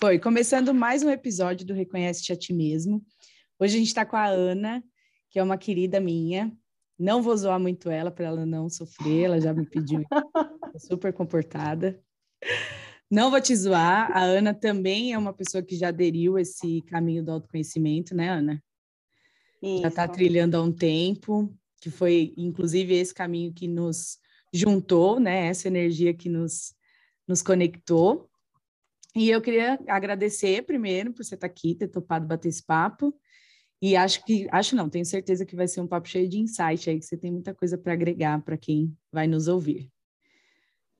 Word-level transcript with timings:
Foi, 0.00 0.18
começando 0.18 0.74
mais 0.74 1.04
um 1.04 1.10
episódio 1.10 1.64
do 1.64 1.72
Reconhece-te 1.72 2.32
a 2.32 2.36
Ti 2.36 2.52
Mesmo. 2.52 3.04
Hoje 3.60 3.76
a 3.76 3.78
gente 3.78 3.88
está 3.88 4.04
com 4.04 4.16
a 4.16 4.26
Ana, 4.26 4.82
que 5.30 5.38
é 5.38 5.42
uma 5.42 5.56
querida 5.56 6.00
minha. 6.00 6.52
Não 6.98 7.22
vou 7.22 7.36
zoar 7.36 7.60
muito 7.60 7.88
ela 7.88 8.10
para 8.10 8.26
ela 8.26 8.44
não 8.44 8.68
sofrer, 8.68 9.26
ela 9.26 9.40
já 9.40 9.54
me 9.54 9.64
pediu, 9.64 10.02
super 10.76 11.12
comportada. 11.12 12.02
Não 13.08 13.30
vou 13.30 13.40
te 13.40 13.54
zoar, 13.54 14.10
a 14.16 14.22
Ana 14.22 14.52
também 14.52 15.12
é 15.12 15.18
uma 15.18 15.32
pessoa 15.32 15.62
que 15.62 15.76
já 15.76 15.88
aderiu 15.88 16.38
esse 16.38 16.82
caminho 16.82 17.24
do 17.24 17.30
autoconhecimento, 17.30 18.16
né, 18.16 18.28
Ana? 18.30 18.62
Isso. 19.62 19.82
Já 19.82 19.88
está 19.88 20.08
trilhando 20.08 20.56
há 20.56 20.62
um 20.62 20.72
tempo, 20.72 21.54
que 21.80 21.88
foi 21.88 22.34
inclusive 22.36 22.94
esse 22.94 23.14
caminho 23.14 23.52
que 23.52 23.68
nos 23.68 24.18
juntou, 24.52 25.20
né? 25.20 25.46
Essa 25.46 25.68
energia 25.68 26.12
que 26.12 26.28
nos, 26.28 26.74
nos 27.28 27.42
conectou. 27.42 28.28
E 29.14 29.30
eu 29.30 29.40
queria 29.40 29.78
agradecer 29.88 30.62
primeiro 30.62 31.12
por 31.12 31.24
você 31.24 31.36
estar 31.36 31.46
aqui, 31.46 31.74
ter 31.74 31.88
topado 31.88 32.26
bater 32.26 32.48
esse 32.48 32.64
papo. 32.64 33.14
E 33.80 33.96
acho 33.96 34.24
que, 34.24 34.48
acho 34.50 34.74
não, 34.74 34.88
tenho 34.88 35.04
certeza 35.04 35.44
que 35.44 35.54
vai 35.54 35.68
ser 35.68 35.80
um 35.80 35.86
papo 35.86 36.08
cheio 36.08 36.28
de 36.28 36.38
insight 36.38 36.88
aí, 36.88 36.98
que 36.98 37.04
você 37.04 37.16
tem 37.16 37.30
muita 37.30 37.54
coisa 37.54 37.76
para 37.76 37.92
agregar 37.92 38.42
para 38.42 38.56
quem 38.56 38.96
vai 39.12 39.26
nos 39.26 39.46
ouvir. 39.46 39.90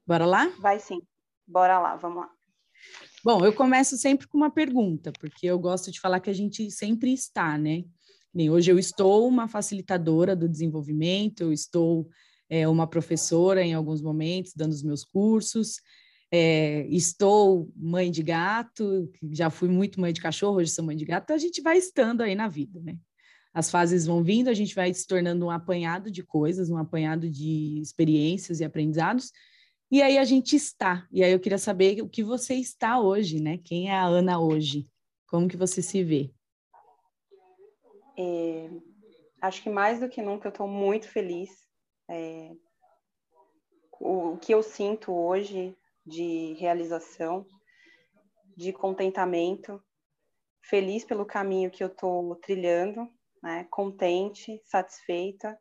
Bora 0.07 0.27
lá? 0.27 0.47
Vai 0.61 0.79
sim. 0.79 1.01
Bora 1.47 1.79
lá, 1.81 1.97
vamos 1.97 2.19
lá. 2.19 2.31
Bom, 3.25 3.45
eu 3.45 3.53
começo 3.53 3.97
sempre 3.97 4.29
com 4.29 4.37
uma 4.37 4.51
pergunta, 4.51 5.13
porque 5.19 5.47
eu 5.47 5.59
gosto 5.59 5.91
de 5.91 5.99
falar 5.99 6.21
que 6.21 6.29
a 6.29 6.35
gente 6.35 6.71
sempre 6.71 7.13
está, 7.13 7.57
né? 7.57 7.85
Nem 8.33 8.51
hoje 8.51 8.71
eu 8.71 8.79
estou 8.79 9.27
uma 9.27 9.49
facilitadora 9.49 10.37
do 10.37 10.49
desenvolvimento, 10.49 11.41
eu 11.41 11.53
estou 11.53 12.09
é, 12.51 12.69
uma 12.69 12.87
professora 12.87 13.63
em 13.63 13.73
alguns 13.73 14.03
momentos, 14.03 14.53
dando 14.55 14.73
os 14.73 14.83
meus 14.83 15.05
cursos, 15.05 15.81
é, 16.37 16.85
estou 16.89 17.71
mãe 17.77 18.11
de 18.11 18.21
gato, 18.21 19.09
já 19.31 19.51
fui 19.51 19.69
muito 19.69 20.01
mãe 20.01 20.13
de 20.13 20.21
cachorro, 20.21 20.57
hoje 20.57 20.73
sou 20.73 20.85
mãe 20.85 20.97
de 20.97 21.05
gato, 21.05 21.23
então 21.23 21.37
a 21.37 21.39
gente 21.39 21.63
vai 21.63 21.79
estando 21.79 22.23
aí 22.23 22.35
na 22.35 22.49
vida, 22.49 22.81
né? 22.81 22.99
As 23.53 23.71
fases 23.71 24.05
vão 24.05 24.21
vindo, 24.21 24.49
a 24.49 24.53
gente 24.53 24.75
vai 24.75 24.93
se 24.93 25.07
tornando 25.07 25.47
um 25.47 25.51
apanhado 25.51 26.11
de 26.11 26.25
coisas, 26.25 26.71
um 26.71 26.77
apanhado 26.77 27.31
de 27.31 27.79
experiências 27.81 28.59
e 28.59 28.65
aprendizados, 28.65 29.31
e 29.93 30.03
aí 30.03 30.19
a 30.19 30.25
gente 30.25 30.57
está. 30.57 31.07
E 31.13 31.23
aí 31.23 31.31
eu 31.31 31.39
queria 31.39 31.57
saber 31.57 32.03
o 32.03 32.09
que 32.09 32.25
você 32.25 32.55
está 32.55 32.99
hoje, 32.99 33.41
né? 33.41 33.59
Quem 33.59 33.89
é 33.89 33.95
a 33.95 34.05
Ana 34.05 34.41
hoje? 34.41 34.89
Como 35.29 35.47
que 35.47 35.57
você 35.57 35.81
se 35.81 36.03
vê? 36.03 36.33
É, 38.19 38.71
acho 39.41 39.63
que 39.63 39.71
mais 39.71 40.01
do 40.01 40.09
que 40.09 40.21
nunca 40.21 40.49
eu 40.49 40.51
estou 40.51 40.67
muito 40.67 41.09
feliz. 41.09 41.49
É, 42.11 42.51
o 44.01 44.37
que 44.37 44.53
eu 44.53 44.65
sinto 44.65 45.13
hoje 45.13 45.77
de 46.05 46.55
realização, 46.55 47.47
de 48.57 48.73
contentamento, 48.73 49.83
feliz 50.63 51.05
pelo 51.05 51.27
caminho 51.27 51.71
que 51.71 51.83
eu 51.83 51.89
estou 51.89 52.37
trilhando, 52.37 53.09
né? 53.43 53.67
contente, 53.71 54.61
satisfeita, 54.65 55.59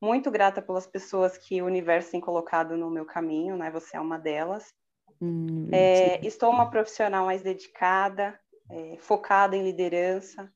muito 0.00 0.30
grata 0.30 0.60
pelas 0.60 0.86
pessoas 0.86 1.38
que 1.38 1.62
o 1.62 1.66
universo 1.66 2.10
tem 2.10 2.20
colocado 2.20 2.76
no 2.76 2.90
meu 2.90 3.06
caminho, 3.06 3.56
né? 3.56 3.70
Você 3.70 3.96
é 3.96 4.00
uma 4.00 4.18
delas. 4.18 4.74
Hum, 5.20 5.68
é, 5.72 6.24
estou 6.26 6.50
uma 6.50 6.68
profissional 6.68 7.24
mais 7.24 7.42
dedicada, 7.42 8.38
é, 8.70 8.96
focada 8.98 9.56
em 9.56 9.62
liderança, 9.62 10.52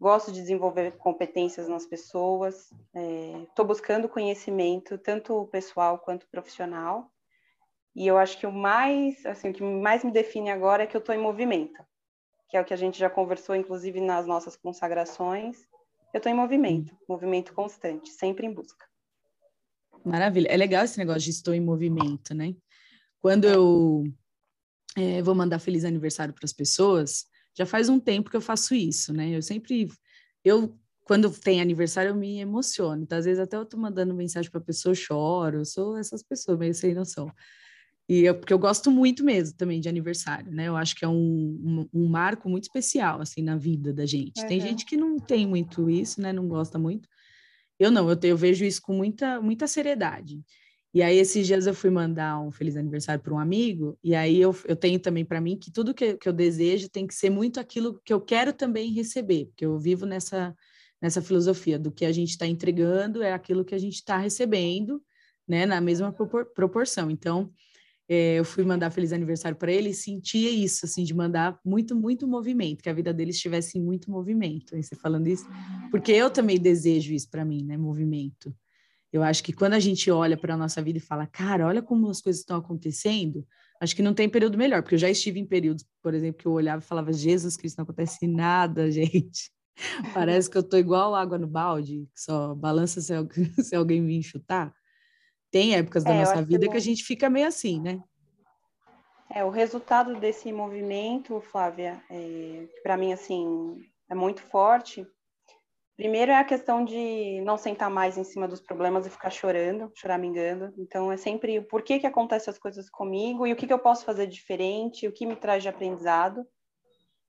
gosto 0.00 0.32
de 0.32 0.40
desenvolver 0.40 0.96
competências 0.98 1.68
nas 1.68 1.86
pessoas, 1.86 2.70
estou 3.48 3.64
é, 3.64 3.68
buscando 3.68 4.08
conhecimento, 4.08 4.98
tanto 4.98 5.46
pessoal 5.46 5.98
quanto 5.98 6.28
profissional. 6.28 7.11
E 7.94 8.06
eu 8.06 8.16
acho 8.16 8.38
que 8.38 8.46
o 8.46 8.52
mais, 8.52 9.24
assim, 9.26 9.50
o 9.50 9.52
que 9.52 9.62
mais 9.62 10.02
me 10.02 10.10
define 10.10 10.50
agora 10.50 10.82
é 10.82 10.86
que 10.86 10.96
eu 10.96 11.00
estou 11.00 11.14
em 11.14 11.20
movimento, 11.20 11.82
que 12.48 12.56
é 12.56 12.60
o 12.60 12.64
que 12.64 12.72
a 12.72 12.76
gente 12.76 12.98
já 12.98 13.10
conversou, 13.10 13.54
inclusive 13.54 14.00
nas 14.00 14.26
nossas 14.26 14.56
consagrações. 14.56 15.58
Eu 16.12 16.18
estou 16.18 16.32
em 16.32 16.34
movimento, 16.34 16.96
movimento 17.08 17.52
constante, 17.52 18.10
sempre 18.10 18.46
em 18.46 18.52
busca. 18.52 18.86
Maravilha. 20.04 20.48
É 20.48 20.56
legal 20.56 20.84
esse 20.84 20.98
negócio 20.98 21.22
de 21.22 21.30
estou 21.30 21.54
em 21.54 21.60
movimento, 21.60 22.34
né? 22.34 22.54
Quando 23.20 23.46
eu 23.46 24.04
é, 24.96 25.22
vou 25.22 25.34
mandar 25.34 25.58
feliz 25.58 25.84
aniversário 25.84 26.34
para 26.34 26.44
as 26.44 26.52
pessoas, 26.52 27.26
já 27.54 27.64
faz 27.64 27.88
um 27.88 28.00
tempo 28.00 28.30
que 28.30 28.36
eu 28.36 28.40
faço 28.40 28.74
isso, 28.74 29.12
né? 29.12 29.30
Eu 29.30 29.42
sempre, 29.42 29.88
eu 30.44 30.76
quando 31.04 31.30
tem 31.30 31.60
aniversário 31.60 32.10
eu 32.10 32.14
me 32.14 32.40
emociono. 32.40 33.02
Então, 33.02 33.18
às 33.18 33.24
vezes 33.24 33.40
até 33.40 33.56
eu 33.56 33.66
tô 33.66 33.76
mandando 33.76 34.14
mensagem 34.14 34.50
para 34.50 34.60
a 34.60 34.64
pessoa, 34.64 34.92
eu 34.92 34.96
choro. 34.96 35.58
Eu 35.58 35.64
sou 35.64 35.96
essas 35.96 36.22
pessoas 36.22 36.58
meio 36.58 36.74
sem 36.74 36.94
noção. 36.94 37.30
E 38.08 38.24
eu, 38.24 38.34
porque 38.34 38.52
eu 38.52 38.58
gosto 38.58 38.90
muito 38.90 39.24
mesmo 39.24 39.56
também 39.56 39.80
de 39.80 39.88
aniversário, 39.88 40.52
né? 40.52 40.68
Eu 40.68 40.76
acho 40.76 40.94
que 40.94 41.04
é 41.04 41.08
um, 41.08 41.14
um, 41.14 41.88
um 41.92 42.08
marco 42.08 42.48
muito 42.48 42.64
especial, 42.64 43.20
assim, 43.20 43.42
na 43.42 43.56
vida 43.56 43.92
da 43.92 44.04
gente. 44.04 44.40
Uhum. 44.40 44.48
Tem 44.48 44.60
gente 44.60 44.84
que 44.84 44.96
não 44.96 45.18
tem 45.18 45.46
muito 45.46 45.88
isso, 45.88 46.20
né? 46.20 46.32
Não 46.32 46.48
gosta 46.48 46.78
muito. 46.78 47.08
Eu 47.78 47.90
não, 47.90 48.10
eu, 48.10 48.18
eu 48.22 48.36
vejo 48.36 48.64
isso 48.64 48.82
com 48.82 48.94
muita, 48.94 49.40
muita 49.40 49.66
seriedade. 49.66 50.40
E 50.94 51.02
aí, 51.02 51.16
esses 51.16 51.46
dias 51.46 51.66
eu 51.66 51.72
fui 51.72 51.88
mandar 51.88 52.38
um 52.38 52.52
feliz 52.52 52.76
aniversário 52.76 53.22
para 53.22 53.32
um 53.32 53.38
amigo, 53.38 53.98
e 54.04 54.14
aí 54.14 54.38
eu, 54.38 54.54
eu 54.66 54.76
tenho 54.76 55.00
também 55.00 55.24
para 55.24 55.40
mim 55.40 55.56
que 55.56 55.72
tudo 55.72 55.94
que, 55.94 56.18
que 56.18 56.28
eu 56.28 56.34
desejo 56.34 56.90
tem 56.90 57.06
que 57.06 57.14
ser 57.14 57.30
muito 57.30 57.58
aquilo 57.58 57.98
que 58.04 58.12
eu 58.12 58.20
quero 58.20 58.52
também 58.52 58.92
receber, 58.92 59.46
porque 59.46 59.64
eu 59.64 59.78
vivo 59.78 60.04
nessa, 60.04 60.54
nessa 61.00 61.22
filosofia 61.22 61.78
do 61.78 61.90
que 61.90 62.04
a 62.04 62.12
gente 62.12 62.30
está 62.30 62.46
entregando 62.46 63.22
é 63.22 63.32
aquilo 63.32 63.64
que 63.64 63.74
a 63.74 63.78
gente 63.78 63.94
está 63.94 64.18
recebendo, 64.18 65.02
né, 65.48 65.64
na 65.64 65.80
mesma 65.80 66.12
propor 66.12 66.44
proporção. 66.54 67.10
Então, 67.10 67.50
é, 68.12 68.34
eu 68.34 68.44
fui 68.44 68.62
mandar 68.62 68.90
feliz 68.90 69.10
aniversário 69.10 69.56
para 69.56 69.72
ele 69.72 69.88
e 69.88 69.94
sentia 69.94 70.50
isso, 70.50 70.84
assim, 70.84 71.02
de 71.02 71.14
mandar 71.14 71.58
muito, 71.64 71.96
muito 71.96 72.28
movimento, 72.28 72.82
que 72.82 72.90
a 72.90 72.92
vida 72.92 73.10
dele 73.10 73.30
estivesse 73.30 73.78
em 73.78 73.82
muito 73.82 74.10
movimento. 74.10 74.76
Você 74.76 74.94
falando 74.94 75.28
isso, 75.28 75.46
porque 75.90 76.12
eu 76.12 76.28
também 76.28 76.58
desejo 76.60 77.14
isso 77.14 77.30
para 77.30 77.42
mim, 77.42 77.64
né? 77.64 77.78
Movimento. 77.78 78.54
Eu 79.10 79.22
acho 79.22 79.42
que 79.42 79.50
quando 79.50 79.72
a 79.72 79.80
gente 79.80 80.10
olha 80.10 80.36
para 80.36 80.52
a 80.52 80.56
nossa 80.58 80.82
vida 80.82 80.98
e 80.98 81.00
fala, 81.00 81.26
cara, 81.26 81.66
olha 81.66 81.80
como 81.80 82.10
as 82.10 82.20
coisas 82.20 82.40
estão 82.40 82.58
acontecendo, 82.58 83.46
acho 83.80 83.96
que 83.96 84.02
não 84.02 84.12
tem 84.12 84.28
período 84.28 84.58
melhor, 84.58 84.82
porque 84.82 84.96
eu 84.96 84.98
já 84.98 85.08
estive 85.08 85.40
em 85.40 85.46
períodos, 85.46 85.82
por 86.02 86.12
exemplo, 86.12 86.38
que 86.38 86.46
eu 86.46 86.52
olhava 86.52 86.82
e 86.82 86.86
falava, 86.86 87.14
Jesus 87.14 87.56
Cristo, 87.56 87.78
não 87.78 87.84
acontece 87.84 88.26
nada, 88.26 88.90
gente. 88.92 89.50
Parece 90.12 90.50
que 90.50 90.58
eu 90.58 90.62
tô 90.62 90.76
igual 90.76 91.14
água 91.14 91.38
no 91.38 91.46
balde, 91.46 92.06
só 92.14 92.54
balança 92.54 93.00
se, 93.00 93.14
se 93.64 93.74
alguém 93.74 94.04
vir 94.04 94.22
chutar. 94.22 94.70
Tem 95.52 95.76
épocas 95.76 96.02
da 96.02 96.14
é, 96.14 96.18
nossa 96.18 96.42
vida 96.42 96.64
que, 96.66 96.70
que 96.70 96.76
a 96.78 96.80
gente 96.80 97.04
fica 97.04 97.28
meio 97.28 97.46
assim, 97.46 97.78
né? 97.78 98.02
É, 99.30 99.44
o 99.44 99.50
resultado 99.50 100.18
desse 100.18 100.50
movimento, 100.50 101.40
Flávia, 101.42 102.02
é, 102.10 102.66
para 102.82 102.96
mim, 102.96 103.12
assim, 103.12 103.76
é 104.10 104.14
muito 104.14 104.40
forte. 104.42 105.06
Primeiro 105.94 106.32
é 106.32 106.38
a 106.38 106.44
questão 106.44 106.82
de 106.82 107.42
não 107.42 107.58
sentar 107.58 107.90
mais 107.90 108.16
em 108.16 108.24
cima 108.24 108.48
dos 108.48 108.62
problemas 108.62 109.06
e 109.06 109.10
ficar 109.10 109.28
chorando, 109.28 109.92
choramingando. 109.94 110.72
Então, 110.78 111.12
é 111.12 111.18
sempre 111.18 111.58
o 111.58 111.68
porquê 111.68 111.98
que 111.98 112.06
acontecem 112.06 112.50
as 112.50 112.58
coisas 112.58 112.88
comigo 112.88 113.46
e 113.46 113.52
o 113.52 113.56
que, 113.56 113.66
que 113.66 113.72
eu 113.72 113.78
posso 113.78 114.06
fazer 114.06 114.26
diferente, 114.26 115.06
o 115.06 115.12
que 115.12 115.26
me 115.26 115.36
traz 115.36 115.62
de 115.62 115.68
aprendizado. 115.68 116.46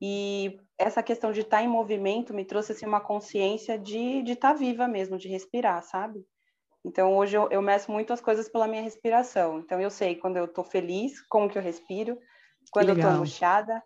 E 0.01 0.59
essa 0.77 1.03
questão 1.03 1.33
de 1.33 1.42
estar 1.42 1.57
tá 1.57 1.63
em 1.63 1.68
movimento 1.68 2.33
me 2.33 2.45
trouxe 2.45 2.71
assim, 2.71 2.86
uma 2.86 3.01
consciência 3.01 3.77
de 3.77 4.24
estar 4.30 4.53
tá 4.53 4.53
viva 4.53 4.88
mesmo, 4.88 5.18
de 5.18 5.27
respirar, 5.27 5.83
sabe? 5.83 6.25
Então, 6.85 7.15
hoje 7.15 7.38
eu, 7.38 7.50
eu 7.50 7.62
meço 7.62 7.91
muito 7.91 8.12
as 8.12 8.19
coisas 8.19 8.50
pela 8.50 8.68
minha 8.68 8.81
respiração. 8.81 9.59
Então, 9.59 9.80
eu 9.80 9.89
sei 9.89 10.15
quando 10.15 10.38
eu 10.38 10.45
estou 10.45 10.63
feliz, 10.63 11.21
como 11.21 11.50
que 11.50 11.57
eu 11.57 11.62
respiro, 11.62 12.19
quando 12.71 12.89
eu 12.89 12.95
estou 12.95 13.09
angustiada, 13.09 13.81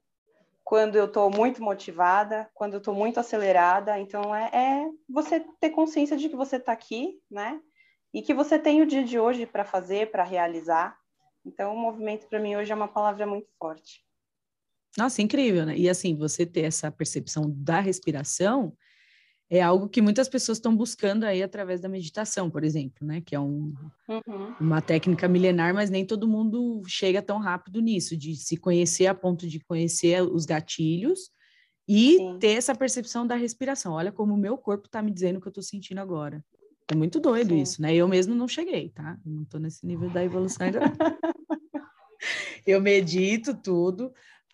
quando 0.63 0.95
eu 0.95 1.05
estou 1.05 1.29
muito 1.29 1.61
motivada, 1.63 2.49
quando 2.53 2.73
eu 2.73 2.79
estou 2.79 2.94
muito 2.94 3.19
acelerada. 3.19 3.99
Então, 3.99 4.35
é, 4.35 4.49
é, 4.51 4.89
você 5.07 5.45
ter 5.59 5.69
consciência 5.69 6.17
de 6.17 6.27
que 6.27 6.35
você 6.35 6.57
está 6.57 6.71
aqui, 6.71 7.21
né? 7.29 7.61
E 8.13 8.21
que 8.21 8.33
você 8.33 8.57
tem 8.57 8.81
o 8.81 8.85
dia 8.85 9.03
de 9.03 9.19
hoje 9.19 9.45
para 9.45 9.63
fazer, 9.63 10.11
para 10.11 10.23
realizar. 10.23 10.97
Então, 11.45 11.73
o 11.73 11.79
movimento 11.79 12.27
para 12.27 12.39
mim 12.39 12.55
hoje 12.55 12.71
é 12.71 12.75
uma 12.75 12.88
palavra 12.88 13.27
muito 13.27 13.47
forte. 13.59 14.03
Nossa, 14.97 15.21
incrível, 15.21 15.65
né? 15.65 15.77
E 15.77 15.88
assim, 15.88 16.17
você 16.17 16.45
ter 16.45 16.63
essa 16.63 16.91
percepção 16.91 17.44
da 17.55 17.79
respiração 17.79 18.75
é 19.49 19.61
algo 19.61 19.88
que 19.88 20.01
muitas 20.01 20.27
pessoas 20.27 20.57
estão 20.57 20.75
buscando 20.75 21.23
aí 21.23 21.41
através 21.41 21.79
da 21.79 21.88
meditação, 21.88 22.49
por 22.49 22.63
exemplo, 22.63 23.07
né? 23.07 23.21
Que 23.21 23.33
é 23.33 23.39
um, 23.39 23.73
uhum. 24.07 24.55
uma 24.59 24.81
técnica 24.81 25.27
milenar, 25.27 25.73
mas 25.73 25.89
nem 25.89 26.05
todo 26.05 26.27
mundo 26.27 26.81
chega 26.85 27.21
tão 27.21 27.39
rápido 27.39 27.79
nisso, 27.79 28.17
de 28.17 28.35
se 28.35 28.57
conhecer 28.57 29.07
a 29.07 29.15
ponto 29.15 29.47
de 29.47 29.59
conhecer 29.61 30.21
os 30.21 30.45
gatilhos 30.45 31.29
E 31.88 32.17
Sim. 32.17 32.38
ter 32.39 32.57
essa 32.57 32.75
percepção 32.75 33.25
da 33.25 33.35
respiração. 33.35 33.94
Olha 33.94 34.11
como 34.11 34.33
o 34.33 34.38
meu 34.38 34.57
corpo 34.57 34.88
está 34.88 35.01
me 35.01 35.11
dizendo 35.11 35.38
o 35.38 35.41
que 35.41 35.47
eu 35.47 35.51
estou 35.51 35.63
sentindo 35.63 35.99
agora. 35.99 36.44
É 36.89 36.95
muito 36.95 37.19
doido 37.19 37.49
Sim. 37.49 37.61
isso, 37.61 37.81
né? 37.81 37.95
Eu 37.95 38.07
mesmo 38.07 38.35
não 38.35 38.47
cheguei, 38.47 38.89
tá? 38.89 39.17
não 39.25 39.44
estou 39.44 39.59
nesse 39.59 39.85
nível 39.85 40.09
da 40.09 40.23
evolução 40.23 40.65
ainda. 40.65 40.79
eu 42.65 42.81
medito 42.81 43.53
tudo, 43.55 44.11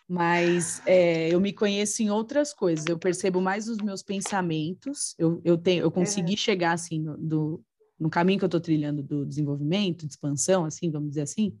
mas 0.08 0.82
é, 0.86 1.32
eu 1.32 1.40
me 1.40 1.52
conheço 1.52 2.02
em 2.02 2.10
outras 2.10 2.52
coisas. 2.52 2.84
Eu 2.86 2.98
percebo 2.98 3.40
mais 3.40 3.68
os 3.68 3.78
meus 3.78 4.02
pensamentos. 4.02 5.14
Eu, 5.18 5.40
eu 5.44 5.56
tenho, 5.56 5.82
eu 5.82 5.90
consegui 5.90 6.32
uhum. 6.32 6.38
chegar 6.38 6.72
assim 6.72 7.00
no, 7.00 7.16
do, 7.16 7.64
no 7.98 8.10
caminho 8.10 8.38
que 8.38 8.44
eu 8.44 8.48
estou 8.48 8.60
trilhando 8.60 9.02
do 9.02 9.24
desenvolvimento, 9.24 10.06
de 10.06 10.12
expansão, 10.12 10.64
assim, 10.64 10.90
vamos 10.90 11.10
dizer 11.10 11.22
assim, 11.22 11.56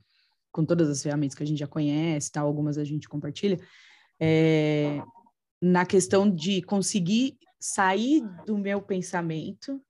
com 0.52 0.64
todas 0.64 0.88
as 0.88 1.02
ferramentas 1.02 1.34
que 1.34 1.42
a 1.42 1.46
gente 1.46 1.58
já 1.58 1.66
conhece, 1.66 2.30
tal, 2.30 2.46
algumas 2.46 2.78
a 2.78 2.84
gente 2.84 3.08
compartilha. 3.08 3.58
É, 4.20 5.02
na 5.60 5.86
questão 5.86 6.30
de 6.30 6.62
conseguir 6.62 7.38
sair 7.58 8.22
do 8.46 8.58
meu 8.58 8.82
pensamento 8.82 9.80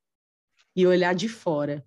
e 0.76 0.86
olhar 0.86 1.14
de 1.14 1.28
fora. 1.28 1.84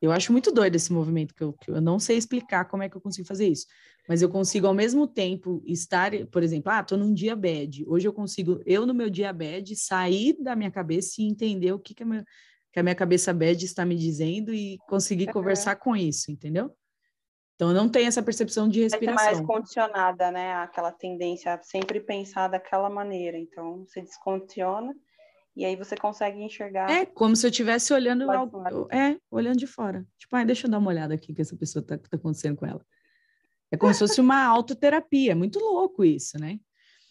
Eu 0.00 0.12
acho 0.12 0.32
muito 0.32 0.52
doido 0.52 0.76
esse 0.76 0.92
movimento, 0.92 1.34
que 1.34 1.42
eu, 1.42 1.52
que 1.52 1.70
eu 1.70 1.80
não 1.80 1.98
sei 1.98 2.16
explicar 2.16 2.66
como 2.66 2.82
é 2.82 2.88
que 2.88 2.96
eu 2.96 3.00
consigo 3.00 3.26
fazer 3.26 3.48
isso. 3.48 3.66
Mas 4.08 4.22
eu 4.22 4.28
consigo, 4.28 4.66
ao 4.66 4.74
mesmo 4.74 5.06
tempo, 5.06 5.62
estar, 5.66 6.12
por 6.30 6.42
exemplo, 6.42 6.70
ah, 6.70 6.82
tô 6.82 6.96
num 6.96 7.12
dia 7.12 7.34
bad. 7.34 7.84
Hoje 7.86 8.06
eu 8.06 8.12
consigo, 8.12 8.60
eu 8.64 8.86
no 8.86 8.94
meu 8.94 9.10
dia 9.10 9.32
bad, 9.32 9.74
sair 9.76 10.36
da 10.40 10.54
minha 10.54 10.70
cabeça 10.70 11.20
e 11.20 11.24
entender 11.24 11.72
o 11.72 11.78
que, 11.78 11.94
que, 11.94 12.04
a, 12.04 12.06
minha, 12.06 12.24
que 12.72 12.78
a 12.78 12.82
minha 12.82 12.94
cabeça 12.94 13.34
bad 13.34 13.62
está 13.64 13.84
me 13.84 13.96
dizendo 13.96 14.54
e 14.54 14.78
conseguir 14.88 15.32
conversar 15.32 15.76
com 15.76 15.96
isso, 15.96 16.30
entendeu? 16.30 16.72
Então, 17.56 17.72
não 17.72 17.88
tem 17.88 18.06
essa 18.06 18.22
percepção 18.22 18.68
de 18.68 18.82
respiração. 18.82 19.28
É 19.28 19.34
mais 19.34 19.40
condicionada, 19.44 20.30
né? 20.30 20.54
Aquela 20.54 20.92
tendência 20.92 21.52
a 21.52 21.60
sempre 21.60 21.98
pensar 21.98 22.46
daquela 22.46 22.88
maneira. 22.88 23.36
Então, 23.36 23.84
você 23.84 24.00
descondiciona 24.00 24.94
e 25.58 25.64
aí 25.64 25.74
você 25.74 25.96
consegue 25.96 26.40
enxergar. 26.40 26.88
É 26.88 27.04
como 27.04 27.34
se 27.34 27.44
eu 27.44 27.50
estivesse 27.50 27.92
olhando 27.92 28.30
algo, 28.30 28.62
é, 28.92 29.18
olhando 29.28 29.58
de 29.58 29.66
fora. 29.66 30.06
Tipo, 30.16 30.36
ah, 30.36 30.44
deixa 30.44 30.68
eu 30.68 30.70
dar 30.70 30.78
uma 30.78 30.88
olhada 30.88 31.12
aqui 31.12 31.34
que 31.34 31.42
essa 31.42 31.56
pessoa 31.56 31.84
tá, 31.84 31.98
tá 31.98 32.16
acontecendo 32.16 32.54
com 32.54 32.64
ela. 32.64 32.80
É 33.68 33.76
como 33.76 33.92
se 33.92 33.98
fosse 33.98 34.20
uma 34.20 34.38
autoterapia. 34.46 35.32
É 35.32 35.34
muito 35.34 35.58
louco 35.58 36.04
isso, 36.04 36.38
né? 36.38 36.60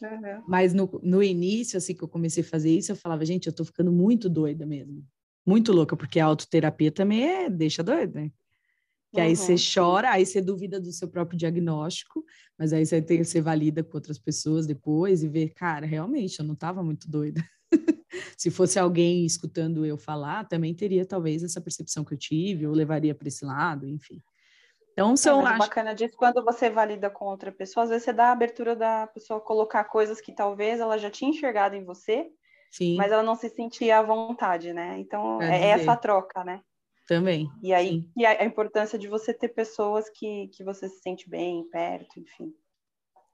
Uhum. 0.01 0.43
Mas 0.47 0.73
no, 0.73 0.89
no 1.03 1.21
início, 1.21 1.77
assim 1.77 1.93
que 1.93 2.01
eu 2.01 2.07
comecei 2.07 2.41
a 2.41 2.47
fazer 2.47 2.71
isso, 2.71 2.89
eu 2.89 2.95
falava, 2.95 3.25
gente, 3.25 3.47
eu 3.47 3.53
tô 3.53 3.65
ficando 3.65 3.91
muito 3.91 4.29
doida 4.29 4.65
mesmo. 4.65 5.05
Muito 5.45 5.73
louca, 5.73 5.97
porque 5.97 6.17
a 6.17 6.25
autoterapia 6.27 6.89
também 6.89 7.27
é, 7.27 7.49
deixa 7.49 7.83
doida, 7.83 8.21
né? 8.21 8.31
Que 9.13 9.19
aí 9.19 9.35
você 9.35 9.53
uhum. 9.53 9.57
chora, 9.73 10.11
aí 10.11 10.25
você 10.25 10.39
duvida 10.39 10.79
do 10.79 10.93
seu 10.93 11.09
próprio 11.09 11.37
diagnóstico, 11.37 12.23
mas 12.57 12.71
aí 12.71 12.85
você, 12.85 13.01
tem, 13.01 13.21
você 13.25 13.41
valida 13.41 13.83
com 13.83 13.97
outras 13.97 14.17
pessoas 14.17 14.65
depois 14.65 15.21
e 15.21 15.27
vê, 15.27 15.49
cara, 15.49 15.85
realmente, 15.85 16.39
eu 16.39 16.45
não 16.45 16.53
estava 16.53 16.81
muito 16.81 17.11
doida. 17.11 17.43
Se 18.37 18.49
fosse 18.51 18.79
alguém 18.79 19.25
escutando 19.25 19.85
eu 19.85 19.97
falar, 19.97 20.47
também 20.47 20.73
teria 20.73 21.05
talvez 21.05 21.43
essa 21.43 21.61
percepção 21.61 22.03
que 22.03 22.13
eu 22.13 22.17
tive, 22.17 22.67
ou 22.67 22.73
levaria 22.73 23.15
para 23.15 23.27
esse 23.27 23.45
lado, 23.45 23.87
enfim. 23.87 24.21
Então, 24.93 25.15
se 25.15 25.29
é, 25.29 25.31
acho... 25.31 25.59
bacana 25.59 25.93
disso, 25.93 26.17
quando 26.17 26.43
você 26.43 26.71
valida 26.71 27.07
com 27.07 27.25
outra 27.25 27.51
pessoa, 27.51 27.83
às 27.83 27.89
vezes 27.89 28.03
você 28.03 28.13
dá 28.13 28.29
a 28.29 28.31
abertura 28.31 28.75
da 28.75 29.05
pessoa 29.05 29.39
colocar 29.39 29.83
coisas 29.83 30.19
que 30.19 30.33
talvez 30.33 30.79
ela 30.79 30.97
já 30.97 31.11
tinha 31.11 31.29
enxergado 31.29 31.75
em 31.75 31.83
você, 31.83 32.27
Sim. 32.71 32.95
mas 32.97 33.11
ela 33.11 33.21
não 33.21 33.35
se 33.35 33.47
sentia 33.47 33.99
à 33.99 34.01
vontade, 34.01 34.73
né? 34.73 34.97
Então, 34.97 35.39
é 35.39 35.69
essa 35.69 35.95
troca, 35.95 36.43
né? 36.43 36.61
Também. 37.07 37.49
E 37.61 37.73
aí, 37.73 38.03
e 38.17 38.25
a, 38.25 38.41
a, 38.41 38.43
importância 38.43 38.97
de 38.99 39.07
você 39.07 39.33
ter 39.33 39.49
pessoas 39.49 40.09
que, 40.09 40.47
que 40.49 40.63
você 40.63 40.89
se 40.89 40.99
sente 40.99 41.29
bem, 41.29 41.63
perto, 41.69 42.19
enfim. 42.19 42.51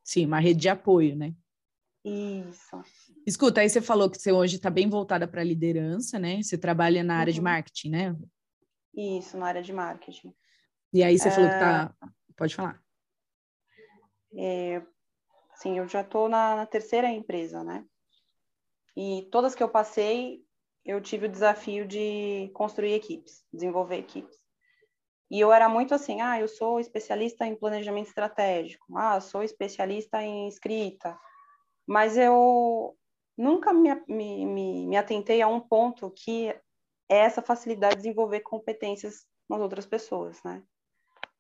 Sim, 0.04 0.26
uma 0.26 0.40
rede 0.40 0.60
de 0.60 0.70
apoio, 0.70 1.16
né? 1.16 1.34
Isso. 2.04 2.84
Escuta, 3.26 3.62
aí 3.62 3.70
você 3.70 3.82
falou 3.82 4.10
que 4.10 4.18
você 4.18 4.32
hoje 4.32 4.58
está 4.58 4.70
bem 4.70 4.90
voltada 4.90 5.28
para 5.28 5.42
a 5.42 5.46
liderança, 5.46 6.20
né? 6.20 6.42
Você 6.42 6.58
trabalha 6.58 7.04
na 7.04 7.18
área 7.18 7.32
uhum. 7.32 7.36
de 7.36 7.42
marketing, 7.42 7.90
né? 7.90 8.16
Isso, 8.94 9.38
na 9.38 9.48
área 9.48 9.62
de 9.62 9.72
marketing. 9.72 10.34
E 10.94 11.02
aí 11.02 11.18
você 11.18 11.32
falou 11.32 11.50
que 11.50 11.60
tá. 11.60 11.96
É. 12.04 12.08
Pode 12.36 12.56
falar. 12.56 12.82
É, 14.36 14.82
sim, 15.56 15.78
eu 15.78 15.88
já 15.88 16.02
estou 16.02 16.28
na, 16.28 16.56
na 16.56 16.66
terceira 16.66 17.10
empresa, 17.10 17.64
né? 17.64 17.86
E 18.96 19.28
todas 19.32 19.56
que 19.56 19.64
eu 19.64 19.70
passei, 19.70 20.44
eu 20.86 21.02
tive 21.02 21.28
o 21.28 21.32
desafio 21.32 21.88
de 21.88 22.52
construir 22.54 22.94
equipes, 22.94 23.44
desenvolver 23.52 23.98
equipes. 23.98 24.38
E 25.32 25.40
eu 25.40 25.52
era 25.52 25.68
muito 25.68 25.96
assim, 25.96 26.22
ah, 26.22 26.40
eu 26.40 26.48
sou 26.48 26.80
especialista 26.80 27.46
em 27.46 27.56
planejamento 27.56 28.08
estratégico, 28.08 28.96
ah, 28.98 29.20
sou 29.20 29.42
especialista 29.42 30.22
em 30.22 30.48
escrita, 30.48 31.18
mas 31.88 32.18
eu 32.18 32.96
nunca 33.38 33.74
me, 33.74 33.94
me, 34.08 34.46
me, 34.46 34.88
me 34.88 34.98
atentei 34.98 35.42
a 35.42 35.48
um 35.48 35.60
ponto 35.60 36.12
que 36.12 36.50
é 37.10 37.18
essa 37.18 37.42
facilidade 37.42 37.96
de 37.96 38.04
desenvolver 38.04 38.42
competências 38.42 39.26
nas 39.50 39.60
outras 39.60 39.86
pessoas, 39.86 40.42
né? 40.44 40.64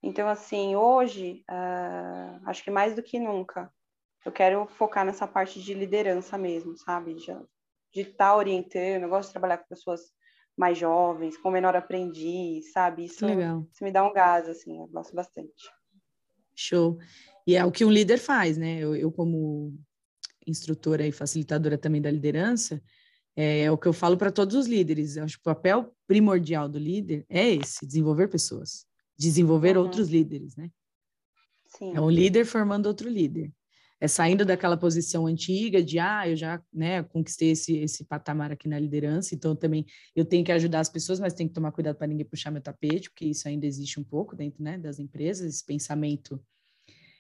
Então, 0.02 0.28
assim, 0.28 0.76
hoje, 0.76 1.46
uh, 1.50 2.42
acho 2.46 2.64
que 2.64 2.70
mais 2.70 2.94
do 2.94 3.02
que 3.02 3.18
nunca, 3.18 3.72
eu 4.26 4.32
quero 4.32 4.68
focar 4.68 5.06
nessa 5.06 5.26
parte 5.26 5.62
de 5.62 5.74
liderança 5.74 6.38
mesmo, 6.38 6.78
sabe? 6.78 7.16
De, 7.16 8.02
estar 8.02 8.32
tá 8.32 8.36
orientando, 8.36 9.04
eu 9.04 9.10
gosto 9.10 9.30
de 9.30 9.34
trabalhar 9.34 9.60
com 9.60 9.68
pessoas 9.68 10.02
mais 10.58 10.78
jovens, 10.78 11.38
com 11.38 11.50
menor 11.50 11.76
aprendiz, 11.76 12.72
sabe? 12.72 13.06
Isso, 13.06 13.26
Legal. 13.26 13.66
isso 13.72 13.84
me 13.84 13.92
dá 13.92 14.04
um 14.04 14.14
gás, 14.14 14.48
assim, 14.48 14.78
eu 14.78 14.88
gosto 14.88 15.16
bastante. 15.16 15.70
Show. 16.56 17.00
E 17.48 17.56
é 17.56 17.66
o 17.66 17.72
que 17.72 17.86
um 17.86 17.92
líder 17.92 18.18
faz, 18.18 18.58
né? 18.58 18.80
Eu, 18.80 18.96
eu 18.96 19.12
como 19.12 19.74
instrutora 20.48 21.06
e 21.06 21.12
facilitadora 21.12 21.78
também 21.78 22.02
da 22.02 22.12
liderança, 22.12 22.82
é, 23.36 23.62
é 23.62 23.72
o 23.72 23.78
que 23.78 23.88
eu 23.88 23.94
falo 23.94 24.18
para 24.18 24.32
todos 24.32 24.56
os 24.56 24.68
líderes. 24.68 25.16
Eu 25.16 25.24
acho 25.24 25.36
que 25.36 25.42
o 25.42 25.54
papel 25.54 25.96
primordial 26.08 26.70
do 26.70 26.78
líder 26.78 27.26
é 27.30 27.50
esse, 27.50 27.86
desenvolver 27.86 28.28
pessoas, 28.28 28.86
desenvolver 29.18 29.78
uhum. 29.78 29.84
outros 29.84 30.10
líderes, 30.10 30.56
né? 30.56 30.70
Sim. 31.78 31.94
É 31.96 32.02
um 32.02 32.10
líder 32.10 32.46
formando 32.46 32.86
outro 32.86 33.10
líder 33.10 33.52
é 34.04 34.08
saindo 34.10 34.44
daquela 34.44 34.76
posição 34.76 35.26
antiga 35.26 35.82
de 35.82 35.98
ah, 35.98 36.28
eu 36.28 36.36
já 36.36 36.62
né, 36.74 37.02
conquistei 37.04 37.52
esse, 37.52 37.78
esse 37.78 38.04
patamar 38.04 38.52
aqui 38.52 38.68
na 38.68 38.78
liderança, 38.78 39.34
então 39.34 39.56
também 39.56 39.86
eu 40.14 40.26
tenho 40.26 40.44
que 40.44 40.52
ajudar 40.52 40.82
as 40.82 40.90
pessoas, 40.90 41.22
mas 41.22 41.34
tenho 41.34 41.48
que 41.48 41.56
tomar 41.56 41.72
cuidado 41.72 41.96
para 41.96 42.08
ninguém 42.08 42.26
puxar 42.26 42.52
meu 42.52 42.62
tapete, 42.62 43.10
porque 43.10 43.24
isso 43.24 43.48
ainda 43.48 43.66
existe 43.66 44.02
um 44.02 44.04
pouco 44.04 44.36
dentro 44.36 44.62
né, 44.62 44.78
das 44.78 45.00
empresas, 45.00 45.48
esse 45.48 45.66
pensamento 45.66 46.38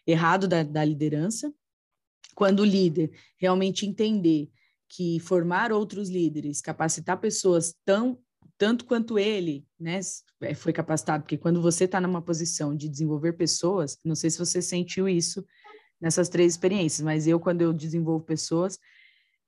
errado 0.06 0.46
da, 0.46 0.62
da 0.62 0.84
liderança. 0.84 1.54
Quando 2.36 2.62
o 2.62 2.66
líder 2.66 3.12
realmente 3.38 3.86
entender 3.86 4.50
que 4.90 5.20
formar 5.20 5.72
outros 5.72 6.10
líderes, 6.10 6.62
capacitar 6.62 7.20
pessoas 7.20 7.76
tão 7.86 8.20
tanto 8.58 8.86
quanto 8.86 9.18
ele, 9.18 9.66
né, 9.80 10.00
é, 10.42 10.54
foi 10.54 10.72
capacitado, 10.72 11.24
porque 11.24 11.38
quando 11.38 11.62
você 11.62 11.86
está 11.86 12.00
numa 12.00 12.22
posição 12.22 12.76
de 12.76 12.88
desenvolver 12.88 13.34
pessoas, 13.34 13.98
não 14.06 14.16
sei 14.16 14.30
se 14.30 14.38
você 14.38 14.62
sentiu 14.62 15.10
isso 15.10 15.46
nessas 16.00 16.30
três 16.30 16.54
experiências, 16.54 17.04
mas 17.04 17.28
eu, 17.28 17.40
quando 17.40 17.62
eu 17.62 17.74
desenvolvo 17.74 18.24
pessoas, 18.24 18.78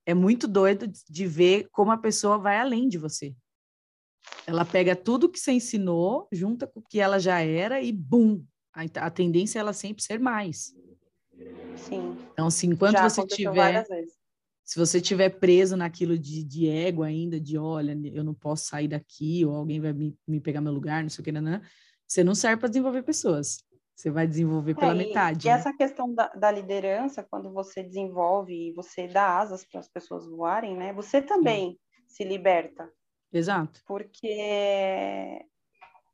é 0.05 0.13
muito 0.13 0.47
doido 0.47 0.91
de 1.09 1.27
ver 1.27 1.67
como 1.71 1.91
a 1.91 1.97
pessoa 1.97 2.37
vai 2.37 2.59
além 2.59 2.87
de 2.87 2.97
você. 2.97 3.35
Ela 4.47 4.65
pega 4.65 4.95
tudo 4.95 5.29
que 5.29 5.39
você 5.39 5.51
ensinou, 5.51 6.27
junta 6.31 6.67
com 6.67 6.79
o 6.79 6.83
que 6.83 6.99
ela 6.99 7.19
já 7.19 7.39
era 7.39 7.81
e 7.81 7.91
bum, 7.91 8.43
a, 8.73 8.83
a 9.05 9.09
tendência 9.09 9.59
é 9.59 9.61
ela 9.61 9.73
sempre 9.73 10.03
ser 10.03 10.19
mais. 10.19 10.73
Sim. 11.77 12.17
Então, 12.33 12.47
assim, 12.47 12.67
enquanto 12.67 12.93
já 12.93 13.09
você 13.09 13.25
tiver 13.25 13.85
se 14.65 14.79
você 14.79 14.99
tiver 14.99 15.29
preso 15.29 15.77
naquilo 15.77 16.17
de, 16.17 16.43
de 16.43 16.67
ego 16.67 17.03
ainda, 17.03 17.39
de 17.39 17.55
olha, 17.55 17.95
eu 18.11 18.23
não 18.23 18.33
posso 18.33 18.65
sair 18.65 18.87
daqui, 18.87 19.45
ou 19.45 19.55
alguém 19.55 19.79
vai 19.79 19.93
me, 19.93 20.17
me 20.27 20.41
pegar 20.41 20.59
meu 20.59 20.73
lugar, 20.73 21.03
não 21.03 21.09
sei 21.09 21.21
o 21.21 21.23
que, 21.23 21.31
não, 21.31 21.39
não, 21.39 21.61
você 22.07 22.23
não 22.23 22.33
serve 22.33 22.57
para 22.57 22.69
desenvolver 22.69 23.03
pessoas. 23.03 23.63
Você 23.95 24.09
vai 24.09 24.27
desenvolver 24.27 24.73
pela 24.73 24.91
é, 24.91 24.95
metade. 24.95 25.47
E, 25.47 25.49
né? 25.49 25.55
essa 25.55 25.71
questão 25.71 26.13
da, 26.13 26.27
da, 26.29 26.51
liderança, 26.51 27.23
quando 27.23 27.53
você 27.53 27.81
desenvolve 27.83 28.69
e 28.69 28.73
você 28.73 29.07
dá 29.07 29.37
asas 29.37 29.63
para 29.63 29.79
as 29.79 29.87
pessoas 29.87 30.27
voarem, 30.27 30.75
né? 30.75 30.91
Você 30.93 31.21
também 31.21 31.71
Sim. 31.71 31.77
se 32.07 32.23
liberta. 32.23 32.91
Exato. 33.31 33.81
Porque 33.85 35.39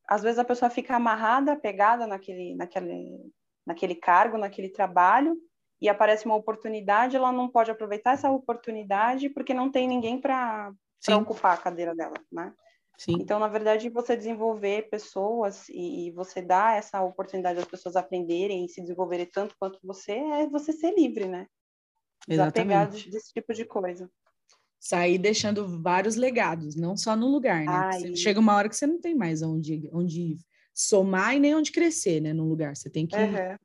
às 0.08 0.22
vezes 0.22 0.38
a 0.38 0.46
pessoa 0.46 0.70
fica 0.70 0.96
amarrada, 0.96 1.56
pegada 1.56 2.06
naquele, 2.06 2.54
naquele, 2.54 3.32
naquele 3.66 3.96
cargo, 3.96 4.38
naquele 4.38 4.70
trabalho, 4.70 5.38
e 5.82 5.90
aparece 5.90 6.26
uma 6.26 6.36
oportunidade, 6.36 7.16
ela 7.16 7.32
não 7.32 7.50
pode 7.50 7.72
aproveitar 7.72 8.14
essa 8.14 8.30
oportunidade 8.30 9.30
porque 9.30 9.54
não 9.54 9.72
tem 9.72 9.88
ninguém 9.88 10.22
para 10.22 10.72
ocupar 11.20 11.56
a 11.56 11.62
cadeira 11.62 11.96
dela, 11.96 12.14
né? 12.32 12.54
Sim. 12.98 13.14
Então, 13.20 13.40
na 13.40 13.48
verdade, 13.48 13.90
você 13.90 14.16
desenvolver 14.16 14.88
pessoas 14.92 15.68
e, 15.70 16.08
e 16.08 16.12
você 16.12 16.40
dar 16.40 16.78
essa 16.78 17.02
oportunidade 17.02 17.58
das 17.58 17.68
pessoas 17.68 17.96
aprenderem 17.96 18.64
e 18.64 18.70
se 18.70 18.80
desenvolverem 18.80 19.26
tanto 19.26 19.56
quanto 19.60 19.80
você, 19.82 20.12
é 20.12 20.48
você 20.48 20.72
ser 20.72 20.94
livre, 20.94 21.28
né? 21.28 21.48
Desapegar 22.28 22.92
desse 22.92 23.34
tipo 23.34 23.52
de 23.56 23.66
coisa. 23.66 24.08
Sair 24.80 25.18
deixando 25.18 25.82
vários 25.82 26.16
legados, 26.16 26.76
não 26.76 26.96
só 26.96 27.16
no 27.16 27.28
lugar, 27.28 27.66
né? 27.66 28.16
Chega 28.16 28.40
uma 28.40 28.56
hora 28.56 28.70
que 28.70 28.76
você 28.76 28.86
não 28.86 29.02
tem 29.02 29.16
mais 29.16 29.42
onde, 29.42 29.90
onde 29.92 30.38
somar 30.74 31.36
e 31.36 31.40
nem 31.40 31.56
onde 31.56 31.72
crescer, 31.72 32.22
né? 32.22 32.34
No 32.34 32.48
lugar. 32.48 32.76
Você 32.76 32.90
tem 32.90 33.06
que 33.06 33.16
uhum. 33.16 33.58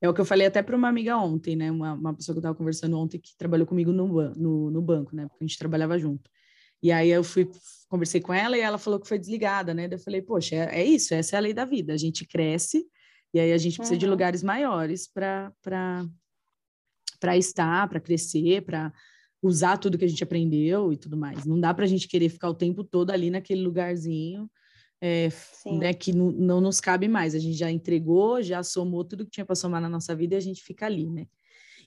É 0.00 0.08
o 0.08 0.14
que 0.14 0.20
eu 0.20 0.24
falei 0.24 0.46
até 0.46 0.62
para 0.62 0.76
uma 0.76 0.88
amiga 0.88 1.16
ontem, 1.16 1.56
né? 1.56 1.70
Uma, 1.72 1.94
uma 1.94 2.14
pessoa 2.14 2.34
que 2.34 2.38
eu 2.38 2.40
estava 2.40 2.54
conversando 2.54 2.96
ontem 2.96 3.18
que 3.18 3.36
trabalhou 3.36 3.66
comigo 3.66 3.92
no, 3.92 4.06
no, 4.34 4.70
no 4.70 4.82
banco, 4.82 5.14
né? 5.14 5.26
Porque 5.26 5.42
a 5.42 5.46
gente 5.46 5.58
trabalhava 5.58 5.98
junto. 5.98 6.30
E 6.80 6.92
aí 6.92 7.10
eu 7.10 7.24
fui, 7.24 7.50
conversei 7.88 8.20
com 8.20 8.32
ela 8.32 8.56
e 8.56 8.60
ela 8.60 8.78
falou 8.78 9.00
que 9.00 9.08
foi 9.08 9.18
desligada, 9.18 9.74
né? 9.74 9.88
eu 9.90 9.98
falei, 9.98 10.22
poxa, 10.22 10.54
é, 10.54 10.80
é, 10.80 10.84
isso, 10.84 11.12
essa 11.12 11.34
é 11.34 11.38
a 11.38 11.40
lei 11.40 11.52
da 11.52 11.64
vida. 11.64 11.92
A 11.92 11.96
gente 11.96 12.24
cresce 12.24 12.86
e 13.34 13.40
aí 13.40 13.52
a 13.52 13.58
gente 13.58 13.76
precisa 13.76 13.94
uhum. 13.94 13.98
de 13.98 14.06
lugares 14.06 14.42
maiores 14.44 15.08
para 15.08 15.52
estar, 17.36 17.88
para 17.88 18.00
crescer, 18.00 18.62
para 18.62 18.92
usar 19.42 19.78
tudo 19.78 19.98
que 19.98 20.04
a 20.04 20.08
gente 20.08 20.22
aprendeu 20.22 20.92
e 20.92 20.96
tudo 20.96 21.16
mais. 21.16 21.44
Não 21.44 21.58
dá 21.58 21.74
para 21.74 21.84
a 21.84 21.88
gente 21.88 22.06
querer 22.06 22.28
ficar 22.28 22.48
o 22.48 22.54
tempo 22.54 22.84
todo 22.84 23.10
ali 23.10 23.30
naquele 23.30 23.62
lugarzinho 23.62 24.48
é, 25.00 25.28
né, 25.66 25.94
que 25.94 26.12
não, 26.12 26.30
não 26.32 26.60
nos 26.60 26.80
cabe 26.80 27.08
mais. 27.08 27.34
A 27.34 27.38
gente 27.38 27.56
já 27.56 27.70
entregou, 27.70 28.42
já 28.42 28.62
somou 28.62 29.04
tudo 29.04 29.24
que 29.24 29.30
tinha 29.30 29.46
para 29.46 29.54
somar 29.54 29.80
na 29.80 29.88
nossa 29.88 30.14
vida 30.14 30.34
e 30.34 30.38
a 30.38 30.40
gente 30.40 30.62
fica 30.62 30.86
ali, 30.86 31.08
né? 31.08 31.26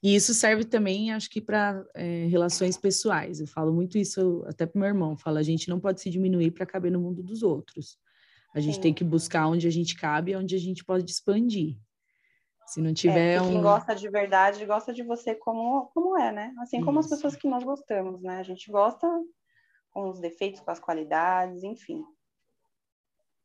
E 0.03 0.15
isso 0.15 0.33
serve 0.33 0.65
também, 0.65 1.11
acho 1.11 1.29
que, 1.29 1.39
para 1.39 1.85
é, 1.93 2.25
relações 2.25 2.75
pessoais. 2.75 3.39
Eu 3.39 3.45
falo 3.45 3.71
muito 3.71 3.99
isso 3.99 4.43
até 4.47 4.65
para 4.65 4.79
meu 4.79 4.87
irmão. 4.87 5.15
Fala, 5.15 5.39
a 5.39 5.43
gente 5.43 5.69
não 5.69 5.79
pode 5.79 6.01
se 6.01 6.09
diminuir 6.09 6.51
para 6.51 6.65
caber 6.65 6.91
no 6.91 6.99
mundo 6.99 7.21
dos 7.21 7.43
outros. 7.43 7.99
A 8.55 8.59
gente 8.59 8.75
Sim. 8.75 8.81
tem 8.81 8.93
que 8.93 9.03
buscar 9.03 9.47
onde 9.47 9.67
a 9.67 9.71
gente 9.71 9.95
cabe 9.95 10.31
e 10.31 10.35
onde 10.35 10.55
a 10.55 10.59
gente 10.59 10.83
pode 10.83 11.09
expandir. 11.09 11.77
Se 12.65 12.81
não 12.81 12.89
é, 12.89 12.93
tiver 12.93 13.35
é, 13.35 13.41
um... 13.41 13.49
Quem 13.49 13.61
gosta 13.61 13.93
de 13.93 14.09
verdade 14.09 14.65
gosta 14.65 14.91
de 14.91 15.03
você 15.03 15.35
como, 15.35 15.91
como 15.93 16.17
é, 16.17 16.31
né? 16.31 16.53
Assim 16.59 16.83
como 16.83 16.99
isso. 16.99 17.13
as 17.13 17.15
pessoas 17.15 17.35
que 17.35 17.47
nós 17.47 17.63
gostamos, 17.63 18.23
né? 18.23 18.39
A 18.39 18.43
gente 18.43 18.71
gosta 18.71 19.07
com 19.91 20.09
os 20.09 20.19
defeitos, 20.19 20.61
com 20.61 20.71
as 20.71 20.79
qualidades, 20.79 21.63
enfim. 21.63 22.03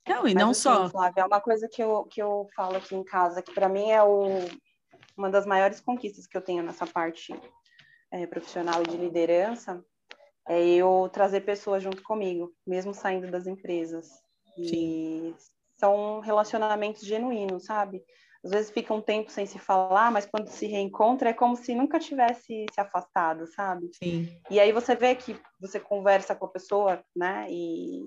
Não, 0.06 0.26
e 0.26 0.34
Mas, 0.34 0.42
não 0.42 0.50
assim, 0.50 0.60
só. 0.60 0.88
Flávia, 0.88 1.22
é 1.22 1.24
uma 1.24 1.40
coisa 1.40 1.68
que 1.68 1.82
eu, 1.82 2.04
que 2.04 2.22
eu 2.22 2.46
falo 2.54 2.76
aqui 2.76 2.94
em 2.94 3.02
casa, 3.02 3.42
que 3.42 3.52
para 3.52 3.68
mim 3.68 3.90
é 3.90 4.02
o, 4.02 4.22
uma 5.16 5.28
das 5.28 5.44
maiores 5.44 5.80
conquistas 5.80 6.26
que 6.26 6.36
eu 6.36 6.42
tenho 6.42 6.62
nessa 6.62 6.86
parte 6.86 7.34
é, 8.12 8.26
profissional 8.26 8.82
e 8.82 8.90
de 8.90 8.96
liderança, 8.96 9.84
é 10.48 10.64
eu 10.64 11.10
trazer 11.12 11.40
pessoas 11.40 11.82
junto 11.82 12.02
comigo, 12.02 12.52
mesmo 12.66 12.94
saindo 12.94 13.30
das 13.30 13.46
empresas. 13.46 14.06
Sim. 14.54 15.34
E 15.34 15.34
são 15.76 16.20
relacionamentos 16.20 17.02
genuínos, 17.02 17.64
sabe? 17.64 18.02
Às 18.44 18.52
vezes 18.52 18.70
fica 18.70 18.94
um 18.94 19.00
tempo 19.00 19.30
sem 19.30 19.44
se 19.44 19.58
falar, 19.58 20.12
mas 20.12 20.24
quando 20.24 20.46
se 20.48 20.66
reencontra 20.66 21.30
é 21.30 21.34
como 21.34 21.56
se 21.56 21.74
nunca 21.74 21.98
tivesse 21.98 22.64
se 22.72 22.80
afastado, 22.80 23.46
sabe? 23.48 23.90
Sim. 24.00 24.40
E 24.48 24.60
aí 24.60 24.70
você 24.72 24.94
vê 24.94 25.16
que 25.16 25.36
você 25.60 25.80
conversa 25.80 26.34
com 26.34 26.46
a 26.46 26.50
pessoa, 26.50 27.04
né? 27.14 27.46
E 27.50 28.04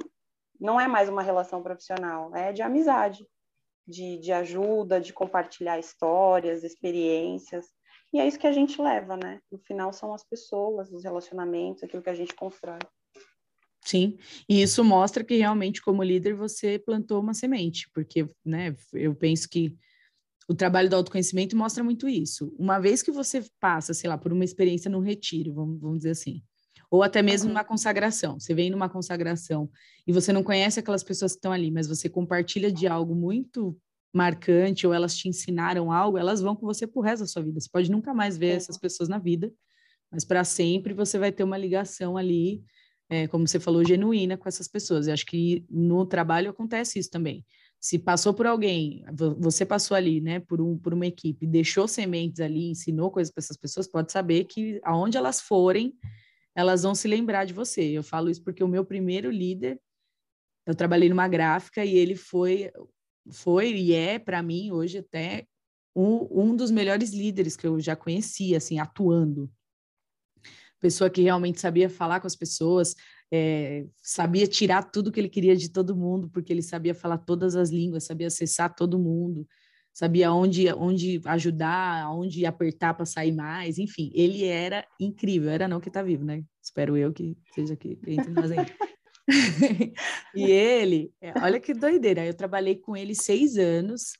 não 0.59 0.79
é 0.79 0.87
mais 0.87 1.09
uma 1.09 1.21
relação 1.21 1.63
profissional, 1.63 2.35
é 2.35 2.51
de 2.51 2.61
amizade 2.61 3.25
de, 3.89 4.19
de 4.19 4.31
ajuda, 4.31 5.01
de 5.01 5.11
compartilhar 5.11 5.79
histórias, 5.79 6.63
experiências. 6.63 7.65
E 8.13 8.19
é 8.19 8.27
isso 8.27 8.39
que 8.39 8.47
a 8.47 8.51
gente 8.51 8.81
leva, 8.81 9.17
né? 9.17 9.39
No 9.51 9.57
final 9.59 9.91
são 9.91 10.13
as 10.13 10.23
pessoas, 10.23 10.91
os 10.91 11.03
relacionamentos, 11.03 11.83
aquilo 11.83 12.03
que 12.03 12.09
a 12.09 12.15
gente 12.15 12.33
constrói. 12.35 12.79
Sim, 13.83 14.17
e 14.47 14.61
isso 14.61 14.83
mostra 14.83 15.23
que 15.23 15.37
realmente, 15.37 15.81
como 15.81 16.03
líder, 16.03 16.35
você 16.35 16.77
plantou 16.77 17.19
uma 17.19 17.33
semente, 17.33 17.89
porque, 17.93 18.27
né, 18.45 18.75
eu 18.93 19.15
penso 19.15 19.49
que 19.49 19.75
o 20.47 20.53
trabalho 20.53 20.89
do 20.89 20.95
autoconhecimento 20.95 21.55
mostra 21.55 21.83
muito 21.83 22.07
isso. 22.07 22.53
Uma 22.59 22.77
vez 22.79 23.01
que 23.01 23.11
você 23.11 23.43
passa, 23.59 23.93
sei 23.93 24.09
lá, 24.09 24.17
por 24.17 24.33
uma 24.33 24.43
experiência 24.43 24.91
num 24.91 24.99
retiro, 24.99 25.53
vamos, 25.53 25.79
vamos 25.79 25.99
dizer 25.99 26.11
assim, 26.11 26.43
ou 26.89 27.03
até 27.03 27.21
mesmo 27.21 27.49
numa 27.49 27.63
consagração. 27.63 28.39
Você 28.39 28.53
vem 28.53 28.69
numa 28.69 28.89
consagração 28.89 29.69
e 30.07 30.11
você 30.11 30.33
não 30.33 30.43
conhece 30.43 30.79
aquelas 30.79 31.03
pessoas 31.03 31.33
que 31.33 31.37
estão 31.37 31.51
ali, 31.51 31.69
mas 31.69 31.87
você 31.87 32.09
compartilha 32.09 32.71
de 32.71 32.87
algo 32.87 33.15
muito 33.15 33.77
marcante 34.13 34.87
ou 34.87 34.93
elas 34.93 35.15
te 35.15 35.29
ensinaram 35.29 35.91
algo, 35.91 36.17
elas 36.17 36.41
vão 36.41 36.55
com 36.55 36.65
você 36.65 36.87
pro 36.87 37.01
resto 37.01 37.21
da 37.21 37.27
sua 37.27 37.43
vida. 37.43 37.59
Você 37.59 37.69
pode 37.71 37.91
nunca 37.91 38.13
mais 38.13 38.37
ver 38.37 38.55
essas 38.55 38.77
pessoas 38.77 39.07
na 39.07 39.19
vida, 39.19 39.51
mas 40.11 40.25
para 40.25 40.43
sempre 40.43 40.93
você 40.93 41.19
vai 41.19 41.31
ter 41.31 41.43
uma 41.43 41.57
ligação 41.57 42.17
ali, 42.17 42.63
é, 43.07 43.27
como 43.27 43.47
você 43.47 43.59
falou, 43.59 43.85
genuína 43.85 44.37
com 44.37 44.49
essas 44.49 44.67
pessoas. 44.67 45.07
Eu 45.07 45.13
acho 45.13 45.25
que 45.25 45.63
no 45.69 46.05
trabalho 46.05 46.49
acontece 46.49 46.97
isso 46.97 47.09
também. 47.11 47.45
Se 47.79 47.97
passou 47.97 48.33
por 48.33 48.45
alguém, 48.45 49.05
você 49.37 49.65
passou 49.65 49.95
ali, 49.95 50.19
né, 50.19 50.41
por, 50.41 50.59
um, 50.59 50.77
por 50.77 50.93
uma 50.93 51.05
equipe, 51.05 51.47
deixou 51.47 51.87
sementes 51.87 52.41
ali, 52.41 52.69
ensinou 52.69 53.09
coisas 53.09 53.31
para 53.31 53.41
essas 53.41 53.55
pessoas, 53.55 53.87
pode 53.87 54.11
saber 54.11 54.43
que 54.45 54.81
aonde 54.83 55.17
elas 55.17 55.39
forem, 55.39 55.93
elas 56.59 56.83
vão 56.83 56.93
se 56.93 57.07
lembrar 57.07 57.45
de 57.45 57.53
você. 57.53 57.81
Eu 57.81 58.03
falo 58.03 58.29
isso 58.29 58.43
porque 58.43 58.61
o 58.61 58.67
meu 58.67 58.83
primeiro 58.83 59.31
líder, 59.31 59.79
eu 60.65 60.75
trabalhei 60.75 61.07
numa 61.07 61.27
gráfica 61.27 61.85
e 61.85 61.95
ele 61.95 62.15
foi, 62.15 62.69
foi 63.31 63.71
e 63.71 63.93
é 63.93 64.19
para 64.19 64.43
mim 64.43 64.69
hoje 64.69 64.97
até 64.97 65.47
um, 65.95 66.49
um 66.49 66.55
dos 66.55 66.69
melhores 66.69 67.11
líderes 67.11 67.55
que 67.55 67.65
eu 67.65 67.79
já 67.79 67.95
conheci, 67.95 68.55
assim, 68.55 68.77
atuando. 68.77 69.49
Pessoa 70.81 71.09
que 71.09 71.21
realmente 71.21 71.61
sabia 71.61 71.89
falar 71.89 72.19
com 72.19 72.27
as 72.27 72.35
pessoas, 72.35 72.93
é, 73.31 73.85
sabia 74.01 74.45
tirar 74.45 74.83
tudo 74.83 75.13
que 75.13 75.19
ele 75.19 75.29
queria 75.29 75.55
de 75.55 75.69
todo 75.69 75.95
mundo, 75.95 76.29
porque 76.29 76.51
ele 76.51 76.61
sabia 76.61 76.93
falar 76.93 77.19
todas 77.19 77.55
as 77.55 77.69
línguas, 77.69 78.03
sabia 78.03 78.27
acessar 78.27 78.75
todo 78.75 78.99
mundo 78.99 79.47
sabia 79.99 80.31
onde, 80.31 80.71
onde 80.75 81.19
ajudar, 81.25 82.09
onde 82.09 82.45
apertar 82.45 82.93
para 82.93 83.05
sair 83.05 83.33
mais, 83.33 83.77
enfim, 83.77 84.09
ele 84.15 84.45
era 84.45 84.87
incrível, 84.97 85.49
era 85.49 85.67
não 85.67 85.81
que 85.81 85.89
está 85.89 86.01
vivo, 86.01 86.23
né? 86.23 86.41
Espero 86.63 86.95
eu 86.95 87.11
que 87.11 87.37
seja 87.53 87.75
que 87.75 87.99
entre 88.07 88.31
nós 88.31 88.49
aí. 88.49 88.65
e 90.33 90.43
ele, 90.43 91.11
é, 91.19 91.37
olha 91.41 91.59
que 91.59 91.73
doideira, 91.73 92.25
eu 92.25 92.33
trabalhei 92.33 92.77
com 92.77 92.95
ele 92.95 93.13
seis 93.13 93.57
anos, 93.57 94.13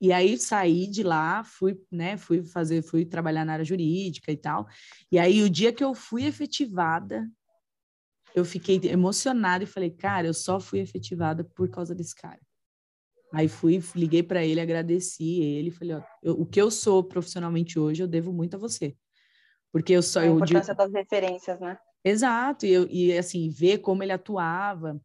e 0.00 0.12
aí 0.12 0.36
saí 0.36 0.88
de 0.88 1.04
lá, 1.04 1.44
fui, 1.44 1.80
né, 1.88 2.16
fui 2.16 2.42
fazer, 2.42 2.82
fui 2.82 3.04
trabalhar 3.04 3.44
na 3.44 3.52
área 3.52 3.64
jurídica 3.64 4.32
e 4.32 4.36
tal, 4.36 4.66
e 5.08 5.20
aí 5.20 5.40
o 5.44 5.48
dia 5.48 5.72
que 5.72 5.84
eu 5.84 5.94
fui 5.94 6.24
efetivada, 6.24 7.30
eu 8.34 8.44
fiquei 8.44 8.80
emocionada 8.86 9.62
e 9.62 9.68
falei, 9.68 9.90
cara, 9.90 10.26
eu 10.26 10.34
só 10.34 10.58
fui 10.58 10.80
efetivada 10.80 11.44
por 11.44 11.70
causa 11.70 11.94
desse 11.94 12.16
cara. 12.16 12.40
Aí 13.32 13.48
fui, 13.48 13.82
liguei 13.94 14.22
para 14.22 14.44
ele, 14.44 14.60
agradeci 14.60 15.40
ele, 15.40 15.70
falei, 15.70 15.96
ó, 15.96 16.02
eu, 16.22 16.34
o 16.34 16.44
que 16.44 16.60
eu 16.60 16.70
sou 16.70 17.02
profissionalmente 17.02 17.78
hoje, 17.78 18.02
eu 18.02 18.08
devo 18.08 18.32
muito 18.32 18.56
a 18.56 18.58
você. 18.58 18.94
Porque 19.72 19.92
eu 19.94 20.02
só... 20.02 20.20
A 20.20 20.26
importância 20.26 20.72
eu, 20.72 20.76
das 20.76 20.92
referências, 20.92 21.58
né? 21.58 21.78
Exato, 22.04 22.66
e, 22.66 22.72
eu, 22.72 22.86
e 22.90 23.16
assim, 23.16 23.48
ver 23.48 23.78
como 23.78 24.02
ele 24.02 24.12
atuava 24.12 25.00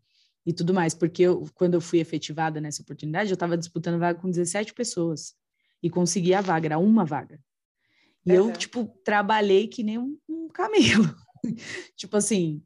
e 0.45 0.51
tudo 0.51 0.73
mais, 0.73 0.93
porque 0.93 1.23
eu, 1.23 1.45
quando 1.53 1.75
eu 1.75 1.81
fui 1.81 1.99
efetivada 1.99 2.59
nessa 2.59 2.81
oportunidade, 2.81 3.29
eu 3.29 3.35
estava 3.35 3.57
disputando 3.57 3.99
vaga 3.99 4.19
com 4.19 4.29
17 4.29 4.73
pessoas 4.73 5.33
e 5.81 5.89
consegui 5.89 6.33
a 6.33 6.41
vaga, 6.41 6.67
era 6.67 6.77
uma 6.77 7.05
vaga. 7.05 7.39
E 8.25 8.31
uhum. 8.31 8.49
eu, 8.49 8.53
tipo, 8.53 8.85
trabalhei 9.05 9.67
que 9.67 9.83
nem 9.83 9.97
um, 9.97 10.17
um 10.27 10.47
camelo. 10.49 11.15
tipo 11.95 12.17
assim, 12.17 12.61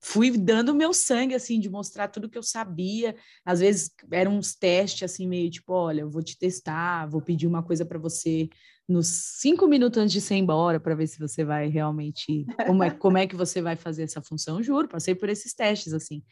fui 0.00 0.30
dando 0.30 0.74
meu 0.74 0.94
sangue, 0.94 1.34
assim, 1.34 1.60
de 1.60 1.68
mostrar 1.68 2.08
tudo 2.08 2.28
que 2.28 2.38
eu 2.38 2.42
sabia. 2.42 3.14
Às 3.44 3.60
vezes 3.60 3.90
eram 4.10 4.38
uns 4.38 4.54
testes, 4.54 5.02
assim, 5.02 5.28
meio 5.28 5.50
tipo, 5.50 5.72
olha, 5.72 6.00
eu 6.00 6.10
vou 6.10 6.22
te 6.22 6.38
testar, 6.38 7.06
vou 7.06 7.20
pedir 7.20 7.46
uma 7.46 7.62
coisa 7.62 7.84
para 7.84 7.98
você 7.98 8.48
nos 8.88 9.06
cinco 9.38 9.68
minutos 9.68 9.98
antes 9.98 10.12
de 10.12 10.20
você 10.20 10.34
ir 10.34 10.38
embora, 10.38 10.80
para 10.80 10.96
ver 10.96 11.06
se 11.06 11.18
você 11.18 11.44
vai 11.44 11.68
realmente, 11.68 12.44
como 12.66 12.82
é, 12.82 12.90
como 12.90 13.18
é 13.18 13.26
que 13.26 13.36
você 13.36 13.62
vai 13.62 13.76
fazer 13.76 14.02
essa 14.02 14.22
função. 14.22 14.62
Juro, 14.62 14.88
passei 14.88 15.14
por 15.14 15.28
esses 15.28 15.54
testes, 15.54 15.92
assim. 15.92 16.24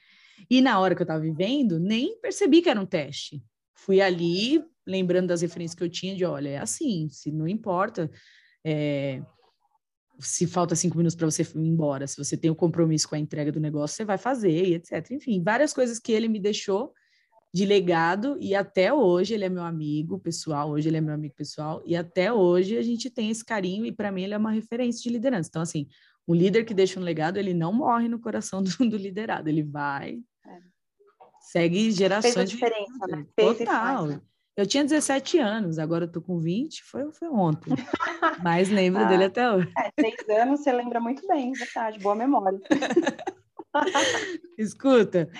E 0.50 0.60
na 0.60 0.80
hora 0.80 0.94
que 0.94 1.02
eu 1.02 1.04
estava 1.04 1.20
vivendo, 1.20 1.78
nem 1.78 2.18
percebi 2.20 2.62
que 2.62 2.68
era 2.68 2.80
um 2.80 2.86
teste. 2.86 3.42
Fui 3.74 4.00
ali, 4.00 4.64
lembrando 4.86 5.28
das 5.28 5.42
referências 5.42 5.76
que 5.76 5.84
eu 5.84 5.88
tinha, 5.88 6.16
de, 6.16 6.24
olha, 6.24 6.48
é 6.48 6.58
assim, 6.58 7.08
se 7.10 7.30
não 7.30 7.46
importa... 7.46 8.10
É, 8.64 9.22
se 10.18 10.46
falta 10.46 10.74
cinco 10.74 10.96
minutos 10.96 11.14
para 11.14 11.30
você 11.30 11.42
ir 11.42 11.58
embora, 11.58 12.06
se 12.06 12.16
você 12.16 12.36
tem 12.36 12.50
o 12.50 12.54
um 12.54 12.56
compromisso 12.56 13.08
com 13.08 13.14
a 13.14 13.18
entrega 13.18 13.52
do 13.52 13.60
negócio, 13.60 13.96
você 13.96 14.04
vai 14.04 14.18
fazer, 14.18 14.66
e 14.66 14.74
etc. 14.74 15.10
Enfim, 15.12 15.42
várias 15.42 15.72
coisas 15.72 15.98
que 15.98 16.12
ele 16.12 16.28
me 16.28 16.40
deixou 16.40 16.92
de 17.52 17.64
legado 17.64 18.36
e 18.40 18.54
até 18.54 18.92
hoje 18.92 19.34
ele 19.34 19.44
é 19.44 19.48
meu 19.48 19.62
amigo 19.62 20.18
pessoal, 20.18 20.70
hoje 20.70 20.88
ele 20.88 20.98
é 20.98 21.00
meu 21.00 21.14
amigo 21.14 21.34
pessoal 21.34 21.82
e 21.86 21.96
até 21.96 22.32
hoje 22.32 22.76
a 22.76 22.82
gente 22.82 23.08
tem 23.08 23.30
esse 23.30 23.44
carinho 23.44 23.86
e 23.86 23.92
para 23.92 24.12
mim 24.12 24.22
ele 24.22 24.34
é 24.34 24.38
uma 24.38 24.50
referência 24.50 25.02
de 25.02 25.08
liderança. 25.08 25.48
Então 25.48 25.62
assim, 25.62 25.88
o 26.26 26.34
líder 26.34 26.64
que 26.64 26.74
deixa 26.74 27.00
um 27.00 27.02
legado, 27.02 27.38
ele 27.38 27.54
não 27.54 27.72
morre 27.72 28.06
no 28.06 28.20
coração 28.20 28.62
do, 28.62 28.70
do 28.70 28.96
liderado, 28.96 29.48
ele 29.48 29.62
vai 29.62 30.20
é. 30.46 30.58
segue 31.40 31.90
gerações 31.90 32.34
Fez 32.34 32.50
a 32.50 32.52
diferença, 32.52 33.06
de... 33.06 33.12
né? 33.12 33.26
Fez 33.34 33.58
Total. 33.58 33.96
Faz, 33.96 34.10
né? 34.10 34.20
Eu 34.58 34.66
tinha 34.66 34.82
17 34.82 35.38
anos, 35.38 35.78
agora 35.78 36.06
eu 36.06 36.10
tô 36.10 36.20
com 36.20 36.40
20, 36.40 36.82
foi, 36.82 37.12
foi 37.12 37.28
ontem. 37.28 37.70
Mas 38.42 38.68
lembro 38.68 39.04
ah, 39.04 39.04
dele 39.04 39.26
até 39.26 39.48
hoje. 39.52 39.72
É, 39.78 39.92
seis 40.00 40.28
anos 40.36 40.64
você 40.64 40.72
lembra 40.72 40.98
muito 40.98 41.24
bem, 41.28 41.52
verdade, 41.52 42.00
boa 42.00 42.16
memória. 42.16 42.58
Escuta, 44.58 45.30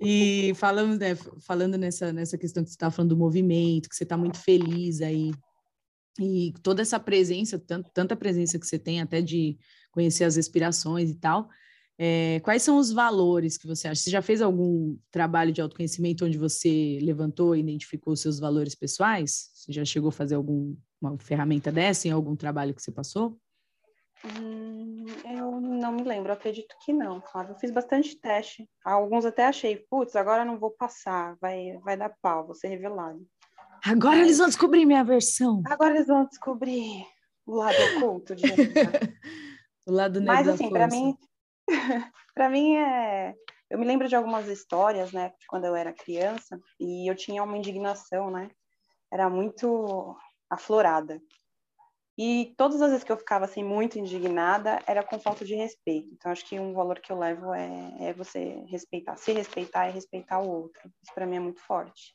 e 0.00 0.54
falamos, 0.54 0.98
né, 0.98 1.14
falando 1.46 1.76
nessa, 1.76 2.14
nessa 2.14 2.38
questão 2.38 2.64
que 2.64 2.70
você 2.70 2.74
está 2.74 2.90
falando 2.90 3.10
do 3.10 3.16
movimento, 3.18 3.90
que 3.90 3.94
você 3.94 4.04
está 4.04 4.16
muito 4.16 4.38
feliz 4.38 5.02
aí, 5.02 5.32
e 6.18 6.54
toda 6.62 6.80
essa 6.80 6.98
presença, 6.98 7.58
tanto, 7.58 7.90
tanta 7.92 8.16
presença 8.16 8.58
que 8.58 8.66
você 8.66 8.78
tem 8.78 9.02
até 9.02 9.20
de 9.20 9.58
conhecer 9.90 10.24
as 10.24 10.36
respirações 10.36 11.10
e 11.10 11.14
tal, 11.16 11.46
É, 11.98 12.40
quais 12.40 12.62
são 12.62 12.78
os 12.78 12.90
valores 12.90 13.56
que 13.56 13.66
você 13.66 13.88
acha? 13.88 14.00
Você 14.00 14.10
já 14.10 14.22
fez 14.22 14.40
algum 14.40 14.96
trabalho 15.10 15.52
de 15.52 15.60
autoconhecimento 15.60 16.24
onde 16.24 16.38
você 16.38 16.98
levantou 17.02 17.54
e 17.54 17.60
identificou 17.60 18.16
seus 18.16 18.40
valores 18.40 18.74
pessoais? 18.74 19.50
Você 19.54 19.72
já 19.72 19.84
chegou 19.84 20.08
a 20.08 20.12
fazer 20.12 20.34
alguma 20.34 20.76
ferramenta 21.18 21.70
dessa 21.70 22.08
em 22.08 22.10
algum 22.10 22.34
trabalho 22.34 22.74
que 22.74 22.82
você 22.82 22.90
passou? 22.90 23.38
Hum, 24.24 25.04
eu 25.24 25.60
não 25.60 25.92
me 25.92 26.04
lembro, 26.04 26.32
acredito 26.32 26.74
que 26.84 26.92
não, 26.92 27.20
Flávio. 27.20 27.52
Eu 27.52 27.58
fiz 27.58 27.70
bastante 27.70 28.16
teste. 28.16 28.68
Alguns 28.84 29.24
até 29.24 29.46
achei, 29.46 29.76
putz, 29.90 30.16
agora 30.16 30.44
não 30.44 30.58
vou 30.58 30.70
passar, 30.70 31.36
vai, 31.40 31.78
vai 31.84 31.96
dar 31.96 32.14
pau, 32.22 32.46
vou 32.46 32.54
ser 32.54 32.68
revelado. 32.68 33.26
Agora 33.84 34.20
eles 34.20 34.38
vão 34.38 34.46
descobrir 34.46 34.86
minha 34.86 35.02
versão. 35.02 35.62
Agora 35.66 35.94
eles 35.94 36.06
vão 36.06 36.24
descobrir 36.24 37.04
o 37.44 37.56
lado 37.56 37.76
oculto 37.96 38.34
de 38.34 38.44
O 39.84 39.90
lado 39.90 40.20
negro 40.20 40.34
Mas 40.34 40.48
assim, 40.48 40.70
para 40.70 40.86
mim, 40.86 41.16
para 42.34 42.48
mim 42.48 42.76
é, 42.76 43.34
eu 43.70 43.78
me 43.78 43.86
lembro 43.86 44.08
de 44.08 44.14
algumas 44.16 44.48
histórias, 44.48 45.12
né, 45.12 45.32
de 45.38 45.46
quando 45.46 45.64
eu 45.64 45.74
era 45.74 45.92
criança, 45.92 46.60
e 46.78 47.10
eu 47.10 47.14
tinha 47.14 47.42
uma 47.42 47.56
indignação, 47.56 48.30
né? 48.30 48.50
Era 49.10 49.28
muito 49.28 50.16
aflorada. 50.50 51.20
E 52.18 52.54
todas 52.58 52.82
as 52.82 52.90
vezes 52.90 53.04
que 53.04 53.10
eu 53.10 53.16
ficava 53.16 53.46
assim 53.46 53.64
muito 53.64 53.98
indignada 53.98 54.78
era 54.86 55.02
com 55.02 55.18
falta 55.18 55.44
de 55.44 55.54
respeito. 55.54 56.08
Então 56.12 56.30
acho 56.30 56.44
que 56.44 56.60
um 56.60 56.74
valor 56.74 57.00
que 57.00 57.10
eu 57.10 57.18
levo 57.18 57.54
é, 57.54 57.96
é 58.00 58.12
você 58.12 58.62
respeitar, 58.68 59.16
se 59.16 59.32
respeitar 59.32 59.88
e 59.88 59.92
respeitar 59.92 60.38
o 60.40 60.48
outro. 60.48 60.82
Isso 61.02 61.14
para 61.14 61.26
mim 61.26 61.36
é 61.36 61.40
muito 61.40 61.60
forte. 61.60 62.14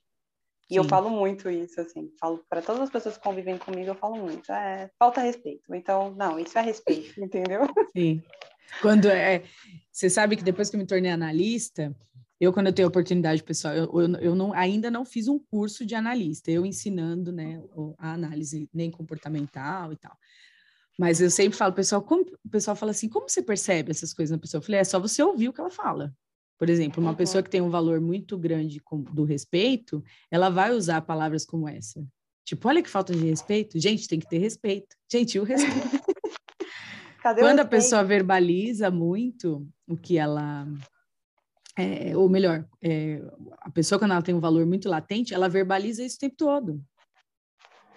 E 0.69 0.73
Sim. 0.73 0.79
eu 0.79 0.83
falo 0.83 1.09
muito 1.09 1.49
isso, 1.49 1.79
assim, 1.79 2.11
falo 2.19 2.43
para 2.49 2.61
todas 2.61 2.81
as 2.81 2.89
pessoas 2.89 3.17
que 3.17 3.23
convivem 3.23 3.57
comigo, 3.57 3.89
eu 3.89 3.95
falo 3.95 4.17
muito, 4.17 4.51
é, 4.51 4.91
falta 4.99 5.21
respeito. 5.21 5.73
Então, 5.73 6.11
não, 6.11 6.37
isso 6.37 6.59
é 6.59 6.61
respeito, 6.61 7.19
entendeu? 7.23 7.61
Sim. 7.95 8.21
Quando 8.81 9.07
é, 9.07 9.43
você 9.91 10.09
sabe 10.09 10.35
que 10.35 10.43
depois 10.43 10.69
que 10.69 10.75
eu 10.75 10.79
me 10.79 10.85
tornei 10.85 11.11
analista, 11.11 11.95
eu 12.39 12.53
quando 12.53 12.67
eu 12.67 12.73
tenho 12.73 12.87
oportunidade, 12.87 13.43
pessoal, 13.43 13.73
eu, 13.73 14.01
eu, 14.01 14.15
eu 14.17 14.35
não, 14.35 14.53
ainda 14.53 14.91
não 14.91 15.03
fiz 15.03 15.27
um 15.27 15.39
curso 15.39 15.85
de 15.85 15.95
analista, 15.95 16.51
eu 16.51 16.65
ensinando, 16.65 17.31
né, 17.31 17.61
a 17.97 18.13
análise 18.13 18.69
nem 18.73 18.91
comportamental 18.91 19.91
e 19.91 19.95
tal. 19.95 20.15
Mas 20.97 21.21
eu 21.21 21.29
sempre 21.29 21.57
falo, 21.57 21.73
pessoal, 21.73 22.01
como, 22.01 22.25
o 22.43 22.49
pessoal 22.49 22.75
fala 22.75 22.91
assim, 22.91 23.07
como 23.07 23.29
você 23.29 23.41
percebe 23.41 23.91
essas 23.91 24.13
coisas 24.13 24.31
na 24.31 24.39
pessoa? 24.39 24.59
Eu 24.59 24.63
falei, 24.63 24.81
é 24.81 24.83
só 24.83 24.99
você 24.99 25.21
ouvir 25.21 25.49
o 25.49 25.53
que 25.53 25.61
ela 25.61 25.69
fala. 25.69 26.13
Por 26.57 26.69
exemplo, 26.69 27.01
uma 27.03 27.13
pessoa 27.13 27.43
que 27.43 27.51
tem 27.51 27.61
um 27.61 27.69
valor 27.69 28.01
muito 28.01 28.35
grande 28.35 28.81
do 29.13 29.23
respeito, 29.23 30.03
ela 30.31 30.49
vai 30.49 30.73
usar 30.73 31.01
palavras 31.01 31.45
como 31.45 31.69
essa. 31.69 32.03
Tipo, 32.43 32.67
olha 32.67 32.81
que 32.81 32.89
falta 32.89 33.13
de 33.13 33.25
respeito. 33.25 33.79
Gente, 33.79 34.07
tem 34.07 34.19
que 34.19 34.27
ter 34.27 34.39
respeito. 34.39 34.95
Gente, 35.11 35.37
o 35.37 35.43
respeito. 35.43 35.96
Quando 37.35 37.59
o 37.59 37.61
respeito? 37.61 37.61
a 37.61 37.65
pessoa 37.65 38.03
verbaliza 38.03 38.91
muito 38.91 39.67
o 39.87 39.97
que 39.97 40.17
ela. 40.17 40.67
É, 41.77 42.17
ou 42.17 42.27
melhor, 42.27 42.65
é, 42.81 43.21
a 43.61 43.69
pessoa, 43.69 43.99
quando 43.99 44.11
ela 44.11 44.21
tem 44.21 44.33
um 44.33 44.39
valor 44.39 44.65
muito 44.65 44.89
latente, 44.89 45.33
ela 45.33 45.47
verbaliza 45.47 46.03
isso 46.03 46.15
o 46.15 46.19
tempo 46.19 46.35
todo. 46.35 46.83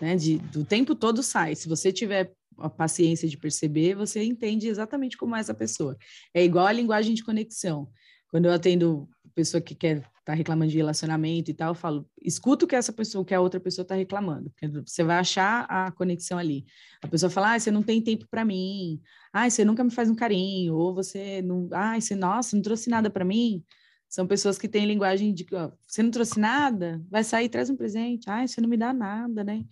Né? 0.00 0.16
De, 0.16 0.38
do 0.38 0.64
tempo 0.64 0.94
todo 0.94 1.22
sai. 1.22 1.54
Se 1.54 1.68
você 1.68 1.90
tiver 1.90 2.32
a 2.58 2.68
paciência 2.68 3.26
de 3.26 3.38
perceber, 3.38 3.94
você 3.94 4.22
entende 4.22 4.68
exatamente 4.68 5.16
como 5.16 5.34
é 5.34 5.40
essa 5.40 5.54
pessoa. 5.54 5.96
É 6.34 6.44
igual 6.44 6.66
a 6.66 6.72
linguagem 6.72 7.14
de 7.14 7.24
conexão. 7.24 7.88
Quando 8.28 8.46
eu 8.46 8.52
atendo 8.52 9.08
pessoa 9.34 9.60
que 9.60 9.74
quer 9.74 10.02
tá 10.30 10.36
reclamando 10.36 10.70
de 10.70 10.76
relacionamento 10.76 11.50
e 11.50 11.54
tal, 11.54 11.70
eu 11.70 11.74
falo, 11.74 12.08
escuta 12.22 12.64
o 12.64 12.68
que 12.68 12.76
essa 12.76 12.92
pessoa, 12.92 13.24
que 13.24 13.34
a 13.34 13.40
outra 13.40 13.58
pessoa 13.58 13.82
está 13.82 13.94
reclamando, 13.94 14.50
porque 14.50 14.68
você 14.68 15.02
vai 15.02 15.18
achar 15.18 15.66
a 15.68 15.90
conexão 15.90 16.38
ali. 16.38 16.64
A 17.02 17.08
pessoa 17.08 17.28
fala, 17.28 17.54
ah, 17.54 17.58
você 17.58 17.70
não 17.70 17.82
tem 17.82 18.00
tempo 18.00 18.26
para 18.30 18.44
mim, 18.44 19.00
ah, 19.32 19.48
você 19.48 19.64
nunca 19.64 19.82
me 19.82 19.90
faz 19.90 20.08
um 20.08 20.14
carinho, 20.14 20.74
ou 20.74 20.94
você 20.94 21.42
não, 21.42 21.68
ah, 21.72 22.00
você, 22.00 22.14
nossa, 22.14 22.54
não 22.54 22.62
trouxe 22.62 22.88
nada 22.88 23.10
para 23.10 23.24
mim. 23.24 23.64
São 24.08 24.26
pessoas 24.26 24.58
que 24.58 24.68
têm 24.68 24.86
linguagem 24.86 25.32
de, 25.32 25.46
ó, 25.52 25.70
você 25.86 26.02
não 26.02 26.10
trouxe 26.10 26.38
nada, 26.38 27.02
vai 27.10 27.24
sair, 27.24 27.48
traz 27.48 27.70
um 27.70 27.76
presente, 27.76 28.28
ah, 28.30 28.46
você 28.46 28.60
não 28.60 28.68
me 28.68 28.76
dá 28.76 28.92
nada, 28.92 29.44
né? 29.44 29.64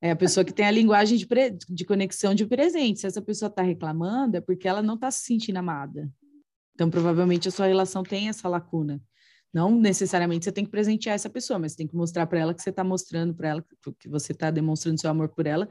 É 0.00 0.10
a 0.10 0.16
pessoa 0.16 0.44
que 0.44 0.52
tem 0.52 0.66
a 0.66 0.70
linguagem 0.70 1.16
de, 1.16 1.26
pre... 1.26 1.50
de 1.50 1.84
conexão 1.84 2.34
de 2.34 2.46
presente. 2.46 3.00
Se 3.00 3.06
essa 3.06 3.22
pessoa 3.22 3.48
está 3.48 3.62
reclamando, 3.62 4.36
é 4.36 4.40
porque 4.40 4.68
ela 4.68 4.82
não 4.82 4.94
está 4.94 5.10
se 5.10 5.24
sentindo 5.24 5.56
amada. 5.56 6.10
Então, 6.74 6.90
provavelmente 6.90 7.48
a 7.48 7.50
sua 7.50 7.66
relação 7.66 8.02
tem 8.02 8.28
essa 8.28 8.46
lacuna. 8.48 9.00
Não 9.56 9.70
necessariamente 9.70 10.44
você 10.44 10.52
tem 10.52 10.66
que 10.66 10.70
presentear 10.70 11.14
essa 11.14 11.30
pessoa, 11.30 11.58
mas 11.58 11.72
você 11.72 11.78
tem 11.78 11.86
que 11.86 11.96
mostrar 11.96 12.26
para 12.26 12.38
ela 12.38 12.52
que 12.52 12.60
você 12.60 12.68
está 12.68 12.84
mostrando 12.84 13.34
para 13.34 13.48
ela 13.48 13.64
que 13.98 14.06
você 14.06 14.32
está 14.32 14.50
demonstrando 14.50 15.00
seu 15.00 15.08
amor 15.08 15.30
por 15.30 15.46
ela 15.46 15.66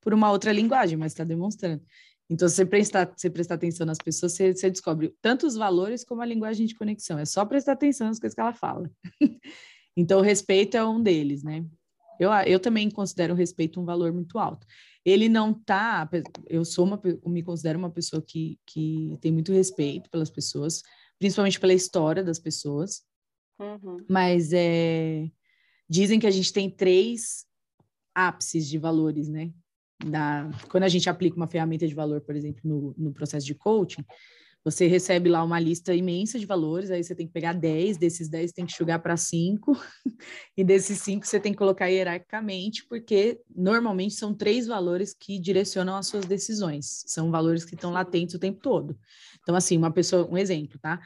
por 0.00 0.14
uma 0.14 0.30
outra 0.30 0.52
linguagem, 0.52 0.96
mas 0.96 1.10
está 1.10 1.24
demonstrando. 1.24 1.82
Então, 2.30 2.48
se 2.48 2.54
você 2.54 2.64
prestar, 2.64 3.12
você 3.16 3.28
prestar 3.28 3.54
atenção 3.56 3.84
nas 3.84 3.98
pessoas, 3.98 4.32
você, 4.32 4.54
você 4.54 4.70
descobre 4.70 5.12
tanto 5.20 5.46
os 5.46 5.56
valores 5.56 6.04
como 6.04 6.22
a 6.22 6.26
linguagem 6.26 6.64
de 6.66 6.76
conexão. 6.76 7.18
É 7.18 7.24
só 7.24 7.44
prestar 7.44 7.72
atenção 7.72 8.06
nas 8.06 8.20
coisas 8.20 8.34
que 8.34 8.40
ela 8.40 8.52
fala. 8.52 8.88
então, 9.96 10.20
o 10.20 10.22
respeito 10.22 10.76
é 10.76 10.84
um 10.84 11.02
deles, 11.02 11.42
né? 11.42 11.64
Eu, 12.20 12.30
eu 12.46 12.60
também 12.60 12.88
considero 12.88 13.34
o 13.34 13.36
respeito 13.36 13.80
um 13.80 13.84
valor 13.84 14.12
muito 14.12 14.38
alto 14.38 14.64
ele 15.04 15.28
não 15.28 15.52
tá. 15.52 16.08
Eu 16.48 16.64
sou 16.64 16.86
uma, 16.86 16.98
eu 17.04 17.28
me 17.28 17.42
considero 17.42 17.78
uma 17.78 17.90
pessoa 17.90 18.22
que, 18.22 18.58
que 18.66 19.18
tem 19.20 19.30
muito 19.30 19.52
respeito 19.52 20.08
pelas 20.08 20.30
pessoas, 20.30 20.82
principalmente 21.18 21.60
pela 21.60 21.74
história 21.74 22.24
das 22.24 22.38
pessoas. 22.38 23.02
Uhum. 23.58 24.04
Mas 24.08 24.52
é, 24.52 25.30
dizem 25.88 26.18
que 26.18 26.26
a 26.26 26.30
gente 26.30 26.52
tem 26.52 26.70
três 26.70 27.46
ápices 28.14 28.68
de 28.68 28.78
valores, 28.78 29.28
né? 29.28 29.52
Da, 30.04 30.50
quando 30.68 30.84
a 30.84 30.88
gente 30.88 31.08
aplica 31.08 31.36
uma 31.36 31.46
ferramenta 31.46 31.86
de 31.86 31.94
valor, 31.94 32.20
por 32.20 32.34
exemplo, 32.34 32.60
no, 32.64 32.94
no 32.96 33.12
processo 33.12 33.46
de 33.46 33.54
coaching, 33.54 34.04
você 34.64 34.86
recebe 34.86 35.28
lá 35.28 35.44
uma 35.44 35.60
lista 35.60 35.94
imensa 35.94 36.38
de 36.38 36.46
valores, 36.46 36.90
aí 36.90 37.04
você 37.04 37.14
tem 37.14 37.26
que 37.26 37.32
pegar 37.34 37.52
10, 37.52 37.98
desses 37.98 38.30
10 38.30 38.50
tem 38.52 38.64
que 38.64 38.74
jogar 38.74 38.98
para 38.98 39.14
5, 39.14 39.76
e 40.56 40.64
desses 40.64 41.00
5 41.02 41.26
você 41.26 41.38
tem 41.38 41.52
que 41.52 41.58
colocar 41.58 41.88
hierarquicamente, 41.88 42.86
porque 42.88 43.40
normalmente 43.54 44.14
são 44.14 44.34
três 44.34 44.66
valores 44.66 45.14
que 45.14 45.38
direcionam 45.38 45.96
as 45.96 46.06
suas 46.06 46.24
decisões, 46.24 47.04
são 47.06 47.30
valores 47.30 47.62
que 47.62 47.74
estão 47.74 47.92
latentes 47.92 48.34
o 48.34 48.38
tempo 48.38 48.58
todo. 48.60 48.98
Então, 49.42 49.54
assim, 49.54 49.76
uma 49.76 49.92
pessoa, 49.92 50.26
um 50.30 50.38
exemplo, 50.38 50.78
tá? 50.80 50.98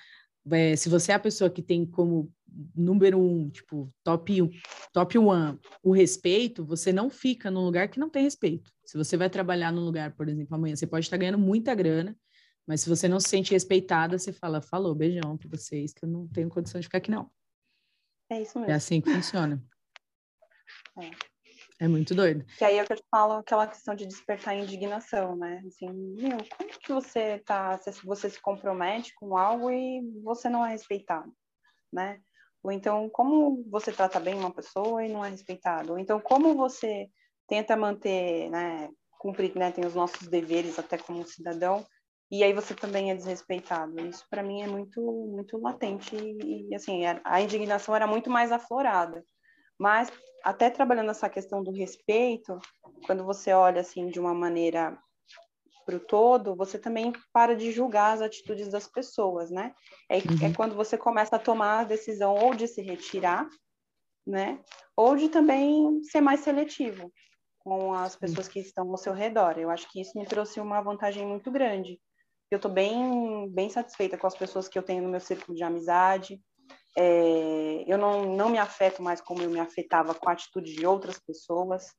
É, 0.52 0.76
se 0.76 0.88
você 0.88 1.10
é 1.10 1.16
a 1.16 1.20
pessoa 1.20 1.50
que 1.50 1.60
tem 1.60 1.84
como 1.84 2.32
número 2.74 3.18
um, 3.18 3.50
tipo, 3.50 3.92
top, 4.02 4.50
top 4.92 5.18
one, 5.18 5.58
o 5.82 5.92
respeito, 5.92 6.64
você 6.64 6.92
não 6.92 7.10
fica 7.10 7.50
num 7.50 7.64
lugar 7.64 7.88
que 7.88 8.00
não 8.00 8.10
tem 8.10 8.22
respeito. 8.22 8.72
Se 8.84 8.96
você 8.96 9.16
vai 9.16 9.28
trabalhar 9.28 9.72
num 9.72 9.84
lugar, 9.84 10.14
por 10.14 10.28
exemplo, 10.28 10.54
amanhã, 10.54 10.74
você 10.74 10.86
pode 10.86 11.06
estar 11.06 11.16
ganhando 11.16 11.38
muita 11.38 11.74
grana, 11.74 12.16
mas 12.66 12.82
se 12.82 12.88
você 12.88 13.08
não 13.08 13.18
se 13.18 13.28
sente 13.28 13.52
respeitada, 13.52 14.18
você 14.18 14.32
fala, 14.32 14.60
falou, 14.60 14.94
beijão 14.94 15.36
para 15.36 15.48
vocês, 15.48 15.92
que 15.92 16.04
eu 16.04 16.08
não 16.08 16.28
tenho 16.28 16.48
condição 16.48 16.80
de 16.80 16.86
ficar 16.86 16.98
aqui, 16.98 17.10
não. 17.10 17.30
É 18.30 18.42
isso 18.42 18.58
mesmo. 18.58 18.70
É 18.70 18.74
assim 18.74 19.00
que 19.00 19.10
funciona. 19.10 19.62
É. 20.98 21.84
é 21.84 21.88
muito 21.88 22.14
doido. 22.14 22.44
Que 22.58 22.64
aí 22.64 22.76
é 22.76 22.84
que 22.84 22.92
eu 22.92 22.96
te 22.96 23.04
falo 23.10 23.34
aquela 23.34 23.66
questão 23.66 23.94
de 23.94 24.06
despertar 24.06 24.54
indignação, 24.54 25.34
né? 25.36 25.62
Assim, 25.66 25.88
meu, 25.88 26.38
como 26.56 26.78
que 26.78 26.92
você 26.92 27.38
tá, 27.38 27.78
você 28.04 28.28
se 28.28 28.40
compromete 28.40 29.14
com 29.14 29.36
algo 29.36 29.70
e 29.70 30.02
você 30.22 30.50
não 30.50 30.64
é 30.66 30.70
respeitado, 30.70 31.32
né? 31.90 32.20
Ou 32.62 32.72
então, 32.72 33.08
como 33.10 33.64
você 33.70 33.92
trata 33.92 34.18
bem 34.20 34.34
uma 34.34 34.52
pessoa 34.52 35.04
e 35.04 35.12
não 35.12 35.24
é 35.24 35.30
respeitado? 35.30 35.92
Ou 35.92 35.98
então, 35.98 36.20
como 36.20 36.54
você 36.56 37.08
tenta 37.46 37.76
manter, 37.76 38.50
né, 38.50 38.88
cumprir, 39.18 39.54
né, 39.56 39.70
tem 39.72 39.86
os 39.86 39.94
nossos 39.94 40.26
deveres 40.28 40.78
até 40.78 40.98
como 40.98 41.26
cidadão, 41.26 41.84
e 42.30 42.44
aí 42.44 42.52
você 42.52 42.74
também 42.74 43.10
é 43.10 43.14
desrespeitado. 43.14 43.98
Isso 44.00 44.26
para 44.28 44.42
mim 44.42 44.62
é 44.62 44.66
muito 44.66 45.00
muito 45.00 45.58
latente 45.58 46.14
e, 46.16 46.74
assim 46.74 47.02
a 47.24 47.40
indignação 47.40 47.94
era 47.96 48.06
muito 48.06 48.28
mais 48.30 48.52
aflorada. 48.52 49.24
Mas 49.78 50.10
até 50.44 50.68
trabalhando 50.70 51.10
essa 51.10 51.28
questão 51.28 51.62
do 51.62 51.70
respeito, 51.70 52.58
quando 53.06 53.24
você 53.24 53.52
olha 53.52 53.80
assim 53.80 54.08
de 54.08 54.20
uma 54.20 54.34
maneira 54.34 54.98
para 55.88 55.96
o 55.96 56.00
todo, 56.00 56.54
você 56.54 56.78
também 56.78 57.12
para 57.32 57.56
de 57.56 57.72
julgar 57.72 58.14
as 58.14 58.20
atitudes 58.20 58.68
das 58.68 58.86
pessoas, 58.86 59.50
né? 59.50 59.72
É, 60.08 60.18
é 60.18 60.20
uhum. 60.20 60.46
é 60.50 60.54
quando 60.54 60.74
você 60.74 60.98
começa 60.98 61.36
a 61.36 61.38
tomar 61.38 61.80
a 61.80 61.84
decisão 61.84 62.34
ou 62.34 62.54
de 62.54 62.68
se 62.68 62.82
retirar, 62.82 63.48
né? 64.26 64.60
Ou 64.94 65.16
de 65.16 65.30
também 65.30 66.02
ser 66.04 66.20
mais 66.20 66.40
seletivo 66.40 67.10
com 67.60 67.94
as 67.94 68.16
pessoas 68.16 68.48
que 68.48 68.60
estão 68.60 68.90
ao 68.90 68.98
seu 68.98 69.14
redor. 69.14 69.58
Eu 69.58 69.70
acho 69.70 69.90
que 69.90 70.00
isso 70.00 70.18
me 70.18 70.26
trouxe 70.26 70.60
uma 70.60 70.82
vantagem 70.82 71.26
muito 71.26 71.50
grande 71.50 71.98
eu 72.50 72.56
estou 72.56 72.70
bem, 72.70 73.48
bem 73.50 73.68
satisfeita 73.68 74.16
com 74.16 74.26
as 74.26 74.34
pessoas 74.34 74.68
que 74.68 74.78
eu 74.78 74.82
tenho 74.82 75.02
no 75.02 75.10
meu 75.10 75.20
círculo 75.20 75.56
de 75.56 75.62
amizade. 75.62 76.40
É, 76.96 77.84
eu 77.86 77.98
não, 77.98 78.34
não 78.34 78.48
me 78.48 78.58
afeto 78.58 79.02
mais 79.02 79.20
como 79.20 79.42
eu 79.42 79.50
me 79.50 79.60
afetava 79.60 80.14
com 80.14 80.28
a 80.28 80.32
atitude 80.32 80.74
de 80.74 80.86
outras 80.86 81.18
pessoas. 81.18 81.94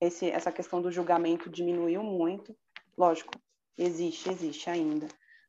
Esse, 0.00 0.30
essa 0.30 0.52
questão 0.52 0.80
do 0.80 0.90
julgamento 0.90 1.50
diminuiu 1.50 2.02
muito. 2.02 2.56
Lógico, 2.96 3.32
existe, 3.76 4.28
existe 4.28 4.68
ainda. 4.70 5.08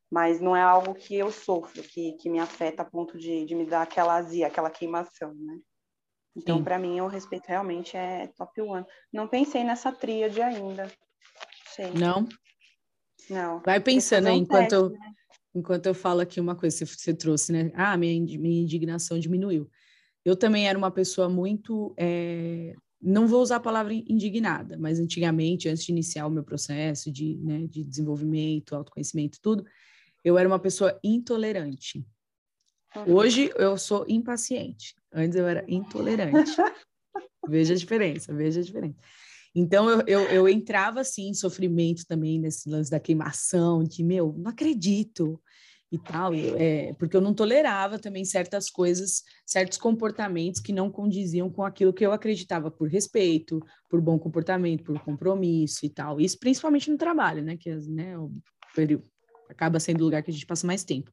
Mas 0.09 0.39
não 0.39 0.55
é 0.55 0.61
algo 0.61 0.93
que 0.93 1.15
eu 1.15 1.31
sofro, 1.31 1.81
que, 1.81 2.13
que 2.13 2.29
me 2.29 2.39
afeta 2.39 2.83
a 2.83 2.85
ponto 2.85 3.17
de, 3.17 3.45
de 3.45 3.55
me 3.55 3.65
dar 3.65 3.81
aquela 3.81 4.15
azia, 4.15 4.47
aquela 4.47 4.69
queimação, 4.69 5.33
né? 5.33 5.59
Então, 6.35 6.63
para 6.63 6.79
mim, 6.79 6.99
o 6.99 7.07
respeito 7.07 7.47
realmente 7.47 7.95
é 7.95 8.27
top 8.35 8.59
one. 8.61 8.85
Não 9.11 9.27
pensei 9.27 9.63
nessa 9.63 9.91
tríade 9.91 10.41
ainda. 10.41 10.91
Sei. 11.75 11.91
Não? 11.91 12.27
Não. 13.29 13.61
Vai 13.63 13.79
pensando 13.79 14.27
aí, 14.27 14.37
enquanto, 14.37 14.89
né? 14.89 14.99
enquanto 15.53 15.85
eu 15.85 15.93
falo 15.93 16.21
aqui 16.21 16.39
uma 16.39 16.55
coisa 16.55 16.77
que 16.77 16.85
você 16.85 17.13
trouxe, 17.13 17.51
né? 17.51 17.71
Ah, 17.75 17.95
minha, 17.95 18.39
minha 18.39 18.61
indignação 18.61 19.19
diminuiu. 19.19 19.69
Eu 20.25 20.35
também 20.35 20.67
era 20.67 20.77
uma 20.77 20.91
pessoa 20.91 21.29
muito. 21.29 21.93
É, 21.97 22.73
não 23.03 23.27
vou 23.27 23.41
usar 23.41 23.57
a 23.57 23.59
palavra 23.59 23.93
indignada, 23.93 24.77
mas 24.77 24.99
antigamente, 24.99 25.67
antes 25.67 25.83
de 25.83 25.91
iniciar 25.91 26.25
o 26.25 26.31
meu 26.31 26.43
processo 26.43 27.11
de, 27.11 27.37
né, 27.37 27.67
de 27.67 27.83
desenvolvimento, 27.83 28.75
autoconhecimento, 28.75 29.39
tudo, 29.41 29.65
eu 30.23 30.37
era 30.37 30.47
uma 30.47 30.59
pessoa 30.59 30.97
intolerante. 31.03 32.05
Uhum. 32.95 33.15
Hoje 33.15 33.51
eu 33.57 33.77
sou 33.77 34.05
impaciente. 34.07 34.95
Antes 35.11 35.35
eu 35.35 35.45
era 35.45 35.65
intolerante. 35.67 36.51
veja 37.47 37.73
a 37.73 37.77
diferença, 37.77 38.33
veja 38.33 38.61
a 38.61 38.63
diferença. 38.63 38.97
Então 39.53 39.89
eu, 39.89 40.03
eu, 40.07 40.21
eu, 40.29 40.49
entrava 40.49 41.01
assim 41.01 41.27
em 41.27 41.33
sofrimento 41.33 42.05
também 42.07 42.39
nesse 42.39 42.69
lance 42.69 42.89
da 42.89 42.99
queimação, 42.99 43.83
de 43.83 44.01
meu, 44.01 44.33
não 44.37 44.49
acredito 44.49 45.39
e 45.93 45.99
tal, 45.99 46.33
é, 46.33 46.91
porque 46.93 47.15
eu 47.15 47.21
não 47.21 47.35
tolerava 47.35 47.99
também 47.99 48.25
certas 48.25 48.67
coisas, 48.67 49.21
certos 49.45 49.77
comportamentos 49.77 50.59
que 50.59 50.73
não 50.73 50.89
condiziam 50.89 51.51
com 51.51 51.63
aquilo 51.63 51.93
que 51.93 52.03
eu 52.03 52.11
acreditava 52.11 52.71
por 52.71 52.89
respeito, 52.89 53.63
por 53.87 54.01
bom 54.01 54.17
comportamento, 54.17 54.83
por 54.83 54.99
compromisso 55.03 55.85
e 55.85 55.89
tal. 55.91 56.19
Isso 56.19 56.39
principalmente 56.39 56.89
no 56.89 56.97
trabalho, 56.97 57.43
né? 57.43 57.57
Que 57.57 57.75
né, 57.75 58.17
o 58.17 58.31
período 58.75 59.05
acaba 59.47 59.79
sendo 59.79 60.01
o 60.01 60.05
lugar 60.05 60.23
que 60.23 60.31
a 60.31 60.33
gente 60.33 60.47
passa 60.47 60.65
mais 60.65 60.83
tempo. 60.83 61.11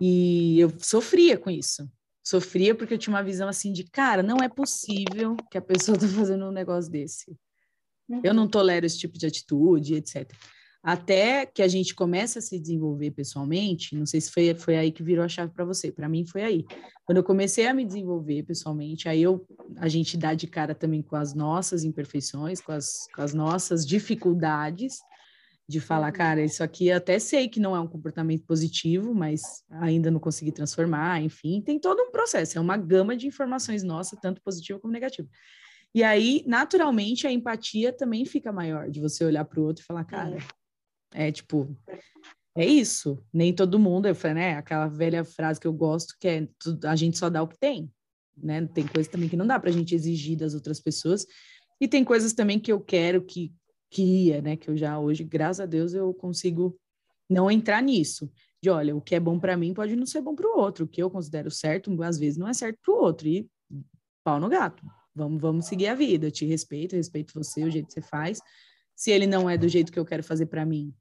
E 0.00 0.60
eu 0.60 0.72
sofria 0.78 1.36
com 1.36 1.50
isso. 1.50 1.90
Sofria 2.22 2.72
porque 2.72 2.94
eu 2.94 2.98
tinha 2.98 3.14
uma 3.14 3.24
visão 3.24 3.48
assim 3.48 3.72
de, 3.72 3.82
cara, 3.82 4.22
não 4.22 4.36
é 4.36 4.48
possível 4.48 5.36
que 5.50 5.58
a 5.58 5.62
pessoa 5.62 5.98
tá 5.98 6.06
fazendo 6.06 6.44
um 6.44 6.52
negócio 6.52 6.88
desse. 6.88 7.36
Eu 8.22 8.32
não 8.32 8.44
uhum. 8.44 8.48
tolero 8.48 8.86
esse 8.86 9.00
tipo 9.00 9.18
de 9.18 9.26
atitude, 9.26 9.94
etc. 9.94 10.32
Até 10.86 11.44
que 11.44 11.62
a 11.62 11.66
gente 11.66 11.96
começa 11.96 12.38
a 12.38 12.42
se 12.42 12.60
desenvolver 12.60 13.10
pessoalmente, 13.10 13.96
não 13.96 14.06
sei 14.06 14.20
se 14.20 14.30
foi, 14.30 14.54
foi 14.54 14.76
aí 14.76 14.92
que 14.92 15.02
virou 15.02 15.24
a 15.24 15.28
chave 15.28 15.52
para 15.52 15.64
você, 15.64 15.90
para 15.90 16.08
mim 16.08 16.24
foi 16.24 16.44
aí. 16.44 16.64
Quando 17.04 17.16
eu 17.18 17.24
comecei 17.24 17.66
a 17.66 17.74
me 17.74 17.84
desenvolver 17.84 18.44
pessoalmente, 18.44 19.08
aí 19.08 19.20
eu, 19.20 19.44
a 19.78 19.88
gente 19.88 20.16
dá 20.16 20.32
de 20.32 20.46
cara 20.46 20.76
também 20.76 21.02
com 21.02 21.16
as 21.16 21.34
nossas 21.34 21.82
imperfeições, 21.82 22.60
com 22.60 22.70
as, 22.70 23.08
com 23.12 23.20
as 23.20 23.34
nossas 23.34 23.84
dificuldades, 23.84 25.00
de 25.68 25.80
falar, 25.80 26.12
uhum. 26.12 26.12
cara, 26.12 26.44
isso 26.44 26.62
aqui 26.62 26.86
eu 26.86 26.96
até 26.98 27.18
sei 27.18 27.48
que 27.48 27.58
não 27.58 27.74
é 27.74 27.80
um 27.80 27.88
comportamento 27.88 28.44
positivo, 28.44 29.12
mas 29.12 29.64
ainda 29.68 30.08
não 30.08 30.20
consegui 30.20 30.52
transformar, 30.52 31.20
enfim, 31.20 31.60
tem 31.60 31.80
todo 31.80 32.00
um 32.00 32.12
processo, 32.12 32.58
é 32.58 32.60
uma 32.60 32.76
gama 32.76 33.16
de 33.16 33.26
informações 33.26 33.82
nossa, 33.82 34.16
tanto 34.22 34.40
positiva 34.40 34.78
como 34.78 34.92
negativa. 34.92 35.28
E 35.92 36.04
aí, 36.04 36.44
naturalmente, 36.46 37.26
a 37.26 37.32
empatia 37.32 37.92
também 37.92 38.24
fica 38.24 38.52
maior, 38.52 38.88
de 38.88 39.00
você 39.00 39.24
olhar 39.24 39.44
para 39.44 39.58
o 39.58 39.64
outro 39.64 39.82
e 39.82 39.84
falar, 39.84 40.04
cara, 40.04 40.36
é 41.12 41.30
tipo, 41.30 41.76
é 42.56 42.66
isso, 42.66 43.22
nem 43.32 43.54
todo 43.54 43.78
mundo, 43.78 44.06
eu 44.06 44.14
falei, 44.14 44.36
né, 44.36 44.56
aquela 44.56 44.88
velha 44.88 45.24
frase 45.24 45.60
que 45.60 45.66
eu 45.66 45.72
gosto, 45.72 46.14
que 46.18 46.28
é, 46.28 46.48
a 46.84 46.96
gente 46.96 47.18
só 47.18 47.28
dá 47.28 47.42
o 47.42 47.48
que 47.48 47.58
tem, 47.58 47.90
né, 48.36 48.66
tem 48.66 48.86
coisas 48.86 49.10
também 49.10 49.28
que 49.28 49.36
não 49.36 49.46
dá 49.46 49.58
para 49.58 49.70
a 49.70 49.72
gente 49.72 49.94
exigir 49.94 50.36
das 50.36 50.54
outras 50.54 50.80
pessoas, 50.80 51.26
e 51.80 51.86
tem 51.86 52.04
coisas 52.04 52.32
também 52.32 52.58
que 52.58 52.72
eu 52.72 52.80
quero 52.80 53.22
que 53.22 53.54
queria, 53.90 54.40
né? 54.42 54.56
Que 54.56 54.70
eu 54.70 54.76
já 54.76 54.98
hoje, 54.98 55.24
graças 55.24 55.60
a 55.60 55.66
Deus, 55.66 55.94
eu 55.94 56.12
consigo 56.14 56.78
não 57.28 57.50
entrar 57.50 57.82
nisso. 57.82 58.30
De 58.62 58.70
olha, 58.70 58.96
o 58.96 59.00
que 59.00 59.14
é 59.14 59.20
bom 59.20 59.38
para 59.38 59.56
mim 59.56 59.74
pode 59.74 59.94
não 59.96 60.06
ser 60.06 60.20
bom 60.20 60.34
para 60.34 60.48
o 60.48 60.58
outro. 60.58 60.84
O 60.84 60.88
que 60.88 61.02
eu 61.02 61.10
considero 61.10 61.50
certo, 61.50 62.02
às 62.02 62.18
vezes, 62.18 62.38
não 62.38 62.48
é 62.48 62.54
certo 62.54 62.78
para 62.84 62.94
o 62.94 62.98
outro. 62.98 63.28
E 63.28 63.48
pau 64.24 64.40
no 64.40 64.48
gato. 64.48 64.84
Vamos, 65.14 65.40
vamos 65.40 65.66
seguir 65.66 65.86
a 65.88 65.94
vida. 65.94 66.26
Eu 66.26 66.30
te 66.30 66.44
respeito, 66.44 66.96
respeito 66.96 67.34
você, 67.34 67.64
o 67.64 67.70
jeito 67.70 67.86
que 67.86 67.94
você 67.94 68.02
faz. 68.02 68.40
Se 68.96 69.10
ele 69.10 69.26
não 69.26 69.48
é 69.48 69.56
do 69.56 69.68
jeito 69.68 69.92
que 69.92 69.98
eu 69.98 70.04
quero 70.04 70.24
fazer 70.24 70.46
para 70.46 70.66
mim, 70.66 70.92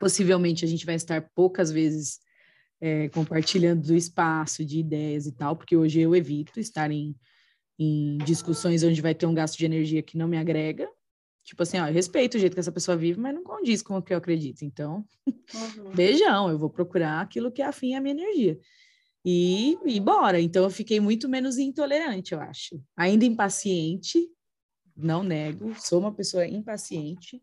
possivelmente 0.00 0.64
a 0.64 0.68
gente 0.68 0.84
vai 0.84 0.96
estar 0.96 1.30
poucas 1.34 1.70
vezes 1.70 2.18
é, 2.80 3.08
compartilhando 3.10 3.86
do 3.86 3.94
espaço, 3.94 4.64
de 4.64 4.80
ideias 4.80 5.26
e 5.26 5.32
tal, 5.32 5.54
porque 5.54 5.76
hoje 5.76 6.00
eu 6.00 6.16
evito 6.16 6.58
estar 6.58 6.90
em, 6.90 7.14
em 7.78 8.18
discussões 8.24 8.82
onde 8.82 9.00
vai 9.00 9.14
ter 9.14 9.26
um 9.26 9.34
gasto 9.34 9.58
de 9.58 9.66
energia 9.66 10.02
que 10.02 10.16
não 10.16 10.26
me 10.26 10.38
agrega, 10.38 10.88
Tipo 11.50 11.62
assim, 11.62 11.80
ó, 11.80 11.88
eu 11.88 11.92
respeito 11.92 12.36
o 12.36 12.38
jeito 12.38 12.54
que 12.54 12.60
essa 12.60 12.72
pessoa 12.72 12.96
vive, 12.96 13.18
mas 13.18 13.34
não 13.34 13.42
condiz 13.42 13.82
com 13.82 13.96
o 13.96 14.02
que 14.02 14.12
eu 14.12 14.18
acredito. 14.18 14.62
Então, 14.62 15.04
uhum. 15.26 15.90
beijão, 15.94 16.48
eu 16.48 16.58
vou 16.58 16.70
procurar 16.70 17.20
aquilo 17.20 17.50
que 17.50 17.62
afim 17.62 17.94
à 17.94 18.00
minha 18.00 18.14
energia. 18.14 18.58
E, 19.24 19.76
e 19.84 19.98
bora. 20.00 20.40
Então, 20.40 20.62
eu 20.64 20.70
fiquei 20.70 21.00
muito 21.00 21.28
menos 21.28 21.58
intolerante, 21.58 22.32
eu 22.32 22.40
acho. 22.40 22.80
Ainda 22.96 23.24
impaciente, 23.24 24.28
não 25.06 25.22
nego, 25.22 25.74
sou 25.78 26.00
uma 26.00 26.12
pessoa 26.12 26.46
impaciente. 26.46 27.42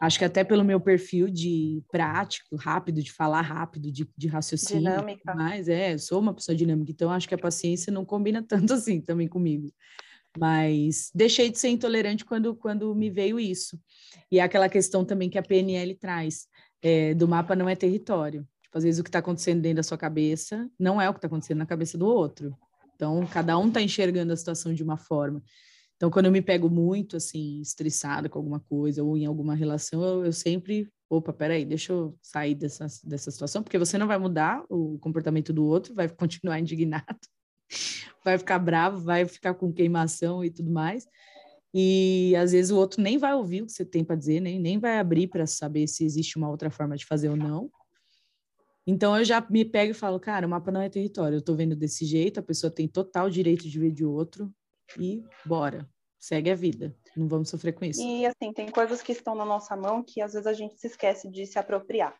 Acho 0.00 0.18
que 0.18 0.24
até 0.24 0.44
pelo 0.44 0.64
meu 0.64 0.78
perfil 0.78 1.30
de 1.30 1.82
prático, 1.90 2.56
rápido, 2.56 3.02
de 3.02 3.10
falar 3.10 3.40
rápido, 3.40 3.90
de, 3.90 4.06
de 4.16 4.28
raciocínio. 4.28 4.90
Dinâmica. 4.90 5.34
Mas 5.34 5.68
é, 5.68 5.96
sou 5.96 6.20
uma 6.20 6.34
pessoa 6.34 6.54
dinâmica, 6.54 6.90
então 6.92 7.10
acho 7.10 7.26
que 7.26 7.34
a 7.34 7.38
paciência 7.38 7.90
não 7.90 8.04
combina 8.04 8.42
tanto 8.42 8.72
assim 8.74 9.00
também 9.00 9.26
comigo. 9.26 9.72
Mas 10.38 11.10
deixei 11.14 11.50
de 11.50 11.58
ser 11.58 11.68
intolerante 11.68 12.24
quando, 12.24 12.54
quando 12.54 12.94
me 12.94 13.08
veio 13.08 13.40
isso. 13.40 13.80
E 14.30 14.38
é 14.38 14.42
aquela 14.42 14.68
questão 14.68 15.02
também 15.02 15.30
que 15.30 15.38
a 15.38 15.42
PNL 15.42 15.94
traz, 15.94 16.46
é, 16.82 17.14
do 17.14 17.26
mapa 17.26 17.56
não 17.56 17.68
é 17.68 17.74
território. 17.74 18.46
Tipo, 18.62 18.76
às 18.76 18.84
vezes 18.84 19.00
o 19.00 19.02
que 19.02 19.08
está 19.08 19.20
acontecendo 19.20 19.62
dentro 19.62 19.76
da 19.76 19.82
sua 19.82 19.96
cabeça 19.96 20.68
não 20.78 21.00
é 21.00 21.08
o 21.08 21.14
que 21.14 21.18
está 21.18 21.26
acontecendo 21.26 21.58
na 21.58 21.66
cabeça 21.66 21.96
do 21.96 22.06
outro. 22.06 22.54
Então, 22.94 23.26
cada 23.26 23.56
um 23.58 23.68
está 23.68 23.80
enxergando 23.80 24.32
a 24.32 24.36
situação 24.36 24.74
de 24.74 24.82
uma 24.82 24.96
forma. 24.96 25.42
Então, 25.96 26.10
quando 26.10 26.26
eu 26.26 26.32
me 26.32 26.42
pego 26.42 26.68
muito, 26.68 27.16
assim, 27.16 27.60
estressada 27.60 28.28
com 28.28 28.38
alguma 28.38 28.60
coisa 28.60 29.02
ou 29.02 29.16
em 29.16 29.26
alguma 29.26 29.54
relação, 29.54 30.02
eu, 30.04 30.26
eu 30.26 30.32
sempre, 30.32 30.88
opa, 31.08 31.32
peraí, 31.32 31.64
deixa 31.64 31.92
eu 31.92 32.16
sair 32.20 32.54
dessa, 32.54 32.86
dessa 33.04 33.30
situação, 33.30 33.62
porque 33.62 33.78
você 33.78 33.96
não 33.96 34.06
vai 34.06 34.18
mudar 34.18 34.62
o 34.68 34.98
comportamento 34.98 35.52
do 35.52 35.64
outro, 35.64 35.94
vai 35.94 36.08
continuar 36.08 36.58
indignado 36.60 37.16
vai 38.26 38.36
ficar 38.36 38.58
bravo, 38.58 38.98
vai 38.98 39.24
ficar 39.24 39.54
com 39.54 39.72
queimação 39.72 40.44
e 40.44 40.50
tudo 40.50 40.70
mais. 40.70 41.06
E 41.72 42.34
às 42.36 42.52
vezes 42.52 42.70
o 42.70 42.76
outro 42.76 43.00
nem 43.00 43.18
vai 43.18 43.34
ouvir 43.34 43.62
o 43.62 43.66
que 43.66 43.72
você 43.72 43.84
tem 43.84 44.04
para 44.04 44.16
dizer, 44.16 44.40
nem, 44.40 44.58
nem 44.58 44.78
vai 44.78 44.98
abrir 44.98 45.28
para 45.28 45.46
saber 45.46 45.86
se 45.86 46.04
existe 46.04 46.36
uma 46.36 46.48
outra 46.48 46.70
forma 46.70 46.96
de 46.96 47.06
fazer 47.06 47.28
ou 47.28 47.36
não. 47.36 47.70
Então 48.86 49.16
eu 49.16 49.24
já 49.24 49.44
me 49.48 49.64
pego 49.64 49.90
e 49.90 49.94
falo, 49.94 50.18
cara, 50.18 50.46
o 50.46 50.50
mapa 50.50 50.70
não 50.70 50.80
é 50.80 50.88
território, 50.88 51.36
eu 51.36 51.42
tô 51.42 51.54
vendo 51.54 51.76
desse 51.76 52.04
jeito, 52.04 52.40
a 52.40 52.42
pessoa 52.42 52.70
tem 52.70 52.88
total 52.88 53.28
direito 53.28 53.68
de 53.68 53.78
ver 53.78 53.90
de 53.90 54.04
outro 54.04 54.52
e 54.98 55.24
bora, 55.44 55.88
segue 56.18 56.50
a 56.50 56.54
vida, 56.54 56.96
não 57.16 57.28
vamos 57.28 57.48
sofrer 57.48 57.72
com 57.72 57.84
isso. 57.84 58.00
E 58.00 58.26
assim, 58.26 58.52
tem 58.52 58.70
coisas 58.70 59.02
que 59.02 59.12
estão 59.12 59.34
na 59.34 59.44
nossa 59.44 59.76
mão 59.76 60.02
que 60.02 60.20
às 60.20 60.32
vezes 60.32 60.46
a 60.46 60.52
gente 60.52 60.78
se 60.78 60.86
esquece 60.86 61.30
de 61.30 61.46
se 61.46 61.58
apropriar. 61.58 62.16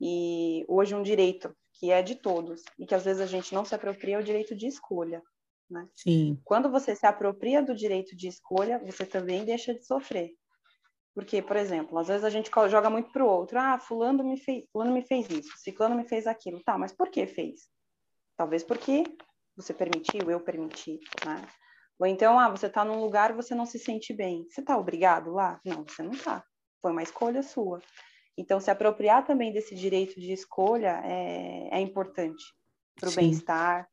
E 0.00 0.64
hoje 0.68 0.94
um 0.94 1.02
direito 1.02 1.54
que 1.74 1.90
é 1.90 2.02
de 2.02 2.16
todos 2.16 2.62
e 2.78 2.86
que 2.86 2.94
às 2.94 3.04
vezes 3.04 3.22
a 3.22 3.26
gente 3.26 3.54
não 3.54 3.64
se 3.64 3.74
apropria 3.74 4.16
é 4.16 4.18
o 4.18 4.24
direito 4.24 4.54
de 4.54 4.66
escolha. 4.66 5.22
Né? 5.70 5.88
Sim. 5.94 6.38
Quando 6.44 6.70
você 6.70 6.94
se 6.94 7.06
apropria 7.06 7.62
do 7.62 7.74
direito 7.74 8.14
de 8.14 8.28
escolha, 8.28 8.78
você 8.84 9.06
também 9.06 9.44
deixa 9.44 9.74
de 9.74 9.84
sofrer. 9.84 10.32
Porque, 11.14 11.42
por 11.42 11.56
exemplo, 11.56 11.98
às 11.98 12.08
vezes 12.08 12.24
a 12.24 12.30
gente 12.30 12.50
joga 12.70 12.88
muito 12.88 13.10
pro 13.10 13.26
outro. 13.26 13.58
Ah, 13.58 13.78
fulano 13.78 14.24
me 14.24 14.38
fez, 14.38 14.64
fulano 14.72 14.92
me 14.92 15.02
fez 15.02 15.28
isso, 15.28 15.50
ciclano 15.58 15.94
me 15.94 16.04
fez 16.04 16.26
aquilo. 16.26 16.62
Tá, 16.62 16.78
mas 16.78 16.92
por 16.92 17.10
que 17.10 17.26
fez? 17.26 17.68
Talvez 18.36 18.64
porque 18.64 19.04
você 19.56 19.72
permitiu, 19.74 20.30
eu 20.30 20.40
permiti, 20.40 20.98
né? 21.24 21.42
Ou 21.98 22.06
então, 22.06 22.38
ah, 22.38 22.48
você 22.48 22.66
está 22.66 22.84
num 22.84 23.00
lugar 23.00 23.32
você 23.32 23.54
não 23.54 23.66
se 23.66 23.78
sente 23.78 24.12
bem. 24.12 24.44
Você 24.48 24.60
está 24.60 24.76
obrigado 24.76 25.30
lá? 25.30 25.60
Não, 25.64 25.84
você 25.84 26.02
não 26.02 26.12
está. 26.12 26.44
Foi 26.80 26.90
uma 26.90 27.02
escolha 27.02 27.42
sua. 27.42 27.80
Então, 28.36 28.58
se 28.58 28.70
apropriar 28.70 29.24
também 29.24 29.52
desse 29.52 29.74
direito 29.74 30.18
de 30.18 30.32
escolha 30.32 31.00
é, 31.04 31.68
é 31.70 31.80
importante 31.80 32.42
para 32.98 33.10
o 33.10 33.14
bem-estar, 33.14 33.88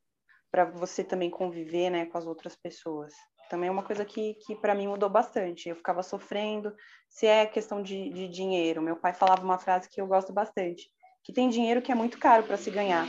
para 0.51 0.65
você 0.65 1.03
também 1.03 1.29
conviver 1.29 1.89
né, 1.89 2.05
com 2.05 2.17
as 2.17 2.25
outras 2.25 2.55
pessoas. 2.55 3.13
Também 3.49 3.67
é 3.67 3.71
uma 3.71 3.83
coisa 3.83 4.05
que, 4.05 4.35
que 4.45 4.55
para 4.55 4.75
mim 4.75 4.87
mudou 4.87 5.09
bastante. 5.09 5.69
Eu 5.69 5.75
ficava 5.75 6.01
sofrendo. 6.03 6.73
Se 7.07 7.25
é 7.25 7.45
questão 7.45 7.81
de, 7.81 8.09
de 8.09 8.27
dinheiro, 8.27 8.81
meu 8.81 8.95
pai 8.95 9.13
falava 9.13 9.43
uma 9.43 9.57
frase 9.57 9.89
que 9.89 9.99
eu 9.99 10.07
gosto 10.07 10.31
bastante: 10.31 10.89
que 11.23 11.33
tem 11.33 11.49
dinheiro 11.49 11.81
que 11.81 11.91
é 11.91 11.95
muito 11.95 12.17
caro 12.19 12.43
para 12.43 12.57
se 12.57 12.71
ganhar. 12.71 13.07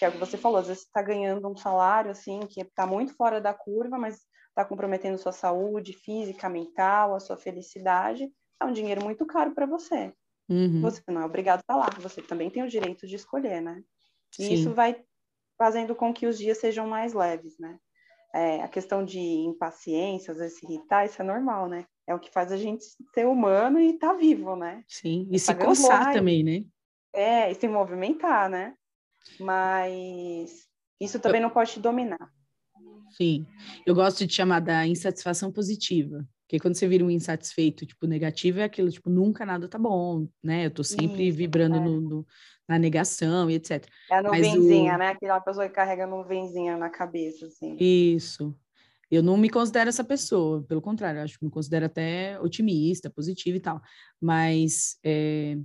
Que 0.00 0.06
é 0.06 0.08
o 0.08 0.12
que 0.12 0.18
você 0.18 0.38
falou, 0.38 0.58
às 0.58 0.66
vezes 0.66 0.84
está 0.84 1.02
ganhando 1.02 1.46
um 1.46 1.54
salário 1.54 2.10
assim 2.10 2.40
que 2.48 2.62
está 2.62 2.86
muito 2.86 3.14
fora 3.14 3.38
da 3.38 3.52
curva, 3.52 3.98
mas 3.98 4.22
está 4.48 4.64
comprometendo 4.64 5.18
sua 5.18 5.30
saúde 5.30 5.92
física, 5.92 6.48
mental, 6.48 7.14
a 7.14 7.20
sua 7.20 7.36
felicidade. 7.36 8.26
É 8.58 8.64
um 8.64 8.72
dinheiro 8.72 9.04
muito 9.04 9.26
caro 9.26 9.54
para 9.54 9.66
você. 9.66 10.10
Uhum. 10.48 10.80
Você 10.80 11.02
não 11.08 11.20
é 11.20 11.26
obrigado 11.26 11.58
a 11.58 11.60
estar 11.60 11.76
lá, 11.76 11.90
você 12.00 12.22
também 12.22 12.48
tem 12.48 12.62
o 12.62 12.68
direito 12.68 13.06
de 13.06 13.14
escolher, 13.14 13.60
né? 13.60 13.82
E 14.38 14.46
Sim. 14.46 14.54
isso 14.54 14.72
vai 14.72 15.04
fazendo 15.58 15.94
com 15.94 16.14
que 16.14 16.26
os 16.26 16.38
dias 16.38 16.56
sejam 16.56 16.86
mais 16.88 17.12
leves, 17.12 17.58
né? 17.58 17.78
É, 18.34 18.62
a 18.62 18.68
questão 18.68 19.04
de 19.04 19.20
impaciência, 19.20 20.32
às 20.32 20.38
vezes 20.38 20.58
se 20.58 20.64
irritar, 20.64 21.04
isso 21.04 21.20
é 21.20 21.24
normal, 21.26 21.68
né? 21.68 21.84
É 22.06 22.14
o 22.14 22.18
que 22.18 22.32
faz 22.32 22.50
a 22.50 22.56
gente 22.56 22.86
ser 23.12 23.26
humano 23.26 23.78
e 23.78 23.90
estar 23.90 24.12
tá 24.12 24.14
vivo, 24.14 24.56
né? 24.56 24.82
Sim, 24.88 25.28
e, 25.30 25.38
se 25.38 25.54
coçar 25.54 26.14
também, 26.14 26.42
né? 26.42 26.64
É, 27.12 27.50
e 27.50 27.54
se 27.54 27.68
movimentar, 27.68 28.48
né? 28.48 28.74
Mas 29.38 30.66
isso 31.00 31.18
também 31.18 31.40
Eu... 31.40 31.48
não 31.48 31.50
pode 31.50 31.72
te 31.72 31.80
dominar. 31.80 32.30
Sim, 33.10 33.46
eu 33.86 33.94
gosto 33.94 34.26
de 34.26 34.32
chamar 34.32 34.60
da 34.60 34.86
insatisfação 34.86 35.50
positiva 35.50 36.24
Porque 36.44 36.60
quando 36.60 36.76
você 36.76 36.86
vira 36.86 37.04
um 37.04 37.10
insatisfeito, 37.10 37.84
tipo, 37.84 38.06
negativo, 38.06 38.60
é 38.60 38.64
aquilo, 38.64 38.90
tipo, 38.90 39.10
nunca 39.10 39.44
nada 39.44 39.68
tá 39.68 39.78
bom, 39.78 40.28
né? 40.42 40.66
Eu 40.66 40.70
tô 40.70 40.84
sempre 40.84 41.28
Isso, 41.28 41.38
vibrando 41.38 41.76
é. 41.76 41.80
no, 41.80 42.00
no, 42.00 42.26
na 42.68 42.78
negação 42.78 43.50
e 43.50 43.54
etc. 43.54 43.86
É 44.10 44.16
a 44.16 44.22
nuvenzinha, 44.22 44.94
o... 44.94 44.98
né? 44.98 45.08
Aquela 45.08 45.40
pessoa 45.40 45.68
que 45.68 45.74
carrega 45.74 46.04
a 46.04 46.06
nuvenzinha 46.06 46.76
na 46.76 46.88
cabeça, 46.88 47.46
assim. 47.46 47.76
Isso. 47.80 48.56
Eu 49.10 49.24
não 49.24 49.36
me 49.36 49.50
considero 49.50 49.88
essa 49.88 50.04
pessoa, 50.04 50.62
pelo 50.62 50.80
contrário, 50.80 51.20
acho 51.20 51.36
que 51.36 51.44
me 51.44 51.50
considero 51.50 51.86
até 51.86 52.40
otimista, 52.40 53.10
positiva 53.10 53.56
e 53.56 53.60
tal. 53.60 53.80
Mas 54.20 54.98
é, 55.04 55.56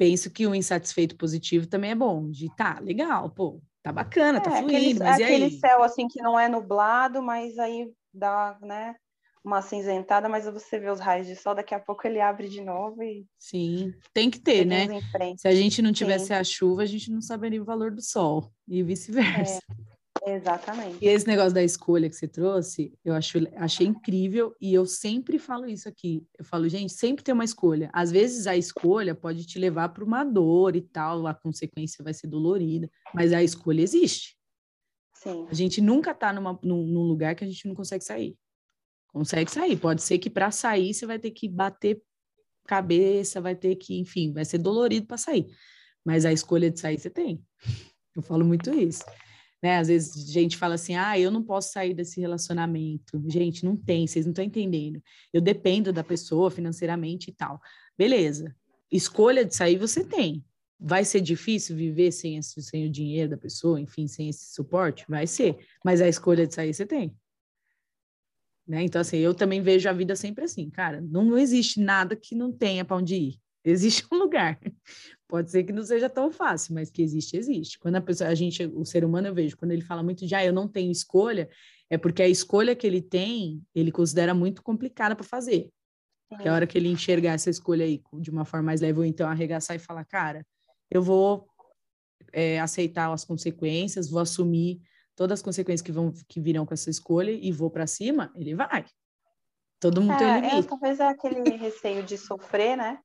penso 0.00 0.30
que 0.30 0.46
o 0.46 0.54
insatisfeito 0.54 1.14
positivo 1.14 1.66
também 1.66 1.90
é 1.90 1.94
bom, 1.94 2.30
de 2.30 2.48
tá, 2.56 2.78
legal, 2.80 3.28
pô, 3.28 3.60
tá 3.82 3.92
bacana, 3.92 4.40
tá 4.40 4.50
é, 4.50 4.54
tá 4.54 4.58
fluindo, 4.62 4.78
aquele, 4.78 4.98
mas 4.98 5.20
aquele 5.20 5.50
céu 5.50 5.82
assim 5.82 6.08
que 6.08 6.22
não 6.22 6.40
é 6.40 6.48
nublado, 6.48 7.22
mas 7.22 7.58
aí 7.58 7.92
dá, 8.10 8.58
né, 8.62 8.96
uma 9.44 9.60
cinzentada, 9.60 10.26
mas 10.26 10.46
você 10.46 10.78
vê 10.78 10.88
os 10.88 11.00
raios 11.00 11.26
de 11.26 11.36
sol, 11.36 11.54
daqui 11.54 11.74
a 11.74 11.78
pouco 11.78 12.06
ele 12.06 12.18
abre 12.18 12.48
de 12.48 12.62
novo 12.62 13.02
e. 13.02 13.26
Sim, 13.38 13.92
tem 14.14 14.30
que 14.30 14.38
ter, 14.38 14.64
né? 14.64 14.86
Se 15.36 15.46
a 15.46 15.54
gente 15.54 15.82
não 15.82 15.92
tivesse 15.92 16.28
Sim. 16.28 16.34
a 16.34 16.44
chuva, 16.44 16.80
a 16.80 16.86
gente 16.86 17.10
não 17.10 17.20
saberia 17.20 17.60
o 17.60 17.66
valor 17.66 17.90
do 17.90 18.00
sol, 18.00 18.50
e 18.66 18.82
vice-versa. 18.82 19.60
É, 19.70 19.84
exatamente. 20.26 20.98
E 21.00 21.08
esse 21.08 21.26
negócio 21.26 21.52
da 21.52 21.62
escolha 21.62 22.08
que 22.08 22.16
você 22.16 22.28
trouxe, 22.28 22.92
eu 23.04 23.14
acho, 23.14 23.38
achei 23.56 23.86
incrível, 23.86 24.54
e 24.60 24.74
eu 24.74 24.86
sempre 24.86 25.38
falo 25.38 25.66
isso 25.66 25.88
aqui. 25.88 26.26
Eu 26.38 26.44
falo, 26.44 26.68
gente, 26.68 26.92
sempre 26.92 27.24
tem 27.24 27.32
uma 27.32 27.44
escolha. 27.44 27.90
Às 27.92 28.10
vezes 28.10 28.46
a 28.46 28.56
escolha 28.56 29.14
pode 29.14 29.46
te 29.46 29.58
levar 29.58 29.90
para 29.90 30.04
uma 30.04 30.24
dor 30.24 30.76
e 30.76 30.80
tal, 30.80 31.26
a 31.26 31.34
consequência 31.34 32.02
vai 32.04 32.14
ser 32.14 32.26
dolorida, 32.26 32.90
mas 33.14 33.32
a 33.32 33.42
escolha 33.42 33.82
existe. 33.82 34.36
Sim. 35.14 35.46
A 35.50 35.54
gente 35.54 35.80
nunca 35.80 36.12
está 36.12 36.32
num, 36.32 36.58
num 36.62 37.02
lugar 37.02 37.34
que 37.34 37.44
a 37.44 37.46
gente 37.46 37.66
não 37.68 37.74
consegue 37.74 38.04
sair. 38.04 38.36
Consegue 39.08 39.50
sair. 39.50 39.76
Pode 39.76 40.02
ser 40.02 40.18
que 40.18 40.30
para 40.30 40.50
sair 40.50 40.94
você 40.94 41.04
vai 41.04 41.18
ter 41.18 41.30
que 41.30 41.48
bater 41.48 42.02
cabeça, 42.66 43.40
vai 43.40 43.54
ter 43.54 43.76
que, 43.76 43.98
enfim, 43.98 44.32
vai 44.32 44.44
ser 44.44 44.58
dolorido 44.58 45.06
para 45.06 45.16
sair. 45.16 45.46
Mas 46.04 46.24
a 46.24 46.32
escolha 46.32 46.70
de 46.70 46.80
sair 46.80 46.98
você 46.98 47.10
tem. 47.10 47.44
Eu 48.14 48.22
falo 48.22 48.44
muito 48.44 48.70
isso. 48.70 49.04
Né? 49.62 49.78
Às 49.78 49.88
vezes 49.88 50.30
gente 50.30 50.56
fala 50.56 50.74
assim: 50.74 50.94
ah, 50.94 51.18
eu 51.18 51.30
não 51.30 51.42
posso 51.42 51.72
sair 51.72 51.94
desse 51.94 52.20
relacionamento. 52.20 53.22
Gente, 53.28 53.64
não 53.64 53.76
tem, 53.76 54.06
vocês 54.06 54.24
não 54.24 54.32
estão 54.32 54.44
entendendo. 54.44 55.02
Eu 55.32 55.40
dependo 55.40 55.92
da 55.92 56.02
pessoa 56.02 56.50
financeiramente 56.50 57.30
e 57.30 57.32
tal. 57.32 57.60
Beleza. 57.96 58.54
Escolha 58.90 59.44
de 59.44 59.54
sair 59.54 59.76
você 59.76 60.04
tem. 60.04 60.44
Vai 60.78 61.04
ser 61.04 61.20
difícil 61.20 61.76
viver 61.76 62.10
sem, 62.10 62.38
esse, 62.38 62.60
sem 62.62 62.86
o 62.86 62.90
dinheiro 62.90 63.30
da 63.30 63.36
pessoa, 63.36 63.78
enfim, 63.78 64.08
sem 64.08 64.30
esse 64.30 64.54
suporte? 64.54 65.04
Vai 65.06 65.26
ser. 65.26 65.58
Mas 65.84 66.00
a 66.00 66.08
escolha 66.08 66.46
de 66.46 66.54
sair 66.54 66.72
você 66.72 66.86
tem. 66.86 67.14
Né? 68.66 68.84
Então, 68.84 69.00
assim, 69.00 69.18
eu 69.18 69.34
também 69.34 69.60
vejo 69.60 69.88
a 69.88 69.92
vida 69.92 70.14
sempre 70.16 70.44
assim, 70.44 70.70
cara, 70.70 71.00
não, 71.00 71.24
não 71.24 71.36
existe 71.36 71.80
nada 71.80 72.14
que 72.16 72.34
não 72.34 72.52
tenha 72.52 72.84
para 72.84 72.96
onde 72.96 73.16
ir. 73.16 73.40
Existe 73.64 74.06
um 74.10 74.16
lugar. 74.16 74.58
Pode 75.30 75.48
ser 75.48 75.62
que 75.62 75.72
não 75.72 75.84
seja 75.84 76.10
tão 76.10 76.32
fácil, 76.32 76.74
mas 76.74 76.90
que 76.90 77.00
existe, 77.00 77.36
existe. 77.36 77.78
Quando 77.78 77.94
a 77.94 78.00
pessoa, 78.00 78.28
a 78.28 78.34
gente, 78.34 78.66
o 78.66 78.84
ser 78.84 79.04
humano, 79.04 79.28
eu 79.28 79.34
vejo, 79.34 79.56
quando 79.56 79.70
ele 79.70 79.80
fala 79.80 80.02
muito 80.02 80.26
de, 80.26 80.34
ah, 80.34 80.44
eu 80.44 80.52
não 80.52 80.66
tenho 80.66 80.90
escolha, 80.90 81.48
é 81.88 81.96
porque 81.96 82.20
a 82.20 82.28
escolha 82.28 82.74
que 82.74 82.84
ele 82.84 83.00
tem, 83.00 83.62
ele 83.72 83.92
considera 83.92 84.34
muito 84.34 84.60
complicada 84.60 85.14
para 85.14 85.24
fazer. 85.24 85.70
Porque 86.28 86.48
a 86.48 86.52
hora 86.52 86.66
que 86.66 86.76
ele 86.76 86.88
enxergar 86.88 87.34
essa 87.34 87.48
escolha 87.48 87.84
aí 87.84 88.02
de 88.14 88.30
uma 88.30 88.44
forma 88.44 88.66
mais 88.66 88.80
leve, 88.80 88.98
ou 88.98 89.04
então 89.04 89.28
arregaçar 89.28 89.76
e 89.76 89.78
falar, 89.78 90.04
cara, 90.04 90.44
eu 90.90 91.00
vou 91.00 91.48
é, 92.32 92.58
aceitar 92.60 93.12
as 93.12 93.24
consequências, 93.24 94.10
vou 94.10 94.20
assumir 94.20 94.80
todas 95.14 95.38
as 95.38 95.42
consequências 95.42 95.82
que 95.82 95.92
vão 95.92 96.12
que 96.28 96.40
virão 96.40 96.66
com 96.66 96.74
essa 96.74 96.90
escolha 96.90 97.30
e 97.30 97.52
vou 97.52 97.70
para 97.70 97.86
cima, 97.86 98.32
ele 98.34 98.54
vai. 98.54 98.84
Todo 99.78 100.00
mundo 100.00 100.14
é, 100.14 100.18
tem 100.18 100.26
um 100.26 100.34
limite. 100.34 100.66
É, 100.66 100.68
talvez 100.68 101.00
é 101.00 101.08
aquele 101.08 101.50
receio 101.56 102.02
de 102.02 102.18
sofrer, 102.18 102.76
né? 102.76 102.98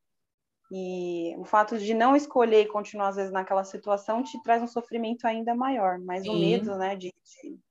E 0.72 1.36
o 1.38 1.46
fato 1.46 1.78
de 1.78 1.94
não 1.94 2.16
escolher 2.16 2.64
e 2.64 2.68
continuar, 2.68 3.10
às 3.10 3.16
vezes, 3.16 3.32
naquela 3.32 3.64
situação 3.64 4.24
te 4.24 4.42
traz 4.42 4.62
um 4.62 4.68
sofrimento 4.68 5.26
ainda 5.26 5.54
maior. 5.54 6.00
Mas 6.00 6.24
Sim. 6.24 6.30
o 6.30 6.40
medo, 6.40 6.76
né, 6.76 6.96
de, 6.96 7.14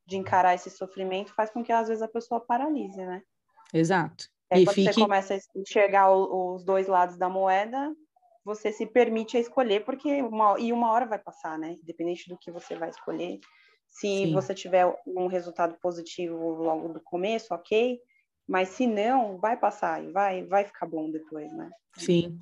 de, 0.07 0.17
encarar 0.17 0.55
esse 0.55 0.71
sofrimento 0.71 1.35
faz 1.35 1.51
com 1.51 1.63
que, 1.63 1.73
às 1.73 1.89
vezes, 1.89 2.03
a 2.03 2.09
pessoa 2.09 2.41
paralise, 2.41 3.05
né? 3.05 3.23
Exato. 3.73 4.29
É 4.49 4.61
e 4.61 4.65
quando 4.65 4.75
fique... 4.75 4.93
você 4.93 5.01
começa 5.01 5.35
a 5.35 5.39
enxergar 5.57 6.13
o, 6.13 6.55
os 6.55 6.65
dois 6.65 6.87
lados 6.87 7.17
da 7.17 7.29
moeda, 7.29 7.93
você 8.45 8.71
se 8.71 8.87
permite 8.87 9.37
a 9.37 9.41
escolher, 9.41 9.85
porque 9.85 10.23
uma, 10.23 10.59
e 10.61 10.73
uma 10.73 10.93
hora 10.93 11.07
vai 11.07 11.19
passar, 11.19 11.59
né? 11.59 11.77
Independente 11.83 12.29
do 12.29 12.39
que 12.39 12.53
você 12.53 12.77
vai 12.77 12.91
escolher, 12.91 13.41
se 13.89 14.07
Sim. 14.07 14.33
você 14.33 14.55
tiver 14.55 14.87
um 15.07 15.27
resultado 15.27 15.77
positivo 15.81 16.37
logo 16.37 16.93
do 16.93 17.01
começo, 17.01 17.55
ok. 17.55 17.99
Mas 18.47 18.69
se 18.71 18.87
não, 18.87 19.39
vai 19.39 19.57
passar 19.57 20.05
e 20.05 20.13
vai, 20.13 20.45
vai 20.45 20.65
ficar 20.65 20.87
bom 20.87 21.11
depois, 21.11 21.51
né? 21.55 21.71
Sim. 21.97 22.39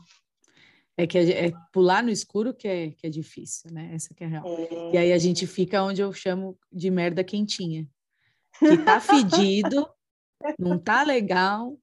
É 0.97 1.07
que 1.07 1.19
é, 1.19 1.47
é 1.47 1.53
pular 1.73 2.03
no 2.03 2.11
escuro 2.11 2.53
que 2.53 2.69
é, 2.69 2.91
que 2.91 3.07
é 3.07 3.11
difícil, 3.11 3.73
né? 3.73 3.91
Essa 3.95 4.15
que 4.15 4.25
é 4.25 4.27
a 4.27 4.31
real. 4.31 4.45
É... 4.47 4.95
E 4.95 4.99
aí 4.99 5.13
a 5.13 5.19
gente 5.19 5.47
fica 5.47 5.83
onde 5.83 6.03
eu 6.03 6.13
chamo 6.13 6.59
de 6.71 6.91
merda 6.91 7.25
quentinha. 7.25 7.87
Que 8.59 8.77
tá 8.79 9.01
fedido, 9.01 9.89
não 10.59 10.79
tá 10.79 11.03
legal, 11.03 11.79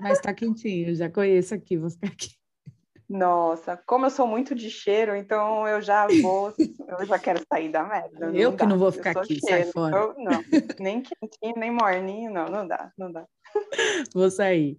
mas 0.00 0.20
tá 0.20 0.34
quentinho. 0.34 0.94
Já 0.94 1.08
conheço 1.08 1.54
aqui, 1.54 1.78
vou 1.78 1.90
ficar 1.90 2.08
aqui. 2.08 2.30
Nossa, 3.12 3.76
como 3.86 4.06
eu 4.06 4.10
sou 4.10 4.26
muito 4.26 4.54
de 4.54 4.70
cheiro, 4.70 5.14
então 5.14 5.68
eu 5.68 5.82
já 5.82 6.06
vou, 6.22 6.54
eu 6.98 7.06
já 7.06 7.18
quero 7.18 7.44
sair 7.46 7.70
da 7.70 7.84
merda. 7.84 8.30
Eu 8.32 8.52
que 8.52 8.58
dá. 8.58 8.66
não 8.66 8.78
vou 8.78 8.90
ficar 8.90 9.10
aqui, 9.10 9.38
cheiro, 9.38 9.64
sai 9.64 9.64
fora. 9.64 9.96
Eu, 9.96 10.14
não, 10.16 10.42
nem 10.80 11.02
quentinho, 11.02 11.54
nem 11.56 11.70
morninho, 11.70 12.32
não, 12.32 12.46
não 12.46 12.66
dá, 12.66 12.90
não 12.96 13.12
dá. 13.12 13.26
Vou 14.14 14.30
sair. 14.30 14.78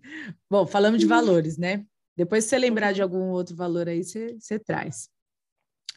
Bom, 0.49 0.65
falamos 0.65 0.99
de 0.99 1.05
valores, 1.05 1.59
né? 1.59 1.85
Depois, 2.15 2.43
se 2.43 2.51
você 2.51 2.57
lembrar 2.57 2.91
de 2.91 3.01
algum 3.01 3.29
outro 3.31 3.55
valor 3.55 3.89
aí, 3.89 4.03
você, 4.03 4.37
você 4.39 4.59
traz. 4.59 5.09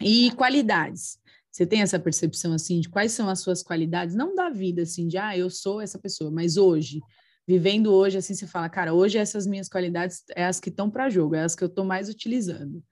E 0.01 0.31
qualidades. 0.33 1.19
Você 1.51 1.67
tem 1.67 1.81
essa 1.81 1.99
percepção, 1.99 2.53
assim, 2.53 2.81
de 2.81 2.89
quais 2.89 3.13
são 3.13 3.29
as 3.29 3.41
suas 3.41 3.63
qualidades? 3.63 4.15
Não 4.15 4.35
da 4.35 4.51
vida, 4.51 4.83
assim, 4.83 5.09
de, 5.09 5.17
ah, 5.17 5.37
eu 5.37 5.49
sou 5.49 5.81
essa 5.81 5.99
pessoa, 5.99 6.31
mas 6.31 6.57
hoje, 6.57 7.01
vivendo 7.47 7.93
hoje, 7.95 8.19
assim, 8.19 8.35
você 8.35 8.47
fala, 8.47 8.69
cara, 8.69 8.93
hoje 8.93 9.17
essas 9.17 9.47
minhas 9.47 9.69
qualidades 9.69 10.23
é 10.35 10.45
as 10.45 10.61
que 10.61 10.69
estão 10.69 10.91
para 10.91 11.09
jogo, 11.09 11.35
é 11.35 11.43
as 11.43 11.55
que 11.55 11.65
eu 11.65 11.69
estou 11.69 11.85
mais 11.85 12.11
utilizando. 12.11 12.83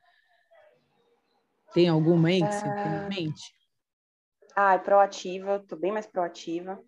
Tem 1.74 1.88
alguma 1.88 2.28
aí 2.28 2.40
que 2.40 2.54
você 2.54 2.62
tem 2.62 2.92
em 2.92 3.04
é. 3.04 3.08
mente? 3.08 3.54
Ah, 4.56 4.74
é 4.74 4.78
proativa, 4.78 5.56
estou 5.56 5.78
bem 5.78 5.92
mais 5.92 6.06
proativa. 6.06 6.82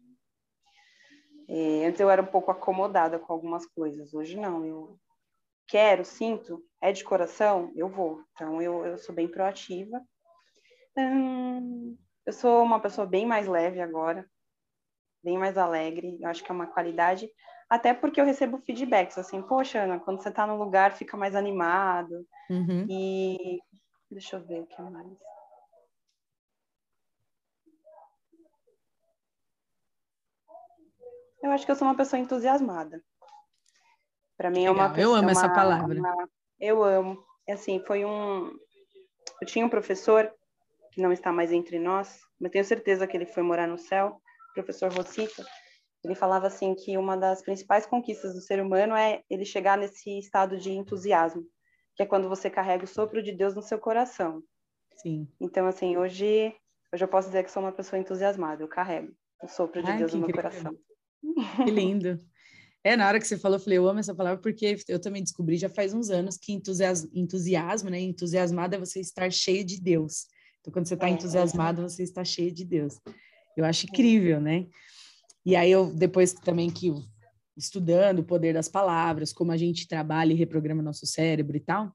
É, 1.48 1.86
antes 1.86 2.00
eu 2.00 2.08
era 2.08 2.22
um 2.22 2.26
pouco 2.26 2.50
acomodada 2.50 3.18
com 3.18 3.32
algumas 3.32 3.66
coisas, 3.66 4.14
hoje 4.14 4.36
não. 4.36 4.64
Eu 4.64 4.98
quero, 5.66 6.04
sinto, 6.04 6.62
é 6.80 6.92
de 6.92 7.04
coração, 7.04 7.72
eu 7.74 7.88
vou. 7.88 8.22
Então 8.32 8.60
eu, 8.60 8.84
eu 8.86 8.98
sou 8.98 9.14
bem 9.14 9.28
proativa. 9.28 10.00
Hum, 10.96 11.96
eu 12.24 12.32
sou 12.32 12.62
uma 12.62 12.80
pessoa 12.80 13.06
bem 13.06 13.26
mais 13.26 13.46
leve 13.46 13.80
agora, 13.80 14.28
bem 15.22 15.38
mais 15.38 15.58
alegre. 15.58 16.18
Eu 16.20 16.28
acho 16.28 16.42
que 16.42 16.50
é 16.50 16.54
uma 16.54 16.66
qualidade 16.66 17.30
até 17.68 17.92
porque 17.92 18.20
eu 18.20 18.24
recebo 18.24 18.58
feedbacks, 18.58 19.18
assim, 19.18 19.42
poxa, 19.42 19.82
Ana, 19.82 19.98
quando 19.98 20.22
você 20.22 20.30
tá 20.30 20.46
no 20.46 20.56
lugar 20.56 20.92
fica 20.92 21.16
mais 21.16 21.34
animado. 21.34 22.26
Uhum. 22.48 22.86
E 22.88 23.58
deixa 24.10 24.36
eu 24.36 24.46
ver 24.46 24.60
o 24.62 24.66
que 24.66 24.80
mais. 24.80 25.18
Eu 31.42 31.50
acho 31.50 31.66
que 31.66 31.72
eu 31.72 31.76
sou 31.76 31.86
uma 31.86 31.96
pessoa 31.96 32.20
entusiasmada. 32.20 33.02
Para 34.36 34.50
mim 34.50 34.64
é 34.64 34.70
uma 34.70 34.92
Eu 34.98 35.12
amo 35.12 35.22
uma, 35.22 35.30
essa 35.30 35.48
palavra. 35.48 35.98
Uma, 35.98 36.28
eu 36.60 36.82
amo. 36.82 37.24
Assim, 37.48 37.80
foi 37.86 38.04
um 38.04 38.50
eu 39.40 39.46
tinha 39.46 39.64
um 39.64 39.68
professor 39.70 40.32
que 40.92 41.00
não 41.00 41.12
está 41.12 41.32
mais 41.32 41.52
entre 41.52 41.78
nós, 41.78 42.20
mas 42.40 42.50
tenho 42.50 42.64
certeza 42.64 43.06
que 43.06 43.16
ele 43.16 43.26
foi 43.26 43.42
morar 43.42 43.66
no 43.66 43.76
céu, 43.76 44.20
professor 44.54 44.90
Rosita 44.92 45.44
ele 46.06 46.14
falava 46.14 46.46
assim 46.46 46.74
que 46.74 46.96
uma 46.96 47.16
das 47.16 47.42
principais 47.42 47.84
conquistas 47.84 48.32
do 48.32 48.40
ser 48.40 48.60
humano 48.62 48.94
é 48.94 49.22
ele 49.28 49.44
chegar 49.44 49.76
nesse 49.76 50.18
estado 50.18 50.56
de 50.56 50.70
entusiasmo, 50.70 51.42
que 51.96 52.02
é 52.02 52.06
quando 52.06 52.28
você 52.28 52.48
carrega 52.48 52.84
o 52.84 52.88
sopro 52.88 53.22
de 53.22 53.32
Deus 53.32 53.54
no 53.54 53.62
seu 53.62 53.78
coração. 53.78 54.42
Sim. 54.96 55.28
Então, 55.40 55.66
assim, 55.66 55.96
hoje, 55.96 56.54
hoje 56.92 57.04
eu 57.04 57.08
posso 57.08 57.28
dizer 57.28 57.42
que 57.44 57.50
sou 57.50 57.62
uma 57.62 57.72
pessoa 57.72 57.98
entusiasmada, 57.98 58.62
eu 58.62 58.68
carrego 58.68 59.12
o 59.42 59.48
sopro 59.48 59.82
de 59.82 59.90
Ai, 59.90 59.98
Deus 59.98 60.14
no 60.14 60.20
meu 60.20 60.32
coração. 60.32 60.74
Que 61.64 61.70
lindo. 61.70 62.20
É, 62.86 62.96
na 62.96 63.08
hora 63.08 63.18
que 63.18 63.26
você 63.26 63.36
falou, 63.36 63.58
eu 63.58 63.60
falei, 63.60 63.78
eu 63.78 63.88
amo 63.88 63.98
essa 63.98 64.14
palavra, 64.14 64.40
porque 64.40 64.76
eu 64.86 65.00
também 65.00 65.20
descobri 65.20 65.56
já 65.56 65.68
faz 65.68 65.92
uns 65.92 66.08
anos 66.08 66.38
que 66.38 66.52
entusiasmo, 66.52 67.10
entusiasmo 67.12 67.90
né? 67.90 67.98
Entusiasmado 67.98 68.76
é 68.76 68.78
você 68.78 69.00
estar 69.00 69.28
cheio 69.32 69.64
de 69.64 69.80
Deus. 69.80 70.26
Então, 70.60 70.72
quando 70.72 70.86
você 70.86 70.94
está 70.94 71.08
é, 71.08 71.10
entusiasmado, 71.10 71.80
é. 71.80 71.88
você 71.88 72.04
está 72.04 72.24
cheio 72.24 72.52
de 72.52 72.64
Deus. 72.64 73.00
Eu 73.56 73.64
acho 73.64 73.86
incrível, 73.86 74.40
né? 74.40 74.68
E 75.44 75.56
aí 75.56 75.68
eu 75.68 75.92
depois 75.92 76.32
também 76.32 76.70
que 76.70 76.92
estudando 77.56 78.20
o 78.20 78.24
poder 78.24 78.54
das 78.54 78.68
palavras, 78.68 79.32
como 79.32 79.50
a 79.50 79.56
gente 79.56 79.88
trabalha 79.88 80.32
e 80.32 80.36
reprograma 80.36 80.80
nosso 80.80 81.06
cérebro 81.06 81.56
e 81.56 81.60
tal, 81.60 81.92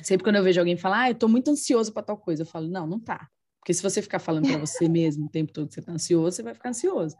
sempre 0.00 0.24
quando 0.24 0.36
eu 0.36 0.42
vejo 0.42 0.58
alguém 0.58 0.78
falar, 0.78 1.02
ah, 1.02 1.10
eu 1.10 1.14
tô 1.16 1.28
muito 1.28 1.50
ansioso 1.50 1.92
para 1.92 2.02
tal 2.02 2.16
coisa, 2.16 2.44
eu 2.44 2.46
falo, 2.46 2.66
não, 2.66 2.86
não 2.86 2.98
tá. 2.98 3.28
Porque 3.60 3.74
se 3.74 3.82
você 3.82 4.00
ficar 4.00 4.20
falando 4.20 4.48
para 4.48 4.58
você 4.58 4.88
mesmo 4.88 5.26
o 5.26 5.28
tempo 5.28 5.52
todo 5.52 5.68
que 5.68 5.74
você 5.74 5.82
tá 5.82 5.92
ansioso, 5.92 6.34
você 6.34 6.42
vai 6.42 6.54
ficar 6.54 6.70
ansioso. 6.70 7.14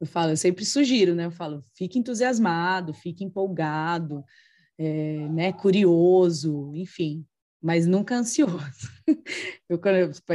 Eu 0.00 0.06
falo, 0.06 0.30
eu 0.30 0.36
sempre 0.36 0.64
sugiro, 0.64 1.14
né? 1.14 1.26
Eu 1.26 1.30
falo, 1.30 1.62
fique 1.74 1.98
entusiasmado, 1.98 2.94
fique 2.94 3.22
empolgado, 3.22 4.24
é, 4.78 5.28
né? 5.28 5.52
Curioso, 5.52 6.72
enfim, 6.74 7.26
mas 7.62 7.86
nunca 7.86 8.14
ansioso. 8.14 8.88
eu, 9.68 9.78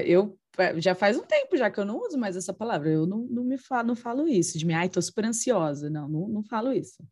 eu, 0.05 0.39
já 0.79 0.93
faz 0.93 1.17
um 1.17 1.23
tempo 1.23 1.57
já 1.57 1.71
que 1.71 1.79
eu 1.79 1.85
não 1.85 1.99
uso 1.99 2.17
mais 2.17 2.35
essa 2.35 2.53
palavra. 2.53 2.89
Eu 2.89 3.07
não, 3.07 3.19
não 3.19 3.43
me 3.43 3.57
falo, 3.57 3.87
não 3.87 3.95
falo 3.95 4.27
isso 4.27 4.59
de 4.59 4.65
mim, 4.65 4.73
ai, 4.73 4.87
tô 4.87 5.01
super 5.01 5.25
ansiosa. 5.25 5.89
Não, 5.89 6.07
não, 6.07 6.27
não 6.27 6.43
falo 6.43 6.71
isso. 6.71 7.03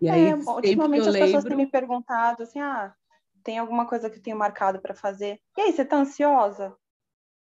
E 0.00 0.08
aí, 0.08 0.28
é, 0.28 0.34
ultimamente 0.34 1.06
as 1.06 1.12
lembro... 1.12 1.26
pessoas 1.26 1.44
têm 1.44 1.56
me 1.56 1.66
perguntado 1.66 2.44
assim, 2.44 2.60
ah, 2.60 2.94
tem 3.42 3.58
alguma 3.58 3.86
coisa 3.86 4.08
que 4.08 4.18
eu 4.18 4.22
tenho 4.22 4.38
marcado 4.38 4.80
para 4.80 4.94
fazer? 4.94 5.38
E 5.56 5.60
aí, 5.60 5.72
você 5.72 5.84
tá 5.84 5.98
ansiosa? 5.98 6.74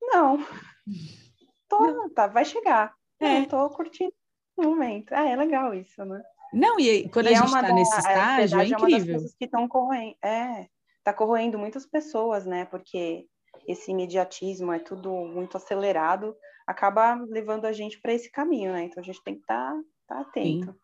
Não. 0.02 0.38
Tô, 1.68 1.80
não. 1.80 2.10
tá, 2.10 2.28
vai 2.28 2.46
chegar. 2.46 2.94
É. 3.20 3.40
Eu 3.40 3.48
tô 3.48 3.70
curtindo 3.70 4.14
o 4.58 4.64
momento. 4.64 5.12
Ah, 5.14 5.28
é 5.28 5.36
legal 5.36 5.74
isso, 5.74 6.04
né? 6.06 6.22
Não, 6.54 6.80
e 6.80 7.10
quando 7.10 7.26
e 7.26 7.30
a 7.30 7.32
é 7.32 7.36
gente 7.36 7.46
está 7.48 7.74
nesse 7.74 7.98
estágio, 7.98 8.60
é 8.60 8.68
incrível. 8.68 9.16
É 9.16 9.20
uma 9.20 9.30
que 9.40 9.46
estão 9.46 9.68
corroendo, 9.68 10.16
é, 10.24 10.68
tá 11.04 11.12
corroendo 11.12 11.58
muitas 11.58 11.86
pessoas, 11.86 12.46
né? 12.46 12.66
Porque 12.66 13.26
esse 13.68 13.92
imediatismo 13.92 14.72
é 14.72 14.80
tudo 14.80 15.12
muito 15.26 15.58
acelerado, 15.58 16.36
acaba 16.68 17.16
levando 17.28 17.66
a 17.66 17.72
gente 17.72 18.00
para 18.00 18.14
esse 18.14 18.32
caminho, 18.32 18.72
né? 18.72 18.84
Então 18.84 19.02
a 19.02 19.06
gente 19.06 19.24
tem 19.24 19.36
que 19.36 19.42
estar 19.42 19.74
tá, 20.08 20.16
tá 20.16 20.22
atento. 20.22 20.72
Sim. 20.72 20.84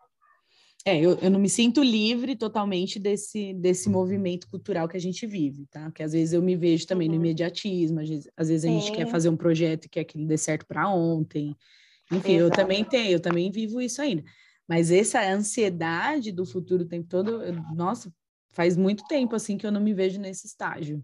É, 0.86 0.98
eu, 0.98 1.18
eu 1.22 1.30
não 1.30 1.39
me 1.39 1.50
sinto 1.50 1.84
livre 1.84 2.36
totalmente 2.38 2.98
desse, 3.00 3.54
desse 3.54 3.89
movimento 3.89 4.48
cultural 4.48 4.88
que 4.88 4.96
a 4.96 5.00
gente 5.00 5.28
vive, 5.28 5.68
tá? 5.68 5.84
Porque 5.86 6.02
às 6.02 6.13
vezes 6.13 6.34
eu 6.34 6.42
me 6.42 6.56
vejo 6.56 6.88
também 6.88 7.10
uhum. 7.10 7.15
no 7.15 7.22
imediatismo, 7.22 8.00
às 8.00 8.10
vezes, 8.10 8.32
às 8.36 8.48
vezes 8.48 8.65
a 8.65 8.74
gente 8.74 8.92
quer 8.94 9.06
fazer 9.08 9.30
um 9.30 9.36
projeto 9.36 9.86
e 9.86 9.89
quer 9.89 10.06
que 10.06 10.18
ele 10.18 10.26
dê 10.26 10.38
certo 10.38 10.65
para 10.65 10.89
ontem. 10.89 11.56
Enfim, 12.12 12.36
Exato. 12.36 12.52
eu 12.52 12.56
também 12.56 12.84
tenho, 12.84 13.12
eu 13.12 13.19
também 13.19 13.52
vivo 13.52 13.82
isso 13.82 14.02
ainda. 14.02 14.24
Mas 14.67 14.91
essa 14.91 15.22
ansiedade 15.22 16.32
do 16.32 16.45
futuro 16.45 16.84
o 16.84 16.88
tempo 16.88 17.08
todo, 17.08 17.43
eu, 17.43 17.54
nossa, 17.74 18.13
faz 18.52 18.78
muito 18.78 19.04
tempo 19.08 19.36
assim 19.36 19.58
que 19.58 19.65
eu 19.65 19.72
não 19.72 19.82
me 19.82 19.93
vejo 19.93 20.19
nesse 20.19 20.48
estágio. 20.48 21.04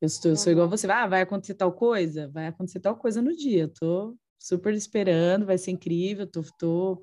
Eu, 0.00 0.06
estou, 0.06 0.32
eu 0.32 0.36
sou 0.36 0.52
igual 0.52 0.66
uhum. 0.66 0.70
você, 0.70 0.90
ah, 0.90 1.06
vai 1.06 1.22
acontecer 1.22 1.54
tal 1.54 1.72
coisa? 1.72 2.28
Vai 2.28 2.48
acontecer 2.48 2.80
tal 2.80 2.96
coisa 2.96 3.22
no 3.22 3.34
dia. 3.36 3.62
Eu 3.62 3.68
tô 3.68 4.16
super 4.38 4.74
esperando, 4.74 5.46
vai 5.46 5.58
ser 5.58 5.70
incrível, 5.70 6.26
tô, 6.26 6.42
tô 6.58 7.02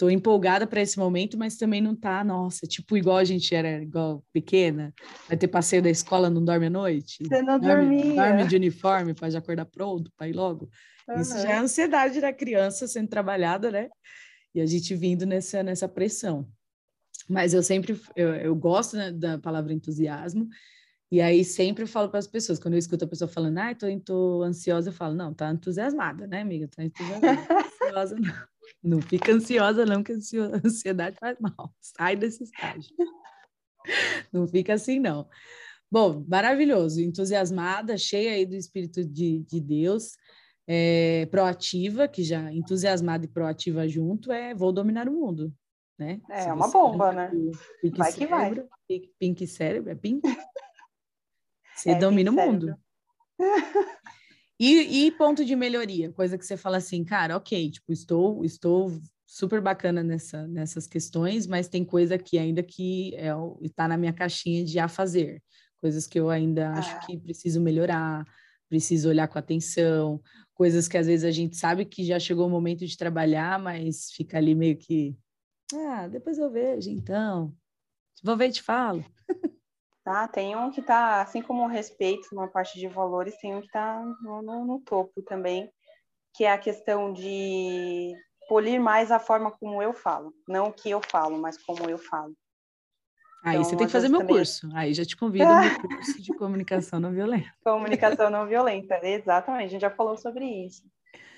tô 0.00 0.08
empolgada 0.08 0.66
para 0.66 0.80
esse 0.80 0.98
momento, 0.98 1.36
mas 1.36 1.58
também 1.58 1.78
não 1.78 1.94
tá, 1.94 2.24
nossa, 2.24 2.66
tipo 2.66 2.96
igual 2.96 3.18
a 3.18 3.24
gente 3.24 3.54
era 3.54 3.82
igual 3.82 4.24
pequena, 4.32 4.94
vai 5.28 5.36
ter 5.36 5.46
passeio 5.46 5.82
da 5.82 5.90
escola, 5.90 6.30
não 6.30 6.42
dorme 6.42 6.64
à 6.64 6.70
noite. 6.70 7.22
Você 7.22 7.42
não 7.42 7.60
dorme, 7.60 7.98
dormia. 7.98 8.14
Dorme 8.14 8.46
de 8.46 8.56
uniforme 8.56 9.12
para 9.12 9.28
já 9.28 9.40
acordar 9.40 9.66
pronto, 9.66 10.10
para 10.16 10.26
ir 10.26 10.32
logo. 10.32 10.70
Uhum. 11.10 11.20
Isso 11.20 11.38
já 11.38 11.50
é 11.50 11.54
a 11.54 11.62
ansiedade 11.62 12.20
da 12.20 12.32
criança 12.32 12.86
sendo 12.86 13.08
trabalhada, 13.08 13.70
né? 13.70 13.88
E 14.54 14.60
a 14.60 14.66
gente 14.66 14.94
vindo 14.94 15.26
nessa, 15.26 15.62
nessa 15.62 15.88
pressão. 15.88 16.48
Mas 17.28 17.54
eu 17.54 17.62
sempre, 17.62 18.00
eu, 18.16 18.34
eu 18.34 18.54
gosto 18.56 18.96
né, 18.96 19.12
da 19.12 19.38
palavra 19.38 19.72
entusiasmo, 19.72 20.48
e 21.12 21.20
aí 21.20 21.44
sempre 21.44 21.82
eu 21.82 21.88
falo 21.88 22.08
para 22.08 22.18
as 22.18 22.26
pessoas, 22.26 22.58
quando 22.58 22.74
eu 22.74 22.78
escuto 22.78 23.04
a 23.04 23.08
pessoa 23.08 23.28
falando, 23.28 23.58
ah, 23.58 23.74
tô, 23.74 23.86
tô 24.00 24.42
ansiosa, 24.42 24.90
eu 24.90 24.92
falo, 24.92 25.14
não, 25.14 25.34
tá 25.34 25.50
entusiasmada, 25.50 26.26
né, 26.26 26.40
amiga? 26.40 26.68
Tá 26.68 26.84
entusiasmada, 26.84 27.46
ansiosa 27.84 28.16
não. 28.16 28.50
Não 28.82 29.02
fica 29.02 29.32
ansiosa, 29.32 29.84
não, 29.84 30.02
que 30.02 30.12
a 30.12 30.16
ansiedade 30.64 31.16
faz 31.18 31.36
mal. 31.38 31.74
Sai 31.80 32.16
desse 32.16 32.44
estágio. 32.44 32.94
Não 34.32 34.46
fica 34.46 34.74
assim, 34.74 34.98
não. 34.98 35.28
Bom, 35.90 36.24
maravilhoso, 36.26 37.00
entusiasmada, 37.00 37.98
cheia 37.98 38.32
aí 38.32 38.46
do 38.46 38.54
Espírito 38.54 39.04
de, 39.04 39.40
de 39.40 39.60
Deus, 39.60 40.12
é, 40.72 41.26
proativa, 41.26 42.06
que 42.06 42.22
já 42.22 42.52
entusiasmada 42.52 43.24
e 43.24 43.28
proativa 43.28 43.88
junto, 43.88 44.30
é 44.30 44.54
vou 44.54 44.72
dominar 44.72 45.08
o 45.08 45.12
mundo, 45.12 45.52
né? 45.98 46.20
É 46.30 46.42
Se 46.42 46.52
uma 46.52 46.68
bomba, 46.68 47.10
né? 47.10 47.28
Pink 47.82 47.98
vai 47.98 48.12
que 48.12 48.28
cérebro, 48.28 48.68
vai. 48.68 48.78
Pink, 48.86 49.12
pink 49.18 49.46
cérebro, 49.48 49.90
é 49.90 49.96
pink? 49.96 50.22
Você 51.74 51.90
é, 51.90 51.98
domina 51.98 52.30
o 52.30 52.34
mundo. 52.34 52.76
E, 54.62 55.06
e, 55.06 55.10
ponto 55.12 55.42
de 55.42 55.56
melhoria, 55.56 56.12
coisa 56.12 56.36
que 56.36 56.44
você 56.44 56.54
fala 56.54 56.76
assim, 56.76 57.02
cara, 57.02 57.34
ok, 57.34 57.70
tipo, 57.70 57.90
estou, 57.94 58.44
estou 58.44 58.92
super 59.24 59.58
bacana 59.58 60.02
nessa, 60.02 60.46
nessas 60.46 60.86
questões, 60.86 61.46
mas 61.46 61.66
tem 61.66 61.82
coisa 61.82 62.18
que 62.18 62.36
ainda 62.36 62.62
que 62.62 63.14
é, 63.14 63.30
está 63.62 63.88
na 63.88 63.96
minha 63.96 64.12
caixinha 64.12 64.62
de 64.62 64.78
a 64.78 64.86
fazer, 64.86 65.42
coisas 65.80 66.06
que 66.06 66.20
eu 66.20 66.28
ainda 66.28 66.72
acho 66.72 66.94
ah. 66.94 66.98
que 66.98 67.16
preciso 67.16 67.58
melhorar, 67.58 68.22
preciso 68.70 69.08
olhar 69.08 69.28
com 69.28 69.38
atenção, 69.38 70.22
coisas 70.54 70.86
que 70.86 70.96
às 70.96 71.08
vezes 71.08 71.24
a 71.24 71.30
gente 71.30 71.56
sabe 71.56 71.84
que 71.84 72.04
já 72.04 72.18
chegou 72.18 72.46
o 72.46 72.50
momento 72.50 72.86
de 72.86 72.96
trabalhar, 72.96 73.58
mas 73.58 74.10
fica 74.12 74.38
ali 74.38 74.54
meio 74.54 74.78
que, 74.78 75.18
ah, 75.74 76.06
depois 76.08 76.38
eu 76.38 76.50
vejo, 76.50 76.88
então, 76.88 77.52
vou 78.22 78.36
ver 78.36 78.48
e 78.48 78.52
te 78.52 78.62
falo. 78.62 79.04
Tá? 80.02 80.26
Tem 80.26 80.56
um 80.56 80.70
que 80.70 80.80
está, 80.80 81.20
assim 81.20 81.42
como 81.42 81.62
o 81.62 81.68
respeito, 81.68 82.28
uma 82.32 82.48
parte 82.48 82.78
de 82.78 82.88
valores, 82.88 83.36
tem 83.38 83.54
um 83.54 83.60
que 83.60 83.66
está 83.66 84.02
no, 84.22 84.40
no, 84.40 84.64
no, 84.64 84.80
topo 84.80 85.22
também, 85.22 85.70
que 86.34 86.44
é 86.44 86.52
a 86.52 86.58
questão 86.58 87.12
de 87.12 88.14
polir 88.48 88.80
mais 88.80 89.10
a 89.10 89.18
forma 89.18 89.50
como 89.50 89.82
eu 89.82 89.92
falo. 89.92 90.32
Não 90.48 90.68
o 90.68 90.72
que 90.72 90.88
eu 90.88 91.00
falo, 91.02 91.38
mas 91.38 91.62
como 91.62 91.88
eu 91.88 91.98
falo. 91.98 92.34
Aí 93.42 93.56
então, 93.56 93.64
você 93.64 93.76
tem 93.76 93.86
que 93.86 93.92
fazer 93.92 94.08
meu 94.08 94.20
também... 94.20 94.36
curso. 94.36 94.68
Aí 94.74 94.92
já 94.92 95.04
te 95.04 95.16
convido 95.16 95.44
ao 95.44 95.60
meu 95.60 95.80
curso 95.80 96.22
de 96.22 96.34
comunicação 96.34 97.00
não 97.00 97.12
violenta. 97.12 97.50
Comunicação 97.64 98.30
não 98.30 98.46
violenta, 98.46 99.00
exatamente. 99.02 99.66
A 99.66 99.68
gente 99.68 99.80
já 99.80 99.90
falou 99.90 100.16
sobre 100.16 100.44
isso. 100.44 100.82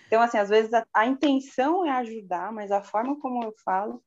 Então, 0.06 0.20
assim, 0.20 0.38
às 0.38 0.48
vezes 0.48 0.72
a, 0.74 0.86
a 0.94 1.06
intenção 1.06 1.86
é 1.86 1.90
ajudar, 1.90 2.52
mas 2.52 2.70
a 2.70 2.82
forma 2.82 3.18
como 3.18 3.42
eu 3.44 3.54
falo 3.64 4.02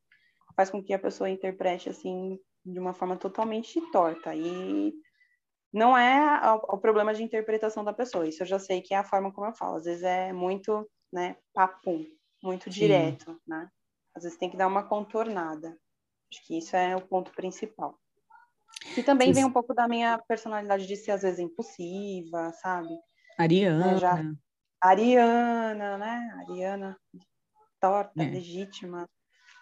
faz 0.56 0.70
com 0.70 0.82
que 0.82 0.94
a 0.94 1.00
pessoa 1.00 1.30
interprete 1.30 1.90
assim 1.90 2.40
de 2.66 2.80
uma 2.80 2.94
forma 2.94 3.16
totalmente 3.18 3.80
torta. 3.92 4.36
E 4.36 4.94
não 5.72 5.98
é 5.98 6.52
o 6.70 6.78
problema 6.78 7.14
de 7.14 7.24
interpretação 7.24 7.84
da 7.84 7.94
pessoa. 7.94 8.28
Isso 8.28 8.44
eu 8.44 8.48
já 8.48 8.60
sei 8.60 8.82
que 8.82 8.94
é 8.94 8.98
a 8.98 9.04
forma 9.04 9.32
como 9.32 9.48
eu 9.48 9.54
falo. 9.54 9.78
Às 9.78 9.86
vezes 9.86 10.04
é 10.04 10.32
muito, 10.32 10.90
né, 11.12 11.36
papum, 11.54 12.06
muito 12.42 12.66
Sim. 12.66 12.80
direto, 12.80 13.40
né? 13.46 13.70
Às 14.16 14.24
vezes 14.24 14.38
tem 14.38 14.50
que 14.50 14.58
dar 14.58 14.68
uma 14.68 14.84
contornada. 14.84 15.78
Acho 16.36 16.46
que 16.46 16.58
isso 16.58 16.76
é 16.76 16.96
o 16.96 17.02
ponto 17.02 17.32
principal. 17.32 17.98
Que 18.94 19.02
também 19.02 19.32
vem 19.32 19.46
um 19.46 19.52
pouco 19.52 19.74
da 19.74 19.88
minha 19.88 20.18
personalidade 20.28 20.86
de 20.86 20.96
ser 20.98 21.12
às 21.12 21.22
vezes 21.22 21.40
impulsiva, 21.40 22.52
sabe? 22.62 22.90
Ariana. 23.40 23.94
Né, 23.94 23.98
já... 23.98 24.22
Ariana, 24.82 25.98
né? 25.98 26.46
Ariana 26.50 26.98
torta, 27.80 28.22
é. 28.22 28.30
legítima. 28.30 29.10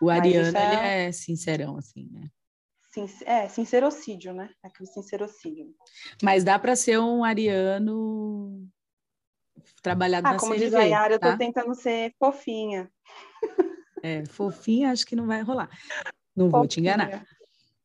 O 0.01 0.09
Ariana, 0.09 0.59
é... 0.59 0.73
ele 0.73 1.07
é 1.07 1.11
sincerão, 1.11 1.77
assim, 1.77 2.09
né? 2.11 2.27
é, 3.25 3.47
sincerocídio, 3.47 4.33
né? 4.33 4.49
Aquele 4.63 4.87
sincerocídio. 4.87 5.73
Mas 6.21 6.43
dá 6.43 6.57
para 6.57 6.75
ser 6.75 6.99
um 6.99 7.23
ariano 7.23 8.67
trabalhado 9.81 10.27
ah, 10.27 10.33
na 10.33 10.39
como 10.39 10.53
CNV, 10.53 10.65
diz 10.65 10.73
a 10.73 10.83
Yara, 10.83 11.19
tá? 11.19 11.27
eu 11.27 11.31
tô 11.31 11.37
tentando 11.37 11.75
ser 11.75 12.13
fofinha. 12.17 12.91
É, 14.03 14.25
fofinha 14.25 14.91
acho 14.91 15.05
que 15.05 15.15
não 15.15 15.25
vai 15.25 15.41
rolar. 15.41 15.69
Não 16.35 16.49
vou 16.49 16.67
te 16.67 16.79
enganar. 16.79 17.25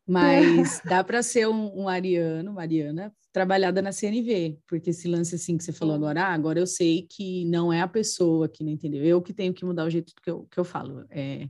Mas 0.07 0.81
dá 0.85 1.05
para 1.05 1.23
ser 1.23 1.47
um, 1.49 1.83
um 1.83 1.89
ariano, 1.89 2.51
uma 2.51 2.63
ariana, 2.63 3.13
trabalhada 3.33 3.83
na 3.83 3.93
CNV, 3.93 4.59
porque 4.67 4.91
esse 4.91 5.07
lance 5.07 5.35
assim 5.35 5.57
que 5.57 5.63
você 5.63 5.73
falou 5.73 5.95
Sim. 5.95 6.03
agora, 6.03 6.23
ah, 6.25 6.33
agora 6.33 6.59
eu 6.59 6.67
sei 6.67 7.07
que 7.09 7.45
não 7.45 7.73
é 7.73 7.83
a 7.83 7.89
pessoa 7.89 8.49
que 8.49 8.65
não 8.65 8.73
entendeu, 8.73 9.05
eu 9.05 9.21
que 9.21 9.35
tenho 9.35 9.53
que 9.53 9.65
mudar 9.65 9.85
o 9.85 9.91
jeito 9.91 10.15
que 10.23 10.31
eu, 10.31 10.47
que 10.51 10.59
eu 10.59 10.65
falo. 10.65 11.05
É, 11.11 11.49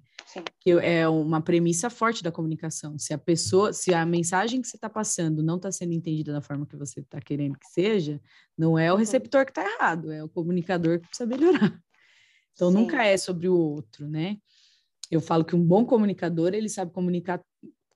que 0.61 0.71
é 0.73 1.09
uma 1.09 1.41
premissa 1.41 1.89
forte 1.89 2.23
da 2.23 2.31
comunicação. 2.31 2.99
Se 2.99 3.15
a 3.15 3.19
pessoa, 3.19 3.73
se 3.73 3.95
a 3.95 4.05
mensagem 4.05 4.61
que 4.61 4.69
você 4.69 4.77
está 4.77 4.91
passando 4.91 5.43
não 5.43 5.57
está 5.57 5.73
sendo 5.73 5.95
entendida 5.95 6.33
da 6.33 6.43
forma 6.43 6.67
que 6.67 6.77
você 6.77 7.01
está 7.01 7.21
querendo 7.21 7.59
que 7.59 7.67
seja, 7.67 8.21
não 8.57 8.79
é 8.79 8.91
o 8.91 8.95
uhum. 8.95 8.99
receptor 8.99 9.45
que 9.47 9.53
está 9.53 9.65
errado, 9.65 10.13
é 10.13 10.23
o 10.23 10.29
comunicador 10.29 11.01
que 11.01 11.09
precisa 11.09 11.27
melhorar. 11.27 11.81
Então 12.53 12.71
Sim. 12.71 12.77
nunca 12.77 13.05
é 13.05 13.17
sobre 13.17 13.49
o 13.49 13.57
outro, 13.57 14.09
né? 14.09 14.37
Eu 15.11 15.21
falo 15.21 15.45
que 15.45 15.57
um 15.57 15.63
bom 15.63 15.85
comunicador, 15.85 16.55
ele 16.55 16.69
sabe 16.69 16.93
comunicar 16.93 17.43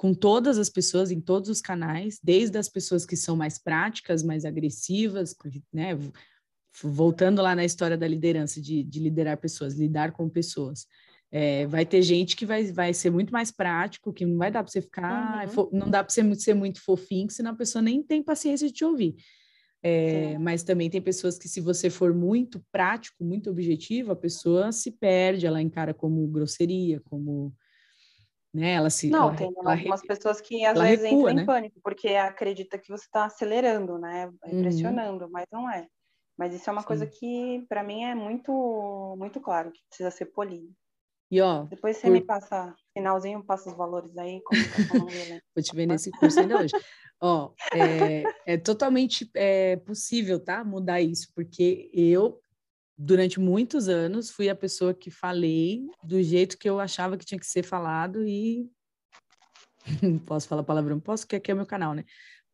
com 0.02 0.12
todas 0.12 0.58
as 0.58 0.68
pessoas 0.68 1.10
em 1.10 1.20
todos 1.20 1.48
os 1.48 1.60
canais, 1.60 2.18
desde 2.22 2.58
as 2.58 2.68
pessoas 2.68 3.06
que 3.06 3.16
são 3.16 3.36
mais 3.36 3.56
práticas, 3.56 4.22
mais 4.22 4.44
agressivas, 4.44 5.32
né? 5.72 5.96
Voltando 6.82 7.40
lá 7.40 7.54
na 7.54 7.64
história 7.64 7.96
da 7.96 8.08
liderança, 8.08 8.60
de, 8.60 8.82
de 8.82 8.98
liderar 8.98 9.36
pessoas, 9.36 9.74
lidar 9.74 10.10
com 10.12 10.28
pessoas. 10.28 10.86
É, 11.30 11.66
vai 11.66 11.86
ter 11.86 12.02
gente 12.02 12.34
que 12.34 12.44
vai, 12.44 12.64
vai 12.72 12.92
ser 12.92 13.10
muito 13.10 13.32
mais 13.32 13.50
prático, 13.50 14.12
que 14.12 14.26
não 14.26 14.38
vai 14.38 14.50
dar 14.50 14.62
para 14.62 14.72
você 14.72 14.82
ficar, 14.82 15.48
uhum. 15.56 15.68
não 15.72 15.88
dá 15.88 16.02
para 16.02 16.12
você 16.12 16.34
ser 16.34 16.54
muito 16.54 16.82
fofinho, 16.82 17.30
senão 17.30 17.52
a 17.52 17.56
pessoa 17.56 17.80
nem 17.80 18.02
tem 18.02 18.22
paciência 18.22 18.66
de 18.66 18.74
te 18.74 18.84
ouvir. 18.84 19.14
É, 19.84 20.38
mas 20.38 20.62
também 20.62 20.88
tem 20.88 21.02
pessoas 21.02 21.36
que, 21.36 21.48
se 21.48 21.60
você 21.60 21.90
for 21.90 22.14
muito 22.14 22.64
prático, 22.70 23.24
muito 23.24 23.50
objetivo, 23.50 24.12
a 24.12 24.16
pessoa 24.16 24.70
se 24.70 24.92
perde, 24.92 25.46
ela 25.46 25.60
encara 25.60 25.92
como 25.92 26.24
grosseria, 26.28 27.00
como 27.00 27.52
né? 28.54 28.72
Ela 28.72 28.90
se 28.90 29.08
não 29.08 29.28
ela, 29.28 29.36
tem 29.36 29.52
ela 29.56 29.72
algumas 29.72 30.02
pessoas 30.02 30.40
que 30.40 30.64
às 30.64 30.78
vezes 30.78 31.04
recua, 31.04 31.30
entram 31.30 31.34
né? 31.34 31.42
em 31.42 31.46
pânico 31.46 31.80
porque 31.82 32.08
acredita 32.08 32.78
que 32.78 32.90
você 32.90 33.04
está 33.04 33.24
acelerando, 33.24 33.98
né? 33.98 34.30
Impressionando, 34.46 35.24
uhum. 35.24 35.30
mas 35.30 35.46
não 35.50 35.70
é. 35.70 35.86
Mas 36.36 36.54
isso 36.54 36.68
é 36.68 36.72
uma 36.72 36.82
Sim. 36.82 36.86
coisa 36.86 37.06
que 37.06 37.64
para 37.68 37.82
mim 37.82 38.04
é 38.04 38.14
muito 38.14 39.16
muito 39.18 39.40
claro 39.40 39.72
que 39.72 39.80
precisa 39.88 40.10
ser 40.10 40.26
polido. 40.26 40.70
E 41.32 41.40
ó. 41.40 41.64
Depois 41.64 41.96
você 41.96 42.08
por... 42.08 42.12
me 42.12 42.20
passa, 42.20 42.74
finalzinho, 42.92 43.42
passa 43.42 43.70
os 43.70 43.76
valores 43.76 44.18
aí. 44.18 44.42
Como 44.42 44.60
tá 44.62 44.68
Vou 45.56 45.64
te 45.64 45.74
ver 45.74 45.86
nesse 45.86 46.10
curso 46.10 46.38
ainda 46.38 46.60
hoje. 46.60 46.74
ó, 47.18 47.52
é, 47.72 48.22
é 48.44 48.58
totalmente 48.58 49.30
é, 49.34 49.76
possível, 49.76 50.38
tá? 50.38 50.62
Mudar 50.62 51.00
isso, 51.00 51.28
porque 51.34 51.90
eu, 51.94 52.38
durante 52.98 53.40
muitos 53.40 53.88
anos, 53.88 54.28
fui 54.28 54.50
a 54.50 54.54
pessoa 54.54 54.92
que 54.92 55.10
falei 55.10 55.86
do 56.04 56.22
jeito 56.22 56.58
que 56.58 56.68
eu 56.68 56.78
achava 56.78 57.16
que 57.16 57.24
tinha 57.24 57.40
que 57.40 57.46
ser 57.46 57.62
falado 57.62 58.28
e. 58.28 58.70
posso 60.26 60.46
falar 60.46 60.62
palavrão? 60.62 61.00
Posso, 61.00 61.26
que 61.26 61.36
aqui 61.36 61.50
é 61.50 61.54
meu 61.54 61.64
canal, 61.64 61.94
né? 61.94 62.04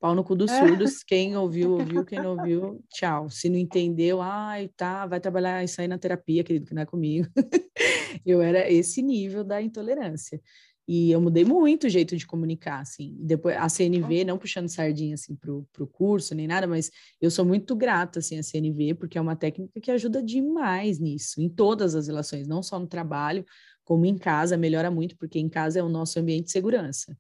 Pau 0.01 0.15
no 0.15 0.23
cu 0.23 0.37
dos 0.37 0.51
é. 0.51 0.59
surdos. 0.59 1.03
Quem 1.03 1.37
ouviu, 1.37 1.73
ouviu. 1.73 2.05
Quem 2.05 2.23
não 2.23 2.37
ouviu, 2.37 2.85
tchau. 2.91 3.29
Se 3.29 3.49
não 3.49 3.59
entendeu, 3.59 4.23
ai, 4.23 4.69
tá, 4.77 5.07
vai 5.07 5.21
trabalhar 5.21 5.65
isso 5.65 5.81
aí 5.81 5.89
na 5.89 5.99
terapia, 5.99 6.45
querido, 6.45 6.67
que 6.67 6.75
não 6.75 6.83
é 6.83 6.87
comigo. 6.87 7.29
eu 8.25 8.41
era 8.41 8.71
esse 8.71 9.03
nível 9.03 9.43
da 9.43 9.61
intolerância. 9.61 10.41
E 10.87 11.11
eu 11.11 11.21
mudei 11.21 11.45
muito 11.45 11.85
o 11.85 11.91
jeito 11.91 12.17
de 12.17 12.27
comunicar, 12.27 12.81
assim. 12.81 13.15
Depois, 13.21 13.55
a 13.59 13.69
CNV, 13.69 14.25
não 14.25 14.39
puxando 14.39 14.71
sardinha, 14.71 15.15
assim, 15.15 15.37
pro, 15.37 15.69
pro 15.71 15.87
curso, 15.87 16.35
nem 16.35 16.47
nada, 16.47 16.67
mas 16.67 16.91
eu 17.21 17.31
sou 17.31 17.45
muito 17.45 17.77
grata, 17.77 18.21
assim, 18.21 18.39
à 18.39 18.43
CNV, 18.43 18.95
porque 18.95 19.19
é 19.19 19.21
uma 19.21 19.37
técnica 19.37 19.79
que 19.83 19.91
ajuda 19.91 20.23
demais 20.23 20.99
nisso, 20.99 21.43
em 21.43 21.49
todas 21.49 21.95
as 21.95 22.07
relações, 22.07 22.49
não 22.49 22.63
só 22.63 22.79
no 22.79 22.87
trabalho, 22.87 23.45
como 23.85 24.07
em 24.07 24.17
casa, 24.17 24.57
melhora 24.57 24.91
muito, 24.91 25.15
porque 25.19 25.39
em 25.39 25.49
casa 25.49 25.79
é 25.79 25.83
o 25.83 25.91
nosso 25.91 26.19
ambiente 26.19 26.47
de 26.47 26.53
segurança. 26.53 27.15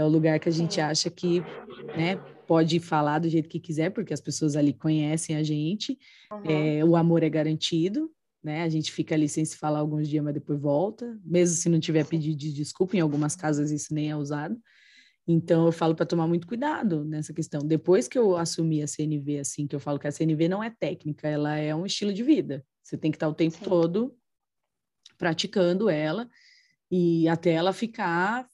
É 0.00 0.04
o 0.04 0.08
lugar 0.08 0.40
que 0.40 0.48
a 0.48 0.52
gente 0.52 0.80
acha 0.80 1.10
que 1.10 1.40
né, 1.96 2.16
pode 2.46 2.80
falar 2.80 3.18
do 3.18 3.28
jeito 3.28 3.48
que 3.48 3.60
quiser, 3.60 3.90
porque 3.90 4.14
as 4.14 4.20
pessoas 4.20 4.56
ali 4.56 4.72
conhecem 4.72 5.36
a 5.36 5.42
gente, 5.42 5.98
uhum. 6.32 6.42
é, 6.50 6.84
o 6.84 6.96
amor 6.96 7.22
é 7.22 7.28
garantido, 7.28 8.10
né? 8.42 8.62
A 8.62 8.68
gente 8.68 8.90
fica 8.90 9.14
ali 9.14 9.28
sem 9.28 9.44
se 9.44 9.58
falar 9.58 9.78
alguns 9.78 10.08
dias, 10.08 10.24
mas 10.24 10.32
depois 10.32 10.58
volta, 10.58 11.20
mesmo 11.22 11.54
se 11.54 11.68
não 11.68 11.78
tiver 11.78 12.06
pedido 12.06 12.36
de 12.36 12.52
desculpa, 12.52 12.96
em 12.96 13.00
algumas 13.00 13.36
casas 13.36 13.70
isso 13.70 13.92
nem 13.92 14.10
é 14.10 14.16
usado. 14.16 14.58
Então 15.28 15.66
eu 15.66 15.72
falo 15.72 15.94
para 15.94 16.06
tomar 16.06 16.26
muito 16.26 16.46
cuidado 16.46 17.04
nessa 17.04 17.34
questão. 17.34 17.60
Depois 17.60 18.08
que 18.08 18.18
eu 18.18 18.36
assumi 18.36 18.82
a 18.82 18.86
CNV, 18.86 19.40
assim, 19.40 19.66
que 19.66 19.76
eu 19.76 19.80
falo 19.80 19.98
que 19.98 20.08
a 20.08 20.10
CNV 20.10 20.48
não 20.48 20.64
é 20.64 20.70
técnica, 20.70 21.28
ela 21.28 21.56
é 21.56 21.74
um 21.74 21.84
estilo 21.84 22.12
de 22.12 22.22
vida. 22.22 22.64
Você 22.82 22.96
tem 22.96 23.10
que 23.10 23.16
estar 23.16 23.28
o 23.28 23.34
tempo 23.34 23.58
Sim. 23.58 23.64
todo 23.64 24.16
praticando 25.18 25.90
ela 25.90 26.26
e 26.90 27.28
até 27.28 27.52
ela 27.52 27.72
ficar 27.72 28.48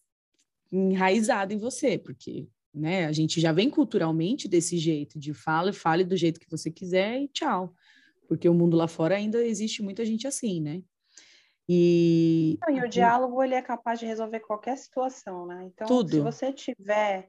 enraizada 0.71 1.53
em 1.53 1.59
você, 1.59 1.99
porque 1.99 2.49
né, 2.75 3.07
a 3.07 3.13
gente 3.13 3.41
já 3.41 3.53
vem 3.53 3.71
culturalmente 3.71 4.47
desse 4.47 4.77
jeito, 4.77 5.19
de 5.19 5.33
fala 5.33 5.71
e 5.71 5.73
fale 5.73 6.05
do 6.05 6.17
jeito 6.17 6.39
que 6.39 6.51
você 6.51 6.71
quiser 6.71 7.21
e 7.21 7.29
tchau. 7.29 7.75
Porque 8.29 8.49
o 8.49 8.55
mundo 8.55 8.77
lá 8.77 8.87
fora 8.87 9.17
ainda 9.17 9.45
existe 9.45 9.83
muita 9.83 10.05
gente 10.05 10.27
assim, 10.27 10.61
né? 10.61 10.83
E, 11.69 12.59
e 12.69 12.81
o 12.81 12.89
diálogo 12.89 13.43
ele 13.43 13.55
é 13.55 13.63
capaz 13.63 13.99
de 13.99 14.07
resolver 14.07 14.41
qualquer 14.41 14.77
situação, 14.77 15.47
né? 15.47 15.65
Então, 15.65 15.87
Tudo. 15.87 16.11
se 16.11 16.21
você 16.21 16.53
tiver 16.53 17.29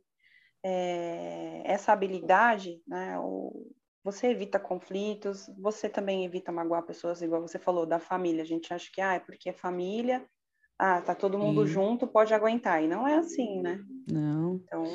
é, 0.63 1.63
essa 1.65 1.91
habilidade, 1.91 2.81
né, 2.85 3.17
o, 3.19 3.71
você 4.03 4.27
evita 4.27 4.59
conflitos, 4.59 5.49
você 5.57 5.89
também 5.89 6.23
evita 6.23 6.51
magoar 6.51 6.83
pessoas, 6.83 7.21
igual 7.21 7.41
você 7.41 7.57
falou, 7.57 7.85
da 7.85 7.99
família. 7.99 8.43
A 8.43 8.45
gente 8.45 8.73
acha 8.73 8.89
que 8.91 9.01
ah, 9.01 9.15
é 9.15 9.19
porque 9.19 9.49
é 9.49 9.53
família, 9.53 10.25
ah, 10.79 11.01
tá 11.01 11.15
todo 11.15 11.39
mundo 11.39 11.65
Sim. 11.65 11.73
junto, 11.73 12.07
pode 12.07 12.33
aguentar. 12.33 12.83
E 12.83 12.87
não 12.87 13.07
é 13.07 13.17
assim, 13.17 13.61
né? 13.61 13.79
Não. 14.11 14.61
Então. 14.63 14.85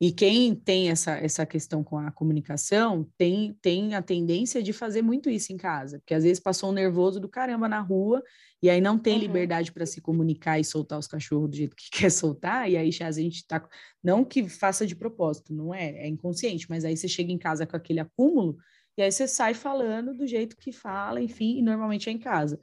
E 0.00 0.12
quem 0.12 0.54
tem 0.54 0.90
essa, 0.90 1.12
essa 1.12 1.46
questão 1.46 1.82
com 1.84 1.96
a 1.96 2.10
comunicação 2.10 3.08
tem, 3.16 3.56
tem 3.62 3.94
a 3.94 4.02
tendência 4.02 4.62
de 4.62 4.72
fazer 4.72 5.02
muito 5.02 5.30
isso 5.30 5.52
em 5.52 5.56
casa, 5.56 5.98
porque 5.98 6.14
às 6.14 6.24
vezes 6.24 6.40
passou 6.40 6.70
um 6.70 6.72
nervoso 6.74 7.20
do 7.20 7.28
caramba 7.28 7.68
na 7.68 7.80
rua 7.80 8.22
e 8.60 8.68
aí 8.68 8.80
não 8.80 8.98
tem 8.98 9.14
uhum. 9.14 9.20
liberdade 9.20 9.72
para 9.72 9.86
se 9.86 10.00
comunicar 10.00 10.58
e 10.58 10.64
soltar 10.64 10.98
os 10.98 11.06
cachorros 11.06 11.48
do 11.48 11.56
jeito 11.56 11.76
que 11.76 11.88
quer 11.92 12.10
soltar, 12.10 12.68
e 12.68 12.76
aí 12.76 12.90
a 13.00 13.12
gente 13.12 13.46
tá. 13.46 13.66
Não 14.02 14.24
que 14.24 14.48
faça 14.48 14.86
de 14.86 14.96
propósito, 14.96 15.54
não 15.54 15.72
é, 15.72 15.90
é 15.90 16.08
inconsciente, 16.08 16.66
mas 16.68 16.84
aí 16.84 16.96
você 16.96 17.06
chega 17.06 17.32
em 17.32 17.38
casa 17.38 17.66
com 17.66 17.76
aquele 17.76 18.00
acúmulo 18.00 18.58
e 18.96 19.02
aí 19.02 19.10
você 19.10 19.26
sai 19.26 19.54
falando 19.54 20.14
do 20.14 20.26
jeito 20.26 20.56
que 20.56 20.70
fala, 20.70 21.20
enfim, 21.20 21.58
e 21.58 21.62
normalmente 21.62 22.08
é 22.08 22.12
em 22.12 22.18
casa. 22.18 22.60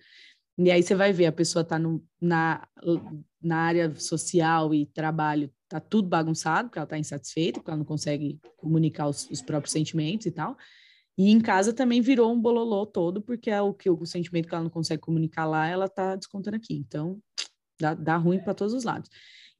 E 0.64 0.70
aí 0.70 0.84
você 0.84 0.94
vai 0.94 1.12
ver, 1.12 1.26
a 1.26 1.32
pessoa 1.32 1.64
está 1.64 1.80
na, 2.22 2.68
na 3.42 3.58
área 3.58 3.96
social 3.96 4.74
e 4.76 4.86
trabalho, 4.86 5.52
tá 5.68 5.80
tudo 5.80 6.08
bagunçado, 6.08 6.70
porque 6.70 6.78
ela 6.78 6.84
está 6.84 7.00
insatisfeita, 7.00 7.60
porque 7.60 7.72
ela 7.72 7.80
não 7.80 7.86
consegue 7.86 8.40
comunicar 8.58 9.08
os, 9.08 9.28
os, 9.32 9.42
próprios 9.42 9.72
sentimentos 9.72 10.28
e 10.28 10.32
tal. 10.32 10.56
E 11.18 11.32
em 11.32 11.42
casa 11.42 11.74
também 11.74 12.00
virou 12.00 12.32
um 12.32 12.40
bololô 12.40 12.86
todo, 12.86 13.24
porque 13.24 13.50
é 13.50 13.60
o 13.60 13.74
que 13.74 13.90
o 13.90 14.06
sentimento 14.06 14.48
que 14.48 14.54
ela 14.54 14.64
não 14.64 14.70
consegue 14.70 15.02
comunicar 15.02 15.46
lá, 15.46 15.68
ela 15.68 15.86
está 15.86 16.16
descontando 16.16 16.58
aqui. 16.58 16.76
Então, 16.76 17.20
dá, 17.80 17.96
dá 17.96 18.18
ruim 18.18 18.40
para 18.40 18.54
todos 18.54 18.74
os 18.74 18.84
lados. 18.84 19.10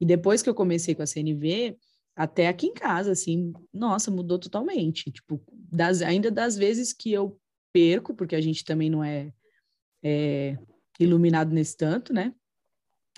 E 0.00 0.06
depois 0.06 0.40
que 0.40 0.48
eu 0.48 0.54
comecei 0.54 0.94
com 0.94 1.02
a 1.02 1.06
CNV, 1.06 1.76
até 2.14 2.46
aqui 2.46 2.66
em 2.66 2.74
casa, 2.74 3.10
assim, 3.10 3.52
nossa, 3.74 4.08
mudou 4.08 4.38
totalmente. 4.38 5.10
Tipo, 5.10 5.42
das, 5.50 6.00
ainda 6.00 6.30
das 6.30 6.56
vezes 6.56 6.92
que 6.92 7.12
eu 7.12 7.40
perco, 7.72 8.14
porque 8.14 8.36
a 8.36 8.40
gente 8.40 8.64
também 8.64 8.88
não 8.88 9.02
é, 9.02 9.32
é 10.04 10.56
iluminado 10.98 11.52
nesse 11.52 11.76
tanto, 11.76 12.12
né? 12.12 12.34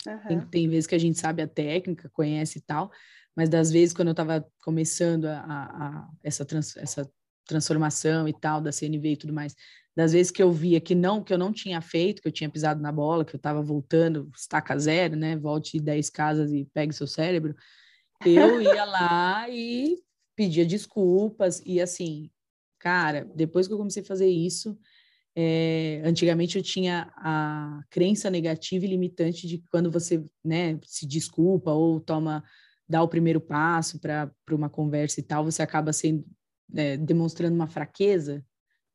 Uhum. 0.06 0.28
Tem, 0.28 0.40
tem, 0.46 0.68
vezes 0.68 0.86
que 0.86 0.94
a 0.94 0.98
gente 0.98 1.18
sabe 1.18 1.42
a 1.42 1.48
técnica, 1.48 2.10
conhece 2.10 2.58
e 2.58 2.62
tal, 2.62 2.90
mas 3.36 3.48
das 3.48 3.70
vezes 3.70 3.94
quando 3.94 4.08
eu 4.08 4.12
estava 4.12 4.46
começando 4.62 5.26
a, 5.26 5.38
a, 5.40 6.08
essa, 6.22 6.44
trans, 6.44 6.76
essa 6.76 7.10
transformação 7.46 8.28
e 8.28 8.32
tal, 8.32 8.60
da 8.60 8.72
CNV 8.72 9.12
e 9.12 9.16
tudo 9.16 9.32
mais, 9.32 9.54
das 9.96 10.12
vezes 10.12 10.32
que 10.32 10.42
eu 10.42 10.52
via 10.52 10.80
que 10.80 10.94
não, 10.94 11.22
que 11.22 11.32
eu 11.32 11.38
não 11.38 11.52
tinha 11.52 11.80
feito, 11.80 12.20
que 12.20 12.28
eu 12.28 12.32
tinha 12.32 12.50
pisado 12.50 12.80
na 12.80 12.90
bola, 12.90 13.24
que 13.24 13.34
eu 13.34 13.38
estava 13.38 13.62
voltando, 13.62 14.30
estaca 14.36 14.76
zero, 14.78 15.14
né? 15.16 15.36
Volte 15.36 15.80
10 15.80 16.10
casas 16.10 16.52
e 16.52 16.68
pegue 16.74 16.92
seu 16.92 17.06
cérebro. 17.06 17.54
Eu 18.26 18.60
ia 18.60 18.84
lá 18.84 19.48
e 19.48 20.02
pedia 20.34 20.66
desculpas, 20.66 21.62
e 21.64 21.80
assim, 21.80 22.28
cara, 22.78 23.24
depois 23.36 23.68
que 23.68 23.72
eu 23.72 23.78
comecei 23.78 24.02
a 24.02 24.06
fazer 24.06 24.28
isso, 24.28 24.76
é, 25.36 26.00
antigamente 26.04 26.56
eu 26.56 26.62
tinha 26.62 27.12
a 27.16 27.82
crença 27.90 28.30
negativa 28.30 28.84
e 28.84 28.88
limitante 28.88 29.48
de 29.48 29.58
que 29.58 29.68
quando 29.68 29.90
você 29.90 30.24
né, 30.44 30.78
se 30.84 31.06
desculpa 31.06 31.72
ou 31.72 32.00
toma 32.00 32.44
dá 32.88 33.02
o 33.02 33.08
primeiro 33.08 33.40
passo 33.40 33.98
para 33.98 34.30
uma 34.52 34.68
conversa 34.68 35.18
e 35.18 35.22
tal, 35.22 35.44
você 35.44 35.62
acaba 35.62 35.92
sendo 35.92 36.24
é, 36.74 36.96
demonstrando 36.96 37.54
uma 37.54 37.66
fraqueza. 37.66 38.44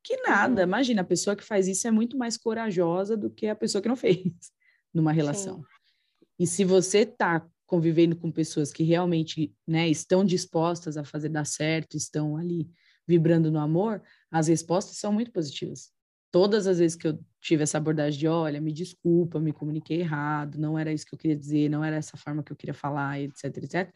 Que 0.02 0.16
nada, 0.22 0.62
uhum. 0.62 0.68
imagina, 0.68 1.02
a 1.02 1.04
pessoa 1.04 1.36
que 1.36 1.44
faz 1.44 1.68
isso 1.68 1.86
é 1.86 1.90
muito 1.90 2.16
mais 2.16 2.36
corajosa 2.36 3.16
do 3.16 3.28
que 3.28 3.48
a 3.48 3.54
pessoa 3.54 3.82
que 3.82 3.88
não 3.88 3.96
fez 3.96 4.22
numa 4.94 5.12
relação. 5.12 5.58
Sim. 5.58 5.64
E 6.38 6.46
se 6.46 6.64
você 6.64 7.00
está 7.00 7.46
convivendo 7.66 8.16
com 8.16 8.32
pessoas 8.32 8.72
que 8.72 8.82
realmente 8.82 9.54
né, 9.66 9.88
estão 9.88 10.24
dispostas 10.24 10.96
a 10.96 11.04
fazer 11.04 11.28
dar 11.28 11.44
certo, 11.44 11.96
estão 11.96 12.36
ali 12.36 12.70
vibrando 13.06 13.50
no 13.50 13.58
amor, 13.58 14.02
as 14.30 14.48
respostas 14.48 14.96
são 14.96 15.12
muito 15.12 15.30
positivas 15.30 15.92
todas 16.30 16.66
as 16.66 16.78
vezes 16.78 16.96
que 16.96 17.06
eu 17.06 17.18
tive 17.40 17.62
essa 17.62 17.78
abordagem 17.78 18.18
de, 18.18 18.28
olha, 18.28 18.60
me 18.60 18.72
desculpa, 18.72 19.40
me 19.40 19.52
comuniquei 19.52 20.00
errado, 20.00 20.58
não 20.58 20.78
era 20.78 20.92
isso 20.92 21.06
que 21.06 21.14
eu 21.14 21.18
queria 21.18 21.36
dizer, 21.36 21.68
não 21.68 21.82
era 21.82 21.96
essa 21.96 22.16
forma 22.16 22.42
que 22.42 22.52
eu 22.52 22.56
queria 22.56 22.74
falar, 22.74 23.20
etc, 23.20 23.44
etc, 23.56 23.92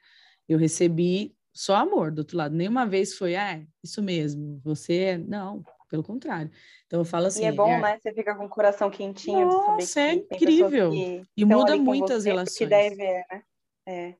eu 0.48 0.58
recebi 0.58 1.34
só 1.52 1.76
amor 1.76 2.10
do 2.10 2.20
outro 2.20 2.36
lado. 2.36 2.54
Nenhuma 2.54 2.84
vez 2.84 3.14
foi, 3.14 3.36
ah, 3.36 3.58
é, 3.58 3.66
isso 3.82 4.02
mesmo, 4.02 4.60
você 4.64 4.94
é... 4.94 5.18
Não, 5.18 5.62
pelo 5.88 6.02
contrário. 6.02 6.50
Então 6.86 7.00
eu 7.00 7.04
falo 7.04 7.26
assim... 7.26 7.42
E 7.42 7.46
é 7.46 7.52
bom, 7.52 7.68
é... 7.68 7.80
né? 7.80 7.98
Você 8.02 8.12
fica 8.12 8.34
com 8.34 8.46
o 8.46 8.48
coração 8.48 8.90
quentinho 8.90 9.46
Nossa, 9.46 9.76
de 9.76 9.86
saber 9.86 10.20
que 10.22 10.34
é 10.34 10.36
incrível. 10.36 10.92
e 11.36 11.44
muda 11.44 11.76
muitas 11.76 12.24
relações. 12.24 12.58
Que 12.58 12.66
deve 12.66 12.96
né? 12.96 13.42
É. 13.86 14.14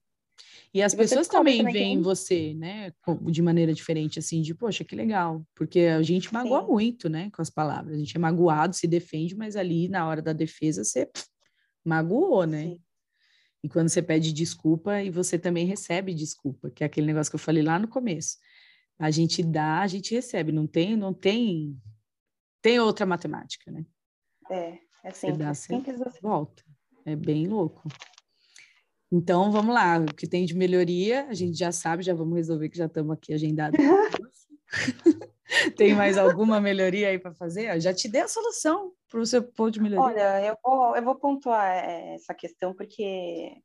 E 0.72 0.82
as 0.82 0.93
e 0.93 0.97
pessoas 0.97 1.28
também, 1.28 1.64
veem 1.64 2.01
você, 2.01 2.53
né, 2.55 2.93
de 3.30 3.41
maneira 3.41 3.72
diferente, 3.72 4.18
assim, 4.18 4.43
de, 4.43 4.55
poxa, 4.55 4.85
que 4.85 4.97
legal, 4.97 5.47
porque 5.55 5.80
a 5.80 6.03
gente 6.03 6.32
magoa 6.32 6.62
Sim. 6.62 6.66
muito, 6.66 7.09
né, 7.09 7.30
com 7.30 7.41
as 7.41 7.51
palavras. 7.51 7.95
A 7.95 7.99
gente 7.99 8.16
é 8.16 8.18
magoado, 8.18 8.74
se 8.74 8.87
defende, 8.87 9.37
mas 9.37 9.55
ali 9.55 9.89
na 9.89 10.07
hora 10.07 10.20
da 10.20 10.32
defesa 10.32 10.82
você 10.82 11.09
magoou, 11.85 12.45
né? 12.45 12.64
Sim. 12.64 12.80
E 13.62 13.68
quando 13.68 13.89
você 13.89 14.03
pede 14.03 14.32
desculpa 14.32 15.01
e 15.01 15.11
você 15.11 15.39
também 15.39 15.64
recebe 15.64 16.12
desculpa, 16.12 16.70
que 16.70 16.82
é 16.82 16.87
aquele 16.87 17.07
negócio 17.07 17.30
que 17.30 17.37
eu 17.37 17.41
falei 17.41 17.62
lá 17.62 17.78
no 17.78 17.89
começo. 17.89 18.37
A 18.99 19.11
gente 19.11 19.43
dá, 19.43 19.80
a 19.80 19.87
gente 19.87 20.14
recebe, 20.14 20.53
não 20.53 20.66
tem, 20.66 20.97
não 20.97 21.14
tem, 21.14 21.80
tem 22.61 22.78
outra 22.78 23.07
matemática, 23.07 23.70
né? 23.70 23.87
É, 24.51 24.78
é 25.05 25.11
simples, 25.12 25.39
você 25.39 25.45
dá, 25.45 25.55
simples 25.55 25.99
você 25.99 26.20
volta. 26.20 26.62
É 27.07 27.16
bem 27.16 27.47
louco. 27.47 27.89
Então, 29.16 29.52
vamos 29.52 29.72
lá, 29.72 29.98
o 29.98 30.12
que 30.12 30.26
tem 30.26 30.44
de 30.44 30.56
melhoria, 30.56 31.24
a 31.28 31.34
gente 31.34 31.56
já 31.56 31.70
sabe, 31.70 32.02
já 32.02 32.12
vamos 32.12 32.34
resolver 32.34 32.68
que 32.68 32.76
já 32.76 32.86
estamos 32.86 33.12
aqui 33.12 33.32
agendados. 33.32 33.78
tem 35.76 35.94
mais 35.94 36.18
alguma 36.18 36.60
melhoria 36.60 37.10
aí 37.10 37.18
para 37.20 37.32
fazer? 37.32 37.72
Eu 37.72 37.80
já 37.80 37.94
te 37.94 38.08
dei 38.08 38.22
a 38.22 38.28
solução 38.28 38.90
para 39.08 39.20
o 39.20 39.24
seu 39.24 39.40
ponto 39.40 39.70
de 39.70 39.80
melhoria. 39.80 40.04
Olha, 40.04 40.44
eu 40.44 40.58
vou, 40.60 40.96
eu 40.96 41.04
vou 41.04 41.14
pontuar 41.14 41.64
é, 41.64 42.16
essa 42.16 42.34
questão 42.34 42.74
porque 42.74 43.56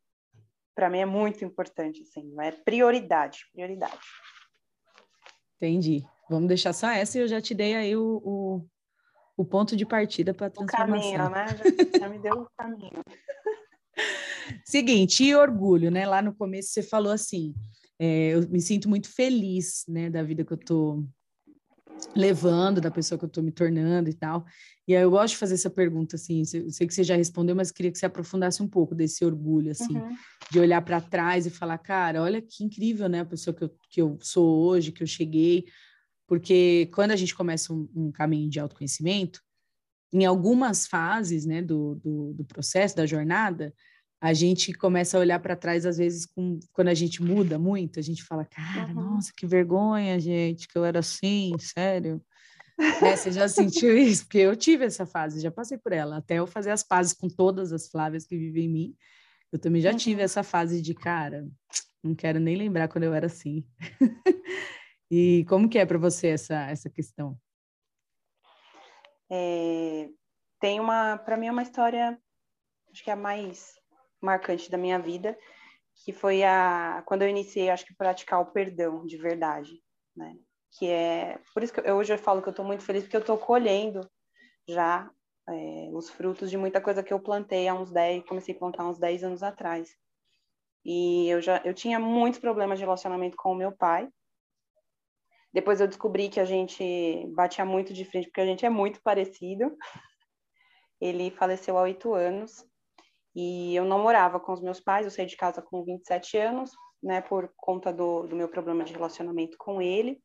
para 0.76 0.88
mim 0.88 1.00
é 1.00 1.06
muito 1.06 1.44
importante, 1.44 2.04
assim, 2.04 2.32
é 2.42 2.52
prioridade, 2.52 3.40
prioridade. 3.52 3.98
Entendi. 5.58 6.06
Vamos 6.30 6.48
deixar 6.48 6.74
só 6.74 6.92
essa 6.92 7.18
e 7.18 7.22
eu 7.22 7.28
já 7.28 7.42
te 7.42 7.56
dei 7.56 7.76
aí 7.76 7.96
o, 7.96 8.22
o, 8.24 8.66
o 9.36 9.44
ponto 9.44 9.76
de 9.76 9.84
partida 9.84 10.32
para 10.32 10.46
a 10.46 10.52
transformação. 10.52 10.96
O 10.96 11.18
caminho, 11.18 11.30
né? 11.32 11.48
Já, 11.92 12.00
já 12.02 12.08
me 12.08 12.20
deu 12.20 12.34
o 12.34 12.48
caminho. 12.56 13.02
Seguinte, 14.66 15.24
e 15.24 15.36
orgulho, 15.36 15.90
né? 15.90 16.06
Lá 16.06 16.22
no 16.22 16.34
começo 16.34 16.70
você 16.70 16.84
falou 16.84 17.12
assim, 17.12 17.54
é, 18.00 18.30
eu 18.34 18.48
me 18.50 18.62
sinto 18.62 18.88
muito 18.88 19.10
feliz, 19.10 19.84
né, 19.88 20.10
da 20.10 20.24
vida 20.24 20.46
que 20.46 20.54
eu 20.54 20.58
tô 20.58 21.04
levando, 22.16 22.80
da 22.80 22.90
pessoa 22.90 23.20
que 23.20 23.26
eu 23.26 23.30
tô 23.30 23.42
me 23.42 23.52
tornando 23.52 24.10
e 24.10 24.14
tal. 24.14 24.46
E 24.88 24.96
aí 24.96 25.04
eu 25.04 25.12
gosto 25.12 25.34
de 25.34 25.38
fazer 25.38 25.56
essa 25.56 25.70
pergunta, 25.70 26.16
assim, 26.16 26.44
eu 26.54 26.70
sei 26.72 26.88
que 26.88 26.94
você 26.94 27.04
já 27.04 27.16
respondeu, 27.16 27.56
mas 27.56 27.72
queria 27.72 27.92
que 27.92 27.98
você 27.98 28.06
aprofundasse 28.06 28.64
um 28.64 28.68
pouco 28.68 28.96
desse 28.96 29.24
orgulho, 29.26 29.72
assim, 29.72 29.98
uhum. 29.98 30.16
de 30.50 30.60
olhar 30.60 30.82
para 30.82 31.02
trás 31.02 31.46
e 31.46 31.50
falar, 31.50 31.78
cara, 31.78 32.24
olha 32.24 32.42
que 32.42 32.64
incrível, 32.64 33.10
né, 33.10 33.20
a 33.20 33.26
pessoa 33.26 33.54
que 33.54 33.64
eu, 33.64 33.76
que 33.90 34.02
eu 34.02 34.18
sou 34.22 34.66
hoje, 34.66 34.92
que 34.92 35.04
eu 35.04 35.08
cheguei, 35.08 35.66
porque 36.26 36.90
quando 36.94 37.12
a 37.12 37.16
gente 37.16 37.36
começa 37.36 37.74
um, 37.74 37.90
um 37.94 38.12
caminho 38.12 38.50
de 38.50 38.60
autoconhecimento, 38.60 39.42
em 40.12 40.26
algumas 40.26 40.88
fases, 40.88 41.46
né, 41.46 41.62
do, 41.62 41.96
do, 41.96 42.34
do 42.34 42.46
processo, 42.46 42.96
da 42.96 43.06
jornada, 43.06 43.74
a 44.22 44.34
gente 44.34 44.74
começa 44.74 45.18
a 45.18 45.20
olhar 45.22 45.40
para 45.40 45.56
trás, 45.56 45.86
às 45.86 45.98
vezes, 45.98 46.26
com, 46.26 46.60
quando 46.74 46.90
a 46.90 46.94
gente 46.94 47.24
muda 47.24 47.58
muito, 47.58 48.00
a 48.00 48.04
gente 48.04 48.24
fala, 48.24 48.44
cara, 48.44 48.88
uhum. 48.90 49.14
nossa, 49.14 49.32
que 49.36 49.48
vergonha, 49.48 50.20
gente, 50.20 50.68
que 50.68 50.78
eu 50.78 50.84
era 50.84 51.00
assim, 51.00 51.58
sério. 51.58 52.22
É, 53.02 53.16
você 53.16 53.32
já 53.32 53.48
sentiu 53.48 53.98
isso? 53.98 54.24
Porque 54.24 54.40
eu 54.40 54.56
tive 54.56 54.86
essa 54.86 55.06
fase, 55.06 55.42
já 55.42 55.52
passei 55.52 55.78
por 55.78 55.94
ela, 55.94 56.18
até 56.18 56.36
eu 56.36 56.48
fazer 56.48 56.72
as 56.72 56.84
pazes 56.84 57.14
com 57.14 57.30
todas 57.30 57.72
as 57.72 57.90
Flávias 57.90 58.26
que 58.26 58.38
vivem 58.38 58.66
em 58.66 58.70
mim. 58.70 58.96
Eu 59.52 59.60
também 59.60 59.82
já 59.82 59.92
uhum. 59.92 59.98
tive 59.98 60.22
essa 60.22 60.44
fase 60.44 60.82
de, 60.82 60.94
cara, 60.94 61.48
não 62.04 62.14
quero 62.14 62.40
nem 62.40 62.58
lembrar 62.58 62.90
quando 62.90 63.06
eu 63.06 63.14
era 63.14 63.28
assim. 63.28 63.66
e 65.10 65.46
como 65.48 65.70
que 65.70 65.80
é 65.80 65.86
para 65.86 65.98
você 65.98 66.28
essa, 66.28 66.70
essa 66.70 66.90
questão? 66.90 67.38
É, 69.32 70.10
tem 70.60 70.80
uma, 70.80 71.18
para 71.18 71.38
mim 71.38 71.48
é 71.48 71.52
uma 71.52 71.64
história, 71.64 72.20
acho 72.92 73.04
que 73.04 73.10
é 73.10 73.14
a 73.14 73.16
mais 73.16 73.79
marcante 74.22 74.70
da 74.70 74.78
minha 74.78 75.00
vida, 75.00 75.38
que 76.04 76.12
foi 76.12 76.44
a 76.44 77.04
quando 77.06 77.24
eu 77.24 77.30
iniciei, 77.30 77.70
acho 77.70 77.86
que 77.86 77.96
praticar 77.96 78.42
o 78.42 78.52
perdão 78.52 79.06
de 79.06 79.18
verdade, 79.18 79.82
né? 80.16 80.36
Que 80.72 80.88
é 80.88 81.40
por 81.54 81.64
isso 81.64 81.74
que 81.74 81.80
eu, 81.82 81.98
hoje 81.98 82.14
eu 82.14 82.18
falo 82.18 82.42
que 82.42 82.48
eu 82.48 82.52
estou 82.52 82.66
muito 82.66 82.84
feliz 82.84 83.04
porque 83.04 83.16
eu 83.16 83.22
estou 83.22 83.38
colhendo 83.38 84.10
já 84.68 85.10
é, 85.48 85.90
os 85.92 86.10
frutos 86.10 86.50
de 86.50 86.58
muita 86.58 86.80
coisa 86.80 87.04
que 87.04 87.12
eu 87.12 87.20
plantei 87.20 87.68
há 87.68 87.74
uns 87.74 87.92
10, 87.92 88.24
comecei 88.26 88.56
a 88.56 88.58
plantar 88.58 88.88
uns 88.88 89.00
10 89.00 89.24
anos 89.24 89.44
atrás. 89.44 89.90
E 90.86 91.28
eu 91.28 91.42
já 91.42 91.62
eu 91.66 91.74
tinha 91.74 92.00
muitos 92.00 92.40
problemas 92.40 92.78
de 92.78 92.86
relacionamento 92.86 93.36
com 93.38 93.52
o 93.52 93.56
meu 93.56 93.72
pai. 93.72 94.08
Depois 95.52 95.82
eu 95.82 95.88
descobri 95.88 96.30
que 96.30 96.40
a 96.40 96.46
gente 96.46 97.26
batia 97.34 97.66
muito 97.66 97.94
de 97.94 98.06
frente 98.06 98.28
porque 98.28 98.42
a 98.42 98.46
gente 98.46 98.66
é 98.66 98.70
muito 98.70 99.02
parecido. 99.02 99.76
Ele 101.02 101.32
faleceu 101.32 101.78
há 101.78 101.82
oito 101.82 102.14
anos 102.14 102.69
e 103.36 103.76
eu 103.76 103.86
não 103.86 104.00
morava 104.00 104.40
com 104.40 104.52
os 104.52 104.62
meus 104.62 104.80
pais, 104.80 105.06
eu 105.06 105.12
saí 105.12 105.26
de 105.26 105.38
casa 105.38 105.62
com 105.62 105.84
27 105.84 106.38
anos, 106.38 106.72
né, 107.02 107.22
por 107.22 107.52
conta 107.56 107.94
do, 107.94 108.28
do 108.28 108.36
meu 108.36 108.48
problema 108.48 108.84
de 108.84 108.94
relacionamento 108.94 109.58
com 109.58 109.82
ele. 109.82 110.22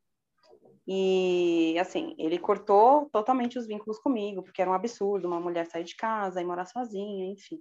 E, 0.86 1.78
assim, 1.78 2.14
ele 2.18 2.38
cortou 2.38 3.08
totalmente 3.10 3.58
os 3.58 3.66
vínculos 3.66 3.98
comigo, 3.98 4.42
porque 4.42 4.60
era 4.60 4.70
um 4.70 4.74
absurdo 4.74 5.26
uma 5.26 5.40
mulher 5.40 5.66
sair 5.66 5.84
de 5.84 5.96
casa 5.96 6.40
e 6.40 6.44
morar 6.44 6.66
sozinha, 6.66 7.32
enfim. 7.32 7.60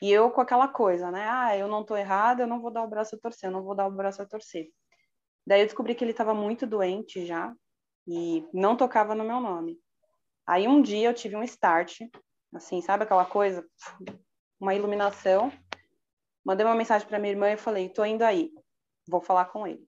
E 0.00 0.10
eu 0.10 0.30
com 0.30 0.40
aquela 0.40 0.68
coisa, 0.68 1.10
né? 1.10 1.26
Ah, 1.28 1.56
eu 1.56 1.68
não 1.68 1.84
tô 1.84 1.96
errada, 1.96 2.42
eu 2.42 2.46
não 2.46 2.60
vou 2.60 2.70
dar 2.70 2.82
o 2.82 2.88
braço 2.88 3.16
a 3.16 3.18
torcer, 3.18 3.48
eu 3.48 3.52
não 3.52 3.62
vou 3.62 3.74
dar 3.74 3.86
o 3.86 3.90
braço 3.90 4.22
a 4.22 4.26
torcer. 4.26 4.68
Daí 5.46 5.60
eu 5.60 5.66
descobri 5.66 5.94
que 5.94 6.02
ele 6.02 6.10
estava 6.10 6.34
muito 6.34 6.66
doente 6.66 7.24
já 7.24 7.54
e 8.06 8.46
não 8.52 8.76
tocava 8.76 9.14
no 9.14 9.24
meu 9.24 9.40
nome. 9.40 9.78
Aí 10.46 10.68
um 10.68 10.80
dia 10.80 11.08
eu 11.08 11.14
tive 11.14 11.36
um 11.36 11.42
start, 11.42 12.00
assim, 12.54 12.80
sabe 12.80 13.04
aquela 13.04 13.24
coisa? 13.24 13.66
Uma 14.60 14.74
iluminação. 14.74 15.52
Mandei 16.44 16.64
uma 16.66 16.74
mensagem 16.74 17.06
para 17.06 17.18
minha 17.18 17.32
irmã 17.32 17.50
e 17.52 17.56
falei: 17.56 17.88
"Tô 17.88 18.04
indo 18.04 18.22
aí. 18.22 18.50
Vou 19.08 19.20
falar 19.20 19.46
com 19.46 19.66
ele". 19.66 19.86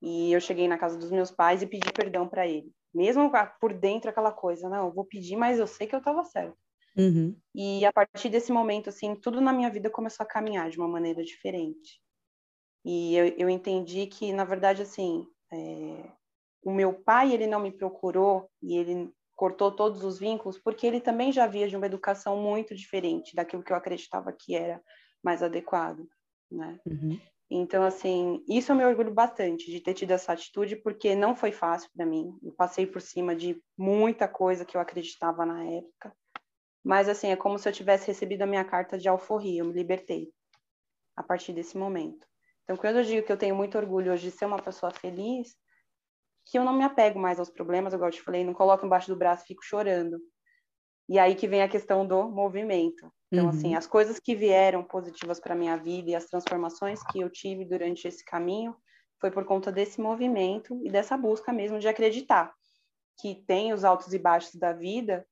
E 0.00 0.32
eu 0.32 0.40
cheguei 0.40 0.68
na 0.68 0.78
casa 0.78 0.98
dos 0.98 1.10
meus 1.10 1.30
pais 1.30 1.62
e 1.62 1.66
pedi 1.66 1.90
perdão 1.92 2.28
para 2.28 2.46
ele. 2.46 2.72
Mesmo 2.94 3.30
por 3.60 3.74
dentro 3.74 4.10
aquela 4.10 4.32
coisa, 4.32 4.68
não, 4.68 4.86
eu 4.86 4.92
vou 4.92 5.04
pedir, 5.04 5.36
mas 5.36 5.58
eu 5.58 5.66
sei 5.66 5.86
que 5.86 5.94
eu 5.94 5.98
estava 5.98 6.24
certo. 6.24 6.56
Uhum. 6.96 7.36
E 7.54 7.84
a 7.84 7.92
partir 7.92 8.28
desse 8.28 8.52
momento, 8.52 8.88
assim, 8.88 9.14
tudo 9.14 9.40
na 9.40 9.52
minha 9.52 9.70
vida 9.70 9.90
começou 9.90 10.24
a 10.24 10.28
caminhar 10.28 10.70
de 10.70 10.78
uma 10.78 10.88
maneira 10.88 11.22
diferente. 11.22 12.00
E 12.84 13.16
eu, 13.16 13.26
eu 13.38 13.50
entendi 13.50 14.06
que, 14.06 14.32
na 14.32 14.44
verdade, 14.44 14.82
assim, 14.82 15.26
é, 15.52 16.12
o 16.62 16.72
meu 16.72 16.92
pai, 16.92 17.32
ele 17.32 17.46
não 17.46 17.60
me 17.60 17.72
procurou 17.72 18.50
e 18.62 18.76
ele 18.76 19.12
cortou 19.36 19.70
todos 19.70 20.02
os 20.02 20.18
vínculos, 20.18 20.58
porque 20.58 20.86
ele 20.86 21.00
também 21.00 21.30
já 21.30 21.46
via 21.46 21.68
de 21.68 21.76
uma 21.76 21.86
educação 21.86 22.36
muito 22.38 22.74
diferente 22.74 23.36
daquilo 23.36 23.62
que 23.62 23.70
eu 23.70 23.76
acreditava 23.76 24.32
que 24.32 24.56
era 24.56 24.82
mais 25.22 25.42
adequado, 25.42 26.08
né? 26.50 26.80
Uhum. 26.86 27.20
Então, 27.48 27.84
assim, 27.84 28.42
isso 28.48 28.72
eu 28.72 28.76
me 28.76 28.84
orgulho 28.84 29.12
bastante 29.12 29.70
de 29.70 29.80
ter 29.80 29.94
tido 29.94 30.10
essa 30.10 30.32
atitude, 30.32 30.74
porque 30.76 31.14
não 31.14 31.36
foi 31.36 31.52
fácil 31.52 31.88
para 31.94 32.04
mim. 32.04 32.36
Eu 32.42 32.52
passei 32.52 32.86
por 32.86 33.00
cima 33.00 33.36
de 33.36 33.62
muita 33.78 34.26
coisa 34.26 34.64
que 34.64 34.76
eu 34.76 34.80
acreditava 34.80 35.46
na 35.46 35.64
época. 35.64 36.12
Mas, 36.82 37.08
assim, 37.08 37.28
é 37.28 37.36
como 37.36 37.58
se 37.58 37.68
eu 37.68 37.72
tivesse 37.72 38.08
recebido 38.08 38.42
a 38.42 38.46
minha 38.46 38.64
carta 38.64 38.98
de 38.98 39.08
alforria, 39.08 39.60
eu 39.60 39.64
me 39.64 39.72
libertei 39.72 40.32
a 41.14 41.22
partir 41.22 41.52
desse 41.52 41.78
momento. 41.78 42.26
Então, 42.64 42.76
quando 42.76 42.96
eu 42.96 43.04
digo 43.04 43.24
que 43.24 43.32
eu 43.32 43.36
tenho 43.36 43.54
muito 43.54 43.78
orgulho 43.78 44.12
hoje 44.12 44.30
de 44.30 44.36
ser 44.36 44.46
uma 44.46 44.60
pessoa 44.60 44.90
feliz, 44.90 45.54
que 46.46 46.58
eu 46.58 46.64
não 46.64 46.72
me 46.72 46.84
apego 46.84 47.18
mais 47.18 47.38
aos 47.38 47.50
problemas, 47.50 47.92
igual 47.92 48.08
eu 48.08 48.14
te 48.14 48.22
falei, 48.22 48.44
não 48.44 48.54
coloco 48.54 48.86
embaixo 48.86 49.08
do 49.08 49.16
braço 49.16 49.44
e 49.44 49.48
fico 49.48 49.64
chorando. 49.64 50.18
E 51.08 51.18
aí 51.18 51.34
que 51.34 51.46
vem 51.46 51.62
a 51.62 51.68
questão 51.68 52.06
do 52.06 52.28
movimento. 52.28 53.12
Então, 53.30 53.48
assim, 53.48 53.58
uhum. 53.58 53.66
assim, 53.68 53.74
as 53.74 53.86
coisas 53.86 54.18
que 54.18 54.34
vieram 54.34 54.82
positivas 54.82 55.40
para 55.40 55.54
minha 55.54 55.76
vida 55.76 56.10
e 56.10 56.14
as 56.14 56.26
transformações 56.26 57.02
que 57.04 57.20
eu 57.20 57.28
tive 57.28 57.64
durante 57.64 58.06
esse 58.08 58.24
caminho 58.24 58.74
foi 59.20 59.30
por 59.30 59.44
conta 59.44 59.72
desse 59.72 60.00
movimento 60.00 60.80
e 60.84 60.90
dessa 60.90 61.16
busca 61.16 61.52
mesmo 61.52 61.78
de 61.78 61.88
acreditar 61.88 62.52
que 63.18 63.34
tem 63.46 63.72
os 63.72 63.84
altos 63.84 64.12
e 64.12 64.18
baixos 64.18 64.54
da 64.54 64.72
vida, 64.72 65.26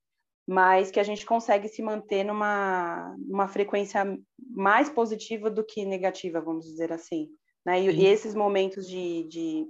mas 0.47 0.91
que 0.91 1.01
a 1.01 1.03
gente 1.03 1.25
consegue 1.25 1.69
se 1.69 1.83
manter 1.83 2.25
numa, 2.25 3.15
numa 3.19 3.49
frequência 3.49 4.19
mais 4.39 4.89
positiva 4.89 5.51
do 5.51 5.65
que 5.65 5.85
negativa, 5.85 6.41
vamos 6.41 6.67
dizer 6.67 6.93
assim. 6.93 7.29
Né? 7.65 7.83
E, 7.83 7.91
e 7.91 8.07
esses 8.07 8.35
momentos 8.35 8.89
de, 8.89 9.25
de 9.25 9.67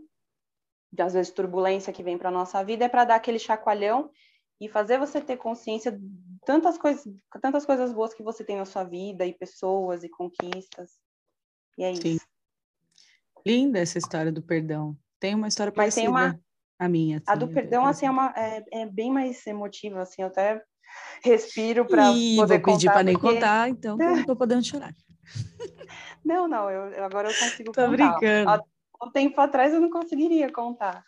às 1.03 1.14
vezes 1.14 1.32
turbulência 1.32 1.92
que 1.92 2.03
vem 2.03 2.18
para 2.18 2.30
nossa 2.30 2.62
vida 2.64 2.84
é 2.84 2.88
para 2.88 3.05
dar 3.05 3.16
aquele 3.16 3.38
chacoalhão 3.38 4.11
e 4.61 4.68
fazer 4.68 4.99
você 4.99 5.20
ter 5.20 5.36
consciência 5.36 5.92
de 5.92 6.01
tantas 6.45 6.78
coisas, 6.78 7.05
tantas 7.40 7.66
coisas 7.66 7.92
boas 7.92 8.14
que 8.14 8.22
você 8.22 8.45
tem 8.45 8.57
na 8.57 8.64
sua 8.64 8.84
vida 8.84 9.26
e 9.26 9.32
pessoas 9.32 10.05
e 10.05 10.09
conquistas. 10.09 10.92
E 11.76 11.84
é 11.84 11.95
Sim. 11.95 12.14
isso. 12.14 12.26
Linda 13.47 13.78
essa 13.78 13.99
história 13.99 14.32
do 14.32 14.42
perdão. 14.42 14.97
Tem 15.18 15.34
uma 15.34 15.49
história 15.49 15.72
Mas 15.74 15.95
parecida 15.95 16.11
uma... 16.11 16.40
a 16.78 16.88
minha. 16.88 17.18
Assim, 17.18 17.24
a 17.26 17.34
do 17.34 17.49
perdão 17.49 17.84
assim 17.84 18.07
é, 18.07 18.11
uma, 18.11 18.32
é, 18.36 18.64
é, 18.72 18.86
bem 18.86 19.11
mais 19.11 19.47
emotiva 19.47 20.03
assim, 20.03 20.22
eu 20.22 20.28
até 20.28 20.62
respiro 21.22 21.86
para 21.86 22.07
poder 22.07 22.61
vou 22.61 22.61
pedir 22.61 22.90
para 22.90 23.03
nem 23.03 23.18
contar, 23.18 23.68
então 23.68 23.99
eu 24.01 24.16
não 24.16 24.24
tô 24.24 24.36
podendo 24.36 24.64
chorar. 24.64 24.95
Não, 26.24 26.49
não, 26.49 26.70
eu 26.70 27.05
agora 27.05 27.28
eu 27.28 27.34
consigo 27.34 27.70
tô 27.70 27.82
contar. 27.82 27.90
brincando 27.90 28.64
um 29.03 29.11
tempo 29.11 29.40
atrás 29.40 29.72
eu 29.72 29.80
não 29.80 29.90
conseguiria 29.90 30.53
contar. 30.53 31.05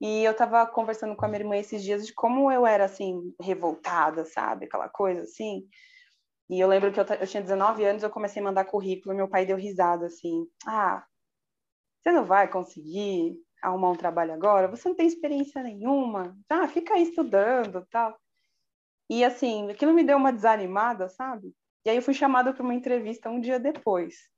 E 0.00 0.24
eu 0.24 0.34
tava 0.34 0.66
conversando 0.66 1.16
com 1.16 1.24
a 1.24 1.28
minha 1.28 1.40
irmã 1.40 1.56
esses 1.56 1.82
dias 1.82 2.06
de 2.06 2.12
como 2.14 2.50
eu 2.50 2.66
era, 2.66 2.84
assim, 2.86 3.34
revoltada, 3.40 4.24
sabe? 4.24 4.66
Aquela 4.66 4.88
coisa, 4.88 5.22
assim. 5.22 5.66
E 6.50 6.60
eu 6.60 6.68
lembro 6.68 6.92
que 6.92 7.00
eu, 7.00 7.04
eu 7.04 7.26
tinha 7.26 7.42
19 7.42 7.84
anos, 7.84 8.02
eu 8.02 8.10
comecei 8.10 8.42
a 8.42 8.44
mandar 8.44 8.64
currículo, 8.64 9.14
meu 9.14 9.28
pai 9.28 9.46
deu 9.46 9.56
risada, 9.56 10.06
assim. 10.06 10.46
Ah, 10.66 11.04
você 12.02 12.12
não 12.12 12.24
vai 12.24 12.48
conseguir 12.48 13.36
arrumar 13.62 13.90
um 13.90 13.96
trabalho 13.96 14.32
agora? 14.34 14.68
Você 14.68 14.88
não 14.88 14.96
tem 14.96 15.06
experiência 15.06 15.62
nenhuma? 15.62 16.36
Ah, 16.48 16.66
fica 16.66 16.94
aí 16.94 17.02
estudando, 17.04 17.86
tal. 17.90 18.18
E, 19.08 19.24
assim, 19.24 19.70
aquilo 19.70 19.94
me 19.94 20.04
deu 20.04 20.16
uma 20.16 20.32
desanimada, 20.32 21.08
sabe? 21.08 21.54
E 21.84 21.90
aí 21.90 21.96
eu 21.96 22.02
fui 22.02 22.14
chamada 22.14 22.52
para 22.52 22.62
uma 22.62 22.74
entrevista 22.74 23.30
um 23.30 23.40
dia 23.40 23.58
depois. 23.60 24.31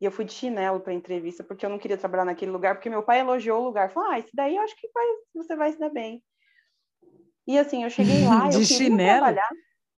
E 0.00 0.04
eu 0.04 0.10
fui 0.10 0.24
de 0.24 0.32
chinelo 0.32 0.80
para 0.80 0.92
entrevista, 0.92 1.42
porque 1.42 1.64
eu 1.64 1.70
não 1.70 1.78
queria 1.78 1.96
trabalhar 1.96 2.24
naquele 2.24 2.50
lugar, 2.50 2.74
porque 2.74 2.90
meu 2.90 3.02
pai 3.02 3.20
elogiou 3.20 3.62
o 3.62 3.64
lugar. 3.64 3.90
Falou, 3.90 4.10
ah, 4.10 4.18
esse 4.18 4.34
daí 4.34 4.56
eu 4.56 4.62
acho 4.62 4.76
que 4.76 4.88
vai, 4.92 5.06
você 5.34 5.56
vai 5.56 5.72
se 5.72 5.78
dar 5.78 5.88
bem. 5.88 6.22
E 7.46 7.58
assim, 7.58 7.84
eu 7.84 7.90
cheguei 7.90 8.24
lá, 8.24 8.48
de 8.50 8.56
eu 8.56 8.64
chinelo? 8.64 9.18
trabalhar, 9.18 9.48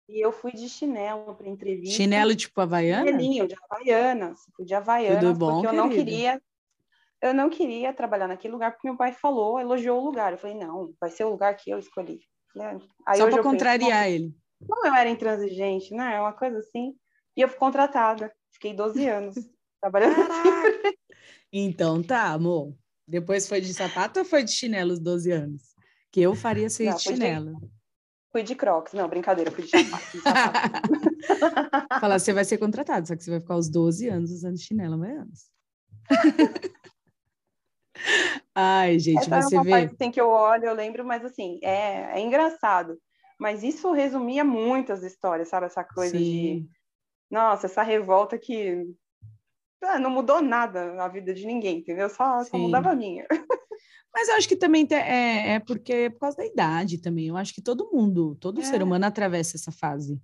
e 0.07 0.23
eu 0.23 0.31
fui 0.31 0.51
de 0.51 0.69
chinelo 0.69 1.33
para 1.35 1.47
entrevista. 1.47 1.95
Chinelo 1.95 2.35
tipo 2.35 2.61
Havaiana? 2.61 3.07
Chinelinho, 3.07 3.47
de 3.47 3.55
Havaianas. 3.69 4.39
De 4.59 4.73
Havaianas, 4.75 5.19
Tudo 5.19 5.33
bom, 5.37 5.53
porque 5.53 5.67
eu 5.67 5.73
não 5.73 5.89
queria... 5.89 6.41
Eu 7.19 7.33
não 7.33 7.49
queria 7.49 7.91
trabalhar 7.91 8.27
naquele 8.27 8.53
lugar, 8.53 8.73
porque 8.73 8.87
meu 8.87 8.95
pai 8.95 9.11
falou, 9.11 9.59
elogiou 9.59 9.99
o 9.99 10.05
lugar. 10.05 10.33
Eu 10.33 10.37
falei, 10.37 10.55
não, 10.55 10.93
vai 11.01 11.09
ser 11.09 11.23
o 11.23 11.29
lugar 11.29 11.55
que 11.55 11.71
eu 11.71 11.79
escolhi. 11.79 12.19
Ah. 12.55 12.77
Aí 13.07 13.17
Só 13.17 13.27
para 13.27 13.41
contrariar 13.41 14.03
penso, 14.03 14.15
ele. 14.15 14.35
Como 14.67 14.85
eu 14.85 14.93
era 14.93 15.09
intransigente, 15.09 15.95
né? 15.95 16.15
É 16.15 16.21
uma 16.21 16.33
coisa 16.33 16.59
assim. 16.59 16.95
E 17.35 17.41
eu 17.41 17.47
fui 17.49 17.57
contratada. 17.57 18.31
Fiquei 18.51 18.71
12 18.71 19.07
anos. 19.07 19.35
Trabalhando 19.81 20.15
Então 21.51 22.03
tá, 22.03 22.31
amor. 22.31 22.75
Depois 23.07 23.47
foi 23.47 23.61
de 23.61 23.73
sapato 23.73 24.19
ou 24.19 24.25
foi 24.25 24.43
de 24.43 24.51
chinelo 24.51 24.91
os 24.91 24.99
12 24.99 25.31
anos? 25.31 25.63
Que 26.11 26.21
eu 26.21 26.35
faria 26.35 26.69
ser 26.69 26.93
de 26.93 27.01
chinelo. 27.01 27.57
Fui 28.31 28.43
de 28.43 28.53
crocs. 28.53 28.93
Não, 28.93 29.07
brincadeira, 29.07 29.49
fui 29.49 29.63
de 29.63 29.69
sapato. 29.69 30.17
Fala, 31.99 32.19
você 32.19 32.33
vai 32.33 32.43
ser 32.43 32.57
contratado, 32.57 33.07
só 33.07 33.15
que 33.15 33.23
você 33.23 33.31
vai 33.31 33.39
ficar 33.39 33.55
os 33.55 33.69
12 33.69 34.09
anos 34.09 34.31
usando 34.31 34.59
chinelo 34.59 35.01
anos. 35.03 35.49
Ai, 38.53 38.99
gente, 38.99 39.19
Essa 39.19 39.41
você 39.41 39.55
é 39.55 39.57
uma 39.59 39.63
vê. 39.63 39.71
Parte, 39.71 39.95
assim, 39.95 40.11
que 40.11 40.19
eu 40.19 40.29
olho, 40.29 40.65
eu 40.65 40.73
lembro, 40.73 41.05
mas 41.05 41.23
assim, 41.23 41.59
é, 41.63 42.17
é 42.17 42.19
engraçado. 42.19 42.99
Mas 43.39 43.63
isso 43.63 43.91
resumia 43.91 44.43
muitas 44.43 45.03
histórias, 45.03 45.49
sabe? 45.49 45.67
Essa 45.67 45.83
coisa 45.83 46.17
Sim. 46.17 46.23
de. 46.23 46.69
Nossa, 47.29 47.67
essa 47.67 47.83
revolta 47.83 48.37
que 48.37 48.85
ah, 49.83 49.99
não 49.99 50.09
mudou 50.09 50.41
nada 50.41 51.01
a 51.03 51.07
vida 51.07 51.33
de 51.33 51.45
ninguém, 51.45 51.79
entendeu? 51.79 52.09
Só, 52.09 52.43
só 52.43 52.57
mudava 52.57 52.91
a 52.91 52.95
minha. 52.95 53.25
Mas 54.13 54.29
eu 54.29 54.35
acho 54.35 54.47
que 54.47 54.55
também 54.55 54.87
é, 54.91 55.55
é 55.55 55.59
porque 55.59 55.93
é 55.93 56.09
por 56.09 56.19
causa 56.19 56.37
da 56.37 56.45
idade 56.45 56.97
também. 56.99 57.27
Eu 57.27 57.37
acho 57.37 57.53
que 57.53 57.61
todo 57.61 57.89
mundo, 57.91 58.35
todo 58.39 58.61
é. 58.61 58.63
ser 58.63 58.81
humano 58.81 59.05
atravessa 59.05 59.57
essa 59.57 59.71
fase 59.71 60.19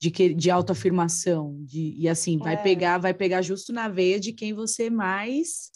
de, 0.00 0.10
que, 0.10 0.32
de 0.32 0.50
autoafirmação. 0.50 1.56
De, 1.64 1.96
e 1.98 2.08
assim, 2.08 2.38
vai 2.38 2.54
é. 2.54 2.58
pegar, 2.58 2.98
vai 2.98 3.12
pegar 3.12 3.42
justo 3.42 3.72
na 3.72 3.88
veia 3.88 4.20
de 4.20 4.32
quem 4.32 4.52
você 4.52 4.88
mais 4.88 5.72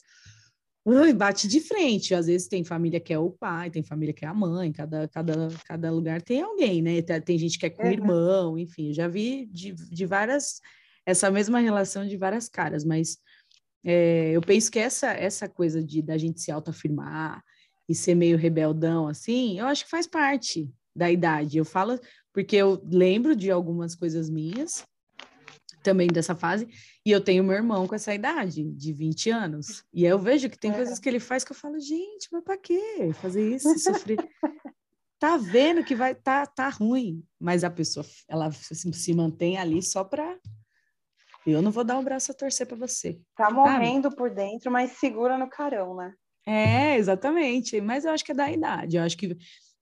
ui, 0.89 1.13
bate 1.13 1.47
de 1.47 1.61
frente. 1.61 2.15
Às 2.15 2.27
vezes 2.27 2.49
tem 2.49 2.65
família 2.65 3.01
que 3.01 3.13
é 3.13 3.19
o 3.19 3.31
pai, 3.31 3.71
tem 3.71 3.83
família 3.83 4.15
que 4.15 4.25
é 4.25 4.29
a 4.29 4.35
mãe, 4.35 4.73
cada, 4.73 5.07
cada, 5.09 5.49
cada 5.67 5.91
lugar 5.91 6.23
tem 6.23 6.41
alguém, 6.41 6.81
né? 6.81 7.03
Tem, 7.03 7.21
tem 7.21 7.39
gente 7.39 7.59
que 7.59 7.67
é 7.67 7.71
com 7.71 7.83
uhum. 7.83 7.93
irmão, 7.93 8.59
enfim, 8.59 8.89
eu 8.89 8.95
já 8.95 9.09
vi 9.09 9.47
de, 9.47 9.73
de 9.73 10.07
várias, 10.07 10.61
essa 11.09 11.31
mesma 11.31 11.59
relação 11.59 12.07
de 12.07 12.19
várias 12.19 12.51
caras, 12.51 12.85
mas 12.85 13.17
é, 13.83 14.31
eu 14.33 14.43
penso 14.43 14.71
que 14.71 14.79
essa, 14.79 15.09
essa 15.09 15.49
coisa 15.49 15.83
de 15.83 16.03
da 16.03 16.19
gente 16.19 16.39
se 16.39 16.51
autoafirmar 16.51 17.43
e 17.89 17.95
ser 17.95 18.15
meio 18.15 18.37
rebeldão, 18.37 19.09
assim, 19.09 19.59
eu 19.59 19.65
acho 19.65 19.87
que 19.87 19.91
faz 19.91 20.07
parte 20.07 20.71
da 20.95 21.11
idade. 21.11 21.57
Eu 21.57 21.65
falo 21.65 21.99
porque 22.31 22.57
eu 22.57 22.83
lembro 22.85 23.35
de 23.35 23.51
algumas 23.51 23.95
coisas 23.95 24.29
minhas, 24.29 24.85
também 25.83 26.09
dessa 26.09 26.37
fase, 26.37 26.69
e 27.07 27.11
eu 27.11 27.23
tenho 27.23 27.43
meu 27.43 27.55
irmão 27.55 27.89
com 27.89 27.95
essa 27.95 28.15
idade, 28.15 28.71
de 28.73 28.93
20 28.93 29.31
anos, 29.31 29.85
e 29.95 30.05
eu 30.05 30.19
vejo 30.19 30.51
que 30.51 30.59
tem 30.59 30.71
coisas 30.75 30.99
que 30.99 31.09
ele 31.09 31.21
faz 31.21 31.43
que 31.43 31.53
eu 31.53 31.57
falo, 31.57 31.81
gente, 31.81 32.29
mas 32.31 32.45
para 32.45 32.59
quê 32.59 33.15
fazer 33.15 33.55
isso, 33.55 33.79
sofrer? 33.79 34.19
tá 35.19 35.39
vendo 35.39 35.83
que 35.83 35.95
vai 35.95 36.15
tá, 36.15 36.45
tá 36.45 36.69
ruim, 36.69 37.25
mas 37.41 37.65
a 37.65 37.71
pessoa 37.71 38.05
ela 38.29 38.53
se, 38.53 38.93
se 38.93 39.15
mantém 39.15 39.57
ali 39.57 39.83
só 39.83 40.05
para 40.05 40.39
eu 41.53 41.63
não 41.63 41.71
vou 41.71 41.85
dar 41.85 41.97
o 41.97 42.01
um 42.01 42.05
braço 42.05 42.31
a 42.31 42.35
torcer 42.35 42.67
para 42.67 42.77
você. 42.77 43.19
Tá 43.37 43.51
morrendo 43.51 44.11
por 44.11 44.31
dentro, 44.31 44.71
mas 44.71 44.93
segura 44.93 45.39
no 45.39 45.49
carão, 45.49 45.95
né? 45.95 46.13
É, 46.47 46.97
exatamente. 46.97 47.81
Mas 47.81 48.05
eu 48.05 48.11
acho 48.11 48.25
que 48.25 48.33
é 48.33 48.35
da 48.35 48.51
idade. 48.51 48.97
Eu 48.97 49.03
acho 49.03 49.17
que, 49.17 49.37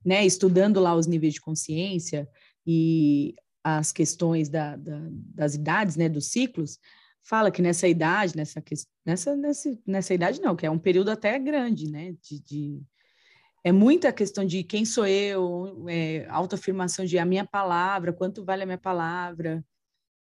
né, 0.05 0.25
estudando 0.25 0.79
lá 0.79 0.95
os 0.95 1.07
níveis 1.07 1.33
de 1.33 1.41
consciência 1.41 2.27
e 2.65 3.35
as 3.63 3.91
questões 3.91 4.49
da, 4.49 4.75
da, 4.75 4.99
das 5.11 5.55
idades, 5.55 5.95
né, 5.95 6.07
dos 6.07 6.27
ciclos, 6.27 6.79
fala 7.21 7.51
que 7.51 7.61
nessa 7.61 7.87
idade, 7.87 8.35
nessa, 8.35 8.63
nessa, 9.05 9.35
nessa, 9.35 9.79
nessa 9.85 10.13
idade 10.13 10.41
não, 10.41 10.55
que 10.55 10.65
é 10.65 10.71
um 10.71 10.79
período 10.79 11.11
até 11.11 11.37
grande, 11.37 11.91
né, 11.91 12.13
de, 12.21 12.39
de 12.41 12.81
é 13.63 13.71
muita 13.71 14.13
questão 14.13 14.45
de 14.45 14.63
quem 14.63 14.85
sou 14.85 15.05
eu, 15.05 15.85
é, 15.89 16.25
autoafirmação 16.29 17.03
de 17.03 17.19
a 17.19 17.25
minha 17.25 17.45
palavra, 17.45 18.13
quanto 18.13 18.45
vale 18.45 18.63
a 18.63 18.65
minha 18.65 18.77
palavra, 18.77 19.61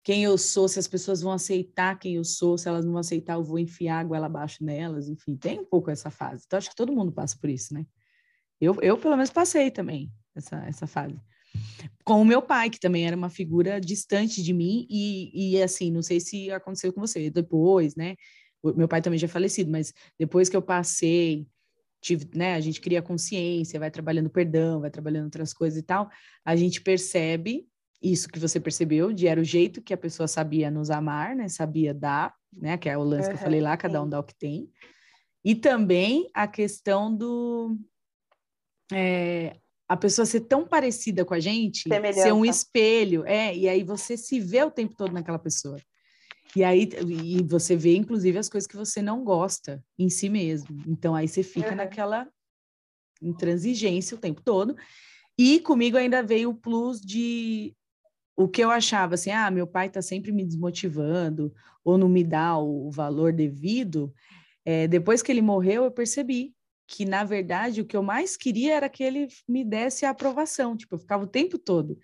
quem 0.04 0.24
eu 0.24 0.38
sou, 0.38 0.68
se 0.68 0.80
as 0.80 0.88
pessoas 0.88 1.22
vão 1.22 1.32
aceitar 1.32 1.98
quem 2.00 2.16
eu 2.16 2.24
sou, 2.24 2.58
se 2.58 2.68
elas 2.68 2.84
não 2.84 2.94
vão 2.94 3.02
aceitar, 3.02 3.34
eu 3.34 3.44
vou 3.44 3.60
enfiar 3.60 4.00
a 4.00 4.04
goela 4.04 4.26
abaixo 4.26 4.64
nelas, 4.64 5.08
enfim, 5.08 5.36
tem 5.36 5.60
um 5.60 5.66
pouco 5.66 5.92
essa 5.92 6.10
fase. 6.10 6.44
Então, 6.46 6.58
acho 6.58 6.70
que 6.70 6.76
todo 6.76 6.94
mundo 6.94 7.12
passa 7.12 7.38
por 7.40 7.50
isso, 7.50 7.74
né? 7.74 7.86
Eu, 8.60 8.76
eu 8.82 8.98
pelo 8.98 9.16
menos, 9.16 9.30
passei 9.30 9.70
também 9.70 10.12
essa, 10.36 10.58
essa 10.66 10.88
fase. 10.88 11.20
Com 12.04 12.22
o 12.22 12.26
meu 12.26 12.42
pai, 12.42 12.70
que 12.70 12.80
também 12.80 13.06
era 13.06 13.16
uma 13.16 13.30
figura 13.30 13.80
distante 13.80 14.42
de 14.42 14.54
mim, 14.54 14.88
e, 14.90 15.54
e 15.54 15.62
assim, 15.62 15.92
não 15.92 16.02
sei 16.02 16.20
se 16.20 16.50
aconteceu 16.52 16.92
com 16.92 17.02
você 17.02 17.30
depois, 17.30 17.96
né? 17.96 18.16
O, 18.64 18.74
meu 18.74 18.88
pai 18.88 19.02
também 19.02 19.20
já 19.20 19.26
é 19.26 19.30
falecido, 19.30 19.70
mas 19.72 19.94
depois 20.20 20.50
que 20.50 20.56
eu 20.56 20.62
passei, 20.62 21.48
tive, 22.02 22.28
né, 22.34 22.56
a 22.56 22.60
gente 22.60 22.82
cria 22.82 23.02
consciência, 23.02 23.80
vai 23.80 23.92
trabalhando 23.92 24.30
perdão, 24.30 24.82
vai 24.82 24.90
trabalhando 24.90 25.26
outras 25.26 25.54
coisas 25.54 25.78
e 25.78 25.84
tal, 25.84 26.10
a 26.44 26.56
gente 26.56 26.82
percebe 26.82 27.68
isso 28.02 28.28
que 28.28 28.40
você 28.40 28.60
percebeu, 28.60 29.14
de 29.14 29.28
era 29.28 29.40
o 29.40 29.44
jeito 29.44 29.82
que 29.82 29.94
a 29.94 29.98
pessoa 29.98 30.28
sabia 30.28 30.72
nos 30.72 30.90
amar, 30.90 31.36
né? 31.36 31.48
Sabia 31.48 31.94
dar, 31.94 32.34
né? 32.52 32.78
Que 32.78 32.90
é 32.90 32.98
o 32.98 33.04
lance 33.04 33.28
uhum, 33.28 33.36
que 33.36 33.40
eu 33.40 33.44
falei 33.44 33.62
lá, 33.62 33.78
cada 33.78 34.00
sim. 34.00 34.06
um 34.06 34.10
dá 34.10 34.20
o 34.20 34.24
que 34.24 34.36
tem. 34.36 34.70
E 35.44 35.56
também 35.56 36.30
a 36.34 36.48
questão 36.48 37.16
do 37.16 37.78
é, 38.92 39.58
a 39.88 39.98
pessoa 39.98 40.26
ser 40.26 40.42
tão 40.42 40.66
parecida 40.66 41.26
com 41.26 41.34
a 41.34 41.40
gente, 41.40 41.84
Semelhança. 41.84 42.22
ser 42.22 42.32
um 42.32 42.46
espelho, 42.46 43.26
é, 43.26 43.56
e 43.56 43.68
aí 43.68 43.84
você 43.84 44.16
se 44.16 44.40
vê 44.40 44.64
o 44.64 44.72
tempo 44.72 44.96
todo 44.96 45.12
naquela 45.12 45.40
pessoa. 45.40 45.78
E 46.56 46.64
aí 46.64 46.90
e 47.08 47.44
você 47.44 47.76
vê, 47.76 47.96
inclusive, 47.96 48.38
as 48.38 48.50
coisas 48.50 48.68
que 48.68 48.76
você 48.76 49.02
não 49.02 49.24
gosta 49.24 49.84
em 49.98 50.10
si 50.10 50.30
mesmo. 50.30 50.84
Então 50.88 51.16
aí 51.16 51.28
você 51.28 51.44
fica 51.44 51.70
uhum. 51.70 51.76
naquela 51.76 52.28
intransigência 53.22 54.18
o 54.18 54.20
tempo 54.20 54.42
todo. 54.42 54.76
E 55.38 55.60
comigo 55.60 55.98
ainda 55.98 56.22
veio 56.22 56.50
o 56.50 56.56
plus 56.56 57.00
de 57.00 57.74
o 58.36 58.48
que 58.48 58.64
eu 58.64 58.72
achava 58.72 59.16
assim, 59.16 59.32
ah, 59.32 59.52
meu 59.52 59.68
pai 59.68 59.88
está 59.88 60.02
sempre 60.02 60.32
me 60.32 60.46
desmotivando 60.46 61.54
ou 61.84 61.98
não 61.98 62.10
me 62.10 62.24
dá 62.24 62.58
o, 62.58 62.90
valor 62.90 63.34
devido, 63.34 64.14
é, 64.64 64.88
depois 64.88 65.22
que 65.22 65.32
ele 65.32 65.42
morreu, 65.42 65.84
eu 65.84 65.92
percebi 65.92 66.54
que, 66.88 67.06
na 67.06 67.24
verdade, 67.24 67.82
o 67.82 67.86
que 67.86 67.96
eu 67.96 68.04
mais 68.04 68.36
queria 68.36 68.76
era 68.76 68.90
que 68.90 69.04
ele 69.04 69.28
me 69.48 69.64
desse 69.64 70.06
a 70.06 70.10
aprovação, 70.10 70.76
tipo, 70.76 70.96
eu 70.96 71.00
ficava 71.00 71.24
o 71.24 71.28
tempo 71.28 71.58
todo. 71.58 71.98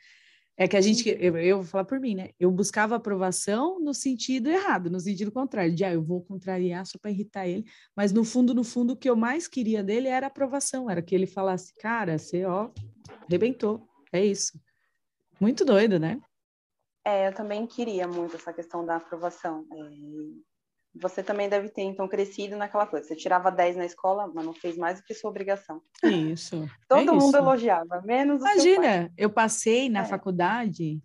É 0.60 0.68
que 0.68 0.76
a 0.76 0.82
gente, 0.82 1.08
eu, 1.08 1.38
eu 1.38 1.58
vou 1.58 1.66
falar 1.66 1.86
por 1.86 2.00
mim, 2.00 2.16
né? 2.16 2.30
Eu 2.40 2.50
buscava 2.50 2.96
aprovação 2.96 3.80
no 3.80 3.94
sentido 3.94 4.50
errado, 4.50 4.90
no 4.90 5.00
sentido 5.00 5.32
contrário, 5.32 5.76
de 5.76 5.84
ah, 5.84 5.94
eu 5.94 6.02
vou 6.02 6.24
contrariar 6.24 6.84
só 6.84 6.98
para 6.98 7.12
irritar 7.12 7.48
ele, 7.48 7.64
mas 7.96 8.12
no 8.12 8.24
fundo, 8.24 8.56
no 8.56 8.64
fundo, 8.64 8.94
o 8.94 8.96
que 8.96 9.08
eu 9.08 9.16
mais 9.16 9.48
queria 9.48 9.84
dele 9.84 10.08
era 10.08 10.26
aprovação, 10.28 10.90
era 10.90 11.02
que 11.02 11.14
ele 11.14 11.28
falasse, 11.28 11.76
cara, 11.76 12.18
você, 12.18 12.44
ó, 12.44 12.72
arrebentou, 13.28 13.88
é 14.12 14.26
isso. 14.26 14.60
Muito 15.40 15.64
doido, 15.64 16.00
né? 16.00 16.20
É, 17.06 17.28
eu 17.28 17.34
também 17.34 17.66
queria 17.66 18.08
muito 18.08 18.36
essa 18.36 18.52
questão 18.52 18.86
da 18.86 18.98
aprovação. 18.98 19.66
É, 19.72 20.98
você 21.00 21.24
também 21.24 21.48
deve 21.48 21.70
ter, 21.70 21.84
então, 21.84 22.08
crescido 22.08 22.58
naquela 22.58 22.86
coisa. 22.86 23.08
Você 23.08 23.16
tirava 23.16 23.52
10 23.52 23.76
na 23.78 23.86
escola, 23.86 24.30
mas 24.34 24.46
não 24.46 24.54
fez 24.54 24.76
mais 24.78 25.00
do 25.00 25.06
que 25.06 25.14
sua 25.14 25.30
obrigação. 25.30 25.82
Isso. 26.04 26.68
Todo 26.90 27.10
é 27.10 27.14
mundo 27.14 27.30
isso. 27.30 27.38
elogiava, 27.38 28.02
menos 28.02 28.42
Imagina, 28.42 29.12
eu 29.18 29.30
passei 29.30 29.90
na 29.90 30.02
é. 30.02 30.06
faculdade, 30.06 31.02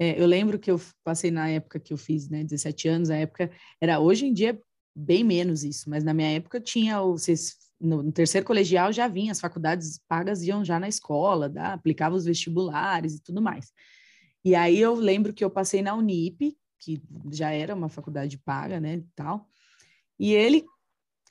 é, 0.00 0.20
eu 0.20 0.26
lembro 0.26 0.58
que 0.58 0.70
eu 0.70 0.80
passei 1.04 1.30
na 1.30 1.48
época 1.50 1.78
que 1.78 1.92
eu 1.92 1.98
fiz, 1.98 2.28
né, 2.30 2.42
17 2.42 2.88
anos, 2.88 3.10
a 3.10 3.16
época 3.16 3.50
era, 3.78 4.00
hoje 4.00 4.26
em 4.26 4.32
dia, 4.32 4.58
bem 4.96 5.22
menos 5.22 5.62
isso, 5.62 5.90
mas 5.90 6.02
na 6.02 6.14
minha 6.14 6.34
época 6.34 6.58
tinha, 6.58 7.00
vocês 7.02 7.58
no, 7.80 8.02
no, 8.02 8.12
terceiro 8.12 8.46
colegial 8.46 8.92
já 8.92 9.08
vinha, 9.08 9.32
as 9.32 9.40
faculdades 9.40 9.98
pagas 10.06 10.42
iam 10.42 10.64
já 10.64 10.78
na 10.78 10.88
escola, 10.88 11.48
tá? 11.48 11.72
aplicava 11.72 12.14
os 12.14 12.24
vestibulares 12.24 13.14
e 13.14 13.22
tudo 13.22 13.40
mais. 13.40 13.72
E 14.44 14.54
aí 14.54 14.78
eu 14.78 14.94
lembro 14.94 15.32
que 15.32 15.44
eu 15.44 15.50
passei 15.50 15.82
na 15.82 15.94
Unip, 15.94 16.56
que 16.78 17.02
já 17.32 17.50
era 17.50 17.74
uma 17.74 17.88
faculdade 17.88 18.38
paga, 18.38 18.80
né, 18.80 18.96
e 18.96 19.06
tal, 19.14 19.48
e 20.18 20.32
ele 20.32 20.64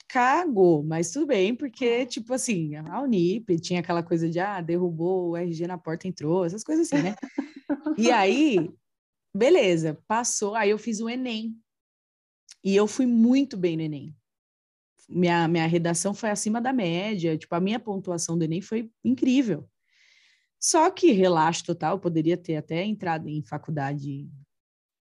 cagou, 0.08 0.82
mas 0.82 1.12
tudo 1.12 1.26
bem, 1.26 1.54
porque, 1.54 2.04
tipo 2.06 2.34
assim, 2.34 2.74
a 2.74 3.00
Unip 3.00 3.58
tinha 3.60 3.80
aquela 3.80 4.02
coisa 4.02 4.28
de, 4.28 4.40
ah, 4.40 4.60
derrubou 4.60 5.30
o 5.30 5.36
RG 5.36 5.66
na 5.68 5.78
porta, 5.78 6.08
entrou, 6.08 6.44
essas 6.44 6.64
coisas 6.64 6.90
assim, 6.90 7.02
né? 7.02 7.14
e 7.96 8.10
aí, 8.10 8.70
beleza, 9.34 9.98
passou, 10.08 10.56
aí 10.56 10.70
eu 10.70 10.78
fiz 10.78 11.00
o 11.00 11.08
Enem, 11.08 11.56
e 12.62 12.74
eu 12.74 12.86
fui 12.86 13.06
muito 13.06 13.56
bem 13.56 13.76
no 13.76 13.82
Enem 13.82 14.14
minha, 15.10 15.48
minha 15.48 15.66
redação 15.66 16.14
foi 16.14 16.30
acima 16.30 16.60
da 16.60 16.72
média, 16.72 17.36
tipo, 17.36 17.54
a 17.54 17.60
minha 17.60 17.80
pontuação 17.80 18.38
do 18.38 18.44
Enem 18.44 18.62
foi 18.62 18.90
incrível. 19.04 19.68
Só 20.58 20.90
que 20.90 21.10
relaxo 21.10 21.64
total, 21.64 21.98
poderia 21.98 22.36
ter 22.36 22.56
até 22.56 22.84
entrado 22.84 23.28
em 23.28 23.42
faculdade 23.42 24.30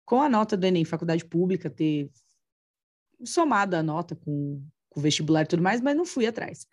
com 0.06 0.22
a 0.22 0.28
nota 0.28 0.58
do 0.58 0.66
Enem, 0.66 0.84
faculdade 0.84 1.24
pública, 1.24 1.70
ter 1.70 2.10
somado 3.24 3.76
a 3.76 3.84
nota 3.84 4.16
com, 4.16 4.66
com 4.90 5.00
o 5.00 5.04
vestibular 5.04 5.44
e 5.44 5.48
tudo 5.48 5.62
mais, 5.62 5.80
mas 5.80 5.96
não 5.96 6.06
fui 6.06 6.26
atrás. 6.26 6.66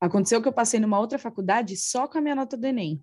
Aconteceu 0.00 0.40
que 0.40 0.48
eu 0.48 0.52
passei 0.52 0.80
numa 0.80 0.98
outra 0.98 1.18
faculdade 1.18 1.76
só 1.76 2.08
com 2.08 2.18
a 2.18 2.20
minha 2.20 2.34
nota 2.34 2.56
do 2.56 2.66
Enem. 2.66 3.00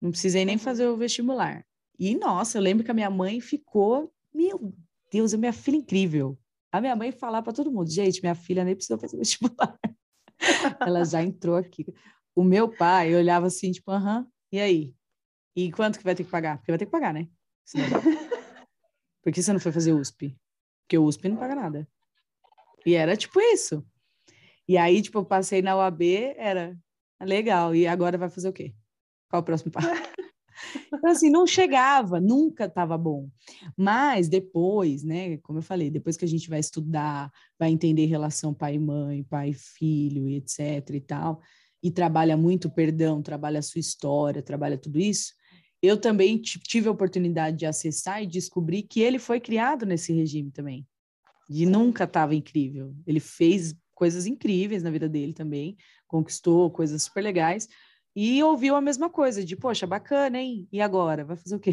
Não 0.00 0.10
precisei 0.10 0.44
nem 0.44 0.56
fazer 0.56 0.86
o 0.86 0.96
vestibular. 0.96 1.64
E, 1.98 2.16
nossa, 2.16 2.56
eu 2.56 2.62
lembro 2.62 2.82
que 2.82 2.90
a 2.90 2.94
minha 2.94 3.10
mãe 3.10 3.40
ficou, 3.40 4.12
meu 4.34 4.74
Deus, 5.12 5.34
a 5.34 5.36
minha 5.36 5.52
filha 5.52 5.76
incrível 5.76 6.38
a 6.72 6.80
minha 6.80 6.94
mãe 6.94 7.12
falar 7.12 7.42
para 7.42 7.52
todo 7.52 7.70
mundo, 7.70 7.90
gente, 7.90 8.20
minha 8.20 8.34
filha 8.34 8.64
nem 8.64 8.74
precisou 8.74 8.98
fazer 8.98 9.16
vestibular. 9.18 9.78
Ela 10.80 11.04
já 11.04 11.22
entrou 11.22 11.56
aqui. 11.56 11.86
O 12.34 12.44
meu 12.44 12.68
pai 12.68 13.14
olhava 13.14 13.46
assim, 13.46 13.72
tipo, 13.72 13.90
aham, 13.90 14.26
e 14.52 14.60
aí? 14.60 14.94
E 15.56 15.70
quanto 15.72 15.98
que 15.98 16.04
vai 16.04 16.14
ter 16.14 16.24
que 16.24 16.30
pagar? 16.30 16.58
Porque 16.58 16.70
vai 16.70 16.78
ter 16.78 16.86
que 16.86 16.92
pagar, 16.92 17.12
né? 17.12 17.28
Por 19.22 19.32
que 19.32 19.42
você 19.42 19.52
não 19.52 19.60
foi 19.60 19.72
fazer 19.72 19.92
USP? 19.92 20.36
Porque 20.82 20.96
o 20.96 21.04
USP 21.04 21.28
não 21.28 21.36
paga 21.36 21.54
nada. 21.54 21.88
E 22.86 22.94
era 22.94 23.16
tipo 23.16 23.40
isso. 23.40 23.84
E 24.66 24.78
aí, 24.78 25.02
tipo, 25.02 25.18
eu 25.18 25.24
passei 25.24 25.60
na 25.60 25.76
UAB, 25.76 26.34
era 26.36 26.78
legal. 27.20 27.74
E 27.74 27.86
agora 27.86 28.16
vai 28.16 28.30
fazer 28.30 28.48
o 28.48 28.52
quê? 28.52 28.74
Qual 29.28 29.42
o 29.42 29.44
próximo 29.44 29.72
passo? 29.72 29.88
Então, 30.92 31.10
assim, 31.10 31.30
não 31.30 31.46
chegava, 31.46 32.20
nunca 32.20 32.64
estava 32.64 32.96
bom. 32.98 33.28
Mas 33.76 34.28
depois, 34.28 35.02
né, 35.02 35.36
como 35.38 35.58
eu 35.58 35.62
falei, 35.62 35.90
depois 35.90 36.16
que 36.16 36.24
a 36.24 36.28
gente 36.28 36.48
vai 36.48 36.60
estudar, 36.60 37.30
vai 37.58 37.70
entender 37.70 38.06
relação 38.06 38.54
pai 38.54 38.74
e 38.74 38.78
mãe, 38.78 39.22
pai 39.24 39.50
e 39.50 39.54
filho, 39.54 40.28
etc 40.28 40.90
e 40.90 41.00
tal, 41.00 41.40
e 41.82 41.90
trabalha 41.90 42.36
muito 42.36 42.70
perdão, 42.70 43.22
trabalha 43.22 43.58
a 43.58 43.62
sua 43.62 43.80
história, 43.80 44.42
trabalha 44.42 44.76
tudo 44.76 44.98
isso, 44.98 45.32
eu 45.82 45.96
também 45.96 46.38
tive 46.38 46.88
a 46.88 46.92
oportunidade 46.92 47.56
de 47.56 47.66
acessar 47.66 48.22
e 48.22 48.26
descobrir 48.26 48.82
que 48.82 49.00
ele 49.00 49.18
foi 49.18 49.40
criado 49.40 49.86
nesse 49.86 50.12
regime 50.12 50.50
também. 50.50 50.86
E 51.48 51.64
nunca 51.64 52.04
estava 52.04 52.34
incrível. 52.34 52.94
Ele 53.06 53.18
fez 53.18 53.74
coisas 53.94 54.26
incríveis 54.26 54.82
na 54.82 54.90
vida 54.90 55.08
dele 55.08 55.32
também, 55.32 55.76
conquistou 56.06 56.70
coisas 56.70 57.02
super 57.02 57.22
legais, 57.22 57.68
e 58.14 58.42
ouviu 58.42 58.74
a 58.74 58.80
mesma 58.80 59.08
coisa, 59.08 59.44
de, 59.44 59.56
poxa, 59.56 59.86
bacana, 59.86 60.38
hein? 60.38 60.68
E 60.72 60.80
agora? 60.80 61.24
Vai 61.24 61.36
fazer 61.36 61.54
o 61.54 61.60
quê? 61.60 61.72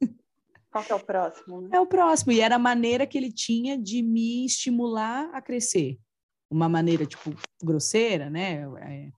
Qual 0.70 0.84
que 0.84 0.92
é 0.92 0.94
o 0.94 1.00
próximo? 1.00 1.62
Né? 1.62 1.70
É 1.72 1.80
o 1.80 1.86
próximo. 1.86 2.32
E 2.32 2.40
era 2.40 2.56
a 2.56 2.58
maneira 2.58 3.06
que 3.06 3.16
ele 3.16 3.32
tinha 3.32 3.78
de 3.78 4.02
me 4.02 4.44
estimular 4.44 5.30
a 5.32 5.40
crescer. 5.40 5.98
Uma 6.50 6.68
maneira, 6.68 7.06
tipo, 7.06 7.34
grosseira, 7.62 8.28
né? 8.28 8.62
É, 8.80 9.10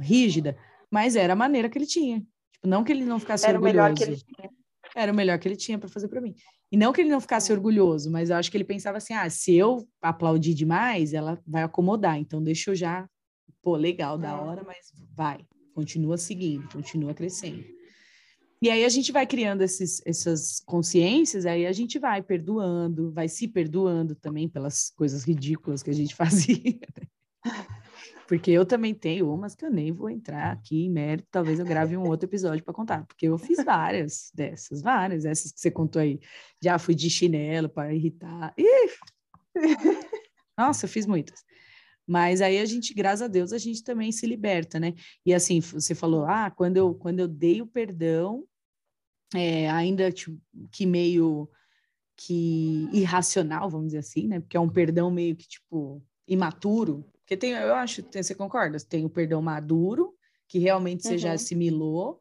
rígida, 0.00 0.56
mas 0.90 1.16
era 1.16 1.32
a 1.32 1.36
maneira 1.36 1.68
que 1.68 1.78
ele 1.78 1.86
tinha. 1.86 2.20
Tipo, 2.52 2.68
não 2.68 2.84
que 2.84 2.92
ele 2.92 3.04
não 3.04 3.18
ficasse 3.18 3.46
era 3.46 3.56
orgulhoso. 3.56 3.78
Era 3.78 3.86
o 3.86 3.94
melhor 3.94 3.96
que 3.96 4.04
ele 4.04 4.16
tinha. 4.16 4.50
Era 4.96 5.12
o 5.12 5.14
melhor 5.14 5.38
que 5.38 5.48
ele 5.48 5.56
tinha 5.56 5.78
para 5.78 5.88
fazer 5.88 6.08
para 6.08 6.20
mim. 6.20 6.34
E 6.70 6.76
não 6.76 6.92
que 6.92 7.00
ele 7.00 7.10
não 7.10 7.20
ficasse 7.20 7.52
orgulhoso, 7.52 8.10
mas 8.10 8.30
eu 8.30 8.36
acho 8.36 8.50
que 8.50 8.56
ele 8.56 8.64
pensava 8.64 8.98
assim: 8.98 9.14
ah, 9.14 9.28
se 9.30 9.54
eu 9.54 9.88
aplaudir 10.02 10.54
demais, 10.54 11.14
ela 11.14 11.40
vai 11.46 11.62
acomodar. 11.62 12.18
Então 12.18 12.42
deixa 12.42 12.70
eu 12.70 12.74
já, 12.74 13.08
pô, 13.62 13.76
legal, 13.76 14.18
da 14.18 14.30
é. 14.30 14.34
hora, 14.34 14.62
mas 14.64 14.92
vai 15.14 15.44
continua 15.74 16.16
seguindo, 16.16 16.68
continua 16.68 17.12
crescendo. 17.12 17.64
E 18.62 18.70
aí 18.70 18.84
a 18.84 18.88
gente 18.88 19.12
vai 19.12 19.26
criando 19.26 19.62
esses, 19.62 20.00
essas 20.06 20.60
consciências, 20.60 21.44
aí 21.44 21.66
a 21.66 21.72
gente 21.72 21.98
vai 21.98 22.22
perdoando, 22.22 23.12
vai 23.12 23.28
se 23.28 23.46
perdoando 23.46 24.14
também 24.14 24.48
pelas 24.48 24.88
coisas 24.96 25.24
ridículas 25.24 25.82
que 25.82 25.90
a 25.90 25.94
gente 25.94 26.14
fazia. 26.16 26.80
Porque 28.26 28.50
eu 28.50 28.64
também 28.64 28.94
tenho 28.94 29.30
umas 29.30 29.54
que 29.54 29.66
eu 29.66 29.70
nem 29.70 29.92
vou 29.92 30.08
entrar 30.08 30.50
aqui 30.50 30.86
em 30.86 30.90
mérito, 30.90 31.28
talvez 31.30 31.58
eu 31.58 31.66
grave 31.66 31.94
um 31.94 32.08
outro 32.08 32.26
episódio 32.26 32.64
para 32.64 32.72
contar, 32.72 33.04
porque 33.04 33.28
eu 33.28 33.36
fiz 33.36 33.62
várias 33.62 34.30
dessas, 34.34 34.80
várias, 34.80 35.26
essas 35.26 35.52
que 35.52 35.60
você 35.60 35.70
contou 35.70 36.00
aí. 36.00 36.18
Já 36.62 36.78
fui 36.78 36.94
de 36.94 37.10
chinelo 37.10 37.68
para 37.68 37.92
irritar. 37.92 38.54
Ih! 38.56 38.90
Nossa, 40.56 40.86
eu 40.86 40.88
fiz 40.88 41.04
muitas. 41.04 41.44
Mas 42.06 42.40
aí 42.40 42.58
a 42.58 42.64
gente, 42.64 42.92
graças 42.92 43.22
a 43.22 43.28
Deus, 43.28 43.52
a 43.52 43.58
gente 43.58 43.82
também 43.82 44.12
se 44.12 44.26
liberta, 44.26 44.78
né? 44.78 44.94
E 45.24 45.32
assim, 45.32 45.60
você 45.60 45.94
falou, 45.94 46.24
ah, 46.26 46.50
quando 46.50 46.76
eu, 46.76 46.94
quando 46.94 47.20
eu 47.20 47.28
dei 47.28 47.62
o 47.62 47.66
perdão, 47.66 48.44
é, 49.34 49.70
ainda 49.70 50.12
tipo, 50.12 50.38
que 50.70 50.84
meio 50.86 51.48
que 52.16 52.88
irracional, 52.92 53.68
vamos 53.68 53.88
dizer 53.88 53.98
assim, 53.98 54.28
né? 54.28 54.40
Porque 54.40 54.56
é 54.56 54.60
um 54.60 54.68
perdão 54.68 55.10
meio 55.10 55.34
que, 55.34 55.48
tipo, 55.48 56.02
imaturo. 56.28 57.04
Porque 57.20 57.36
tem, 57.36 57.52
eu 57.52 57.74
acho, 57.74 58.04
você 58.12 58.34
concorda? 58.34 58.78
Tem 58.78 59.04
o 59.04 59.10
perdão 59.10 59.42
maduro, 59.42 60.14
que 60.46 60.58
realmente 60.58 61.02
você 61.02 61.14
uhum. 61.14 61.18
já 61.18 61.32
assimilou, 61.32 62.20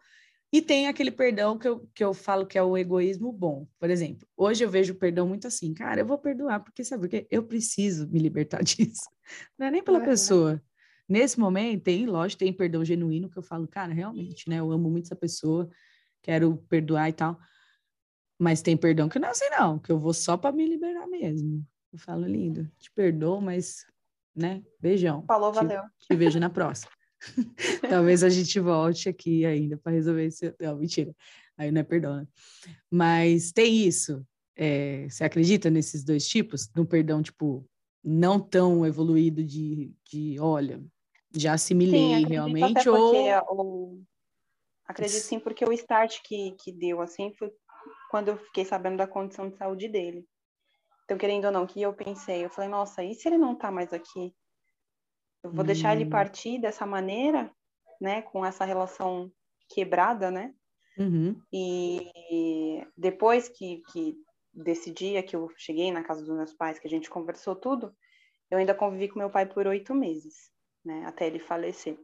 e 0.53 0.61
tem 0.61 0.87
aquele 0.87 1.09
perdão 1.09 1.57
que 1.57 1.67
eu, 1.67 1.79
que 1.95 2.03
eu 2.03 2.13
falo 2.13 2.45
que 2.45 2.59
é 2.59 2.61
o 2.61 2.77
egoísmo 2.77 3.31
bom. 3.31 3.67
Por 3.79 3.89
exemplo, 3.89 4.27
hoje 4.37 4.63
eu 4.63 4.69
vejo 4.69 4.93
o 4.93 4.95
perdão 4.95 5.27
muito 5.27 5.47
assim, 5.47 5.73
cara, 5.73 6.01
eu 6.01 6.05
vou 6.05 6.15
perdoar, 6.15 6.59
porque 6.59 6.83
sabe 6.83 7.01
porque 7.01 7.27
eu 7.31 7.41
preciso 7.41 8.07
me 8.07 8.19
libertar 8.19 8.61
disso. 8.63 9.09
Não 9.57 9.65
é 9.65 9.71
nem 9.71 9.83
pela 9.83 9.99
pessoa. 9.99 10.61
Nesse 11.09 11.39
momento, 11.39 11.81
tem, 11.81 12.05
lógico, 12.05 12.41
tem 12.41 12.53
perdão 12.53 12.85
genuíno 12.85 13.31
que 13.31 13.37
eu 13.37 13.41
falo, 13.41 13.67
cara, 13.67 13.91
realmente, 13.91 14.47
né? 14.47 14.59
Eu 14.59 14.71
amo 14.71 14.91
muito 14.91 15.05
essa 15.05 15.15
pessoa, 15.15 15.67
quero 16.21 16.57
perdoar 16.69 17.09
e 17.09 17.13
tal. 17.13 17.39
Mas 18.37 18.61
tem 18.61 18.77
perdão 18.77 19.09
que 19.09 19.17
não 19.17 19.29
é 19.29 19.31
assim, 19.31 19.49
não, 19.49 19.79
que 19.79 19.91
eu 19.91 19.99
vou 19.99 20.13
só 20.13 20.37
para 20.37 20.55
me 20.55 20.67
liberar 20.67 21.07
mesmo. 21.07 21.65
Eu 21.91 21.97
falo, 21.97 22.27
lindo, 22.27 22.69
te 22.77 22.91
perdoo, 22.91 23.41
mas, 23.41 23.87
né? 24.35 24.61
Beijão. 24.79 25.25
Falou, 25.25 25.51
te, 25.51 25.55
valeu. 25.55 25.81
Te 25.99 26.15
vejo 26.15 26.39
na 26.39 26.51
próxima. 26.51 26.91
Talvez 27.89 28.23
a 28.23 28.29
gente 28.29 28.59
volte 28.59 29.09
aqui 29.09 29.45
ainda 29.45 29.77
para 29.77 29.91
resolver 29.91 30.25
esse. 30.25 30.53
Não, 30.59 30.77
mentira. 30.77 31.15
Aí 31.57 31.71
não 31.71 31.81
é 31.81 31.83
perdão, 31.83 32.17
né? 32.17 32.27
Mas 32.89 33.51
tem 33.51 33.85
isso. 33.85 34.25
É, 34.55 35.07
você 35.09 35.23
acredita 35.23 35.69
nesses 35.69 36.03
dois 36.03 36.27
tipos? 36.27 36.69
No 36.75 36.85
perdão, 36.85 37.21
tipo, 37.21 37.65
não 38.03 38.39
tão 38.39 38.85
evoluído 38.85 39.43
de, 39.43 39.91
de 40.09 40.39
olha, 40.39 40.83
já 41.35 41.53
assimilei 41.53 42.19
sim, 42.19 42.25
realmente, 42.27 42.87
ou... 42.89 44.01
Acredito 44.85 45.21
sim, 45.21 45.39
porque 45.39 45.63
o 45.63 45.71
start 45.71 46.21
que, 46.23 46.51
que 46.51 46.71
deu, 46.71 47.01
assim, 47.01 47.33
foi 47.33 47.51
quando 48.11 48.27
eu 48.27 48.37
fiquei 48.37 48.65
sabendo 48.65 48.97
da 48.97 49.07
condição 49.07 49.49
de 49.49 49.57
saúde 49.57 49.87
dele. 49.87 50.27
Então, 51.05 51.17
querendo 51.17 51.45
ou 51.45 51.51
não, 51.51 51.65
que 51.65 51.81
eu 51.81 51.93
pensei, 51.93 52.45
eu 52.45 52.49
falei, 52.49 52.69
nossa, 52.69 53.03
e 53.03 53.13
se 53.13 53.27
ele 53.27 53.37
não 53.37 53.55
tá 53.55 53.71
mais 53.71 53.91
aqui? 53.91 54.33
Eu 55.43 55.51
vou 55.51 55.63
hum. 55.63 55.67
deixar 55.67 55.95
ele 55.95 56.05
hum. 56.05 56.09
partir 56.09 56.59
dessa 56.59 56.85
maneira, 56.85 57.51
né, 57.99 58.21
com 58.21 58.45
essa 58.45 58.65
relação 58.65 59.31
quebrada, 59.69 60.31
né? 60.31 60.53
Uhum. 60.97 61.35
E 61.51 62.85
depois 62.95 63.49
que, 63.49 63.81
que 63.91 64.15
desse 64.53 64.91
dia 64.91 65.23
que 65.23 65.35
eu 65.35 65.49
cheguei 65.57 65.91
na 65.91 66.03
casa 66.03 66.23
dos 66.23 66.35
meus 66.35 66.53
pais, 66.53 66.77
que 66.77 66.87
a 66.87 66.89
gente 66.89 67.09
conversou 67.09 67.55
tudo, 67.55 67.93
eu 68.51 68.57
ainda 68.57 68.75
convivi 68.75 69.07
com 69.07 69.19
meu 69.19 69.29
pai 69.29 69.45
por 69.47 69.65
oito 69.65 69.95
meses, 69.95 70.51
né, 70.85 71.03
até 71.05 71.25
ele 71.25 71.39
falecer. 71.39 71.97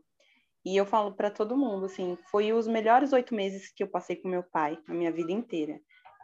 E 0.65 0.75
eu 0.75 0.85
falo 0.85 1.13
para 1.13 1.31
todo 1.31 1.57
mundo, 1.57 1.85
assim, 1.85 2.17
foi 2.29 2.51
os 2.51 2.67
melhores 2.67 3.13
oito 3.13 3.33
meses 3.33 3.71
que 3.71 3.83
eu 3.83 3.87
passei 3.87 4.15
com 4.15 4.27
meu 4.27 4.43
pai, 4.43 4.77
a 4.87 4.93
minha 4.93 5.11
vida 5.11 5.31
inteira. 5.31 5.79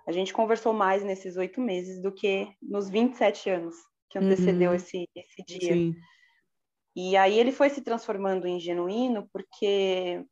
A 0.08 0.12
gente 0.12 0.34
conversou 0.34 0.74
mais 0.74 1.04
nesses 1.04 1.38
oito 1.38 1.62
meses 1.62 2.02
do 2.02 2.12
que 2.12 2.48
nos 2.62 2.90
27 2.90 3.50
anos 3.50 3.76
que 4.10 4.20
antecedeu 4.20 4.70
uhum. 4.70 4.76
esse, 4.76 5.10
esse 5.16 5.44
dia. 5.44 5.74
Sim. 5.74 5.96
E 6.96 7.18
aí 7.18 7.38
ele 7.38 7.52
foi 7.52 7.70
se 7.70 7.82
transformando 7.82 8.48
em 8.48 8.60
genuíno, 8.60 9.28
porque 9.34 10.26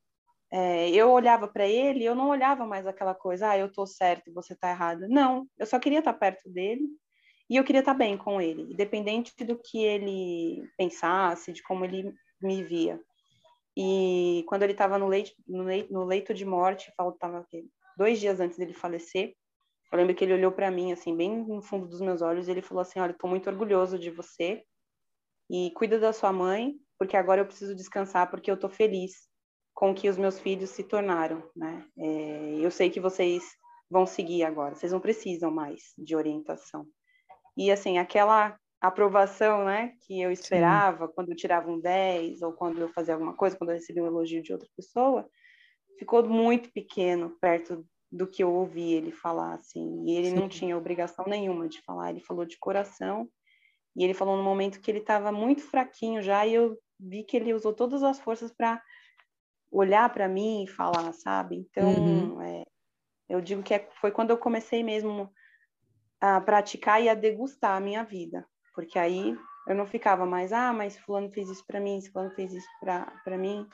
é, 0.51 0.89
eu 0.91 1.11
olhava 1.11 1.47
para 1.47 1.67
ele 1.67 2.05
eu 2.05 2.15
não 2.15 2.29
olhava 2.29 2.65
mais 2.65 2.85
aquela 2.87 3.15
coisa, 3.15 3.49
ah, 3.49 3.57
eu 3.57 3.71
tô 3.71 3.85
certo 3.85 4.29
e 4.29 4.33
você 4.33 4.55
tá 4.55 4.69
errada. 4.69 5.07
Não, 5.09 5.47
eu 5.57 5.65
só 5.65 5.79
queria 5.79 5.99
estar 5.99 6.13
perto 6.13 6.49
dele 6.49 6.87
e 7.49 7.57
eu 7.57 7.63
queria 7.63 7.79
estar 7.81 7.93
bem 7.93 8.17
com 8.17 8.39
ele, 8.41 8.71
independente 8.73 9.33
do 9.43 9.57
que 9.57 9.83
ele 9.83 10.63
pensasse, 10.77 11.51
de 11.51 11.61
como 11.63 11.83
ele 11.83 12.13
me 12.41 12.63
via. 12.63 12.99
E 13.75 14.45
quando 14.47 14.63
ele 14.63 14.73
estava 14.73 14.97
no 14.97 15.09
no, 15.47 15.63
no 15.89 16.05
leito 16.05 16.33
de 16.33 16.45
morte, 16.45 16.93
faltava 16.95 17.45
dois 17.97 18.19
dias 18.19 18.39
antes 18.39 18.57
dele 18.57 18.73
falecer, 18.73 19.35
eu 19.91 19.97
lembro 19.97 20.15
que 20.15 20.23
ele 20.23 20.33
olhou 20.33 20.51
para 20.51 20.71
mim, 20.71 20.91
assim, 20.91 21.15
bem 21.15 21.45
no 21.45 21.61
fundo 21.61 21.87
dos 21.87 22.01
meus 22.01 22.21
olhos, 22.21 22.47
e 22.47 22.51
ele 22.51 22.61
falou 22.61 22.81
assim: 22.81 22.99
Olha, 22.99 23.11
estou 23.11 23.29
muito 23.29 23.49
orgulhoso 23.49 23.99
de 23.99 24.09
você 24.09 24.63
e 25.49 25.71
cuida 25.71 25.99
da 25.99 26.13
sua 26.13 26.31
mãe, 26.31 26.75
porque 26.97 27.17
agora 27.17 27.41
eu 27.41 27.45
preciso 27.45 27.75
descansar, 27.75 28.29
porque 28.29 28.49
eu 28.49 28.55
estou 28.55 28.69
feliz 28.69 29.27
com 29.73 29.91
o 29.91 29.95
que 29.95 30.09
os 30.09 30.17
meus 30.17 30.39
filhos 30.39 30.69
se 30.69 30.83
tornaram, 30.83 31.43
né? 31.55 31.85
É, 31.97 32.55
eu 32.59 32.71
sei 32.71 32.89
que 32.89 32.99
vocês 32.99 33.43
vão 33.89 34.05
seguir 34.05 34.43
agora, 34.43 34.75
vocês 34.75 34.91
não 34.91 34.99
precisam 34.99 35.51
mais 35.51 35.93
de 35.97 36.15
orientação. 36.15 36.85
E 37.57 37.71
assim, 37.71 37.97
aquela 37.97 38.57
aprovação, 38.81 39.63
né, 39.63 39.93
que 40.01 40.21
eu 40.21 40.31
esperava 40.31 41.07
Sim. 41.07 41.13
quando 41.15 41.29
eu 41.29 41.35
tirava 41.35 41.71
um 41.71 41.79
10 41.79 42.41
ou 42.41 42.51
quando 42.51 42.79
eu 42.79 42.89
fazia 42.89 43.13
alguma 43.13 43.33
coisa, 43.33 43.55
quando 43.55 43.69
eu 43.69 43.75
recebia 43.75 44.03
um 44.03 44.07
elogio 44.07 44.43
de 44.43 44.51
outra 44.51 44.67
pessoa, 44.75 45.29
ficou 45.97 46.27
muito 46.27 46.71
pequeno 46.71 47.37
perto 47.39 47.85
do 48.11 48.27
que 48.27 48.43
eu 48.43 48.53
ouvi 48.53 48.93
ele 48.93 49.11
falar, 49.11 49.55
assim. 49.55 50.03
E 50.05 50.17
ele 50.17 50.31
Sim. 50.31 50.35
não 50.35 50.49
tinha 50.49 50.77
obrigação 50.77 51.25
nenhuma 51.25 51.67
de 51.67 51.81
falar, 51.81 52.09
ele 52.09 52.19
falou 52.19 52.45
de 52.45 52.57
coração 52.59 53.29
e 53.95 54.03
ele 54.03 54.13
falou 54.13 54.35
no 54.35 54.43
momento 54.43 54.79
que 54.79 54.89
ele 54.89 54.99
estava 54.99 55.31
muito 55.31 55.61
fraquinho 55.61 56.21
já, 56.21 56.45
e 56.45 56.53
eu 56.53 56.77
vi 56.99 57.23
que 57.23 57.37
ele 57.37 57.53
usou 57.53 57.73
todas 57.73 58.03
as 58.03 58.19
forças 58.19 58.51
para 58.51 58.81
olhar 59.71 60.11
para 60.13 60.27
mim 60.27 60.63
e 60.63 60.67
falar, 60.67 61.11
sabe? 61.13 61.57
Então, 61.57 61.89
uhum. 61.89 62.41
é, 62.41 62.63
eu 63.27 63.41
digo 63.41 63.63
que 63.63 63.73
é, 63.73 63.89
foi 63.99 64.11
quando 64.11 64.29
eu 64.29 64.37
comecei 64.37 64.83
mesmo 64.83 65.31
a 66.21 66.39
praticar 66.39 67.01
e 67.01 67.09
a 67.09 67.13
degustar 67.13 67.75
a 67.75 67.79
minha 67.79 68.03
vida, 68.03 68.47
porque 68.73 68.97
aí 68.97 69.35
eu 69.67 69.75
não 69.75 69.85
ficava 69.85 70.25
mais, 70.25 70.53
ah, 70.53 70.73
mas 70.73 70.97
fulano 70.97 71.31
fez 71.31 71.49
isso 71.49 71.65
para 71.65 71.79
mim, 71.79 72.01
fulano 72.11 72.31
fez 72.31 72.53
isso 72.53 72.67
para 72.81 73.37
mim. 73.37 73.67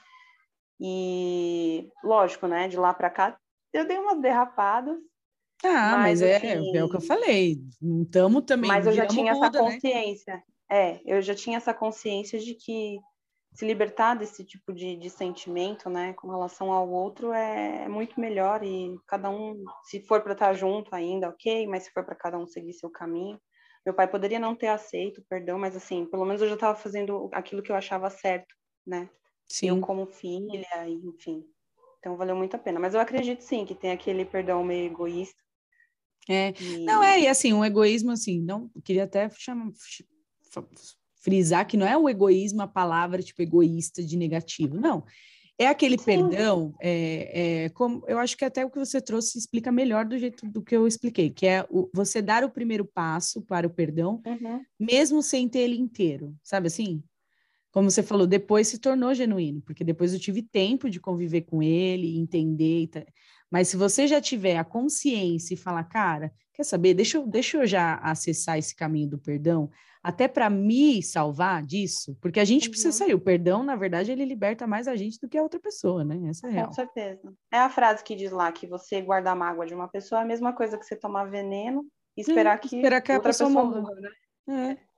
E 0.79 1.91
lógico, 2.03 2.47
né, 2.47 2.67
de 2.67 2.77
lá 2.77 2.93
para 2.93 3.09
cá, 3.09 3.37
eu 3.73 3.85
dei 3.85 3.97
umas 3.97 4.19
derrapadas, 4.21 4.97
ah, 5.63 5.97
mas, 5.97 6.21
mas 6.21 6.21
é, 6.21 6.35
assim, 6.37 6.77
é 6.77 6.83
o 6.83 6.89
que 6.89 6.95
eu 6.95 7.01
falei. 7.01 7.57
Não 7.81 8.03
estamos 8.03 8.43
também. 8.43 8.69
Mas 8.69 8.85
eu 8.85 8.93
já 8.93 9.05
tinha 9.05 9.31
essa 9.31 9.49
né? 9.49 9.59
consciência. 9.59 10.33
Né? 10.33 10.43
É, 10.71 11.01
eu 11.05 11.21
já 11.21 11.35
tinha 11.35 11.57
essa 11.57 11.73
consciência 11.73 12.39
de 12.39 12.53
que 12.53 12.99
se 13.53 13.65
libertar 13.65 14.15
desse 14.15 14.43
tipo 14.43 14.71
de, 14.71 14.95
de 14.95 15.09
sentimento, 15.09 15.89
né, 15.89 16.13
com 16.13 16.29
relação 16.29 16.71
ao 16.71 16.89
outro, 16.89 17.33
é, 17.33 17.83
é 17.83 17.89
muito 17.89 18.19
melhor. 18.19 18.63
E 18.63 18.95
cada 19.07 19.29
um, 19.29 19.63
se 19.83 19.99
for 20.01 20.21
para 20.21 20.33
estar 20.33 20.53
junto 20.53 20.93
ainda, 20.93 21.29
ok, 21.29 21.67
mas 21.67 21.83
se 21.83 21.91
for 21.91 22.05
para 22.05 22.15
cada 22.15 22.37
um 22.37 22.45
seguir 22.45 22.73
seu 22.73 22.89
caminho. 22.89 23.39
Meu 23.85 23.93
pai 23.93 24.07
poderia 24.07 24.39
não 24.39 24.55
ter 24.55 24.67
aceito, 24.67 25.23
perdão, 25.27 25.57
mas 25.57 25.75
assim, 25.75 26.05
pelo 26.05 26.25
menos 26.25 26.41
eu 26.41 26.47
já 26.47 26.53
estava 26.53 26.77
fazendo 26.77 27.29
aquilo 27.33 27.63
que 27.63 27.71
eu 27.71 27.75
achava 27.75 28.09
certo, 28.09 28.53
né? 28.85 29.09
Sim. 29.47 29.69
Eu 29.69 29.81
como 29.81 30.05
filha, 30.05 30.67
enfim. 30.87 31.43
Então 31.97 32.15
valeu 32.15 32.35
muito 32.35 32.55
a 32.55 32.59
pena. 32.59 32.79
Mas 32.79 32.93
eu 32.93 32.99
acredito 32.99 33.41
sim 33.41 33.65
que 33.65 33.73
tem 33.75 33.91
aquele 33.91 34.25
perdão 34.25 34.63
meio 34.63 34.85
egoísta. 34.85 35.41
É. 36.27 36.53
E... 36.59 36.79
Não, 36.79 37.03
é, 37.03 37.21
e 37.21 37.27
assim, 37.27 37.53
um 37.53 37.63
egoísmo 37.63 38.11
assim, 38.11 38.41
não, 38.41 38.69
queria 38.83 39.03
até 39.03 39.29
chamar, 39.29 39.71
frisar 41.21 41.67
que 41.67 41.77
não 41.77 41.87
é 41.87 41.97
o 41.97 42.09
egoísmo 42.09 42.61
a 42.61 42.67
palavra 42.67 43.21
tipo 43.21 43.41
egoísta 43.41 44.03
de 44.03 44.17
negativo, 44.17 44.79
não. 44.79 45.03
É 45.61 45.67
aquele 45.67 45.97
Sim. 45.97 46.05
perdão, 46.05 46.73
é, 46.79 47.65
é, 47.65 47.69
como 47.69 48.01
eu 48.07 48.17
acho 48.17 48.37
que 48.37 48.45
até 48.45 48.65
o 48.65 48.69
que 48.69 48.79
você 48.79 49.01
trouxe 49.01 49.37
explica 49.37 49.69
melhor 49.69 50.05
do 50.05 50.17
jeito 50.17 50.47
do 50.47 50.61
que 50.61 50.73
eu 50.73 50.87
expliquei, 50.87 51.29
que 51.29 51.45
é 51.45 51.67
o, 51.69 51.89
você 51.93 52.21
dar 52.21 52.45
o 52.45 52.49
primeiro 52.49 52.85
passo 52.85 53.41
para 53.41 53.67
o 53.67 53.69
perdão, 53.69 54.21
uhum. 54.25 54.61
mesmo 54.79 55.21
sem 55.21 55.49
ter 55.49 55.59
ele 55.59 55.77
inteiro, 55.77 56.33
sabe 56.41 56.67
assim? 56.67 57.03
Como 57.71 57.91
você 57.91 58.01
falou, 58.01 58.25
depois 58.25 58.69
se 58.69 58.79
tornou 58.79 59.13
genuíno, 59.13 59.61
porque 59.61 59.83
depois 59.83 60.13
eu 60.13 60.19
tive 60.19 60.41
tempo 60.41 60.89
de 60.89 60.99
conviver 60.99 61.41
com 61.41 61.61
ele, 61.61 62.17
entender. 62.17 62.87
Tá... 62.87 63.05
Mas 63.51 63.67
se 63.67 63.77
você 63.77 64.07
já 64.07 64.21
tiver 64.21 64.57
a 64.57 64.63
consciência 64.63 65.53
e 65.53 65.57
falar, 65.57 65.83
cara, 65.85 66.31
quer 66.53 66.63
saber? 66.63 66.93
Deixa 66.93 67.17
eu, 67.17 67.25
deixa 67.25 67.57
eu 67.57 67.65
já 67.65 67.95
acessar 67.95 68.57
esse 68.57 68.75
caminho 68.75 69.09
do 69.09 69.17
perdão, 69.17 69.69
até 70.03 70.27
para 70.27 70.49
me 70.49 71.01
salvar 71.03 71.63
disso, 71.63 72.17
porque 72.21 72.39
a 72.39 72.45
gente 72.45 72.65
uhum. 72.65 72.71
precisa 72.71 72.91
sair. 72.91 73.13
O 73.13 73.19
perdão, 73.19 73.63
na 73.63 73.75
verdade, 73.75 74.11
ele 74.11 74.23
liberta 74.23 74.65
mais 74.65 74.87
a 74.87 74.95
gente 74.95 75.19
do 75.19 75.27
que 75.27 75.37
a 75.37 75.43
outra 75.43 75.59
pessoa, 75.59 76.05
né? 76.05 76.29
Essa 76.29 76.47
é 76.47 76.51
real. 76.51 76.67
Com 76.67 76.73
certeza. 76.73 77.33
É 77.51 77.57
a 77.57 77.69
frase 77.69 78.03
que 78.03 78.15
diz 78.15 78.31
lá 78.31 78.51
que 78.51 78.67
você 78.67 79.01
guardar 79.01 79.35
mágoa 79.35 79.65
de 79.65 79.73
uma 79.73 79.87
pessoa 79.87 80.21
é 80.21 80.23
a 80.23 80.27
mesma 80.27 80.53
coisa 80.53 80.77
que 80.77 80.85
você 80.85 80.95
tomar 80.95 81.25
veneno 81.25 81.85
e 82.15 82.21
esperar 82.21 82.57
que, 82.59 82.75
esperar 82.75 83.01
que 83.01 83.11
a 83.11 83.19
pessoa, 83.19 83.49
pessoa 83.49 83.65
morra. 83.65 83.81
morra 83.81 83.95
né? 84.47 84.77
É. 84.77 84.88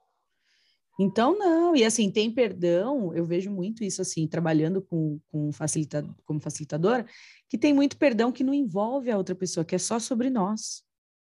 Então, 1.00 1.38
não, 1.38 1.76
e 1.76 1.84
assim, 1.84 2.12
tem 2.12 2.32
perdão, 2.32 3.14
eu 3.16 3.26
vejo 3.26 3.50
muito 3.50 3.84
isso 3.84 4.02
assim, 4.02 4.28
trabalhando 4.28 4.82
com, 4.82 5.20
com 5.32 5.52
facilita, 5.52 6.08
como 6.26 6.39
facilitadora, 6.39 7.06
que 7.50 7.58
tem 7.58 7.74
muito 7.74 7.98
perdão 7.98 8.32
que 8.32 8.44
não 8.44 8.54
envolve 8.54 9.10
a 9.10 9.18
outra 9.18 9.34
pessoa, 9.34 9.66
que 9.66 9.76
é 9.76 9.80
só 9.80 10.00
sobre 10.00 10.30
nós. 10.30 10.84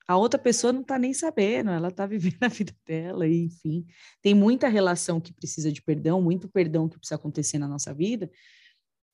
A 0.07 0.17
outra 0.17 0.41
pessoa 0.41 0.73
não 0.73 0.81
está 0.81 0.99
nem 0.99 1.13
sabendo, 1.13 1.71
ela 1.71 1.89
está 1.89 2.07
vivendo 2.09 2.43
a 2.43 2.49
vida 2.49 2.75
dela, 2.87 3.27
e, 3.27 3.45
enfim. 3.45 3.85
Tem 4.23 4.33
muita 4.33 4.69
relação 4.69 5.21
que 5.21 5.35
precisa 5.35 5.71
de 5.71 5.83
perdão, 5.83 6.23
muito 6.23 6.49
perdão 6.49 6.89
que 6.89 6.99
precisa 6.99 7.17
acontecer 7.17 7.59
na 7.59 7.69
nossa 7.69 7.93
vida, 7.93 8.31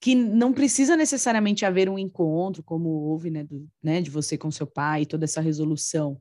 que 0.01 0.15
não 0.15 0.53
precisa 0.53 0.97
necessariamente 0.97 1.65
haver 1.65 1.89
um 1.89 1.99
encontro, 1.99 2.63
como 2.63 2.89
houve, 2.91 3.31
né, 3.31 3.43
do, 3.43 3.67
né, 3.83 4.01
de 4.01 4.11
você 4.11 4.39
com 4.39 4.51
seu 4.51 4.67
pai, 4.67 5.05
toda 5.05 5.25
essa 5.25 5.41
resolução, 5.41 6.21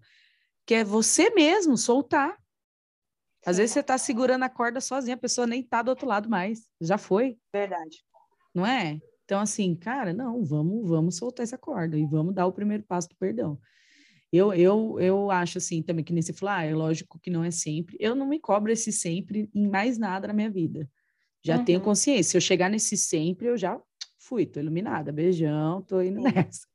que 0.65 0.73
é 0.73 0.83
você 0.83 1.29
mesmo 1.31 1.77
soltar. 1.77 2.35
Às 3.45 3.57
vezes 3.57 3.71
você 3.71 3.79
está 3.81 3.97
segurando 3.97 4.43
a 4.43 4.49
corda 4.49 4.79
sozinha, 4.79 5.15
a 5.15 5.19
pessoa 5.19 5.45
nem 5.45 5.61
está 5.61 5.81
do 5.81 5.89
outro 5.89 6.07
lado 6.07 6.29
mais, 6.29 6.67
já 6.79 6.97
foi. 6.97 7.37
Verdade. 7.51 8.03
Não 8.53 8.65
é? 8.65 8.99
Então, 9.25 9.39
assim, 9.39 9.75
cara, 9.75 10.13
não, 10.13 10.43
vamos, 10.43 10.87
vamos 10.87 11.17
soltar 11.17 11.43
essa 11.43 11.57
corda 11.57 11.97
e 11.97 12.05
vamos 12.05 12.33
dar 12.33 12.45
o 12.45 12.53
primeiro 12.53 12.83
passo 12.83 13.09
do 13.09 13.15
perdão. 13.15 13.59
Eu, 14.31 14.53
eu, 14.53 14.99
eu 14.99 15.31
acho 15.31 15.59
assim 15.59 15.81
também 15.81 16.03
que 16.03 16.13
você 16.13 16.33
falou, 16.33 16.55
ah, 16.55 16.63
é 16.63 16.73
lógico 16.73 17.19
que 17.19 17.29
não 17.29 17.43
é 17.43 17.51
sempre. 17.51 17.95
Eu 17.99 18.15
não 18.15 18.27
me 18.27 18.39
cobro 18.39 18.71
esse 18.71 18.91
sempre 18.91 19.49
em 19.53 19.67
mais 19.67 19.97
nada 19.97 20.27
na 20.27 20.33
minha 20.33 20.49
vida. 20.49 20.89
Já 21.43 21.57
uhum. 21.57 21.65
tenho 21.65 21.81
consciência. 21.81 22.23
Se 22.23 22.37
eu 22.37 22.41
chegar 22.41 22.69
nesse 22.69 22.97
sempre, 22.97 23.47
eu 23.47 23.57
já 23.57 23.79
fui, 24.23 24.45
tô 24.45 24.59
iluminada, 24.59 25.11
beijão, 25.11 25.81
tô 25.81 26.01
indo 26.01 26.21
nessa. 26.21 26.65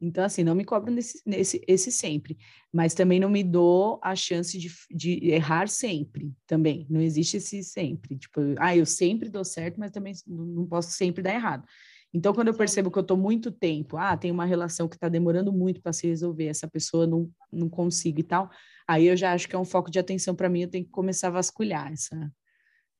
Então, 0.00 0.24
assim, 0.24 0.42
não 0.42 0.54
me 0.54 0.64
cobro 0.64 0.90
nesse, 0.90 1.22
nesse 1.24 1.62
esse 1.66 1.90
sempre, 1.90 2.36
mas 2.72 2.94
também 2.94 3.20
não 3.20 3.30
me 3.30 3.42
dou 3.42 3.98
a 4.02 4.14
chance 4.14 4.58
de, 4.58 4.70
de 4.90 5.30
errar 5.30 5.68
sempre, 5.68 6.32
também. 6.46 6.86
Não 6.90 7.00
existe 7.00 7.36
esse 7.36 7.62
sempre. 7.62 8.16
Tipo, 8.18 8.40
ah, 8.58 8.76
eu 8.76 8.84
sempre 8.84 9.28
dou 9.28 9.44
certo, 9.44 9.78
mas 9.78 9.90
também 9.90 10.12
não 10.26 10.66
posso 10.66 10.90
sempre 10.90 11.22
dar 11.22 11.34
errado. 11.34 11.66
Então, 12.12 12.32
quando 12.32 12.48
eu 12.48 12.54
percebo 12.54 12.90
que 12.90 12.98
eu 12.98 13.02
estou 13.02 13.16
muito 13.16 13.50
tempo, 13.50 13.96
ah, 13.96 14.16
tem 14.16 14.30
uma 14.30 14.44
relação 14.44 14.88
que 14.88 14.94
está 14.94 15.08
demorando 15.08 15.52
muito 15.52 15.82
para 15.82 15.92
se 15.92 16.06
resolver, 16.06 16.46
essa 16.46 16.68
pessoa 16.68 17.06
não, 17.06 17.28
não 17.52 17.68
consigo 17.68 18.20
e 18.20 18.22
tal, 18.22 18.48
aí 18.86 19.06
eu 19.06 19.16
já 19.16 19.32
acho 19.32 19.48
que 19.48 19.56
é 19.56 19.58
um 19.58 19.64
foco 19.64 19.90
de 19.90 19.98
atenção 19.98 20.34
para 20.34 20.48
mim, 20.48 20.62
eu 20.62 20.70
tenho 20.70 20.84
que 20.84 20.92
começar 20.92 21.26
a 21.26 21.32
vasculhar 21.32 21.92
essa, 21.92 22.30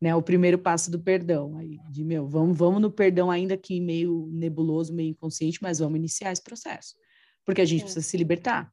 né, 0.01 0.15
o 0.15 0.23
primeiro 0.23 0.59
passo 0.59 0.91
do 0.91 0.99
perdão, 0.99 1.57
aí, 1.57 1.79
de 1.91 2.05
meu, 2.05 2.29
vamos, 2.29 2.57
vamos 2.57 2.81
no 2.81 2.91
perdão 2.91 3.31
ainda 3.31 3.57
que 3.57 3.81
meio 3.81 4.29
nebuloso, 4.33 4.95
meio 4.95 5.11
inconsciente, 5.11 5.59
mas 5.63 5.79
vamos 5.79 5.97
iniciar 5.99 6.33
esse 6.33 6.43
processo, 6.43 6.95
porque 7.45 7.61
a 7.61 7.65
gente 7.65 7.83
precisa 7.83 8.05
se 8.05 8.17
libertar. 8.17 8.73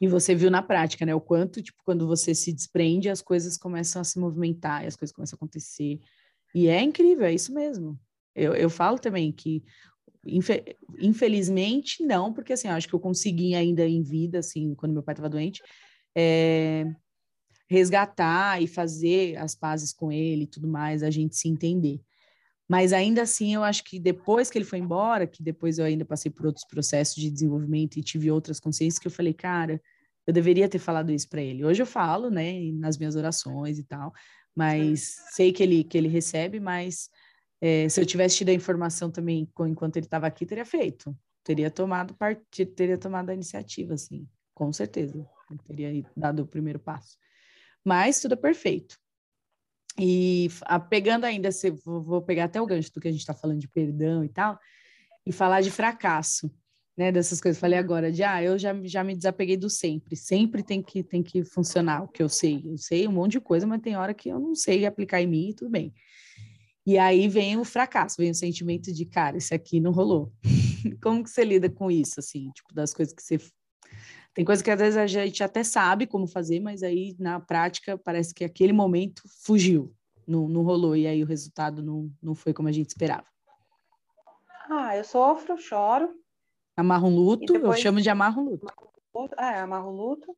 E 0.00 0.08
você 0.08 0.34
viu 0.34 0.50
na 0.50 0.62
prática, 0.62 1.04
né, 1.04 1.14
o 1.14 1.20
quanto, 1.20 1.62
tipo, 1.62 1.78
quando 1.84 2.06
você 2.06 2.34
se 2.34 2.52
desprende, 2.52 3.10
as 3.10 3.20
coisas 3.20 3.58
começam 3.58 4.00
a 4.00 4.04
se 4.04 4.18
movimentar, 4.18 4.84
e 4.84 4.86
as 4.86 4.96
coisas 4.96 5.14
começam 5.14 5.36
a 5.36 5.38
acontecer, 5.38 6.00
e 6.54 6.68
é 6.68 6.80
incrível, 6.80 7.26
é 7.26 7.34
isso 7.34 7.52
mesmo. 7.52 7.98
Eu, 8.34 8.54
eu 8.54 8.70
falo 8.70 8.98
também 8.98 9.32
que, 9.32 9.62
infelizmente, 10.98 12.02
não, 12.04 12.32
porque 12.32 12.52
assim, 12.52 12.68
acho 12.68 12.88
que 12.88 12.94
eu 12.94 13.00
consegui 13.00 13.54
ainda 13.54 13.86
em 13.86 14.02
vida, 14.02 14.38
assim, 14.38 14.74
quando 14.74 14.92
meu 14.92 15.02
pai 15.02 15.12
estava 15.12 15.28
doente, 15.28 15.62
é, 16.16 16.86
resgatar 17.68 18.62
e 18.62 18.66
fazer 18.66 19.36
as 19.36 19.54
pazes 19.54 19.92
com 19.92 20.12
ele 20.12 20.44
e 20.44 20.46
tudo 20.46 20.68
mais, 20.68 21.02
a 21.02 21.10
gente 21.10 21.36
se 21.36 21.48
entender. 21.48 22.00
Mas 22.68 22.92
ainda 22.92 23.22
assim, 23.22 23.54
eu 23.54 23.62
acho 23.62 23.84
que 23.84 23.98
depois 23.98 24.50
que 24.50 24.58
ele 24.58 24.64
foi 24.64 24.78
embora, 24.78 25.26
que 25.26 25.42
depois 25.42 25.78
eu 25.78 25.84
ainda 25.84 26.04
passei 26.04 26.30
por 26.30 26.46
outros 26.46 26.66
processos 26.66 27.14
de 27.14 27.30
desenvolvimento 27.30 27.96
e 27.96 28.02
tive 28.02 28.30
outras 28.30 28.58
consciências, 28.58 28.98
que 28.98 29.06
eu 29.06 29.12
falei, 29.12 29.32
cara, 29.32 29.80
eu 30.26 30.32
deveria 30.32 30.68
ter 30.68 30.80
falado 30.80 31.12
isso 31.12 31.28
para 31.28 31.40
ele. 31.40 31.64
Hoje 31.64 31.82
eu 31.82 31.86
falo, 31.86 32.28
né, 32.28 32.60
nas 32.72 32.98
minhas 32.98 33.14
orações 33.14 33.78
e 33.78 33.84
tal, 33.84 34.12
mas 34.54 35.14
sei 35.30 35.52
que 35.52 35.62
ele, 35.62 35.84
que 35.84 35.96
ele 35.96 36.08
recebe, 36.08 36.58
mas 36.58 37.08
é, 37.60 37.88
se 37.88 38.00
eu 38.00 38.06
tivesse 38.06 38.38
tido 38.38 38.48
a 38.48 38.54
informação 38.54 39.10
também 39.10 39.48
enquanto 39.60 39.96
ele 39.96 40.06
estava 40.06 40.26
aqui, 40.26 40.44
teria 40.44 40.64
feito. 40.64 41.16
Teria 41.44 41.70
tomado 41.70 42.14
partido, 42.14 42.72
teria 42.72 42.98
tomado 42.98 43.30
a 43.30 43.34
iniciativa, 43.34 43.94
assim, 43.94 44.26
com 44.52 44.72
certeza. 44.72 45.24
teria 45.68 46.04
dado 46.16 46.42
o 46.42 46.46
primeiro 46.46 46.80
passo. 46.80 47.16
Mas 47.86 48.18
tudo 48.18 48.32
é 48.32 48.36
perfeito. 48.36 48.98
E 49.96 50.48
a, 50.62 50.80
pegando 50.80 51.24
ainda, 51.24 51.52
se, 51.52 51.70
vou, 51.70 52.02
vou 52.02 52.20
pegar 52.20 52.44
até 52.44 52.60
o 52.60 52.66
gancho 52.66 52.92
do 52.92 53.00
que 53.00 53.06
a 53.06 53.12
gente 53.12 53.20
está 53.20 53.32
falando 53.32 53.60
de 53.60 53.68
perdão 53.68 54.24
e 54.24 54.28
tal, 54.28 54.58
e 55.24 55.30
falar 55.30 55.60
de 55.60 55.70
fracasso, 55.70 56.50
né? 56.96 57.12
Dessas 57.12 57.40
coisas. 57.40 57.60
Falei 57.60 57.78
agora 57.78 58.10
de, 58.10 58.24
ah, 58.24 58.42
eu 58.42 58.58
já, 58.58 58.74
já 58.82 59.04
me 59.04 59.14
desapeguei 59.14 59.56
do 59.56 59.70
sempre. 59.70 60.16
Sempre 60.16 60.64
tem 60.64 60.82
que, 60.82 61.04
tem 61.04 61.22
que 61.22 61.44
funcionar 61.44 62.02
o 62.02 62.08
que 62.08 62.20
eu 62.20 62.28
sei. 62.28 62.60
Eu 62.64 62.76
sei 62.76 63.06
um 63.06 63.12
monte 63.12 63.32
de 63.32 63.40
coisa, 63.40 63.68
mas 63.68 63.80
tem 63.80 63.96
hora 63.96 64.12
que 64.12 64.28
eu 64.28 64.40
não 64.40 64.56
sei 64.56 64.84
aplicar 64.84 65.22
em 65.22 65.28
mim 65.28 65.50
e 65.50 65.54
tudo 65.54 65.70
bem. 65.70 65.94
E 66.84 66.98
aí 66.98 67.28
vem 67.28 67.56
o 67.56 67.64
fracasso, 67.64 68.16
vem 68.18 68.32
o 68.32 68.34
sentimento 68.34 68.92
de, 68.92 69.04
cara, 69.06 69.36
isso 69.36 69.54
aqui 69.54 69.78
não 69.78 69.92
rolou. 69.92 70.32
como 71.00 71.22
que 71.22 71.30
você 71.30 71.44
lida 71.44 71.70
com 71.70 71.88
isso, 71.88 72.18
assim, 72.18 72.50
tipo, 72.50 72.74
das 72.74 72.92
coisas 72.92 73.14
que 73.14 73.22
você... 73.22 73.38
Tem 74.36 74.44
coisa 74.44 74.62
que 74.62 74.70
às 74.70 74.78
vezes 74.78 74.98
a 74.98 75.06
gente 75.06 75.42
até 75.42 75.64
sabe 75.64 76.06
como 76.06 76.26
fazer, 76.26 76.60
mas 76.60 76.82
aí 76.82 77.16
na 77.18 77.40
prática 77.40 77.96
parece 77.96 78.34
que 78.34 78.44
aquele 78.44 78.70
momento 78.70 79.22
fugiu, 79.42 79.94
não, 80.28 80.46
não 80.46 80.62
rolou, 80.62 80.94
e 80.94 81.06
aí 81.06 81.22
o 81.22 81.26
resultado 81.26 81.82
não, 81.82 82.10
não 82.22 82.34
foi 82.34 82.52
como 82.52 82.68
a 82.68 82.72
gente 82.72 82.90
esperava. 82.90 83.24
Ah, 84.68 84.94
eu 84.94 85.04
sofro, 85.04 85.56
choro. 85.56 86.14
Amarro 86.76 87.08
um 87.08 87.16
luto, 87.16 87.50
depois... 87.50 87.78
eu 87.78 87.82
chamo 87.82 87.98
de 87.98 88.10
amarro 88.10 88.42
um 88.42 88.50
luto. 88.50 88.66
É, 89.38 89.60
amarro 89.60 89.90
luto. 89.90 90.36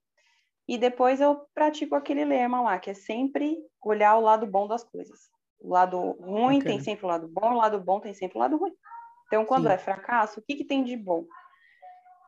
E 0.69 0.79
depois 0.79 1.21
eu 1.21 1.45
pratico 1.53 1.97
aquele 1.97 2.25
lema 2.25 2.61
lá, 2.61 2.79
que 2.79 2.91
é 2.91 2.95
sempre 2.95 3.59
olhar 3.83 4.17
o 4.17 4.21
lado 4.21 4.47
bom 4.47 4.69
das 4.69 4.85
coisas. 4.85 5.29
O 5.61 5.71
lado 5.71 5.99
ruim 6.21 6.59
okay. 6.59 6.71
tem 6.71 6.81
sempre 6.81 7.05
o 7.05 7.09
lado 7.09 7.27
bom, 7.27 7.55
o 7.55 7.57
lado 7.57 7.81
bom 7.81 7.99
tem 7.99 8.15
sempre 8.15 8.39
o 8.39 8.41
lado 8.41 8.57
ruim. 8.57 8.73
Então, 9.27 9.45
quando 9.45 9.67
Sim. 9.67 9.73
é 9.73 9.79
fracasso, 9.79 10.39
o 10.39 10.43
que, 10.43 10.55
que 10.55 10.65
tem 10.65 10.85
de 10.85 10.97
bom? 10.97 11.25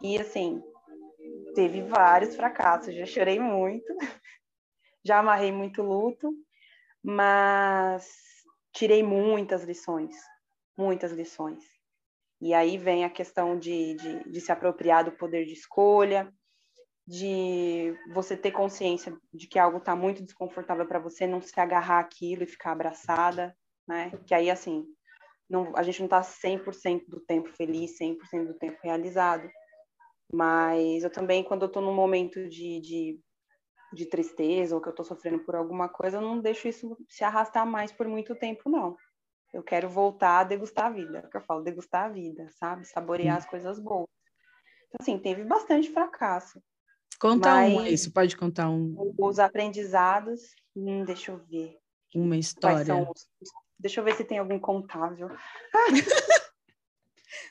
E 0.03 0.19
assim, 0.19 0.61
teve 1.55 1.83
vários 1.83 2.37
fracassos, 2.37 2.95
já 2.95 3.07
chorei 3.07 3.39
muito, 3.39 3.93
já 5.05 5.19
amarrei 5.19 5.53
muito 5.53 5.83
luto, 5.83 6.33
mas 7.03 8.09
tirei 8.73 9.03
muitas 9.03 9.65
lições, 9.65 10.17
muitas 10.77 11.13
lições. 11.13 11.65
E 12.41 12.55
aí 12.55 12.79
vem 12.79 13.05
a 13.05 13.11
questão 13.11 13.59
de, 13.59 13.95
de, 13.95 14.31
de 14.31 14.41
se 14.41 14.51
apropriar 14.51 15.05
do 15.05 15.13
poder 15.13 15.45
de 15.45 15.53
escolha, 15.53 16.33
de 17.07 17.95
você 18.15 18.37
ter 18.37 18.53
consciência 18.53 19.17
de 19.35 19.47
que 19.47 19.59
algo 19.59 19.79
está 19.79 19.97
muito 19.97 20.23
desconfortável 20.23 20.87
para 20.87 20.99
você, 20.99 21.27
não 21.27 21.41
se 21.41 21.59
agarrar 21.59 21.99
aquilo 21.99 22.45
e 22.45 22.47
ficar 22.47 22.73
abraçada, 22.73 23.55
né? 23.87 24.13
Que 24.27 24.33
aí, 24.33 24.49
assim, 24.49 24.87
não, 25.49 25.77
a 25.77 25.83
gente 25.83 25.99
não 25.99 26.07
está 26.07 26.21
100% 26.21 27.07
do 27.09 27.21
tempo 27.21 27.49
feliz, 27.51 27.99
100% 27.99 28.47
do 28.47 28.55
tempo 28.55 28.79
realizado. 28.83 29.51
Mas 30.33 31.03
eu 31.03 31.11
também, 31.11 31.43
quando 31.43 31.63
eu 31.63 31.67
estou 31.67 31.83
num 31.83 31.95
momento 31.95 32.49
de, 32.49 32.81
de, 32.81 33.21
de, 33.93 34.07
tristeza 34.07 34.75
ou 34.75 34.81
que 34.81 34.89
eu 34.89 34.93
estou 34.93 35.05
sofrendo 35.05 35.41
por 35.41 35.57
alguma 35.57 35.89
coisa, 35.89 36.19
eu 36.19 36.21
não 36.21 36.41
deixo 36.41 36.69
isso 36.69 36.97
se 37.09 37.25
arrastar 37.25 37.67
mais 37.67 37.91
por 37.91 38.07
muito 38.07 38.35
tempo, 38.37 38.71
não. 38.71 38.97
Eu 39.53 39.63
quero 39.63 39.89
voltar 39.89 40.41
a 40.41 40.45
degustar 40.45 40.87
a 40.87 40.91
vida, 40.91 41.19
é 41.19 41.29
que 41.29 41.37
eu 41.37 41.41
falo, 41.41 41.65
degustar 41.65 42.05
a 42.05 42.09
vida, 42.09 42.49
sabe? 42.53 42.87
Saborear 42.87 43.37
as 43.37 43.47
coisas 43.47 43.81
boas. 43.81 44.07
Então, 44.87 44.99
assim, 45.01 45.19
teve 45.19 45.45
bastante 45.45 45.91
fracasso. 45.91 46.63
Conta 47.19 47.51
Mas, 47.51 47.75
um 47.75 47.87
isso, 47.87 48.13
pode 48.13 48.37
contar 48.37 48.71
um. 48.71 49.13
Os 49.19 49.39
aprendizados, 49.41 50.55
hum, 50.75 51.05
deixa 51.05 51.33
eu 51.33 51.39
ver. 51.39 51.77
Uma 52.15 52.37
história. 52.37 52.95
Os, 52.95 53.29
deixa 53.79 54.01
eu 54.01 54.05
ver 54.05 54.15
se 54.15 54.25
tem 54.25 54.39
algum 54.39 54.59
contável. 54.59 55.29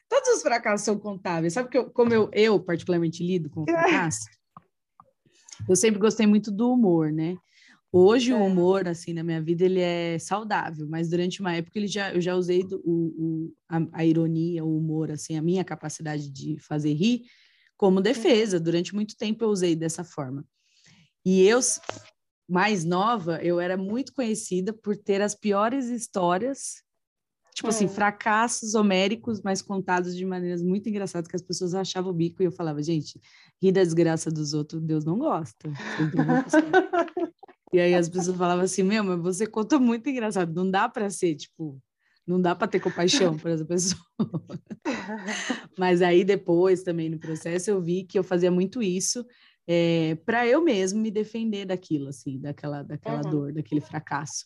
Todos 0.08 0.30
os 0.30 0.42
fracassos 0.42 0.86
são 0.86 0.98
contáveis. 0.98 1.54
Sabe 1.54 1.70
que 1.70 1.78
eu, 1.78 1.90
como 1.90 2.14
eu, 2.14 2.30
eu 2.34 2.60
particularmente 2.60 3.24
lido 3.24 3.50
com 3.50 3.64
o 3.64 3.66
fracasso? 3.66 4.26
Eu 5.68 5.76
sempre 5.76 6.00
gostei 6.00 6.26
muito 6.26 6.52
do 6.52 6.72
humor, 6.72 7.12
né? 7.12 7.38
Hoje 7.92 8.32
é. 8.32 8.36
o 8.36 8.46
humor, 8.46 8.88
assim, 8.88 9.14
na 9.14 9.24
minha 9.24 9.42
vida, 9.42 9.66
ele 9.66 9.80
é 9.80 10.20
saudável, 10.20 10.88
mas 10.88 11.10
durante 11.10 11.42
uma 11.42 11.56
época 11.56 11.78
ele 11.80 11.88
já, 11.88 12.14
eu 12.14 12.22
já 12.22 12.36
usei 12.36 12.64
do, 12.64 12.80
o, 12.86 12.92
o, 12.92 13.54
a, 13.68 13.80
a, 13.94 14.06
ironia, 14.06 14.64
o 14.64 14.78
humor, 14.78 15.10
assim, 15.10 15.36
a 15.38 15.42
minha 15.42 15.64
capacidade 15.64 16.30
de 16.30 16.60
fazer 16.60 16.94
rir 16.94 17.24
como 17.76 18.00
defesa. 18.00 18.60
Durante 18.60 18.94
muito 18.94 19.18
tempo 19.18 19.44
eu 19.44 19.50
usei 19.50 19.76
dessa 19.76 20.04
forma. 20.04 20.46
E 21.26 21.42
eu, 21.42 21.60
mais 22.48 22.86
nova, 22.86 23.40
eu 23.42 23.60
era 23.60 23.76
muito 23.76 24.14
conhecida 24.14 24.72
por 24.72 24.96
ter 24.96 25.22
as 25.22 25.34
piores 25.34 25.88
histórias, 25.88 26.84
tipo 27.54 27.68
assim, 27.68 27.88
fracassos 27.88 28.76
homéricos, 28.76 29.41
mas 29.41 29.62
contados 29.62 30.16
de 30.16 30.26
maneiras 30.26 30.62
muito 30.62 30.89
engraçadas, 30.89 31.28
que 31.28 31.36
as 31.36 31.41
pessoas 31.41 31.74
achavam 31.74 32.12
o 32.12 32.14
bico 32.14 32.41
e 32.41 32.45
eu 32.45 32.52
falava, 32.52 32.82
gente, 32.82 33.20
rir 33.62 33.72
da 33.72 33.84
desgraça 33.84 34.32
dos 34.32 34.54
outros, 34.54 34.82
Deus 34.82 35.06
não 35.06 35.18
gosta. 35.18 35.70
E 37.72 37.80
aí 37.80 37.93
as 37.93 38.10
pessoas 38.10 38.36
falavam 38.36 38.64
assim, 38.64 38.82
meu, 38.82 39.04
mas 39.04 39.20
você 39.20 39.45
conta 39.45 39.78
muito 39.78 40.10
engraçado, 40.10 40.54
não 40.54 40.70
dá 40.70 40.89
para 40.89 41.08
ser, 41.10 41.36
tipo, 41.36 41.80
não 42.26 42.41
dá 42.41 42.56
para 42.56 42.68
ter 42.68 42.80
compaixão 42.80 43.38
por 43.38 43.52
essa 43.52 43.66
pessoa. 43.66 44.02
mas 45.78 46.02
aí 46.02 46.24
depois 46.24 46.82
também 46.82 47.10
no 47.10 47.20
processo 47.20 47.70
eu 47.70 47.82
vi 47.82 48.04
que 48.04 48.18
eu 48.18 48.24
fazia 48.24 48.50
muito 48.50 48.82
isso 48.82 49.24
é, 49.68 50.16
para 50.26 50.47
eu 50.47 50.64
mesmo 50.64 51.00
me 51.00 51.12
defender 51.12 51.66
daquilo, 51.66 52.10
assim, 52.10 52.39
daquela, 52.39 52.82
daquela 52.82 53.22
uhum. 53.24 53.30
dor, 53.30 53.54
daquele 53.54 53.82
fracasso. 53.82 54.45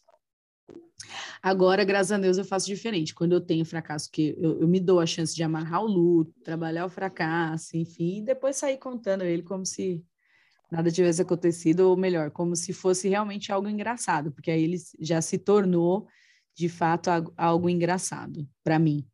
Agora, 1.41 1.83
graças 1.83 2.11
a 2.11 2.17
Deus, 2.17 2.37
eu 2.37 2.45
faço 2.45 2.67
diferente. 2.67 3.13
Quando 3.13 3.33
eu 3.33 3.41
tenho 3.41 3.65
fracasso, 3.65 4.09
que 4.09 4.35
eu, 4.39 4.61
eu 4.61 4.67
me 4.67 4.79
dou 4.79 4.99
a 4.99 5.05
chance 5.05 5.35
de 5.35 5.43
amarrar 5.43 5.83
o 5.83 5.87
luto, 5.87 6.31
trabalhar 6.41 6.85
o 6.85 6.89
fracasso, 6.89 7.75
enfim, 7.75 8.19
e 8.19 8.21
depois 8.21 8.55
sair 8.55 8.77
contando 8.77 9.23
ele 9.23 9.43
como 9.43 9.65
se 9.65 10.03
nada 10.71 10.89
tivesse 10.91 11.21
acontecido, 11.21 11.81
ou 11.81 11.97
melhor, 11.97 12.31
como 12.31 12.55
se 12.55 12.73
fosse 12.73 13.07
realmente 13.07 13.51
algo 13.51 13.69
engraçado, 13.69 14.31
porque 14.31 14.49
aí 14.49 14.63
ele 14.63 14.77
já 14.99 15.21
se 15.21 15.37
tornou, 15.37 16.07
de 16.55 16.67
fato, 16.67 17.09
algo 17.37 17.69
engraçado 17.69 18.47
para 18.63 18.79
mim. 18.79 19.05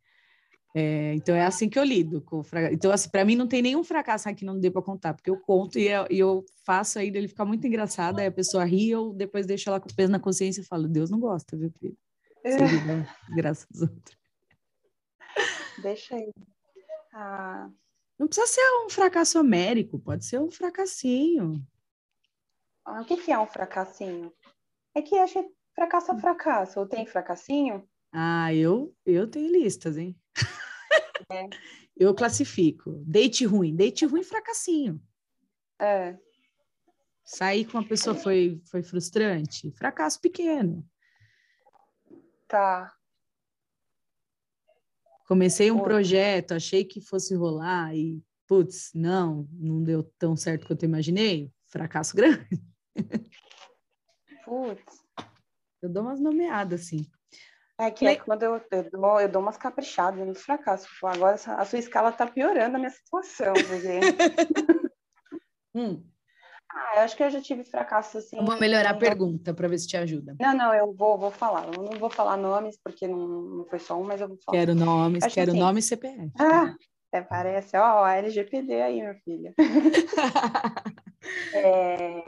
É, 0.75 1.15
então 1.15 1.35
é 1.35 1.43
assim 1.45 1.67
que 1.67 1.79
eu 1.79 1.83
lido 1.83 2.21
com 2.21 2.43
fracasso. 2.43 2.73
Então, 2.73 2.91
assim, 2.91 3.09
para 3.09 3.25
mim 3.25 3.35
não 3.35 3.47
tem 3.47 3.61
nenhum 3.61 3.83
fracasso 3.83 4.29
aqui 4.29 4.39
que 4.39 4.45
não 4.45 4.59
dê 4.59 4.69
para 4.69 4.81
contar, 4.81 5.13
porque 5.13 5.29
eu 5.29 5.39
conto 5.39 5.79
e 5.79 5.87
eu, 5.87 6.05
e 6.09 6.19
eu 6.19 6.45
faço 6.63 6.99
aí 6.99 7.07
ele 7.07 7.27
ficar 7.27 7.45
muito 7.45 7.65
engraçado, 7.65 8.19
aí 8.19 8.27
a 8.27 8.31
pessoa 8.31 8.63
ri, 8.63 8.89
eu 8.91 9.11
depois 9.13 9.45
deixo 9.45 9.69
ela 9.69 9.79
com 9.79 9.89
peso 9.89 10.11
na 10.11 10.19
consciência 10.19 10.61
e 10.61 10.65
falo, 10.65 10.87
Deus 10.87 11.09
não 11.09 11.19
gosta, 11.19 11.57
viu, 11.57 11.71
querido? 11.71 11.97
É. 12.43 12.55
Graças 13.35 13.67
aos 13.73 13.89
outros. 13.89 14.17
Deixa 15.81 16.15
aí. 16.15 16.31
Ah, 17.13 17.69
não 18.17 18.27
precisa 18.27 18.47
ser 18.47 18.61
um 18.85 18.89
fracasso 18.89 19.39
homérico, 19.39 19.97
pode 19.97 20.25
ser 20.25 20.39
um 20.39 20.51
fracassinho. 20.51 21.65
Ah, 22.85 23.01
o 23.01 23.05
que, 23.05 23.17
que 23.17 23.31
é 23.31 23.39
um 23.39 23.47
fracassinho? 23.47 24.31
É 24.93 25.01
que 25.01 25.17
acho 25.17 25.41
que 25.41 25.49
fracasso 25.73 26.11
é 26.11 26.19
fracasso. 26.19 26.79
Ou 26.79 26.87
tem 26.87 27.05
fracassinho? 27.05 27.87
Ah, 28.11 28.53
eu, 28.53 28.93
eu 29.05 29.29
tenho 29.29 29.51
listas, 29.51 29.97
hein? 29.97 30.15
É. 31.31 31.47
eu 31.95 32.13
classifico. 32.15 33.03
Date 33.05 33.45
ruim. 33.45 33.75
Date 33.75 34.05
ruim, 34.05 34.23
fracassinho. 34.23 35.01
É. 35.79 36.17
Sair 37.23 37.65
com 37.65 37.77
uma 37.77 37.87
pessoa 37.87 38.15
foi, 38.15 38.59
foi 38.65 38.81
frustrante? 38.81 39.71
Fracasso 39.71 40.19
pequeno. 40.19 40.83
Tá. 42.47 42.91
Comecei 45.27 45.69
um 45.69 45.79
projeto, 45.79 46.53
achei 46.53 46.83
que 46.83 46.99
fosse 46.99 47.35
rolar 47.35 47.95
e, 47.95 48.19
putz, 48.47 48.89
não, 48.95 49.47
não 49.51 49.83
deu 49.83 50.01
tão 50.17 50.35
certo 50.35 50.65
quanto 50.65 50.81
eu 50.81 50.89
imaginei. 50.89 51.53
Fracasso 51.67 52.15
grande. 52.17 52.49
Putz. 54.43 55.05
Eu 55.79 55.89
dou 55.89 56.01
umas 56.01 56.19
nomeadas, 56.19 56.81
assim. 56.81 57.05
É 57.79 57.89
que 57.89 58.05
é 58.05 58.17
quando 58.17 58.43
eu, 58.43 58.61
eu, 58.71 58.91
dou, 58.91 59.21
eu 59.21 59.29
dou 59.29 59.41
umas 59.41 59.55
caprichadas 59.55 60.27
no 60.27 60.35
fracasso. 60.35 60.85
Agora 61.01 61.35
a 61.35 61.65
sua 61.65 61.79
escala 61.79 62.11
tá 62.11 62.27
piorando 62.27 62.75
a 62.75 62.79
minha 62.79 62.89
situação, 62.89 63.53
porque... 63.53 63.99
hum. 65.73 66.03
Ah, 66.69 66.97
eu 66.97 67.01
acho 67.01 67.15
que 67.15 67.23
eu 67.23 67.29
já 67.29 67.41
tive 67.41 67.63
fracasso 67.63 68.17
assim. 68.17 68.37
Eu 68.37 68.45
vou 68.45 68.59
melhorar 68.59 68.91
a 68.91 68.97
pergunta 68.97 69.53
para 69.53 69.67
ver 69.69 69.79
se 69.79 69.87
te 69.87 69.95
ajuda. 69.95 70.35
Não, 70.39 70.53
não, 70.53 70.73
eu 70.73 70.93
vou, 70.93 71.17
vou 71.17 71.31
falar. 71.31 71.65
Eu 71.73 71.81
não 71.81 71.97
vou 71.97 72.09
falar 72.09 72.35
nomes 72.35 72.77
porque 72.83 73.07
não, 73.07 73.27
não 73.27 73.65
foi 73.65 73.79
só 73.79 73.97
um, 73.97 74.03
mas 74.03 74.19
eu 74.19 74.27
vou 74.27 74.37
falar. 74.45 74.59
Quero 74.59 74.75
nomes, 74.75 75.23
acho 75.23 75.33
quero 75.33 75.51
assim, 75.51 75.59
nome 75.59 75.79
e 75.79 75.83
CPF. 75.83 76.31
Ah, 76.37 76.75
até 77.11 77.25
parece, 77.25 77.77
ó, 77.77 78.05
LGPD 78.05 78.81
aí, 78.81 79.01
minha 79.01 79.15
filha. 79.23 79.53
é, 81.55 82.23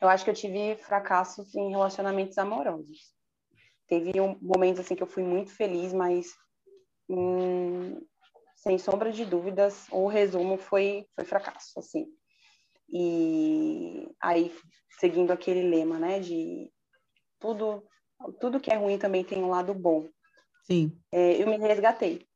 eu 0.00 0.08
acho 0.08 0.24
que 0.24 0.30
eu 0.30 0.34
tive 0.34 0.76
fracassos 0.76 1.52
em 1.54 1.70
relacionamentos 1.70 2.38
amorosos. 2.38 3.15
Teve 3.88 4.20
um 4.20 4.38
momentos 4.40 4.80
assim 4.80 4.96
que 4.96 5.02
eu 5.02 5.06
fui 5.06 5.22
muito 5.22 5.50
feliz, 5.50 5.92
mas 5.92 6.34
hum, 7.08 8.00
sem 8.56 8.78
sombra 8.78 9.12
de 9.12 9.24
dúvidas, 9.24 9.86
o 9.90 10.08
resumo 10.08 10.56
foi 10.56 11.06
foi 11.14 11.24
fracasso, 11.24 11.78
assim. 11.78 12.06
E 12.88 14.08
aí, 14.20 14.52
seguindo 14.98 15.32
aquele 15.32 15.62
lema, 15.68 15.98
né, 15.98 16.20
de 16.20 16.70
tudo, 17.38 17.84
tudo 18.40 18.60
que 18.60 18.70
é 18.70 18.76
ruim 18.76 18.98
também 18.98 19.24
tem 19.24 19.42
um 19.42 19.50
lado 19.50 19.74
bom. 19.74 20.08
Sim. 20.64 20.98
É, 21.12 21.40
eu 21.40 21.46
me 21.46 21.56
resgatei, 21.58 22.26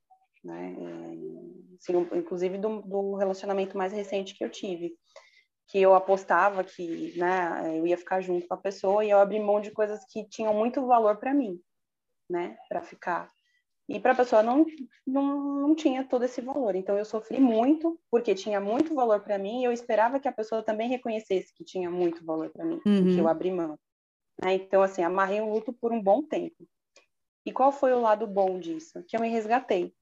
né, 0.45 0.75
é, 0.79 1.77
assim, 1.77 2.19
inclusive 2.19 2.59
do, 2.59 2.83
do, 2.83 3.15
relacionamento 3.17 3.77
mais 3.77 3.93
recente 3.93 4.35
que 4.35 4.45
eu 4.45 4.51
tive, 4.51 4.97
que 5.71 5.81
eu 5.81 5.95
apostava 5.95 6.65
que, 6.65 7.17
né, 7.17 7.79
eu 7.79 7.87
ia 7.87 7.97
ficar 7.97 8.21
junto 8.21 8.47
com 8.47 8.55
a 8.55 8.57
pessoa 8.57 9.05
e 9.05 9.11
eu 9.11 9.21
abri 9.21 9.39
mão 9.39 9.61
de 9.61 9.71
coisas 9.71 10.05
que 10.11 10.29
tinham 10.29 10.53
muito 10.53 10.85
valor 10.85 11.17
para 11.19 11.33
mim, 11.33 11.61
né, 12.29 12.57
para 12.69 12.83
ficar. 12.83 13.31
E 13.89 13.99
para 14.01 14.13
a 14.13 14.17
pessoa 14.17 14.43
não, 14.43 14.67
não, 15.07 15.61
não 15.61 15.75
tinha 15.75 16.05
todo 16.05 16.25
esse 16.25 16.41
valor. 16.41 16.75
Então 16.75 16.99
eu 16.99 17.05
sofri 17.05 17.41
muito, 17.41 18.01
porque 18.11 18.35
tinha 18.35 18.61
muito 18.61 18.95
valor 18.95 19.21
para 19.21 19.39
mim, 19.39 19.61
e 19.61 19.65
eu 19.65 19.73
esperava 19.73 20.19
que 20.19 20.29
a 20.29 20.33
pessoa 20.33 20.63
também 20.63 20.89
reconhecesse 20.89 21.55
que 21.55 21.65
tinha 21.65 21.89
muito 21.89 22.25
valor 22.25 22.51
para 22.51 22.65
mim, 22.65 22.81
uhum. 22.85 23.15
que 23.15 23.19
eu 23.19 23.29
abri 23.29 23.53
mão. 23.53 23.79
Né? 24.43 24.55
Então, 24.55 24.83
assim, 24.83 25.03
amarrei 25.03 25.41
o 25.41 25.53
luto 25.53 25.73
por 25.73 25.93
um 25.93 26.03
bom 26.03 26.23
tempo. 26.23 26.67
E 27.47 27.53
qual 27.53 27.71
foi 27.71 27.93
o 27.93 28.01
lado 28.01 28.27
bom 28.27 28.59
disso? 28.59 29.05
Que 29.07 29.17
eu 29.17 29.21
me 29.21 29.29
resgatei. 29.29 29.95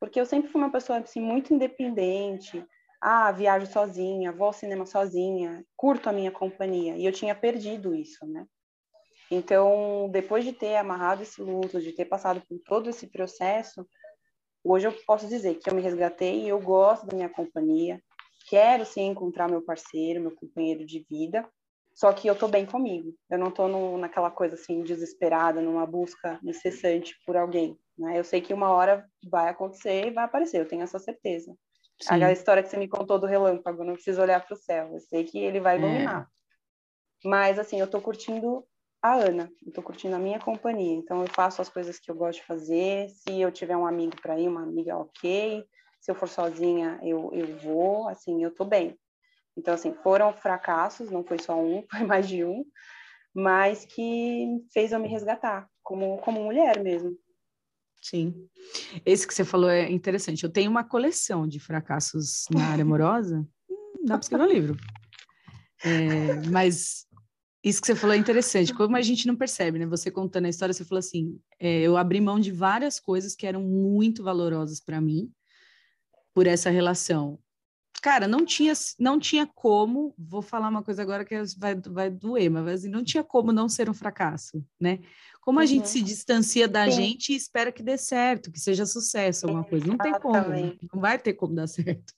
Porque 0.00 0.20
eu 0.20 0.26
sempre 0.26 0.50
fui 0.50 0.60
uma 0.60 0.72
pessoa, 0.72 0.98
assim, 0.98 1.20
muito 1.20 1.54
independente. 1.54 2.64
Ah, 3.04 3.32
viajo 3.32 3.66
sozinha, 3.66 4.30
vou 4.30 4.46
ao 4.46 4.52
cinema 4.52 4.86
sozinha, 4.86 5.66
curto 5.76 6.08
a 6.08 6.12
minha 6.12 6.30
companhia. 6.30 6.96
E 6.96 7.04
eu 7.04 7.10
tinha 7.10 7.34
perdido 7.34 7.92
isso, 7.92 8.24
né? 8.24 8.46
Então, 9.28 10.08
depois 10.12 10.44
de 10.44 10.52
ter 10.52 10.76
amarrado 10.76 11.20
esse 11.20 11.42
luto, 11.42 11.80
de 11.80 11.90
ter 11.90 12.04
passado 12.04 12.40
por 12.48 12.60
todo 12.60 12.88
esse 12.88 13.08
processo, 13.08 13.84
hoje 14.62 14.86
eu 14.86 14.92
posso 15.04 15.26
dizer 15.26 15.56
que 15.56 15.68
eu 15.68 15.74
me 15.74 15.82
resgatei 15.82 16.44
e 16.44 16.48
eu 16.48 16.60
gosto 16.60 17.04
da 17.04 17.16
minha 17.16 17.28
companhia. 17.28 18.00
Quero 18.48 18.86
sim 18.86 19.08
encontrar 19.08 19.50
meu 19.50 19.62
parceiro, 19.62 20.20
meu 20.20 20.36
companheiro 20.36 20.86
de 20.86 21.04
vida, 21.10 21.44
só 21.96 22.12
que 22.12 22.28
eu 22.28 22.38
tô 22.38 22.46
bem 22.46 22.64
comigo. 22.64 23.12
Eu 23.28 23.38
não 23.38 23.50
tô 23.50 23.66
no, 23.66 23.98
naquela 23.98 24.30
coisa 24.30 24.54
assim 24.54 24.84
desesperada, 24.84 25.60
numa 25.60 25.86
busca 25.86 26.38
incessante 26.44 27.16
por 27.26 27.36
alguém. 27.36 27.76
Né? 27.98 28.16
Eu 28.16 28.22
sei 28.22 28.40
que 28.40 28.54
uma 28.54 28.70
hora 28.70 29.04
vai 29.28 29.48
acontecer 29.48 30.06
e 30.06 30.10
vai 30.12 30.24
aparecer, 30.24 30.60
eu 30.60 30.68
tenho 30.68 30.82
essa 30.82 31.00
certeza. 31.00 31.52
Sim. 32.00 32.14
Aquela 32.14 32.32
história 32.32 32.62
que 32.62 32.68
você 32.68 32.76
me 32.76 32.88
contou 32.88 33.18
do 33.18 33.26
relâmpago, 33.26 33.84
não 33.84 33.94
preciso 33.94 34.20
olhar 34.20 34.44
para 34.44 34.54
o 34.54 34.56
céu, 34.56 34.90
eu 34.92 35.00
sei 35.00 35.24
que 35.24 35.38
ele 35.38 35.60
vai 35.60 35.76
é. 35.76 35.78
iluminar. 35.78 36.22
É. 36.22 37.28
Mas 37.28 37.58
assim, 37.58 37.78
eu 37.78 37.86
tô 37.86 38.00
curtindo 38.00 38.66
a 39.02 39.14
Ana. 39.14 39.50
Estou 39.66 39.82
curtindo 39.82 40.14
a 40.14 40.18
minha 40.18 40.38
companhia. 40.38 40.94
Então, 40.94 41.22
eu 41.22 41.28
faço 41.28 41.60
as 41.60 41.68
coisas 41.68 41.98
que 41.98 42.10
eu 42.10 42.14
gosto 42.14 42.40
de 42.40 42.46
fazer. 42.46 43.08
Se 43.10 43.40
eu 43.40 43.50
tiver 43.50 43.76
um 43.76 43.86
amigo 43.86 44.14
para 44.22 44.38
ir, 44.38 44.48
uma 44.48 44.62
amiga, 44.62 44.96
ok. 44.96 45.64
Se 46.00 46.10
eu 46.10 46.14
for 46.14 46.28
sozinha, 46.28 47.00
eu, 47.02 47.30
eu 47.32 47.58
vou. 47.58 48.08
Assim, 48.08 48.42
eu 48.42 48.50
estou 48.50 48.66
bem. 48.66 48.96
Então, 49.56 49.74
assim, 49.74 49.92
foram 50.02 50.32
fracassos, 50.32 51.10
não 51.10 51.24
foi 51.24 51.38
só 51.38 51.58
um, 51.58 51.84
foi 51.90 52.06
mais 52.06 52.28
de 52.28 52.44
um, 52.44 52.64
mas 53.34 53.84
que 53.84 54.46
fez 54.72 54.92
eu 54.92 55.00
me 55.00 55.08
resgatar, 55.08 55.68
como, 55.82 56.18
como 56.18 56.42
mulher 56.42 56.82
mesmo. 56.82 57.16
Sim. 58.02 58.34
Esse 59.06 59.26
que 59.26 59.32
você 59.32 59.44
falou 59.44 59.70
é 59.70 59.90
interessante. 59.90 60.42
Eu 60.42 60.50
tenho 60.50 60.70
uma 60.70 60.82
coleção 60.82 61.46
de 61.46 61.60
fracassos 61.60 62.44
na 62.50 62.66
área 62.66 62.82
amorosa. 62.82 63.46
hum, 63.70 64.04
dá 64.04 64.14
para 64.14 64.24
escrever 64.24 64.44
um 64.44 64.52
livro. 64.52 64.76
É, 65.84 66.48
mas 66.50 67.06
isso 67.64 67.80
que 67.80 67.86
você 67.86 67.94
falou 67.94 68.14
é 68.14 68.18
interessante. 68.18 68.74
Como 68.74 68.96
a 68.96 69.02
gente 69.02 69.26
não 69.26 69.36
percebe, 69.36 69.78
né? 69.78 69.86
Você 69.86 70.10
contando 70.10 70.46
a 70.46 70.48
história, 70.48 70.72
você 70.72 70.84
falou 70.84 70.98
assim: 70.98 71.38
é, 71.60 71.80
eu 71.80 71.96
abri 71.96 72.20
mão 72.20 72.40
de 72.40 72.50
várias 72.50 72.98
coisas 72.98 73.36
que 73.36 73.46
eram 73.46 73.62
muito 73.62 74.22
valorosas 74.22 74.80
para 74.80 75.00
mim 75.00 75.30
por 76.34 76.46
essa 76.46 76.70
relação. 76.70 77.38
cara, 78.02 78.26
não 78.26 78.44
tinha, 78.44 78.72
não 78.98 79.18
tinha 79.18 79.46
como, 79.46 80.12
vou 80.18 80.42
falar 80.42 80.68
uma 80.68 80.82
coisa 80.82 81.02
agora 81.02 81.24
que 81.24 81.36
vai, 81.56 81.74
vai 81.76 82.10
doer, 82.10 82.50
mas 82.50 82.66
assim, 82.66 82.88
não 82.88 83.04
tinha 83.04 83.22
como 83.22 83.52
não 83.52 83.68
ser 83.68 83.88
um 83.88 83.94
fracasso, 83.94 84.64
né? 84.80 84.98
Como 85.42 85.58
a 85.58 85.62
uhum. 85.62 85.66
gente 85.66 85.88
se 85.88 86.00
distancia 86.00 86.68
da 86.68 86.88
Sim. 86.88 86.92
gente 86.92 87.32
e 87.32 87.36
espera 87.36 87.72
que 87.72 87.82
dê 87.82 87.98
certo, 87.98 88.50
que 88.50 88.60
seja 88.60 88.86
sucesso, 88.86 89.44
alguma 89.44 89.64
coisa. 89.64 89.84
Não 89.84 89.98
tem 89.98 90.12
como, 90.12 90.48
né? 90.48 90.76
não 90.92 91.00
vai 91.00 91.18
ter 91.18 91.34
como 91.34 91.52
dar 91.52 91.66
certo. 91.66 92.14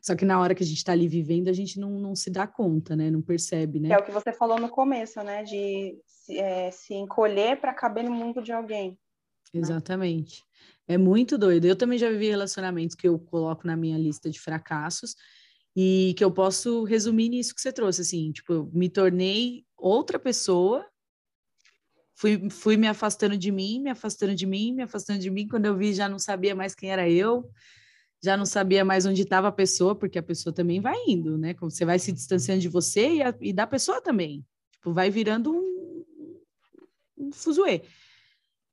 Só 0.00 0.14
que 0.16 0.24
na 0.24 0.40
hora 0.40 0.54
que 0.54 0.62
a 0.62 0.66
gente 0.66 0.78
está 0.78 0.92
ali 0.92 1.06
vivendo, 1.06 1.48
a 1.48 1.52
gente 1.52 1.78
não, 1.78 1.90
não 1.90 2.16
se 2.16 2.30
dá 2.30 2.46
conta, 2.46 2.96
né? 2.96 3.10
Não 3.10 3.20
percebe, 3.20 3.78
né? 3.78 3.90
É 3.90 3.98
o 3.98 4.02
que 4.02 4.10
você 4.10 4.32
falou 4.32 4.58
no 4.58 4.70
começo, 4.70 5.22
né? 5.22 5.42
De 5.42 5.98
se, 6.06 6.38
é, 6.38 6.70
se 6.70 6.94
encolher 6.94 7.60
para 7.60 7.74
caber 7.74 8.04
no 8.04 8.10
mundo 8.10 8.42
de 8.42 8.50
alguém. 8.50 8.98
Né? 9.52 9.60
Exatamente. 9.60 10.42
Né? 10.88 10.94
É 10.94 10.98
muito 10.98 11.36
doido. 11.36 11.66
Eu 11.66 11.76
também 11.76 11.98
já 11.98 12.10
vivi 12.10 12.28
relacionamentos 12.28 12.96
que 12.96 13.06
eu 13.06 13.18
coloco 13.18 13.66
na 13.66 13.76
minha 13.76 13.98
lista 13.98 14.30
de 14.30 14.40
fracassos 14.40 15.14
e 15.76 16.14
que 16.16 16.24
eu 16.24 16.30
posso 16.30 16.84
resumir 16.84 17.28
nisso 17.28 17.54
que 17.54 17.60
você 17.60 17.72
trouxe, 17.72 18.00
assim, 18.00 18.32
tipo, 18.32 18.52
eu 18.52 18.70
me 18.72 18.88
tornei 18.88 19.64
outra 19.76 20.18
pessoa, 20.18 20.86
fui, 22.14 22.48
fui 22.50 22.76
me 22.76 22.86
afastando 22.86 23.36
de 23.36 23.50
mim, 23.50 23.80
me 23.80 23.90
afastando 23.90 24.34
de 24.34 24.46
mim, 24.46 24.72
me 24.72 24.82
afastando 24.82 25.18
de 25.18 25.30
mim, 25.30 25.48
quando 25.48 25.66
eu 25.66 25.76
vi 25.76 25.92
já 25.92 26.08
não 26.08 26.18
sabia 26.18 26.54
mais 26.54 26.74
quem 26.74 26.90
era 26.90 27.08
eu, 27.08 27.50
já 28.22 28.36
não 28.36 28.46
sabia 28.46 28.84
mais 28.84 29.04
onde 29.04 29.22
estava 29.22 29.48
a 29.48 29.52
pessoa, 29.52 29.94
porque 29.94 30.18
a 30.18 30.22
pessoa 30.22 30.52
também 30.52 30.80
vai 30.80 30.96
indo, 31.06 31.36
né? 31.36 31.54
Você 31.60 31.84
vai 31.84 31.98
se 31.98 32.10
distanciando 32.10 32.60
de 32.60 32.68
você 32.68 33.16
e, 33.16 33.22
a, 33.22 33.34
e 33.40 33.52
da 33.52 33.66
pessoa 33.66 34.00
também. 34.00 34.44
Tipo, 34.72 34.92
vai 34.94 35.10
virando 35.10 35.52
um, 35.52 36.04
um 37.18 37.32
fuzuê. 37.32 37.82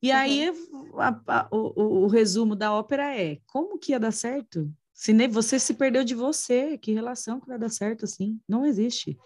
E 0.01 0.09
uhum. 0.09 0.15
aí 0.15 0.49
a, 0.95 1.21
a, 1.27 1.47
o, 1.51 2.03
o, 2.05 2.07
resumo 2.07 2.55
da 2.55 2.73
ópera 2.73 3.15
é 3.15 3.39
como 3.45 3.77
que 3.77 3.91
ia 3.91 3.99
dar 3.99 4.11
certo? 4.11 4.71
Se 4.93 5.11
nem 5.13 5.27
você 5.27 5.59
se 5.59 5.73
perdeu 5.73 6.03
de 6.03 6.15
você, 6.15 6.77
que 6.77 6.93
relação 6.93 7.39
que 7.39 7.47
vai 7.47 7.59
dar 7.59 7.69
certo 7.69 8.05
assim? 8.05 8.39
Não 8.47 8.65
existe. 8.65 9.17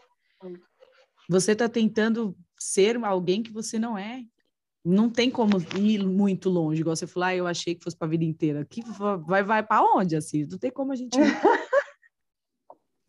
Você 1.30 1.52
está 1.52 1.70
tentando 1.70 2.36
ser 2.64 3.04
alguém 3.04 3.44
que 3.44 3.52
você 3.52 3.78
não 3.80 3.98
é 3.98 4.26
não 4.86 5.10
tem 5.10 5.32
como 5.32 5.58
ir 5.76 6.06
muito 6.06 6.48
longe, 6.48 6.82
igual 6.82 6.96
você 6.96 7.08
falou, 7.08 7.28
ah, 7.28 7.36
eu 7.36 7.48
achei 7.48 7.74
que 7.74 7.84
fosse 7.84 7.98
para 7.98 8.06
a 8.08 8.12
vida 8.12 8.24
inteira. 8.24 8.64
Que 8.64 8.84
vai 9.26 9.42
vai 9.44 9.64
para 9.64 9.82
onde 9.82 10.16
assim? 10.16 10.46
Não 10.46 10.60
tem 10.60 10.70
como 10.70 10.92
a 10.92 10.96
gente 10.96 11.20
ir. 11.20 11.24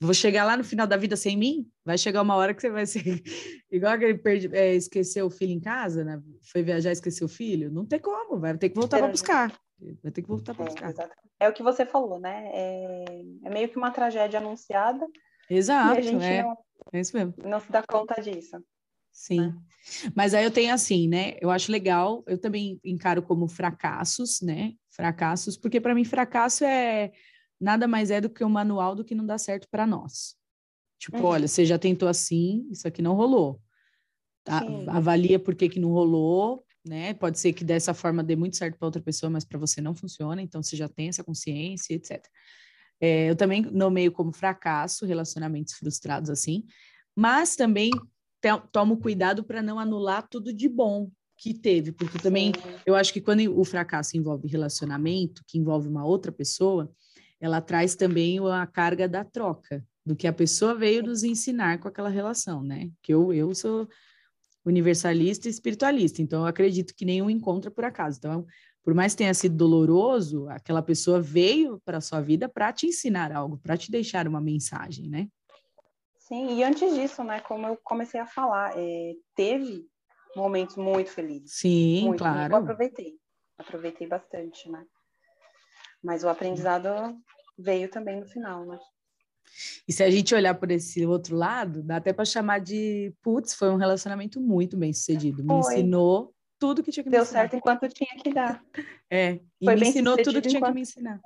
Vou 0.01 0.13
chegar 0.13 0.45
lá 0.45 0.57
no 0.57 0.65
final 0.65 0.87
da 0.87 0.97
vida 0.97 1.17
sem 1.17 1.37
mim? 1.37 1.71
Vai 1.85 1.97
chegar 1.97 2.21
uma 2.21 2.37
hora 2.37 2.53
que 2.55 2.61
você 2.61 2.71
vai 2.71 2.87
ser 2.87 3.03
igual 3.71 3.93
aquele 3.93 4.19
perde, 4.19 4.55
é, 4.55 4.75
esqueceu 4.75 5.27
o 5.27 5.31
filho 5.31 5.53
em 5.53 5.61
casa, 5.61 6.05
né? 6.05 6.23
Foi 6.51 6.63
viajar 6.63 6.91
e 6.91 6.93
esqueceu 6.93 7.27
o 7.27 7.31
filho. 7.31 7.71
Não 7.71 7.85
tem 7.87 7.99
como, 7.99 8.39
vai 8.39 8.57
ter 8.57 8.69
que 8.69 8.75
voltar 8.75 8.99
para 8.99 9.09
buscar. 9.09 9.53
Vai 10.03 10.13
ter 10.13 10.23
que 10.23 10.29
voltar 10.29 10.55
para 10.55 10.65
é, 10.65 10.69
buscar. 10.69 10.91
É, 10.91 11.47
é, 11.47 11.49
o 11.49 11.53
que 11.53 11.63
você 11.63 11.87
falou, 11.87 12.19
né? 12.19 12.51
É, 12.53 13.05
é, 13.45 13.51
meio 13.51 13.69
que 13.69 13.79
uma 13.79 13.91
tragédia 13.91 14.39
anunciada. 14.39 15.07
Exato, 15.49 15.99
a 15.99 16.03
gente 16.03 16.25
é. 16.25 16.43
Não, 16.43 16.59
é 16.93 17.01
isso 17.01 17.17
mesmo. 17.17 17.35
Não 17.43 17.61
se 17.61 17.73
dá 17.73 17.83
conta 17.83 18.21
disso. 18.21 18.63
Sim. 19.17 19.41
Né? 19.41 19.55
Mas 20.15 20.35
aí 20.35 20.45
eu 20.45 20.51
tenho 20.51 20.75
assim, 20.75 21.09
né? 21.09 21.37
Eu 21.41 21.51
acho 21.51 21.73
legal, 21.73 22.23
eu 22.27 22.37
também 22.37 22.79
encaro 22.85 23.23
como 23.23 23.49
fracassos, 23.49 24.43
né? 24.43 24.75
Fracassos, 24.91 25.57
porque 25.57 25.81
para 25.81 25.95
mim 25.95 26.05
fracasso 26.05 26.65
é 26.65 27.11
nada 27.59 27.89
mais 27.89 28.11
é 28.11 28.21
do 28.21 28.29
que 28.29 28.45
um 28.45 28.49
manual 28.51 28.95
do 28.95 29.05
que 29.05 29.15
não 29.15 29.25
dá 29.25 29.39
certo 29.39 29.69
para 29.71 29.87
nós. 29.87 30.37
Tipo, 30.99 31.17
uhum. 31.17 31.25
olha, 31.25 31.49
você 31.49 31.65
já 31.65 31.79
tentou 31.79 32.09
assim, 32.09 32.69
isso 32.71 32.87
aqui 32.87 33.01
não 33.01 33.15
rolou. 33.15 33.59
Tá? 34.45 34.63
Avalia 34.89 35.39
por 35.39 35.55
que, 35.55 35.69
que 35.69 35.81
não 35.81 35.91
rolou, 35.91 36.63
né? 36.85 37.15
Pode 37.15 37.39
ser 37.39 37.55
que 37.55 37.65
dessa 37.65 37.95
forma 37.95 38.23
dê 38.23 38.37
muito 38.37 38.57
certo 38.57 38.79
para 38.79 38.87
outra 38.87 39.03
pessoa, 39.03 39.31
mas 39.31 39.45
para 39.47 39.59
você 39.59 39.81
não 39.81 39.95
funciona, 39.95 40.43
então 40.43 40.63
você 40.63 40.77
já 40.77 40.89
tem 40.89 41.09
essa 41.09 41.25
consciência, 41.25 41.95
etc. 41.95 42.23
É, 43.01 43.31
eu 43.31 43.37
também 43.37 43.63
nomeio 43.63 44.13
como 44.13 44.31
fracasso 44.31 45.07
relacionamentos 45.07 45.75
frustrados 45.75 46.29
assim, 46.29 46.65
mas 47.15 47.57
também 47.57 47.91
tomo 48.73 48.97
cuidado 48.99 49.45
para 49.45 49.63
não 49.63 49.79
anular 49.79 50.27
tudo 50.29 50.53
de 50.53 50.69
bom 50.69 51.11
que 51.37 51.53
teve, 51.53 51.93
porque 51.93 52.19
também 52.19 52.53
eu 52.85 52.95
acho 52.95 53.13
que 53.13 53.21
quando 53.21 53.41
o 53.59 53.65
fracasso 53.65 54.17
envolve 54.17 54.49
relacionamento, 54.49 55.43
que 55.47 55.59
envolve 55.59 55.89
uma 55.89 56.05
outra 56.05 56.33
pessoa, 56.33 56.91
ela 57.41 57.61
traz 57.61 57.95
também 57.95 58.39
a 58.39 58.67
carga 58.67 59.07
da 59.07 59.23
troca, 59.23 59.85
do 60.05 60.17
que 60.17 60.27
a 60.27 60.33
pessoa 60.33 60.75
veio 60.75 61.03
nos 61.03 61.23
ensinar 61.23 61.79
com 61.79 61.89
aquela 61.89 62.09
relação, 62.09 62.63
né? 62.63 62.91
Que 63.03 63.13
eu, 63.13 63.33
eu 63.33 63.55
sou 63.55 63.89
universalista 64.65 65.47
e 65.47 65.51
espiritualista, 65.51 66.23
então 66.23 66.41
eu 66.41 66.47
acredito 66.47 66.95
que 66.97 67.05
nenhum 67.05 67.29
encontra 67.29 67.71
por 67.71 67.85
acaso. 67.85 68.19
Então, 68.19 68.47
por 68.83 68.95
mais 68.95 69.13
que 69.13 69.19
tenha 69.19 69.35
sido 69.35 69.57
doloroso, 69.57 70.49
aquela 70.49 70.81
pessoa 70.81 71.21
veio 71.21 71.81
para 71.85 71.99
a 71.99 72.01
sua 72.01 72.21
vida 72.21 72.49
para 72.49 72.73
te 72.73 72.87
ensinar 72.87 73.33
algo, 73.33 73.59
para 73.59 73.77
te 73.77 73.91
deixar 73.91 74.27
uma 74.27 74.41
mensagem, 74.41 75.09
né? 75.09 75.29
Sim, 76.27 76.59
e 76.59 76.65
antes 76.65 76.93
disso, 76.93 77.23
né, 77.23 77.41
como 77.41 77.69
eu 77.69 77.79
comecei 77.85 78.19
a 78.19 78.27
falar, 78.27 78.73
é, 78.77 79.13
teve 79.35 79.87
momentos 80.35 80.77
muito 80.77 81.11
felizes. 81.11 81.53
Sim, 81.53 82.07
muito, 82.07 82.19
claro. 82.19 82.53
Eu 82.53 82.59
aproveitei, 82.59 83.15
aproveitei 83.57 84.09
bastante, 84.09 84.69
né? 84.69 84.85
Mas 86.03 86.25
o 86.25 86.29
aprendizado 86.29 86.89
veio 87.57 87.89
também 87.89 88.21
no 88.21 88.27
final, 88.27 88.67
né? 88.67 88.77
E 89.87 89.93
se 89.93 90.03
a 90.03 90.11
gente 90.11 90.35
olhar 90.35 90.55
por 90.55 90.69
esse 90.73 91.07
outro 91.07 91.37
lado, 91.37 91.81
dá 91.81 91.99
até 91.99 92.13
para 92.13 92.25
chamar 92.25 92.59
de, 92.59 93.15
putz, 93.23 93.55
foi 93.55 93.71
um 93.71 93.77
relacionamento 93.77 94.41
muito 94.41 94.77
bem 94.77 94.93
sucedido. 94.93 95.45
Me 95.45 95.63
foi. 95.63 95.75
ensinou 95.75 96.35
tudo 96.59 96.83
que 96.83 96.91
tinha 96.91 97.05
que 97.05 97.11
me 97.11 97.17
ensinar. 97.17 97.23
ensinar. 97.23 97.43
Deu 97.43 97.51
certo 97.51 97.57
enquanto 97.57 97.95
tinha 97.95 98.17
que 98.21 98.35
dar. 98.35 98.65
É, 99.09 99.41
e 99.61 99.65
foi 99.65 99.77
me 99.77 99.89
ensinou 99.89 100.17
tudo 100.17 100.43
que 100.43 100.49
tinha 100.49 100.59
enquanto... 100.59 100.73
que 100.73 100.75
me 100.75 100.81
ensinar. 100.81 101.21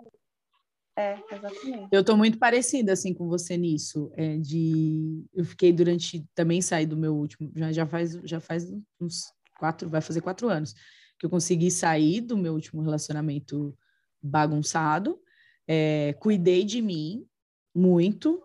É, 0.97 1.18
exatamente. 1.32 1.88
Eu 1.93 2.05
tô 2.05 2.16
muito 2.16 2.38
parecida 2.38 2.93
assim 2.93 3.14
com 3.14 3.28
você 3.28 3.57
nisso, 3.57 4.11
é, 4.16 4.36
de 4.36 5.24
eu 5.32 5.45
fiquei 5.45 5.72
durante 5.72 6.26
também 6.34 6.61
saí 6.61 6.84
do 6.84 6.97
meu 6.97 7.14
último, 7.14 7.51
já, 7.55 7.72
já 7.72 7.86
faz 7.86 8.12
já 8.24 8.41
faz 8.41 8.70
uns 9.01 9.32
quatro, 9.59 9.88
vai 9.88 10.01
fazer 10.01 10.20
quatro 10.20 10.49
anos 10.49 10.74
que 11.18 11.26
eu 11.26 11.30
consegui 11.30 11.70
sair 11.70 12.20
do 12.22 12.36
meu 12.36 12.55
último 12.55 12.82
relacionamento 12.82 13.76
bagunçado, 14.22 15.20
é, 15.68 16.14
cuidei 16.14 16.64
de 16.64 16.80
mim 16.80 17.26
muito, 17.74 18.43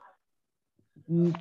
hum, 1.07 1.31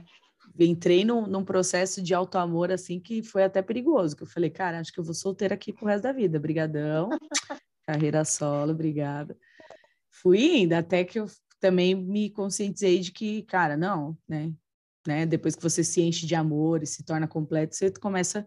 entrei 0.58 1.04
num, 1.04 1.26
num 1.26 1.44
processo 1.44 2.00
de 2.00 2.14
auto-amor 2.14 2.70
assim 2.70 3.00
que 3.00 3.22
foi 3.22 3.42
até 3.42 3.60
perigoso, 3.60 4.16
que 4.16 4.22
eu 4.22 4.28
falei, 4.28 4.48
cara, 4.48 4.78
acho 4.78 4.92
que 4.92 5.00
eu 5.00 5.04
vou 5.04 5.14
solteira 5.14 5.54
aqui 5.54 5.72
pro 5.72 5.86
resto 5.86 6.04
da 6.04 6.12
vida, 6.12 6.38
brigadão, 6.38 7.10
carreira 7.84 8.24
solo, 8.24 8.72
obrigada 8.72 9.36
fui 10.24 10.62
indo, 10.62 10.72
até 10.72 11.04
que 11.04 11.20
eu 11.20 11.26
também 11.60 11.94
me 11.94 12.30
conscientizei 12.30 12.98
de 12.98 13.12
que, 13.12 13.42
cara, 13.42 13.76
não, 13.76 14.16
né? 14.26 14.50
né? 15.06 15.26
Depois 15.26 15.54
que 15.54 15.62
você 15.62 15.84
se 15.84 16.00
enche 16.00 16.26
de 16.26 16.34
amor 16.34 16.82
e 16.82 16.86
se 16.86 17.04
torna 17.04 17.28
completo, 17.28 17.76
você 17.76 17.90
começa 17.90 18.46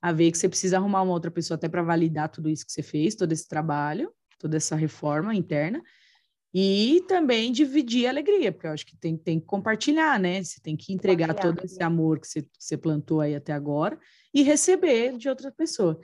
a 0.00 0.10
ver 0.10 0.32
que 0.32 0.38
você 0.38 0.48
precisa 0.48 0.78
arrumar 0.78 1.02
uma 1.02 1.12
outra 1.12 1.30
pessoa 1.30 1.56
até 1.56 1.68
para 1.68 1.82
validar 1.82 2.30
tudo 2.30 2.48
isso 2.48 2.64
que 2.64 2.72
você 2.72 2.82
fez, 2.82 3.14
todo 3.14 3.30
esse 3.30 3.46
trabalho, 3.46 4.10
toda 4.38 4.56
essa 4.56 4.74
reforma 4.74 5.34
interna. 5.34 5.82
E 6.54 7.02
também 7.08 7.50
dividir 7.52 8.06
a 8.06 8.10
alegria, 8.10 8.52
porque 8.52 8.66
eu 8.66 8.72
acho 8.72 8.84
que 8.84 8.96
tem, 8.96 9.16
tem 9.16 9.40
que 9.40 9.46
compartilhar, 9.46 10.18
né? 10.18 10.42
Você 10.42 10.60
tem 10.60 10.76
que 10.76 10.92
entregar 10.92 11.32
todo 11.34 11.64
esse 11.64 11.82
amor 11.82 12.20
que 12.20 12.26
você, 12.26 12.42
que 12.42 12.48
você 12.58 12.76
plantou 12.76 13.20
aí 13.20 13.34
até 13.34 13.52
agora 13.52 13.98
e 14.34 14.42
receber 14.42 15.16
de 15.16 15.28
outra 15.30 15.50
pessoa. 15.50 15.98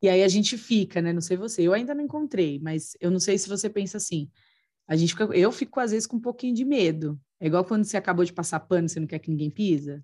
E 0.00 0.08
aí 0.08 0.22
a 0.22 0.28
gente 0.28 0.56
fica, 0.56 1.02
né? 1.02 1.12
Não 1.12 1.20
sei 1.20 1.36
você, 1.36 1.62
eu 1.62 1.72
ainda 1.72 1.94
não 1.94 2.04
encontrei, 2.04 2.60
mas 2.60 2.96
eu 3.00 3.10
não 3.10 3.18
sei 3.18 3.36
se 3.38 3.48
você 3.48 3.68
pensa 3.68 3.96
assim. 3.96 4.30
A 4.88 4.96
gente 4.96 5.12
fica, 5.12 5.24
eu 5.36 5.52
fico 5.52 5.78
às 5.78 5.90
vezes 5.90 6.06
com 6.06 6.16
um 6.16 6.20
pouquinho 6.20 6.54
de 6.54 6.64
medo. 6.64 7.20
É 7.38 7.46
igual 7.46 7.64
quando 7.64 7.84
você 7.84 7.96
acabou 7.96 8.24
de 8.24 8.32
passar 8.32 8.58
pano, 8.60 8.86
e 8.86 8.88
você 8.88 8.98
não 8.98 9.06
quer 9.06 9.18
que 9.18 9.30
ninguém 9.30 9.50
pisa. 9.50 10.02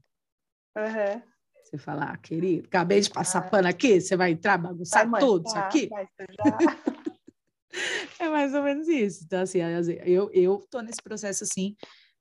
Uhum. 0.76 1.22
Você 1.64 1.78
fala, 1.78 2.04
ah, 2.04 2.16
querido, 2.18 2.66
acabei 2.66 3.00
de 3.00 3.10
passar 3.10 3.38
ah. 3.38 3.48
pano 3.48 3.66
aqui, 3.66 4.00
você 4.00 4.16
vai 4.16 4.32
entrar, 4.32 4.58
bagunçar 4.58 5.08
vai, 5.08 5.20
tudo 5.20 5.46
isso 5.46 5.56
aqui. 5.56 5.88
é 8.20 8.28
mais 8.28 8.54
ou 8.54 8.62
menos 8.62 8.86
isso. 8.86 9.24
Então, 9.24 9.40
assim, 9.40 9.58
eu, 10.04 10.30
eu 10.32 10.64
tô 10.70 10.82
nesse 10.82 11.02
processo, 11.02 11.44
assim, 11.44 11.74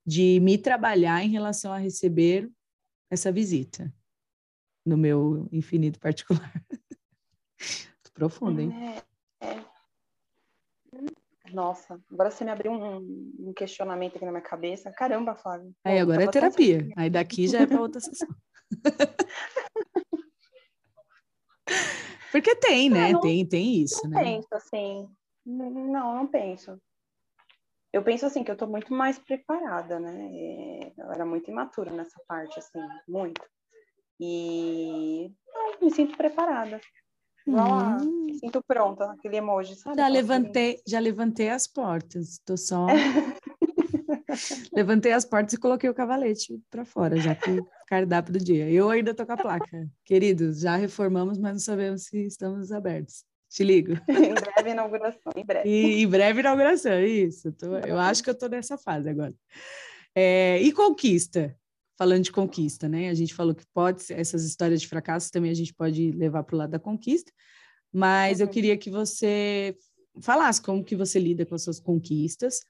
de 0.05 0.39
me 0.39 0.57
trabalhar 0.57 1.23
em 1.23 1.29
relação 1.29 1.73
a 1.73 1.77
receber 1.77 2.49
essa 3.11 3.31
visita 3.31 3.93
no 4.85 4.97
meu 4.97 5.47
infinito 5.51 5.99
particular. 5.99 6.51
Profundo, 8.13 8.61
hein? 8.61 8.71
É, 8.71 8.97
é. 8.97 9.12
Nossa, 11.53 12.01
agora 12.11 12.31
você 12.31 12.43
me 12.43 12.49
abriu 12.49 12.71
um, 12.71 12.97
um, 13.39 13.53
questionamento 13.53 14.15
aqui 14.15 14.25
na 14.25 14.31
minha 14.31 14.41
cabeça. 14.41 14.91
Caramba, 14.91 15.35
Flávio. 15.35 15.71
Aí 15.85 15.99
agora 15.99 16.23
é 16.23 16.27
terapia. 16.27 16.89
Aí 16.97 17.11
daqui 17.11 17.47
já 17.47 17.59
é 17.59 17.67
para 17.67 17.79
outra 17.79 18.01
sessão. 18.01 18.27
Porque 22.31 22.55
tem, 22.55 22.89
né? 22.89 23.11
Não, 23.11 23.21
tem, 23.21 23.45
tem 23.45 23.83
isso, 23.83 24.01
não 24.05 24.09
né? 24.09 24.23
penso 24.23 24.47
assim. 24.53 25.07
Não, 25.45 26.15
não 26.15 26.25
penso. 26.25 26.81
Eu 27.91 28.01
penso 28.01 28.25
assim 28.25 28.43
que 28.43 28.49
eu 28.49 28.57
tô 28.57 28.65
muito 28.65 28.91
mais 28.91 29.19
preparada, 29.19 29.99
né? 29.99 30.89
Eu 30.97 31.11
era 31.11 31.23
muito 31.23 31.51
imatura 31.51 31.91
nessa 31.91 32.19
parte, 32.27 32.57
assim, 32.57 32.79
muito. 33.07 33.47
E 34.19 35.31
não, 35.53 35.79
me 35.79 35.91
sinto 35.91 36.17
preparada. 36.17 36.81
Igual 37.45 38.01
hum. 38.01 38.25
me 38.25 38.39
sinto 38.39 38.63
pronta, 38.63 39.11
aquele 39.11 39.37
emoji, 39.37 39.75
sabe? 39.75 39.97
Já 39.97 40.07
levantei, 40.07 40.81
já 40.87 40.99
levantei 40.99 41.49
as 41.49 41.67
portas, 41.67 42.39
tô 42.45 42.55
só. 42.57 42.87
Levantei 44.73 45.11
as 45.11 45.25
portas 45.25 45.53
e 45.53 45.57
coloquei 45.57 45.89
o 45.89 45.93
cavalete 45.93 46.59
para 46.69 46.83
fora, 46.83 47.17
já 47.17 47.35
que 47.35 47.51
o 47.51 47.67
cardápio 47.87 48.33
do 48.33 48.39
dia. 48.39 48.69
Eu 48.69 48.89
ainda 48.89 49.13
tô 49.13 49.25
com 49.25 49.33
a 49.33 49.37
placa. 49.37 49.87
Queridos, 50.03 50.61
já 50.61 50.75
reformamos, 50.75 51.37
mas 51.37 51.51
não 51.53 51.59
sabemos 51.59 52.05
se 52.05 52.25
estamos 52.25 52.71
abertos. 52.71 53.23
Te 53.49 53.63
ligo. 53.63 53.93
em 54.09 54.33
breve 54.33 54.71
inauguração, 54.71 55.31
em 55.35 55.45
breve. 55.45 55.69
E, 55.69 56.01
em 56.01 56.07
breve 56.07 56.39
inauguração, 56.39 56.99
isso. 57.03 57.51
Tô, 57.51 57.75
eu 57.77 57.99
acho 57.99 58.23
que 58.23 58.29
eu 58.29 58.37
tô 58.37 58.47
nessa 58.47 58.77
fase 58.77 59.09
agora. 59.09 59.33
É, 60.15 60.59
e 60.59 60.71
conquista? 60.71 61.55
Falando 61.97 62.23
de 62.23 62.31
conquista, 62.31 62.89
né? 62.89 63.09
A 63.09 63.13
gente 63.13 63.33
falou 63.33 63.53
que 63.53 63.65
pode 63.73 64.11
essas 64.11 64.43
histórias 64.43 64.81
de 64.81 64.87
fracasso 64.87 65.31
também 65.31 65.51
a 65.51 65.55
gente 65.55 65.73
pode 65.73 66.11
levar 66.11 66.43
para 66.43 66.55
o 66.55 66.57
lado 66.57 66.71
da 66.71 66.79
conquista, 66.79 67.31
mas 67.91 68.39
uhum. 68.39 68.45
eu 68.45 68.49
queria 68.49 68.77
que 68.77 68.89
você 68.89 69.77
falasse 70.21 70.61
como 70.61 70.83
que 70.83 70.95
você 70.95 71.19
lida 71.19 71.45
com 71.45 71.55
as 71.55 71.63
suas 71.63 71.79
conquistas, 71.79 72.61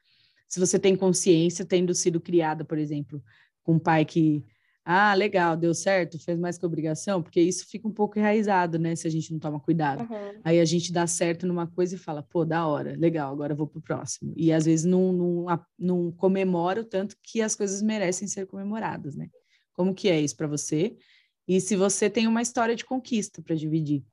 se 0.48 0.60
você 0.60 0.78
tem 0.78 0.96
consciência, 0.96 1.66
tendo 1.66 1.94
sido 1.94 2.22
criada, 2.22 2.64
por 2.64 2.78
exemplo, 2.78 3.24
com 3.64 3.74
um 3.74 3.80
pai 3.80 4.06
que, 4.06 4.44
ah, 4.86 5.14
legal, 5.14 5.56
deu 5.56 5.74
certo, 5.74 6.20
fez 6.20 6.38
mais 6.38 6.58
que 6.58 6.66
obrigação, 6.66 7.24
porque 7.24 7.40
isso 7.40 7.66
fica 7.70 7.88
um 7.88 7.92
pouco 7.92 8.20
enraizado, 8.20 8.78
né, 8.78 8.96
se 8.96 9.08
a 9.08 9.10
gente 9.10 9.32
não 9.32 9.40
toma 9.40 9.58
cuidado. 9.60 10.02
Uhum. 10.02 10.42
Aí 10.44 10.60
a 10.60 10.66
gente 10.66 10.92
dá 10.92 11.08
certo 11.08 11.48
numa 11.48 11.66
coisa 11.66 11.96
e 11.96 11.98
fala, 11.98 12.22
pô, 12.22 12.44
da 12.44 12.68
hora, 12.68 12.94
legal, 12.98 13.32
agora 13.32 13.56
vou 13.56 13.66
pro 13.66 13.82
próximo. 13.82 14.34
E 14.36 14.52
às 14.52 14.66
vezes 14.66 14.86
não, 14.86 15.14
não, 15.14 15.46
não 15.80 16.12
comemora 16.12 16.82
o 16.82 16.86
tanto 16.86 17.16
que 17.24 17.42
as 17.42 17.56
coisas 17.56 17.82
merecem 17.82 18.28
ser 18.28 18.46
comemoradas, 18.46 19.16
né? 19.16 19.30
Como 19.74 19.94
que 19.94 20.10
é 20.10 20.20
isso 20.20 20.36
para 20.36 20.48
você? 20.48 20.98
E 21.48 21.62
se 21.62 21.78
você 21.78 22.10
tem 22.10 22.28
uma 22.28 22.42
história 22.42 22.76
de 22.76 22.84
conquista 22.84 23.42
para 23.42 23.56
dividir. 23.56 24.04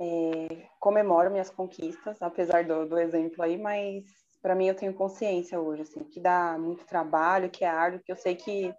É, 0.00 0.66
comemoro 0.80 1.30
minhas 1.30 1.50
conquistas, 1.50 2.20
apesar 2.22 2.64
do, 2.64 2.86
do 2.86 2.98
exemplo 2.98 3.42
aí, 3.42 3.58
mas 3.58 4.04
para 4.40 4.54
mim 4.54 4.66
eu 4.66 4.74
tenho 4.74 4.94
consciência 4.94 5.60
hoje, 5.60 5.82
assim, 5.82 6.04
que 6.04 6.20
dá 6.20 6.56
muito 6.58 6.86
trabalho, 6.86 7.50
que 7.50 7.64
é 7.64 7.68
árduo, 7.68 8.00
que 8.04 8.10
eu 8.10 8.16
sei 8.16 8.34
que 8.34 8.74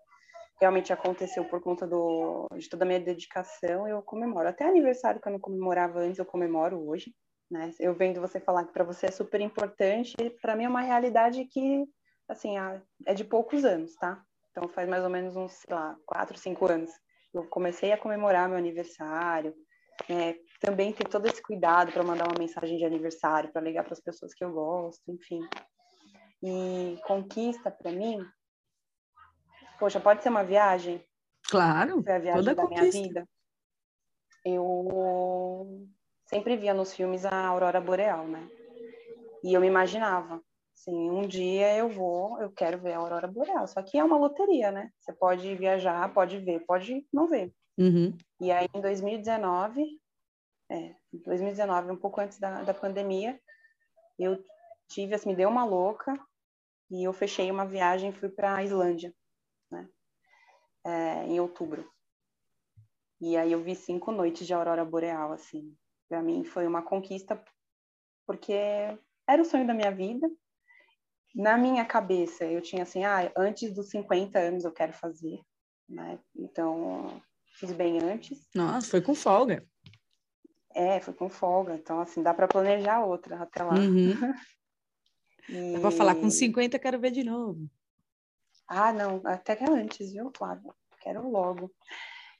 realmente 0.59 0.93
aconteceu 0.93 1.45
por 1.45 1.61
conta 1.61 1.85
do, 1.85 2.47
de 2.57 2.69
toda 2.69 2.85
a 2.85 2.87
minha 2.87 2.99
dedicação, 2.99 3.87
eu 3.87 4.01
comemoro. 4.01 4.47
Até 4.47 4.65
aniversário 4.65 5.21
que 5.21 5.27
eu 5.27 5.33
não 5.33 5.39
comemorava 5.39 5.99
antes, 5.99 6.19
eu 6.19 6.25
comemoro 6.25 6.87
hoje. 6.87 7.13
Né? 7.49 7.71
Eu 7.79 7.93
vendo 7.93 8.21
você 8.21 8.39
falar 8.39 8.65
que 8.65 8.73
para 8.73 8.83
você 8.83 9.07
é 9.07 9.11
super 9.11 9.39
importante, 9.41 10.15
para 10.41 10.55
mim 10.55 10.63
é 10.63 10.69
uma 10.69 10.81
realidade 10.81 11.45
que, 11.45 11.85
assim, 12.27 12.55
é 13.05 13.13
de 13.13 13.23
poucos 13.23 13.63
anos, 13.63 13.95
tá? 13.95 14.21
Então 14.49 14.67
faz 14.69 14.87
mais 14.87 15.03
ou 15.03 15.09
menos 15.09 15.35
uns, 15.35 15.51
sei 15.51 15.75
lá, 15.75 15.95
quatro, 16.05 16.37
cinco 16.37 16.65
anos. 16.71 16.91
Eu 17.33 17.45
comecei 17.47 17.91
a 17.91 17.97
comemorar 17.97 18.47
meu 18.47 18.57
aniversário, 18.57 19.53
né? 20.09 20.35
também 20.59 20.93
ter 20.93 21.07
todo 21.07 21.27
esse 21.27 21.41
cuidado 21.41 21.91
para 21.91 22.03
mandar 22.03 22.27
uma 22.27 22.39
mensagem 22.39 22.77
de 22.77 22.85
aniversário, 22.85 23.51
para 23.51 23.61
ligar 23.61 23.83
para 23.83 23.93
as 23.93 24.01
pessoas 24.01 24.33
que 24.33 24.43
eu 24.43 24.51
gosto, 24.51 25.11
enfim. 25.11 25.41
E 26.41 26.97
conquista 27.05 27.69
para 27.69 27.91
mim, 27.91 28.25
poxa, 29.79 29.99
pode 29.99 30.23
ser 30.23 30.29
uma 30.29 30.43
viagem? 30.43 31.03
Claro. 31.49 32.03
Foi 32.03 32.13
a 32.13 32.19
viagem 32.19 32.43
toda 32.43 32.55
da 32.55 32.61
conquista. 32.63 32.97
minha 32.97 33.07
vida. 33.07 33.29
Eu 34.43 35.87
sempre 36.27 36.55
via 36.55 36.73
nos 36.73 36.93
filmes 36.93 37.25
a 37.25 37.47
aurora 37.47 37.81
boreal, 37.81 38.27
né? 38.27 38.47
E 39.43 39.53
eu 39.53 39.61
me 39.61 39.67
imaginava, 39.67 40.41
assim, 40.75 41.09
um 41.09 41.27
dia 41.27 41.75
eu 41.75 41.89
vou, 41.89 42.39
eu 42.41 42.51
quero 42.51 42.79
ver 42.79 42.93
a 42.93 42.97
aurora 42.97 43.27
boreal. 43.27 43.67
Só 43.67 43.81
que 43.81 43.97
é 43.97 44.03
uma 44.03 44.17
loteria, 44.17 44.71
né? 44.71 44.91
Você 44.99 45.13
pode 45.13 45.55
viajar, 45.55 46.13
pode 46.13 46.39
ver, 46.39 46.59
pode 46.65 47.05
não 47.11 47.27
ver. 47.27 47.53
Uhum. 47.77 48.15
E 48.39 48.51
aí, 48.51 48.67
em 48.73 48.81
2019, 48.81 49.99
é, 50.69 50.95
2019, 51.13 51.91
um 51.91 51.97
pouco 51.97 52.21
antes 52.21 52.39
da, 52.39 52.63
da 52.63 52.73
pandemia, 52.73 53.39
eu 54.17 54.43
tive, 54.87 55.13
assim, 55.13 55.29
me 55.29 55.35
deu 55.35 55.49
uma 55.49 55.65
louca 55.65 56.13
e 56.89 57.03
eu 57.03 57.13
fechei 57.13 57.51
uma 57.51 57.65
viagem 57.65 58.09
e 58.09 58.13
fui 58.13 58.29
para 58.29 58.55
a 58.55 58.63
Islândia, 58.63 59.13
é, 60.85 61.25
em 61.25 61.39
outubro. 61.39 61.89
E 63.19 63.35
aí 63.35 63.51
eu 63.51 63.63
vi 63.63 63.75
cinco 63.75 64.11
noites 64.11 64.45
de 64.45 64.53
aurora 64.53 64.85
boreal, 64.85 65.31
assim. 65.31 65.75
Para 66.07 66.21
mim 66.21 66.43
foi 66.43 66.67
uma 66.67 66.83
conquista 66.83 67.41
porque 68.27 68.53
era 69.27 69.41
o 69.41 69.45
sonho 69.45 69.65
da 69.65 69.73
minha 69.73 69.91
vida. 69.91 70.29
Na 71.33 71.57
minha 71.57 71.83
cabeça, 71.83 72.45
eu 72.45 72.61
tinha 72.61 72.83
assim, 72.83 73.03
ah, 73.03 73.31
antes 73.35 73.73
dos 73.73 73.89
50 73.89 74.39
anos 74.39 74.63
eu 74.63 74.71
quero 74.71 74.93
fazer, 74.93 75.41
né? 75.89 76.17
Então, 76.33 77.21
fiz 77.59 77.73
bem 77.73 77.99
antes. 77.99 78.47
Nossa, 78.55 78.89
foi 78.89 79.01
com 79.01 79.13
folga. 79.13 79.67
É, 80.73 80.99
foi 81.01 81.13
com 81.13 81.27
folga. 81.27 81.75
Então, 81.75 81.99
assim, 81.99 82.23
dá 82.23 82.33
para 82.33 82.47
planejar 82.47 83.03
outra 83.03 83.41
até 83.41 83.63
lá. 83.63 83.73
Uhum. 83.73 84.11
e... 84.11 84.13
Dá 85.73 85.79
para 85.79 85.91
falar, 85.91 86.15
com 86.15 86.29
50 86.29 86.79
quero 86.79 86.99
ver 86.99 87.11
de 87.11 87.23
novo. 87.23 87.69
Ah, 88.67 88.91
não, 88.91 89.21
até 89.25 89.55
que 89.55 89.63
antes, 89.63 90.11
viu, 90.11 90.31
Flávia? 90.35 90.71
Quero 91.01 91.29
logo. 91.29 91.71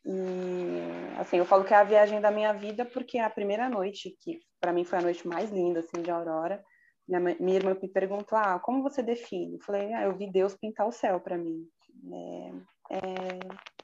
E, 0.05 1.19
assim, 1.19 1.37
eu 1.37 1.45
falo 1.45 1.63
que 1.63 1.73
é 1.73 1.77
a 1.77 1.83
viagem 1.83 2.21
da 2.21 2.31
minha 2.31 2.53
vida 2.53 2.85
porque 2.85 3.17
é 3.17 3.23
a 3.23 3.29
primeira 3.29 3.69
noite, 3.69 4.15
que 4.21 4.39
para 4.59 4.73
mim 4.73 4.83
foi 4.83 4.99
a 4.99 5.01
noite 5.01 5.27
mais 5.27 5.51
linda, 5.51 5.79
assim, 5.79 6.01
de 6.01 6.11
aurora, 6.11 6.63
minha, 7.07 7.19
minha 7.39 7.55
irmã 7.57 7.77
me 7.79 7.87
perguntou, 7.87 8.37
ah, 8.37 8.59
como 8.59 8.83
você 8.83 9.01
define? 9.03 9.53
Eu 9.53 9.63
falei, 9.63 9.93
ah, 9.93 10.03
eu 10.03 10.15
vi 10.15 10.31
Deus 10.31 10.55
pintar 10.55 10.87
o 10.87 10.91
céu 10.91 11.19
para 11.19 11.37
mim. 11.37 11.67
É, 12.11 12.97
é, 12.97 13.39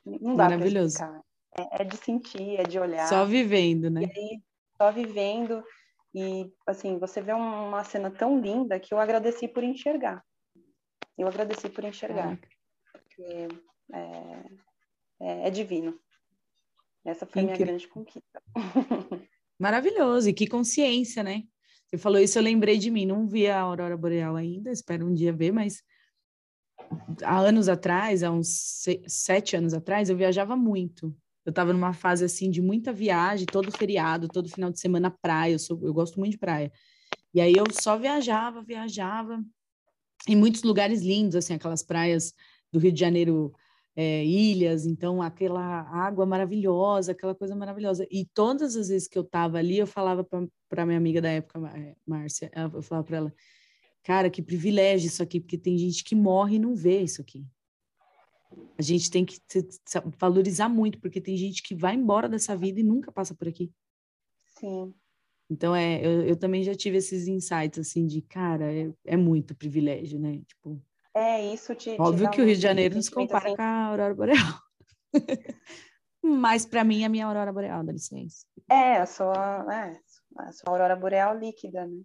não 0.05 0.35
dá 0.35 0.55
explicar. 0.55 1.22
É, 1.57 1.81
é, 1.81 1.84
de 1.84 1.97
sentir, 1.97 2.59
é 2.59 2.63
de 2.63 2.80
olhar. 2.80 3.07
Só 3.07 3.26
vivendo, 3.26 3.89
né? 3.89 4.01
Aí, 4.15 4.41
só 4.77 4.91
vivendo. 4.91 5.63
E, 6.13 6.51
assim, 6.68 6.97
você 6.97 7.22
vê 7.22 7.34
uma 7.34 7.84
cena 7.84 8.09
tão 8.09 8.39
linda 8.39 8.80
que 8.80 8.93
eu 8.93 8.99
agradeci 8.99 9.47
por 9.47 9.63
enxergar. 9.63 10.23
Eu 11.17 11.27
agradeci 11.27 11.69
por 11.69 11.83
enxergar. 11.83 12.39
Porque 12.91 13.47
é, 13.93 14.07
é, 15.19 15.47
é 15.47 15.49
divino. 15.49 15.99
Essa 17.05 17.25
foi 17.25 17.41
a 17.41 17.45
minha 17.45 17.57
grande 17.57 17.88
conquista. 17.88 18.41
Maravilhoso. 19.59 20.29
E 20.29 20.33
que 20.33 20.47
consciência, 20.47 21.23
né? 21.23 21.43
Você 21.88 21.97
falou 21.97 22.19
isso, 22.19 22.38
eu 22.38 22.43
lembrei 22.43 22.77
de 22.77 22.89
mim. 22.89 23.05
Não 23.05 23.27
vi 23.27 23.47
a 23.47 23.59
Aurora 23.59 23.97
Boreal 23.97 24.35
ainda, 24.35 24.71
espero 24.71 25.05
um 25.05 25.13
dia 25.13 25.33
ver, 25.33 25.51
mas 25.51 25.83
há 27.23 27.38
anos 27.38 27.67
atrás, 27.67 28.23
há 28.23 28.31
uns 28.31 28.83
sete 29.07 29.55
anos 29.55 29.73
atrás, 29.73 30.09
eu 30.09 30.15
viajava 30.15 30.55
muito. 30.55 31.15
Eu 31.45 31.49
estava 31.49 31.73
numa 31.73 31.91
fase 31.91 32.23
assim 32.23 32.49
de 32.49 32.61
muita 32.61 32.93
viagem, 32.93 33.45
todo 33.45 33.71
feriado, 33.71 34.27
todo 34.27 34.49
final 34.49 34.71
de 34.71 34.79
semana 34.79 35.09
praia. 35.09 35.53
Eu, 35.53 35.59
sou, 35.59 35.79
eu 35.83 35.93
gosto 35.93 36.19
muito 36.19 36.33
de 36.33 36.38
praia. 36.38 36.71
E 37.33 37.41
aí 37.41 37.53
eu 37.53 37.65
só 37.71 37.97
viajava, 37.97 38.61
viajava 38.61 39.43
em 40.27 40.35
muitos 40.35 40.64
lugares 40.64 41.02
lindos, 41.02 41.35
assim, 41.35 41.53
aquelas 41.53 41.84
praias 41.84 42.34
do 42.72 42.80
Rio 42.80 42.91
de 42.91 42.99
Janeiro, 42.99 43.53
é, 43.95 44.23
ilhas, 44.23 44.85
então 44.85 45.22
aquela 45.22 45.81
água 45.81 46.26
maravilhosa, 46.26 47.11
aquela 47.11 47.35
coisa 47.35 47.56
maravilhosa. 47.56 48.07
E 48.10 48.26
todas 48.34 48.76
as 48.76 48.88
vezes 48.88 49.07
que 49.07 49.18
eu 49.18 49.23
estava 49.23 49.57
ali, 49.57 49.77
eu 49.77 49.88
falava 49.88 50.26
para 50.69 50.85
minha 50.85 50.98
amiga 50.98 51.22
da 51.22 51.30
época, 51.30 51.60
Márcia, 52.06 52.52
eu 52.73 52.81
falava 52.81 53.06
para 53.06 53.18
ela, 53.18 53.34
cara, 54.03 54.30
que 54.30 54.41
privilégio 54.41 55.07
isso 55.07 55.22
aqui, 55.22 55.39
porque 55.39 55.57
tem 55.57 55.77
gente 55.77 56.03
que 56.03 56.15
morre 56.15 56.56
e 56.56 56.60
não 56.60 56.76
vê 56.76 57.02
isso 57.02 57.22
aqui. 57.22 57.45
A 58.77 58.81
gente 58.81 59.10
tem 59.10 59.26
que 59.26 59.39
valorizar 60.19 60.68
muito, 60.68 60.99
porque 60.99 61.22
tem 61.22 61.38
gente 61.38 61.64
que 61.64 61.73
vai 61.73 61.95
embora 61.95 62.27
dessa 62.27 62.56
vida 62.56 62.80
e 62.80 62.84
nunca 62.84 63.11
passa 63.11 63.34
por 63.34 63.48
aqui. 63.48 63.72
Sim. 64.60 64.93
Então, 65.52 65.76
é, 65.76 65.99
eu, 65.99 66.22
eu 66.22 66.36
também 66.38 66.64
já 66.64 66.73
tive 66.73 66.95
esses 66.95 67.28
insights, 67.28 67.78
assim, 67.78 68.07
de, 68.07 68.22
cara, 68.22 68.73
é, 68.73 68.90
é 69.06 69.18
muito 69.18 69.53
privilégio, 69.53 70.18
né? 70.18 70.40
Tipo, 70.48 70.82
é, 71.14 71.53
isso 71.53 71.76
te. 71.76 71.98
Óbvio 71.99 72.30
te 72.30 72.36
que 72.36 72.41
o 72.41 72.45
Rio 72.45 72.56
de 72.56 72.61
Janeiro 72.61 72.95
não 72.95 73.02
se 73.02 73.11
compara 73.11 73.48
assim. 73.48 73.57
com 73.57 73.61
a 73.61 73.86
Aurora 73.88 74.15
Boreal. 74.15 74.61
Mas, 76.23 76.65
para 76.65 76.86
mim, 76.86 77.02
é 77.02 77.06
a 77.06 77.10
minha 77.10 77.26
Aurora 77.26 77.52
Boreal, 77.52 77.84
dá 77.84 77.91
licença. 77.91 78.45
É, 78.69 78.95
a 78.95 79.06
sua, 79.06 79.65
é, 79.69 79.99
a 80.38 80.52
sua 80.53 80.72
Aurora 80.72 80.95
Boreal 80.95 81.38
líquida, 81.38 81.86
né? 81.86 82.02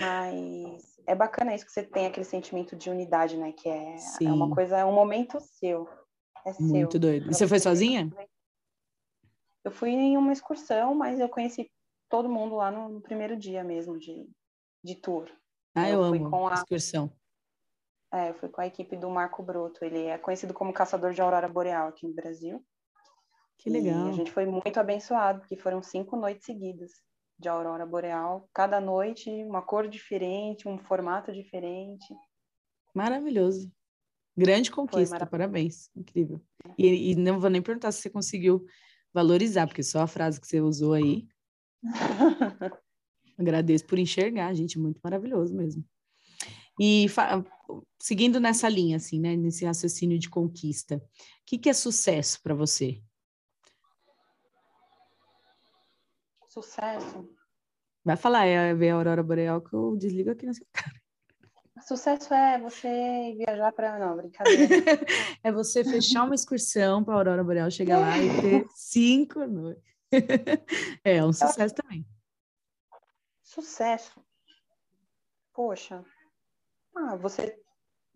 Mas 0.00 0.96
é 1.04 1.16
bacana 1.16 1.52
isso 1.52 1.66
que 1.66 1.72
você 1.72 1.82
tem 1.82 2.06
aquele 2.06 2.24
sentimento 2.24 2.76
de 2.76 2.90
unidade, 2.90 3.36
né? 3.36 3.50
Que 3.50 3.68
é, 3.68 3.96
é 4.22 4.30
uma 4.30 4.54
coisa, 4.54 4.78
é 4.78 4.84
um 4.84 4.94
momento 4.94 5.40
seu. 5.40 5.88
É 6.46 6.52
Muito 6.60 6.92
seu. 6.92 7.00
doido. 7.00 7.30
E 7.30 7.34
você 7.34 7.48
foi 7.48 7.58
sozinha? 7.58 8.08
Eu 9.64 9.72
fui 9.72 9.90
em 9.90 10.16
uma 10.16 10.32
excursão, 10.32 10.94
mas 10.94 11.18
eu 11.18 11.28
conheci 11.28 11.70
todo 12.14 12.28
mundo 12.28 12.54
lá 12.54 12.70
no, 12.70 12.88
no 12.88 13.00
primeiro 13.00 13.36
dia 13.36 13.64
mesmo 13.64 13.98
de, 13.98 14.30
de 14.84 14.94
tour. 14.94 15.28
Ah, 15.74 15.90
eu, 15.90 15.98
eu 15.98 16.04
amo 16.04 16.30
com 16.30 16.46
a 16.46 16.54
excursão. 16.54 17.12
É, 18.12 18.30
eu 18.30 18.34
fui 18.34 18.48
com 18.48 18.60
a 18.60 18.66
equipe 18.68 18.96
do 18.96 19.10
Marco 19.10 19.42
Broto. 19.42 19.84
Ele 19.84 20.04
é 20.04 20.16
conhecido 20.16 20.54
como 20.54 20.72
caçador 20.72 21.12
de 21.12 21.20
aurora 21.20 21.48
boreal 21.48 21.88
aqui 21.88 22.06
no 22.06 22.14
Brasil. 22.14 22.64
Que 23.58 23.68
legal. 23.68 24.06
E 24.06 24.10
a 24.10 24.12
gente 24.12 24.30
foi 24.30 24.46
muito 24.46 24.78
abençoado, 24.78 25.40
porque 25.40 25.56
foram 25.56 25.82
cinco 25.82 26.16
noites 26.16 26.44
seguidas 26.44 26.92
de 27.36 27.48
aurora 27.48 27.84
boreal. 27.84 28.48
Cada 28.54 28.80
noite 28.80 29.28
uma 29.42 29.62
cor 29.62 29.88
diferente, 29.88 30.68
um 30.68 30.78
formato 30.78 31.32
diferente. 31.32 32.14
Maravilhoso. 32.94 33.72
Grande 34.36 34.70
conquista, 34.70 35.26
parabéns. 35.26 35.90
Incrível. 35.96 36.40
E, 36.78 37.10
e, 37.10 37.16
não 37.16 37.40
vou 37.40 37.50
nem 37.50 37.60
perguntar 37.60 37.90
se 37.90 38.02
você 38.02 38.10
conseguiu 38.10 38.64
valorizar, 39.12 39.66
porque 39.66 39.82
só 39.82 40.02
a 40.02 40.06
frase 40.06 40.40
que 40.40 40.46
você 40.46 40.60
usou 40.60 40.92
aí. 40.92 41.26
Agradeço 43.38 43.86
por 43.86 43.98
enxergar, 43.98 44.54
gente, 44.54 44.78
muito 44.78 45.00
maravilhoso 45.02 45.54
mesmo. 45.54 45.84
E 46.80 47.06
seguindo 48.00 48.40
nessa 48.40 48.68
linha, 48.68 48.96
assim, 48.96 49.20
né, 49.20 49.36
nesse 49.36 49.64
raciocínio 49.64 50.18
de 50.18 50.28
conquista, 50.28 50.96
o 50.96 51.00
que, 51.46 51.58
que 51.58 51.68
é 51.68 51.72
sucesso 51.72 52.40
para 52.42 52.54
você? 52.54 53.00
Sucesso. 56.48 57.28
Vai 58.04 58.16
falar, 58.16 58.44
é 58.46 58.74
ver 58.74 58.90
a 58.90 58.94
aurora 58.94 59.22
boreal 59.22 59.60
que 59.60 59.72
eu 59.72 59.96
desligo 59.96 60.30
aqui 60.30 60.46
na 60.46 60.52
sua 60.52 60.66
cara. 60.72 61.04
Sucesso 61.80 62.32
é 62.32 62.58
você 62.60 63.34
viajar 63.36 63.72
para. 63.72 63.98
Não, 63.98 64.16
brincadeira. 64.16 64.68
é 65.42 65.50
você 65.50 65.82
fechar 65.82 66.22
uma 66.24 66.34
excursão 66.34 67.02
para 67.02 67.14
a 67.14 67.16
Aurora 67.16 67.42
Boreal, 67.42 67.70
chegar 67.70 67.98
lá 67.98 68.16
e 68.16 68.40
ter 68.40 68.66
cinco 68.74 69.44
noites. 69.44 69.93
é, 71.04 71.16
é 71.16 71.24
um 71.24 71.32
sucesso 71.32 71.74
também. 71.74 72.06
Sucesso. 73.42 74.24
Poxa. 75.52 76.04
Ah, 76.94 77.16
você 77.16 77.60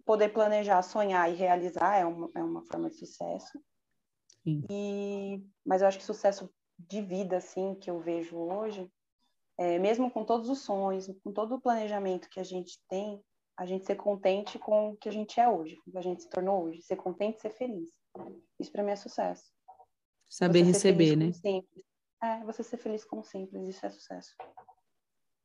poder 0.05 0.31
planejar, 0.31 0.83
sonhar 0.83 1.31
e 1.31 1.35
realizar 1.35 1.97
é 1.97 2.05
uma, 2.05 2.31
é 2.35 2.43
uma 2.43 2.62
forma 2.62 2.89
de 2.89 2.97
sucesso. 2.97 3.61
Sim. 4.43 4.65
E, 4.70 5.45
mas 5.65 5.83
eu 5.83 5.89
acho 5.89 5.99
que 5.99 6.05
sucesso 6.05 6.51
de 6.79 7.03
vida, 7.03 7.37
assim, 7.37 7.75
que 7.75 7.91
eu 7.91 8.01
vejo 8.01 8.37
hoje, 8.37 8.91
é, 9.59 9.79
mesmo 9.79 10.11
com 10.11 10.25
todos 10.25 10.49
os 10.49 10.61
sonhos, 10.61 11.07
com 11.23 11.33
todo 11.33 11.57
o 11.57 11.61
planejamento 11.61 12.29
que 12.31 12.41
a 12.41 12.45
gente 12.45 12.81
tem, 12.89 13.20
a 13.57 13.66
gente 13.66 13.85
ser 13.85 13.97
contente 13.97 14.59
com 14.59 14.91
o 14.91 14.97
que 14.97 15.09
a 15.09 15.12
gente 15.12 15.39
é 15.41 15.49
hoje, 15.49 15.77
com 15.77 15.91
o 15.91 15.93
que 15.93 15.99
a 15.99 16.03
gente 16.03 16.23
se 16.23 16.31
tornou 16.31 16.65
hoje, 16.65 16.81
ser 16.83 16.97
contente, 16.97 17.41
ser 17.41 17.51
feliz. 17.51 17.91
Isso 18.59 18.70
para 18.70 18.85
mim 18.85 18.93
é 18.93 18.97
sucesso. 18.97 19.53
Saber 20.29 20.61
você 20.61 20.73
receber, 20.73 21.16
né? 21.16 21.33
Simples. 21.33 21.85
É, 22.23 22.45
você 22.45 22.62
ser 22.62 22.77
feliz 22.77 23.05
com 23.05 23.20
o 23.20 23.24
simples, 23.24 23.69
isso 23.69 23.86
é 23.86 23.90
sucesso. 23.90 24.35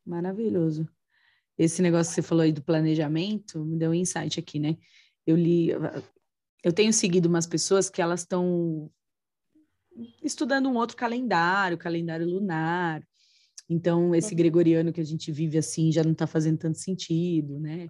Maravilhoso. 0.06 0.88
Esse 1.58 1.82
negócio 1.82 2.10
que 2.12 2.16
você 2.16 2.28
falou 2.28 2.44
aí 2.44 2.52
do 2.52 2.64
planejamento 2.64 3.64
me 3.64 3.78
deu 3.78 3.92
um 3.92 3.94
insight 3.94 4.40
aqui, 4.40 4.60
né? 4.60 4.78
Eu 5.26 5.36
li, 5.36 5.70
eu 6.64 6.74
tenho 6.74 6.92
seguido 6.92 7.30
umas 7.30 7.46
pessoas 7.46 7.90
que 7.90 8.02
elas 8.02 8.22
estão 8.22 8.92
estudando 10.24 10.68
um 10.68 10.76
outro 10.76 10.98
calendário, 10.98 11.78
calendário 11.78 12.28
lunar. 12.28 13.06
Então, 13.70 14.14
esse 14.16 14.32
uhum. 14.32 14.38
gregoriano 14.38 14.92
que 14.92 15.00
a 15.00 15.06
gente 15.06 15.32
vive 15.32 15.58
assim 15.58 15.92
já 15.92 16.04
não 16.04 16.12
está 16.12 16.26
fazendo 16.26 16.58
tanto 16.58 16.80
sentido, 16.80 17.60
né? 17.60 17.88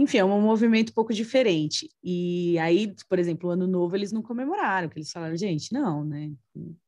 Enfim, 0.00 0.16
é 0.16 0.24
um 0.24 0.40
movimento 0.40 0.90
um 0.90 0.94
pouco 0.94 1.12
diferente. 1.12 1.90
E 2.02 2.58
aí, 2.58 2.94
por 3.06 3.18
exemplo, 3.18 3.50
o 3.50 3.52
Ano 3.52 3.66
Novo 3.66 3.94
eles 3.94 4.10
não 4.10 4.22
comemoraram, 4.22 4.88
que 4.88 4.98
eles 4.98 5.12
falaram, 5.12 5.36
gente, 5.36 5.74
não, 5.74 6.02
né? 6.02 6.32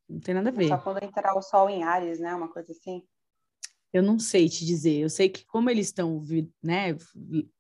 Não 0.09 0.19
tem 0.19 0.35
nada 0.35 0.49
a 0.49 0.53
ver. 0.53 0.69
Só 0.69 0.79
quando 0.79 1.03
entrar 1.03 1.37
o 1.37 1.43
sol 1.43 1.69
em 1.69 1.83
Ares, 1.83 2.19
né? 2.19 2.35
Uma 2.35 2.49
coisa 2.49 2.73
assim. 2.73 3.03
Eu 3.93 4.03
não 4.03 4.19
sei 4.19 4.49
te 4.49 4.65
dizer. 4.65 4.95
Eu 4.95 5.11
sei 5.11 5.29
que 5.29 5.45
como 5.45 5.69
eles 5.69 5.89
estão, 5.89 6.25
né? 6.63 6.97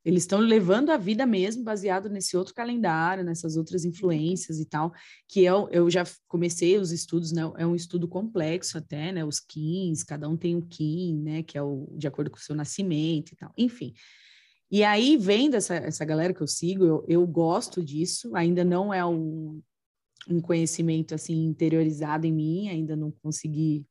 Eles 0.02 0.22
estão 0.22 0.40
levando 0.40 0.88
a 0.88 0.96
vida 0.96 1.26
mesmo 1.26 1.62
baseado 1.62 2.08
nesse 2.08 2.34
outro 2.34 2.54
calendário, 2.54 3.22
nessas 3.22 3.54
outras 3.54 3.84
influências 3.84 4.58
e 4.58 4.64
tal, 4.64 4.90
que 5.28 5.44
eu, 5.44 5.68
eu 5.70 5.90
já 5.90 6.02
comecei 6.26 6.78
os 6.78 6.92
estudos, 6.92 7.30
né? 7.30 7.42
É 7.58 7.66
um 7.66 7.74
estudo 7.74 8.08
complexo 8.08 8.78
até, 8.78 9.12
né? 9.12 9.22
Os 9.22 9.38
Kins, 9.38 10.02
cada 10.02 10.26
um 10.26 10.36
tem 10.38 10.56
um 10.56 10.62
Kim, 10.62 11.20
né? 11.20 11.42
Que 11.42 11.58
é 11.58 11.62
o 11.62 11.92
de 11.92 12.08
acordo 12.08 12.30
com 12.30 12.38
o 12.38 12.40
seu 12.40 12.56
nascimento 12.56 13.32
e 13.32 13.36
tal. 13.36 13.52
Enfim. 13.54 13.92
E 14.73 14.82
aí, 14.82 15.19
vendo 15.19 15.55
essa, 15.55 15.74
essa 15.74 16.03
galera 16.03 16.32
que 16.32 16.40
eu 16.40 16.47
sigo, 16.47 16.82
eu, 16.82 17.05
eu 17.07 17.27
gosto 17.27 17.85
disso, 17.85 18.35
ainda 18.35 18.65
não 18.65 18.93
é 18.93 19.05
um, 19.05 19.61
um 20.27 20.40
conhecimento 20.40 21.15
assim 21.15 21.44
interiorizado 21.44 22.27
em 22.27 22.32
mim, 22.32 22.70
ainda 22.70 22.97
não 22.97 23.11
consegui 23.11 23.85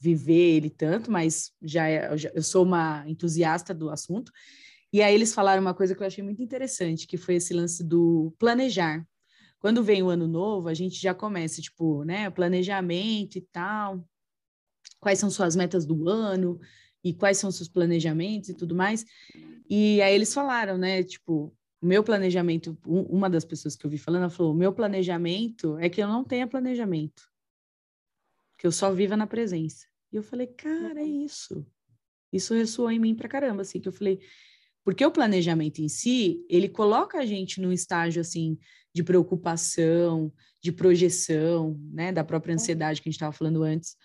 viver 0.00 0.56
ele 0.56 0.68
tanto, 0.68 1.08
mas 1.08 1.52
já, 1.62 1.86
é, 1.86 2.18
já 2.18 2.32
eu 2.34 2.42
sou 2.42 2.64
uma 2.64 3.04
entusiasta 3.06 3.72
do 3.72 3.90
assunto. 3.90 4.32
E 4.92 5.00
aí 5.00 5.14
eles 5.14 5.32
falaram 5.32 5.62
uma 5.62 5.72
coisa 5.72 5.94
que 5.94 6.02
eu 6.02 6.06
achei 6.08 6.24
muito 6.24 6.42
interessante, 6.42 7.06
que 7.06 7.16
foi 7.16 7.36
esse 7.36 7.54
lance 7.54 7.84
do 7.84 8.34
planejar. 8.40 9.06
Quando 9.60 9.84
vem 9.84 10.02
o 10.02 10.08
ano 10.08 10.26
novo, 10.26 10.66
a 10.66 10.74
gente 10.74 11.00
já 11.00 11.14
começa, 11.14 11.62
tipo, 11.62 12.02
né, 12.02 12.28
planejamento 12.28 13.38
e 13.38 13.42
tal. 13.52 14.04
Quais 14.98 15.20
são 15.20 15.30
suas 15.30 15.54
metas 15.54 15.86
do 15.86 16.08
ano? 16.08 16.58
E 17.02 17.12
quais 17.12 17.38
são 17.38 17.50
seus 17.50 17.68
planejamentos 17.68 18.48
e 18.50 18.54
tudo 18.54 18.74
mais. 18.74 19.04
E 19.68 20.00
aí 20.02 20.14
eles 20.14 20.32
falaram, 20.32 20.76
né, 20.76 21.02
tipo, 21.02 21.54
o 21.80 21.86
meu 21.86 22.04
planejamento, 22.04 22.78
uma 22.84 23.28
das 23.28 23.44
pessoas 23.44 23.74
que 23.74 23.84
eu 23.84 23.90
vi 23.90 23.98
falando, 23.98 24.22
ela 24.22 24.30
falou, 24.30 24.52
o 24.52 24.56
meu 24.56 24.72
planejamento 24.72 25.76
é 25.78 25.88
que 25.88 26.02
eu 26.02 26.06
não 26.06 26.22
tenha 26.22 26.46
planejamento, 26.46 27.22
que 28.58 28.66
eu 28.66 28.72
só 28.72 28.92
viva 28.92 29.16
na 29.16 29.26
presença. 29.26 29.86
E 30.12 30.16
eu 30.16 30.22
falei, 30.22 30.46
cara, 30.46 31.00
é 31.00 31.06
isso. 31.06 31.66
Isso 32.32 32.54
ressoou 32.54 32.90
em 32.90 32.98
mim 32.98 33.14
pra 33.14 33.28
caramba, 33.28 33.62
assim, 33.62 33.80
que 33.80 33.88
eu 33.88 33.92
falei, 33.92 34.20
porque 34.84 35.04
o 35.04 35.10
planejamento 35.10 35.80
em 35.80 35.88
si, 35.88 36.44
ele 36.48 36.68
coloca 36.68 37.18
a 37.18 37.26
gente 37.26 37.60
num 37.60 37.72
estágio, 37.72 38.20
assim, 38.20 38.58
de 38.94 39.02
preocupação, 39.02 40.32
de 40.60 40.70
projeção, 40.70 41.78
né, 41.92 42.12
da 42.12 42.22
própria 42.22 42.52
uhum. 42.52 42.60
ansiedade 42.60 43.00
que 43.00 43.08
a 43.08 43.10
gente 43.10 43.16
estava 43.16 43.32
falando 43.32 43.62
antes, 43.62 43.96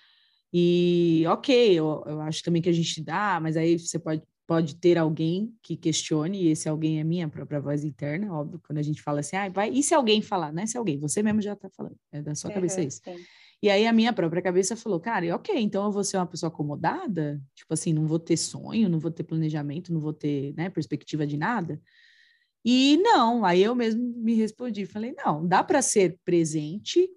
e 0.53 1.23
ok, 1.27 1.73
eu, 1.73 2.03
eu 2.05 2.21
acho 2.21 2.41
também 2.43 2.61
que 2.61 2.69
a 2.69 2.73
gente 2.73 3.03
dá, 3.03 3.39
mas 3.41 3.57
aí 3.57 3.77
você 3.77 3.99
pode, 3.99 4.23
pode 4.45 4.75
ter 4.77 4.97
alguém 4.97 5.53
que 5.61 5.75
questione, 5.75 6.43
e 6.43 6.47
esse 6.49 6.69
alguém 6.69 6.99
é 6.99 7.03
minha 7.03 7.27
própria 7.27 7.59
voz 7.59 7.83
interna, 7.83 8.33
óbvio, 8.33 8.61
quando 8.65 8.77
a 8.77 8.81
gente 8.81 9.01
fala 9.01 9.19
assim, 9.19 9.35
ah, 9.35 9.49
vai, 9.49 9.69
e 9.69 9.83
se 9.83 9.93
alguém 9.93 10.21
falar, 10.21 10.53
né? 10.53 10.65
Se 10.65 10.77
alguém, 10.77 10.97
você 10.97 11.21
mesmo 11.21 11.41
já 11.41 11.53
está 11.53 11.69
falando, 11.69 11.97
é 12.11 12.21
da 12.21 12.33
sua 12.33 12.51
cabeça 12.51 12.81
isso. 12.81 13.01
Sim. 13.03 13.17
E 13.61 13.69
aí 13.69 13.87
a 13.87 13.91
minha 13.91 14.13
própria 14.13 14.41
cabeça 14.41 14.75
falou, 14.75 14.99
cara, 14.99 15.35
ok, 15.35 15.59
então 15.59 15.83
eu 15.85 15.91
vou 15.91 16.03
ser 16.03 16.17
uma 16.17 16.27
pessoa 16.27 16.49
acomodada, 16.49 17.41
tipo 17.55 17.73
assim, 17.73 17.91
não 17.91 18.05
vou 18.05 18.19
ter 18.19 18.37
sonho, 18.37 18.87
não 18.87 18.99
vou 18.99 19.11
ter 19.11 19.23
planejamento, 19.23 19.91
não 19.91 19.99
vou 19.99 20.13
ter, 20.13 20.53
né, 20.55 20.69
perspectiva 20.69 21.25
de 21.25 21.37
nada. 21.37 21.81
E 22.63 22.97
não, 22.97 23.43
aí 23.43 23.63
eu 23.63 23.73
mesmo 23.73 24.01
me 24.17 24.35
respondi, 24.35 24.85
falei, 24.85 25.13
não, 25.17 25.45
dá 25.45 25.63
para 25.63 25.81
ser 25.81 26.19
presente 26.23 27.09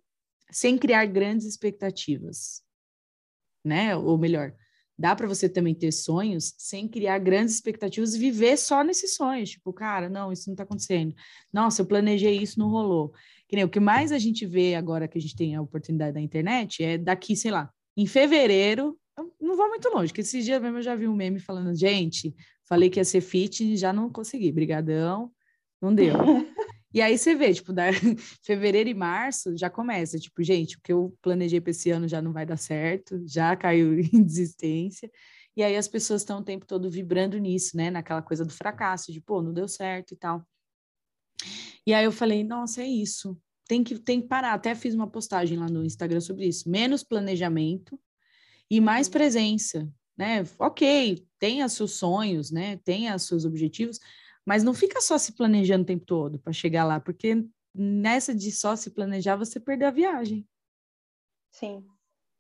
sem 0.51 0.79
criar 0.79 1.05
grandes 1.07 1.47
expectativas 1.47 2.63
né? 3.65 3.97
Ou 3.97 4.17
melhor, 4.19 4.55
dá 4.99 5.17
para 5.17 5.27
você 5.27 5.49
também 5.49 5.75
ter 5.75 5.93
sonhos 5.93 6.55
sem 6.59 6.87
criar 6.87 7.19
grandes 7.19 7.55
expectativas 7.55 8.15
e 8.15 8.19
viver 8.19 8.57
só 8.57 8.85
nesses 8.85 9.15
sonhos. 9.15 9.51
Tipo, 9.51 9.73
cara, 9.73 10.09
não, 10.09 10.33
isso 10.33 10.49
não 10.49 10.55
está 10.55 10.65
acontecendo. 10.65 11.15
Nossa, 11.53 11.83
eu 11.83 11.87
planejei 11.87 12.37
isso, 12.37 12.59
não 12.59 12.69
rolou. 12.69 13.13
Que 13.49 13.57
nem, 13.57 13.65
o 13.65 13.69
que 13.69 13.81
mais 13.81 14.13
a 14.13 14.19
gente 14.19 14.47
vê 14.47 14.75
agora 14.75 15.09
que 15.09 15.19
a 15.19 15.21
gente 15.21 15.35
tem 15.35 15.55
a 15.55 15.63
oportunidade 15.63 16.13
da 16.13 16.21
internet 16.21 16.85
é 16.85 16.99
daqui, 16.99 17.35
sei 17.35 17.51
lá, 17.51 17.71
em 17.97 18.07
fevereiro, 18.07 18.99
não 19.41 19.57
vou 19.57 19.69
muito 19.69 19.89
longe, 19.89 20.13
que 20.13 20.21
esses 20.21 20.45
dias 20.45 20.61
mesmo 20.61 20.79
eu 20.79 20.83
já 20.83 20.95
vi 20.95 21.09
um 21.09 21.15
meme 21.15 21.41
falando, 21.41 21.75
gente, 21.75 22.35
falei 22.65 22.89
que 22.89 23.01
ia 23.01 23.05
ser 23.05 23.21
fit, 23.21 23.77
já 23.77 23.93
não 23.93 24.11
consegui, 24.11 24.53
brigadão, 24.53 25.31
não 25.81 25.95
deu. 25.95 26.15
E 26.93 27.01
aí 27.01 27.17
você 27.17 27.35
vê, 27.35 27.55
tipo, 27.55 27.73
da 27.73 27.85
fevereiro 28.43 28.89
e 28.89 28.95
março 28.95 29.57
já 29.57 29.71
começa, 29.71 30.19
tipo, 30.19 30.43
gente, 30.43 30.77
o 30.77 30.81
que 30.81 30.93
eu 30.93 31.17
planejei 31.23 31.61
para 31.61 31.71
esse 31.71 31.91
ano 31.91 32.09
já 32.09 32.21
não 32.21 32.33
vai 32.33 32.45
dar 32.45 32.57
certo, 32.57 33.23
já 33.27 33.55
caiu 33.57 33.99
em 34.13 34.23
desistência. 34.23 35.11
E 35.57 35.63
aí 35.63 35.77
as 35.77 35.89
pessoas 35.89 36.23
estão 36.23 36.41
o 36.41 36.45
tempo 36.45 36.67
todo 36.67 36.91
vibrando 36.91 37.39
nisso, 37.39 37.77
né? 37.77 37.91
Naquela 37.91 38.23
coisa 38.23 38.45
do 38.45 38.53
fracasso, 38.53 39.13
de 39.13 39.21
pô, 39.21 39.43
não 39.43 39.53
deu 39.53 39.69
certo 39.69 40.15
e 40.15 40.17
tal. 40.17 40.47
E 41.87 41.95
aí 41.95 42.05
eu 42.05 42.13
falei, 42.13 42.45
nossa, 42.45 42.83
é 42.83 42.87
isso. 42.87 43.39
Tem 43.69 43.85
que, 43.85 43.99
tem 43.99 44.21
que 44.21 44.29
parar. 44.29 44.55
Até 44.55 44.75
fiz 44.75 44.95
uma 44.95 45.09
postagem 45.09 45.59
lá 45.59 45.67
no 45.67 45.85
Instagram 45.85 46.21
sobre 46.21 46.47
isso. 46.47 46.69
Menos 46.69 47.05
planejamento 47.05 47.99
e 48.71 48.81
mais 48.81 49.07
uhum. 49.07 49.13
presença, 49.13 49.89
né? 50.17 50.45
Ok, 50.59 51.27
tenha 51.39 51.69
seus 51.69 51.93
sonhos, 51.93 52.51
né? 52.51 52.79
Tenha 52.79 53.19
seus 53.19 53.45
objetivos, 53.45 53.99
mas 54.47 54.63
não 54.63 54.75
fica 54.75 55.01
só 55.01 55.19
se 55.19 55.33
planejando 55.33 55.83
o 55.83 55.87
tempo 55.87 56.05
todo 56.05 56.39
para 56.39 56.53
chegar 56.53 56.85
lá, 56.85 56.99
porque 57.01 57.47
nessa 57.75 58.35
de 58.35 58.51
só 58.51 58.75
se 58.77 58.91
planejar, 58.91 59.37
você 59.37 59.61
perdeu 59.61 59.89
a 59.89 59.93
viagem. 59.93 60.49
Sim. 61.51 61.87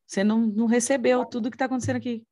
Você 0.06 0.24
não, 0.24 0.40
não 0.40 0.66
recebeu 0.66 1.24
tudo 1.24 1.50
que 1.50 1.54
está 1.54 1.66
acontecendo 1.66 1.96
aqui. 1.96 2.26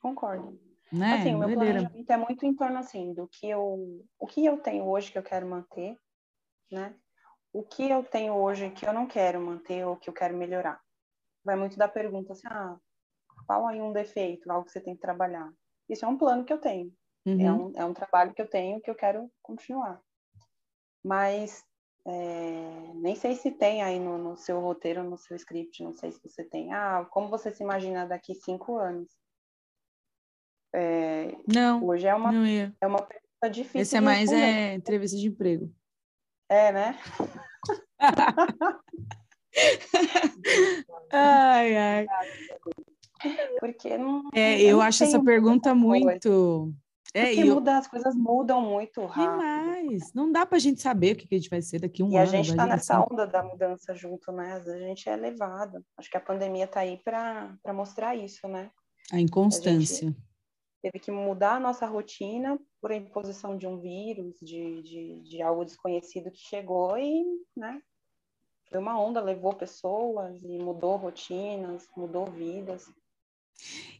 Concordo. 0.00 0.58
Né? 0.92 1.14
Assim, 1.14 1.34
o 1.34 1.38
meu 1.38 1.48
Doideira. 1.48 1.80
planejamento 1.80 2.10
é 2.10 2.16
muito 2.16 2.46
em 2.46 2.54
torno 2.54 2.78
assim 2.78 3.14
do 3.14 3.26
que 3.28 3.48
eu, 3.48 4.06
o 4.18 4.26
que 4.26 4.44
eu 4.44 4.58
tenho 4.58 4.84
hoje 4.84 5.10
que 5.10 5.18
eu 5.18 5.22
quero 5.22 5.46
manter, 5.46 5.98
né? 6.70 6.94
O 7.52 7.62
que 7.62 7.88
eu 7.88 8.02
tenho 8.04 8.34
hoje 8.34 8.70
que 8.70 8.86
eu 8.86 8.92
não 8.92 9.06
quero 9.06 9.40
manter 9.40 9.86
ou 9.86 9.96
que 9.96 10.08
eu 10.08 10.14
quero 10.14 10.36
melhorar. 10.36 10.80
Vai 11.44 11.56
muito 11.56 11.76
da 11.78 11.88
pergunta 11.88 12.32
assim, 12.32 12.46
ah, 12.46 12.78
qual 13.46 13.66
aí 13.66 13.80
um 13.80 13.92
defeito, 13.92 14.50
algo 14.50 14.66
que 14.66 14.72
você 14.72 14.80
tem 14.80 14.94
que 14.94 15.00
trabalhar. 15.00 15.50
Isso 15.88 16.04
é 16.04 16.08
um 16.08 16.16
plano 16.16 16.44
que 16.44 16.52
eu 16.52 16.58
tenho. 16.58 16.92
É 17.24 17.30
uhum. 17.30 17.40
É, 17.40 17.52
um, 17.52 17.72
é 17.76 17.84
um 17.84 17.94
trabalho 17.94 18.34
que 18.34 18.42
eu 18.42 18.48
tenho 18.48 18.80
que 18.80 18.90
eu 18.90 18.94
quero 18.94 19.30
continuar. 19.42 20.00
Mas 21.04 21.64
é, 22.06 22.92
nem 22.94 23.14
sei 23.14 23.34
se 23.36 23.50
tem 23.52 23.82
aí 23.82 23.98
no, 24.00 24.18
no, 24.18 24.36
seu 24.36 24.60
roteiro, 24.60 25.04
no 25.04 25.16
seu 25.16 25.36
script, 25.36 25.82
não 25.82 25.92
sei 25.92 26.10
se 26.10 26.20
você 26.22 26.42
tem. 26.44 26.72
Ah, 26.72 27.06
como 27.10 27.28
você 27.28 27.52
se 27.52 27.62
imagina 27.62 28.06
daqui 28.06 28.34
cinco 28.34 28.76
anos? 28.76 29.08
É, 30.74 31.36
não. 31.46 31.84
Hoje 31.86 32.06
é 32.06 32.14
uma, 32.14 32.30
é 32.80 32.86
uma 32.86 33.02
pergunta 33.02 33.50
difícil. 33.50 33.80
Esse 33.80 33.96
é 33.96 34.00
mais 34.00 34.32
é, 34.32 34.74
entrevista 34.74 35.16
de 35.16 35.28
emprego. 35.28 35.72
É, 36.48 36.72
né? 36.72 36.98
ai, 41.12 41.76
ai. 41.76 42.06
Porque 43.60 43.96
não. 43.96 44.28
É, 44.34 44.60
eu 44.60 44.80
acho 44.80 45.04
essa 45.04 45.22
pergunta 45.22 45.74
muito 45.74 46.74
É, 47.14 47.26
Porque 47.26 47.42
eu... 47.42 47.54
muda, 47.54 47.76
as 47.76 47.86
coisas 47.86 48.14
mudam 48.14 48.62
muito 48.62 49.04
rápido. 49.04 49.32
Demais. 49.32 50.12
Não 50.14 50.32
dá 50.32 50.46
para 50.46 50.56
a 50.56 50.60
gente 50.60 50.80
saber 50.80 51.14
o 51.14 51.16
que 51.16 51.28
a 51.30 51.38
gente 51.38 51.50
vai 51.50 51.60
ser 51.60 51.80
daqui 51.80 52.02
a 52.02 52.04
um 52.06 52.12
e 52.12 52.16
ano. 52.16 52.24
E 52.24 52.28
a 52.28 52.36
gente 52.36 52.50
está 52.50 52.66
nessa 52.66 52.98
assim. 52.98 53.12
onda 53.12 53.26
da 53.26 53.42
mudança 53.42 53.94
junto, 53.94 54.32
né? 54.32 54.54
A 54.54 54.78
gente 54.78 55.08
é 55.08 55.16
levado. 55.16 55.84
Acho 55.98 56.10
que 56.10 56.16
a 56.16 56.20
pandemia 56.20 56.64
está 56.64 56.80
aí 56.80 56.98
para 57.04 57.54
mostrar 57.74 58.16
isso, 58.16 58.48
né? 58.48 58.70
A 59.12 59.20
inconstância. 59.20 60.08
A 60.08 60.32
teve 60.82 60.98
que 60.98 61.10
mudar 61.12 61.56
a 61.56 61.60
nossa 61.60 61.86
rotina 61.86 62.58
por 62.80 62.90
imposição 62.90 63.56
de 63.56 63.66
um 63.66 63.78
vírus, 63.78 64.34
de, 64.40 64.82
de, 64.82 65.20
de 65.20 65.42
algo 65.42 65.64
desconhecido 65.64 66.30
que 66.30 66.38
chegou 66.38 66.98
e, 66.98 67.24
né? 67.56 67.80
Foi 68.68 68.80
uma 68.80 68.98
onda, 68.98 69.20
levou 69.20 69.52
pessoas 69.52 70.42
e 70.42 70.58
mudou 70.58 70.96
rotinas, 70.96 71.86
mudou 71.94 72.24
vidas. 72.26 72.90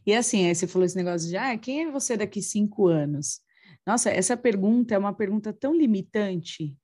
E 0.05 0.13
assim, 0.13 0.47
aí 0.47 0.55
você 0.55 0.67
falou 0.67 0.85
esse 0.85 0.95
negócio 0.95 1.29
de, 1.29 1.37
ah, 1.37 1.57
quem 1.57 1.83
é 1.83 1.91
você 1.91 2.17
daqui 2.17 2.41
cinco 2.41 2.87
anos? 2.87 3.41
Nossa, 3.85 4.09
essa 4.09 4.35
pergunta 4.35 4.95
é 4.95 4.97
uma 4.97 5.13
pergunta 5.13 5.53
tão 5.53 5.73
limitante. 5.73 6.77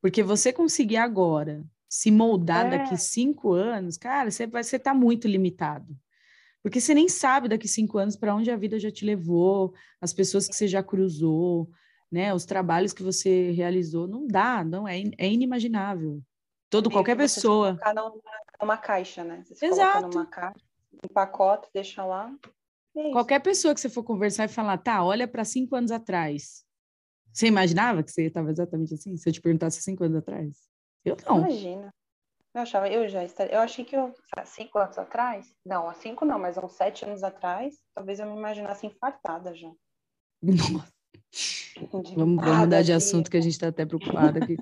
Porque 0.00 0.22
você 0.22 0.52
conseguir 0.52 0.96
agora 0.96 1.64
se 1.88 2.10
moldar 2.10 2.66
é. 2.66 2.78
daqui 2.78 2.96
cinco 2.96 3.52
anos, 3.52 3.96
cara, 3.96 4.30
você 4.30 4.46
vai 4.46 4.60
estar 4.62 4.78
tá 4.78 4.94
muito 4.94 5.28
limitado. 5.28 5.96
Porque 6.62 6.80
você 6.80 6.94
nem 6.94 7.08
sabe 7.08 7.48
daqui 7.48 7.66
cinco 7.66 7.98
anos 7.98 8.16
para 8.16 8.34
onde 8.34 8.50
a 8.50 8.56
vida 8.56 8.78
já 8.78 8.90
te 8.90 9.04
levou, 9.04 9.74
as 10.00 10.12
pessoas 10.12 10.46
que 10.46 10.54
você 10.54 10.68
já 10.68 10.82
cruzou, 10.82 11.70
né? 12.10 12.34
Os 12.34 12.44
trabalhos 12.44 12.92
que 12.92 13.02
você 13.02 13.50
realizou. 13.52 14.06
Não 14.06 14.26
dá, 14.26 14.62
não, 14.62 14.86
é, 14.86 15.02
é 15.16 15.30
inimaginável. 15.30 16.22
Todo, 16.68 16.90
qualquer 16.90 17.16
pessoa. 17.16 17.78
Colocar 17.78 17.94
numa, 17.94 18.20
numa 18.60 18.76
caixa, 18.76 19.24
né? 19.24 19.42
Você 19.46 19.66
Exato. 19.66 20.08
numa 20.08 20.26
caixa, 20.26 20.60
um 21.04 21.12
pacote, 21.12 21.68
deixa 21.72 22.04
lá. 22.04 22.34
É 22.96 23.10
qualquer 23.12 23.40
pessoa 23.40 23.74
que 23.74 23.80
você 23.80 23.88
for 23.88 24.02
conversar 24.02 24.44
e 24.44 24.48
falar, 24.48 24.78
tá, 24.78 25.04
olha 25.04 25.26
para 25.28 25.44
cinco 25.44 25.76
anos 25.76 25.90
atrás. 25.90 26.64
Você 27.32 27.46
imaginava 27.46 28.02
que 28.02 28.10
você 28.10 28.26
estava 28.26 28.50
exatamente 28.50 28.94
assim? 28.94 29.16
Se 29.16 29.28
eu 29.28 29.32
te 29.32 29.40
perguntasse 29.40 29.82
cinco 29.82 30.04
anos 30.04 30.18
atrás? 30.18 30.68
Eu 31.04 31.16
não. 31.26 31.38
Imagina. 31.38 31.94
Eu 32.52 32.62
achava, 32.62 32.88
eu 32.88 33.08
já 33.08 33.22
estaria, 33.22 33.54
eu 33.54 33.60
achei 33.60 33.84
que 33.84 33.96
eu, 33.96 34.12
cinco 34.44 34.76
anos 34.78 34.98
atrás, 34.98 35.54
não, 35.64 35.88
há 35.88 35.94
cinco 35.94 36.24
não, 36.24 36.36
mas 36.36 36.58
uns 36.58 36.72
sete 36.72 37.04
anos 37.04 37.22
atrás, 37.22 37.76
talvez 37.94 38.18
eu 38.18 38.26
me 38.26 38.36
imaginasse 38.36 38.86
infartada 38.88 39.54
já. 39.54 39.70
Nossa. 40.42 40.99
Vamos, 41.90 42.10
vamos 42.10 42.44
mudar 42.44 42.82
de 42.82 42.92
assunto 42.92 43.30
que 43.30 43.36
a 43.36 43.40
gente 43.40 43.52
está 43.52 43.68
até 43.68 43.86
preocupada 43.86 44.40
aqui. 44.42 44.56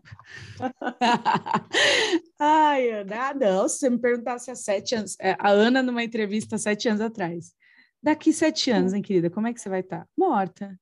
Ai, 2.39 2.91
Ana, 2.91 3.29
ah, 3.29 3.35
não, 3.35 3.69
se 3.69 3.79
você 3.79 3.91
me 3.91 3.99
perguntasse 3.99 4.51
há 4.51 4.55
sete 4.55 4.95
anos, 4.95 5.17
é, 5.21 5.35
a 5.39 5.49
Ana 5.49 5.83
numa 5.83 6.05
entrevista 6.05 6.57
há 6.57 6.59
sete 6.59 6.89
anos 6.89 7.01
atrás, 7.01 7.55
daqui 8.03 8.33
sete 8.33 8.71
anos, 8.71 8.93
hein, 8.93 9.03
querida, 9.03 9.31
como 9.31 9.47
é 9.47 9.55
que 9.55 9.61
você 9.61 9.69
vai 9.69 9.81
estar? 9.81 10.01
Tá? 10.01 10.07
Morta. 10.17 10.79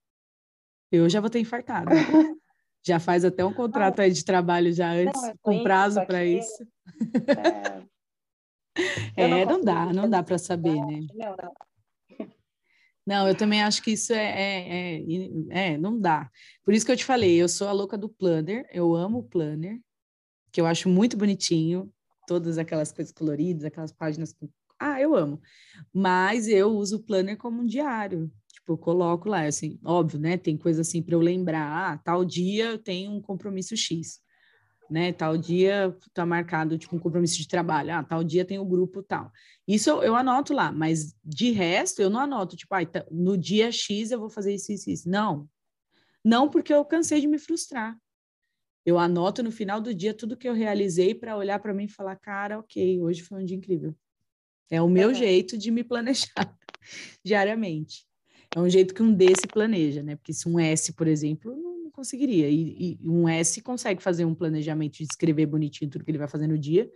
Eu 0.90 1.08
já 1.08 1.20
vou 1.20 1.30
ter 1.30 1.40
infartado. 1.40 1.90
já 2.84 3.00
faz 3.00 3.24
até 3.24 3.44
um 3.44 3.52
contrato 3.52 4.00
aí 4.00 4.10
de 4.10 4.24
trabalho 4.24 4.72
já 4.72 4.92
antes, 4.92 5.20
não, 5.20 5.34
com 5.42 5.62
prazo 5.62 6.04
para 6.06 6.24
isso. 6.24 6.66
É, 9.16 9.24
é 9.24 9.28
não, 9.28 9.44
não 9.44 9.64
dá, 9.64 9.92
não 9.92 10.10
dá 10.10 10.22
para 10.22 10.38
saber, 10.38 10.74
né? 10.74 11.00
Não, 11.14 11.36
não. 11.36 11.52
Não, 13.06 13.28
eu 13.28 13.36
também 13.36 13.62
acho 13.62 13.82
que 13.82 13.92
isso 13.92 14.12
é, 14.12 14.98
é, 14.98 15.00
é, 15.00 15.74
é, 15.74 15.78
não 15.78 15.98
dá. 15.98 16.28
Por 16.64 16.74
isso 16.74 16.84
que 16.84 16.90
eu 16.90 16.96
te 16.96 17.04
falei, 17.04 17.36
eu 17.40 17.48
sou 17.48 17.68
a 17.68 17.72
louca 17.72 17.96
do 17.96 18.08
planner, 18.08 18.66
eu 18.72 18.94
amo 18.96 19.18
o 19.18 19.22
planner, 19.22 19.80
que 20.52 20.60
eu 20.60 20.66
acho 20.66 20.88
muito 20.88 21.16
bonitinho, 21.16 21.92
todas 22.26 22.58
aquelas 22.58 22.92
coisas 22.92 23.12
coloridas, 23.12 23.64
aquelas 23.64 23.92
páginas. 23.92 24.34
Ah, 24.78 25.00
eu 25.00 25.14
amo. 25.14 25.40
Mas 25.94 26.48
eu 26.48 26.70
uso 26.70 26.96
o 26.96 27.02
planner 27.02 27.36
como 27.38 27.62
um 27.62 27.66
diário. 27.66 28.30
Tipo, 28.52 28.72
eu 28.72 28.78
coloco 28.78 29.28
lá, 29.28 29.46
assim, 29.46 29.78
óbvio, 29.84 30.18
né? 30.20 30.36
Tem 30.36 30.56
coisa 30.56 30.82
assim 30.82 31.02
para 31.02 31.14
eu 31.14 31.20
lembrar, 31.20 31.92
ah, 31.94 31.98
tal 31.98 32.24
dia 32.24 32.66
eu 32.66 32.78
tenho 32.78 33.12
um 33.12 33.22
compromisso 33.22 33.76
X 33.76 34.20
né? 34.90 35.12
Tal 35.12 35.36
dia 35.36 35.96
está 36.06 36.24
marcado 36.24 36.78
tipo 36.78 36.96
um 36.96 36.98
compromisso 36.98 37.36
de 37.36 37.48
trabalho, 37.48 37.92
ah, 37.92 38.02
tal 38.02 38.22
dia 38.22 38.44
tem 38.44 38.58
o 38.58 38.64
grupo 38.64 39.02
tal. 39.02 39.30
Isso 39.66 39.90
eu, 39.90 40.02
eu 40.02 40.14
anoto 40.14 40.52
lá, 40.52 40.70
mas 40.72 41.14
de 41.24 41.50
resto 41.50 42.00
eu 42.00 42.10
não 42.10 42.20
anoto, 42.20 42.56
tipo, 42.56 42.74
ah, 42.74 42.80
no 43.10 43.36
dia 43.36 43.70
X 43.70 44.10
eu 44.10 44.20
vou 44.20 44.30
fazer 44.30 44.54
isso, 44.54 44.72
isso, 44.72 44.90
isso. 44.90 45.08
Não. 45.08 45.48
Não 46.24 46.48
porque 46.48 46.72
eu 46.72 46.84
cansei 46.84 47.20
de 47.20 47.26
me 47.26 47.38
frustrar. 47.38 47.96
Eu 48.84 48.98
anoto 48.98 49.42
no 49.42 49.50
final 49.50 49.80
do 49.80 49.92
dia 49.92 50.14
tudo 50.14 50.36
que 50.36 50.48
eu 50.48 50.54
realizei 50.54 51.14
para 51.14 51.36
olhar 51.36 51.58
para 51.58 51.74
mim 51.74 51.84
e 51.84 51.88
falar, 51.88 52.16
cara, 52.16 52.58
ok, 52.58 53.00
hoje 53.00 53.22
foi 53.22 53.42
um 53.42 53.44
dia 53.44 53.56
incrível. 53.56 53.94
É 54.70 54.80
o 54.80 54.88
meu 54.88 55.12
jeito 55.14 55.56
de 55.56 55.70
me 55.70 55.82
planejar 55.82 56.56
diariamente. 57.24 58.06
É 58.54 58.60
um 58.60 58.68
jeito 58.68 58.94
que 58.94 59.02
um 59.02 59.12
D 59.12 59.34
se 59.38 59.46
planeja, 59.46 60.02
né? 60.02 60.16
Porque 60.16 60.32
se 60.32 60.48
um 60.48 60.58
S, 60.58 60.92
por 60.92 61.06
exemplo, 61.06 61.52
conseguiria. 61.90 62.48
E, 62.48 62.98
e, 63.02 63.08
um 63.08 63.28
S 63.28 63.60
consegue 63.60 64.02
fazer 64.02 64.24
um 64.24 64.34
planejamento 64.34 64.98
de 64.98 65.04
escrever 65.04 65.46
bonitinho 65.46 65.90
tudo 65.90 66.04
que 66.04 66.10
ele 66.10 66.18
vai 66.18 66.28
fazer 66.28 66.46
no 66.46 66.58
dia, 66.58 66.90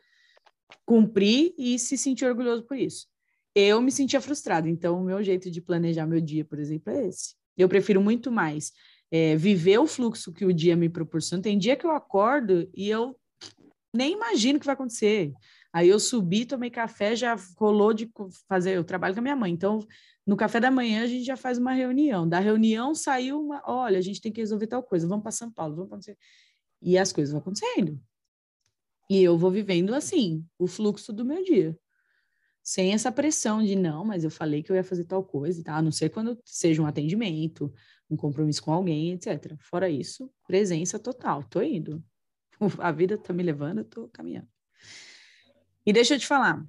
cumprir 0.85 1.55
e 1.59 1.79
se 1.79 1.97
sentir 1.97 2.25
orgulhoso 2.25 2.63
por 2.65 2.77
isso. 2.77 3.07
Eu 3.55 3.81
me 3.81 3.91
sentia 3.91 4.21
frustrada, 4.21 4.69
então 4.69 5.01
o 5.01 5.05
meu 5.05 5.23
jeito 5.23 5.51
de 5.51 5.61
planejar 5.61 6.07
meu 6.07 6.21
dia, 6.21 6.45
por 6.45 6.59
exemplo, 6.59 6.93
é 6.93 7.09
esse. 7.09 7.35
Eu 7.57 7.69
prefiro 7.69 8.01
muito 8.01 8.31
mais 8.31 8.73
é, 9.11 9.37
viver 9.37 9.79
o 9.79 9.87
fluxo 9.87 10.33
que 10.33 10.45
o 10.45 10.53
dia 10.53 10.77
me 10.77 10.89
proporciona. 10.89 11.43
Tem 11.43 11.59
dia 11.59 11.77
que 11.77 11.85
eu 11.85 11.91
acordo 11.91 12.69
e 12.75 12.89
eu 12.89 13.17
nem 13.95 14.13
imagino 14.13 14.57
o 14.57 14.61
que 14.61 14.67
vai 14.67 14.75
acontecer. 14.75 15.33
Aí 15.73 15.89
eu 15.89 16.01
subi, 16.01 16.45
tomei 16.45 16.71
café, 16.71 17.15
já 17.15 17.37
rolou 17.57 17.93
de 17.95 18.11
fazer, 18.49 18.77
eu 18.77 18.85
trabalho 18.85 19.15
com 19.15 19.21
a 19.21 19.23
minha 19.23 19.37
mãe, 19.37 19.53
então 19.53 19.79
no 20.27 20.37
café 20.37 20.59
da 20.59 20.71
manhã 20.71 21.05
a 21.05 21.07
gente 21.07 21.25
já 21.25 21.37
faz 21.37 21.59
uma 21.59 21.73
reunião. 21.73 22.29
Da 22.29 22.41
reunião 22.41 22.95
saiu 22.95 23.41
uma, 23.41 23.63
olha, 23.65 23.99
a 23.99 24.03
gente 24.03 24.21
tem 24.21 24.33
que 24.33 24.41
resolver 24.41 24.67
tal 24.67 24.83
coisa, 24.83 25.07
vamos 25.07 25.23
para 25.23 25.33
São 25.33 25.51
Paulo, 25.51 25.77
vamos 25.77 25.91
para 25.91 26.17
e 26.83 26.97
as 26.97 27.13
coisas 27.13 27.33
vão 27.33 27.41
acontecendo. 27.41 28.01
E 29.09 29.23
eu 29.23 29.37
vou 29.37 29.51
vivendo 29.51 29.95
assim, 29.95 30.45
o 30.59 30.67
fluxo 30.67 31.13
do 31.13 31.25
meu 31.25 31.43
dia. 31.45 31.79
Sem 32.63 32.93
essa 32.93 33.11
pressão 33.11 33.63
de 33.63 33.75
não, 33.75 34.05
mas 34.05 34.23
eu 34.23 34.31
falei 34.31 34.63
que 34.63 34.71
eu 34.71 34.77
ia 34.77 34.85
fazer 34.85 35.05
tal 35.05 35.25
coisa, 35.25 35.63
tá? 35.65 35.77
A 35.77 35.83
não 35.83 35.91
ser 35.91 36.11
quando 36.11 36.39
seja 36.45 36.81
um 36.81 36.87
atendimento, 36.87 37.73
um 38.09 38.17
compromisso 38.17 38.63
com 38.63 38.73
alguém, 38.73 39.13
etc. 39.13 39.57
Fora 39.59 39.89
isso, 39.89 40.31
presença 40.47 40.99
total. 40.99 41.43
Tô 41.45 41.61
indo. 41.61 42.03
A 42.79 42.93
vida 42.93 43.19
tá 43.19 43.33
me 43.33 43.43
levando, 43.43 43.79
eu 43.79 43.85
tô 43.85 44.09
caminhando. 44.09 44.49
E 45.87 45.93
deixa 45.93 46.15
eu 46.15 46.19
te 46.19 46.27
falar, 46.27 46.65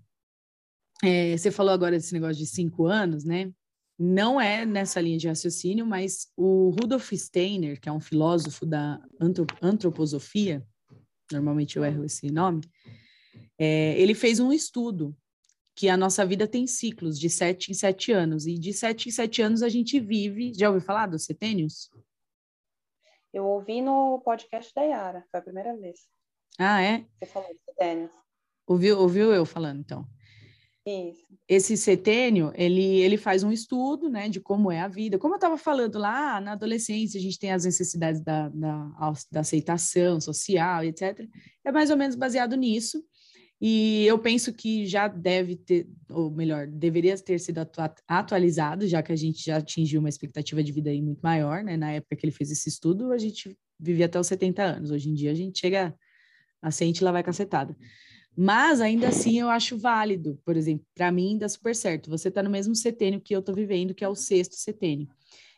é, 1.04 1.36
você 1.36 1.52
falou 1.52 1.74
agora 1.74 1.98
desse 1.98 2.14
negócio 2.14 2.38
de 2.38 2.46
cinco 2.46 2.86
anos, 2.86 3.24
né? 3.24 3.52
Não 3.98 4.40
é 4.40 4.66
nessa 4.66 5.00
linha 5.02 5.18
de 5.18 5.28
raciocínio, 5.28 5.86
mas 5.86 6.32
o 6.36 6.70
Rudolf 6.70 7.12
Steiner, 7.12 7.80
que 7.80 7.90
é 7.90 7.92
um 7.92 8.00
filósofo 8.00 8.66
da 8.66 9.00
antroposofia, 9.62 10.66
normalmente 11.32 11.78
eu 11.78 11.86
erro 11.86 12.04
esse 12.04 12.32
nome, 12.32 12.62
é, 13.60 14.00
ele 14.00 14.16
fez 14.16 14.40
um 14.40 14.52
estudo 14.52 15.16
que 15.76 15.88
a 15.88 15.98
nossa 15.98 16.26
vida 16.26 16.48
tem 16.48 16.68
ciclos 16.68 17.20
de 17.20 17.30
sete 17.30 17.72
em 17.72 17.74
sete 17.74 18.12
anos, 18.12 18.46
e 18.46 18.56
de 18.56 18.74
sete 18.74 19.10
em 19.10 19.12
sete 19.12 19.42
anos 19.42 19.64
a 19.64 19.70
gente 19.70 20.00
vive. 20.00 20.54
Já 20.54 20.68
ouviu 20.70 20.82
falar 20.82 21.08
dos 21.08 21.26
setênios? 21.26 21.90
Eu 23.34 23.46
ouvi 23.46 23.82
no 23.82 24.20
podcast 24.22 24.74
da 24.76 24.82
Yara, 24.82 25.26
foi 25.32 25.40
a 25.40 25.44
primeira 25.44 25.76
vez. 25.78 26.08
Ah, 26.60 26.82
é? 26.82 27.06
Você 27.20 27.26
falou 27.28 27.50
de 27.50 27.60
setênios. 27.64 28.12
Ouviu, 28.72 28.98
ouviu 29.00 29.34
eu 29.34 29.46
falando, 29.46 29.82
então? 29.82 30.08
Isso. 30.86 31.26
Esse 31.46 31.76
setênio, 31.76 32.54
ele, 32.56 33.02
ele 33.02 33.18
faz 33.18 33.44
um 33.44 33.52
estudo, 33.52 34.10
né, 34.10 34.30
de 34.30 34.40
como 34.40 34.72
é 34.72 34.80
a 34.80 34.88
vida. 34.88 35.20
Como 35.20 35.34
eu 35.34 35.38
estava 35.38 35.58
falando 35.58 36.00
lá, 36.00 36.40
na 36.40 36.54
adolescência 36.54 37.20
a 37.20 37.22
gente 37.22 37.38
tem 37.38 37.52
as 37.52 37.66
necessidades 37.66 38.22
da, 38.22 38.48
da, 38.48 39.14
da 39.30 39.42
aceitação 39.42 40.22
social, 40.22 40.86
etc. 40.86 41.28
É 41.66 41.72
mais 41.72 41.92
ou 41.92 41.98
menos 41.98 42.16
baseado 42.16 42.56
nisso. 42.56 43.04
E 43.60 44.06
eu 44.06 44.18
penso 44.18 44.54
que 44.54 44.86
já 44.86 45.10
deve 45.10 45.58
ter, 45.58 45.90
ou 46.10 46.32
melhor, 46.32 46.66
deveria 46.66 47.18
ter 47.18 47.40
sido 47.40 47.60
atualizado, 48.08 48.88
já 48.88 49.04
que 49.04 49.12
a 49.12 49.16
gente 49.18 49.44
já 49.46 49.58
atingiu 49.58 50.00
uma 50.00 50.10
expectativa 50.10 50.64
de 50.64 50.72
vida 50.72 50.90
aí 50.90 51.02
muito 51.02 51.20
maior, 51.20 51.62
né? 51.62 51.76
Na 51.76 51.92
época 51.92 52.16
que 52.16 52.26
ele 52.26 52.32
fez 52.32 52.50
esse 52.50 52.70
estudo, 52.70 53.12
a 53.12 53.18
gente 53.18 53.56
vivia 53.78 54.06
até 54.06 54.18
os 54.18 54.28
70 54.28 54.64
anos. 54.64 54.92
Hoje 54.92 55.10
em 55.10 55.14
dia 55.14 55.32
a 55.32 55.36
gente 55.36 55.60
chega 55.60 55.94
a 56.62 56.72
sente 56.72 57.04
lá 57.04 57.12
vai 57.12 57.24
cacetada. 57.24 57.76
Mas 58.36 58.80
ainda 58.80 59.10
assim 59.10 59.40
eu 59.40 59.50
acho 59.50 59.78
válido, 59.78 60.40
por 60.46 60.56
exemplo, 60.56 60.86
para 60.96 61.12
mim 61.12 61.38
dá 61.38 61.50
super 61.50 61.76
certo. 61.76 62.10
Você 62.10 62.30
está 62.30 62.42
no 62.42 62.50
mesmo 62.50 62.74
setênio 62.76 63.22
que 63.22 63.36
eu 63.36 63.40
estou 63.40 63.54
vivendo, 63.54 63.94
que 63.94 64.04
é 64.04 64.08
o 64.08 64.16
sexto 64.16 64.56
setênio, 64.56 65.08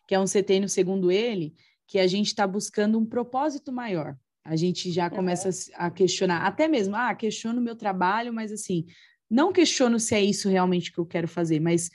que 0.07 0.15
é 0.15 0.19
um 0.19 0.27
setênio, 0.27 0.67
segundo 0.67 1.11
ele, 1.11 1.53
que 1.87 1.99
a 1.99 2.07
gente 2.07 2.27
está 2.27 2.47
buscando 2.47 2.97
um 2.97 3.05
propósito 3.05 3.71
maior. 3.71 4.17
A 4.43 4.55
gente 4.55 4.91
já 4.91 5.09
começa 5.09 5.49
uhum. 5.49 5.75
a 5.75 5.91
questionar, 5.91 6.45
até 6.45 6.67
mesmo, 6.67 6.95
ah, 6.95 7.13
questiono 7.15 7.61
o 7.61 7.63
meu 7.63 7.75
trabalho, 7.75 8.33
mas 8.33 8.51
assim, 8.51 8.85
não 9.29 9.53
questiono 9.53 9.99
se 9.99 10.15
é 10.15 10.21
isso 10.21 10.49
realmente 10.49 10.91
que 10.91 10.99
eu 10.99 11.05
quero 11.05 11.27
fazer, 11.27 11.59
mas 11.59 11.89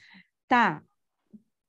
tá, 0.46 0.82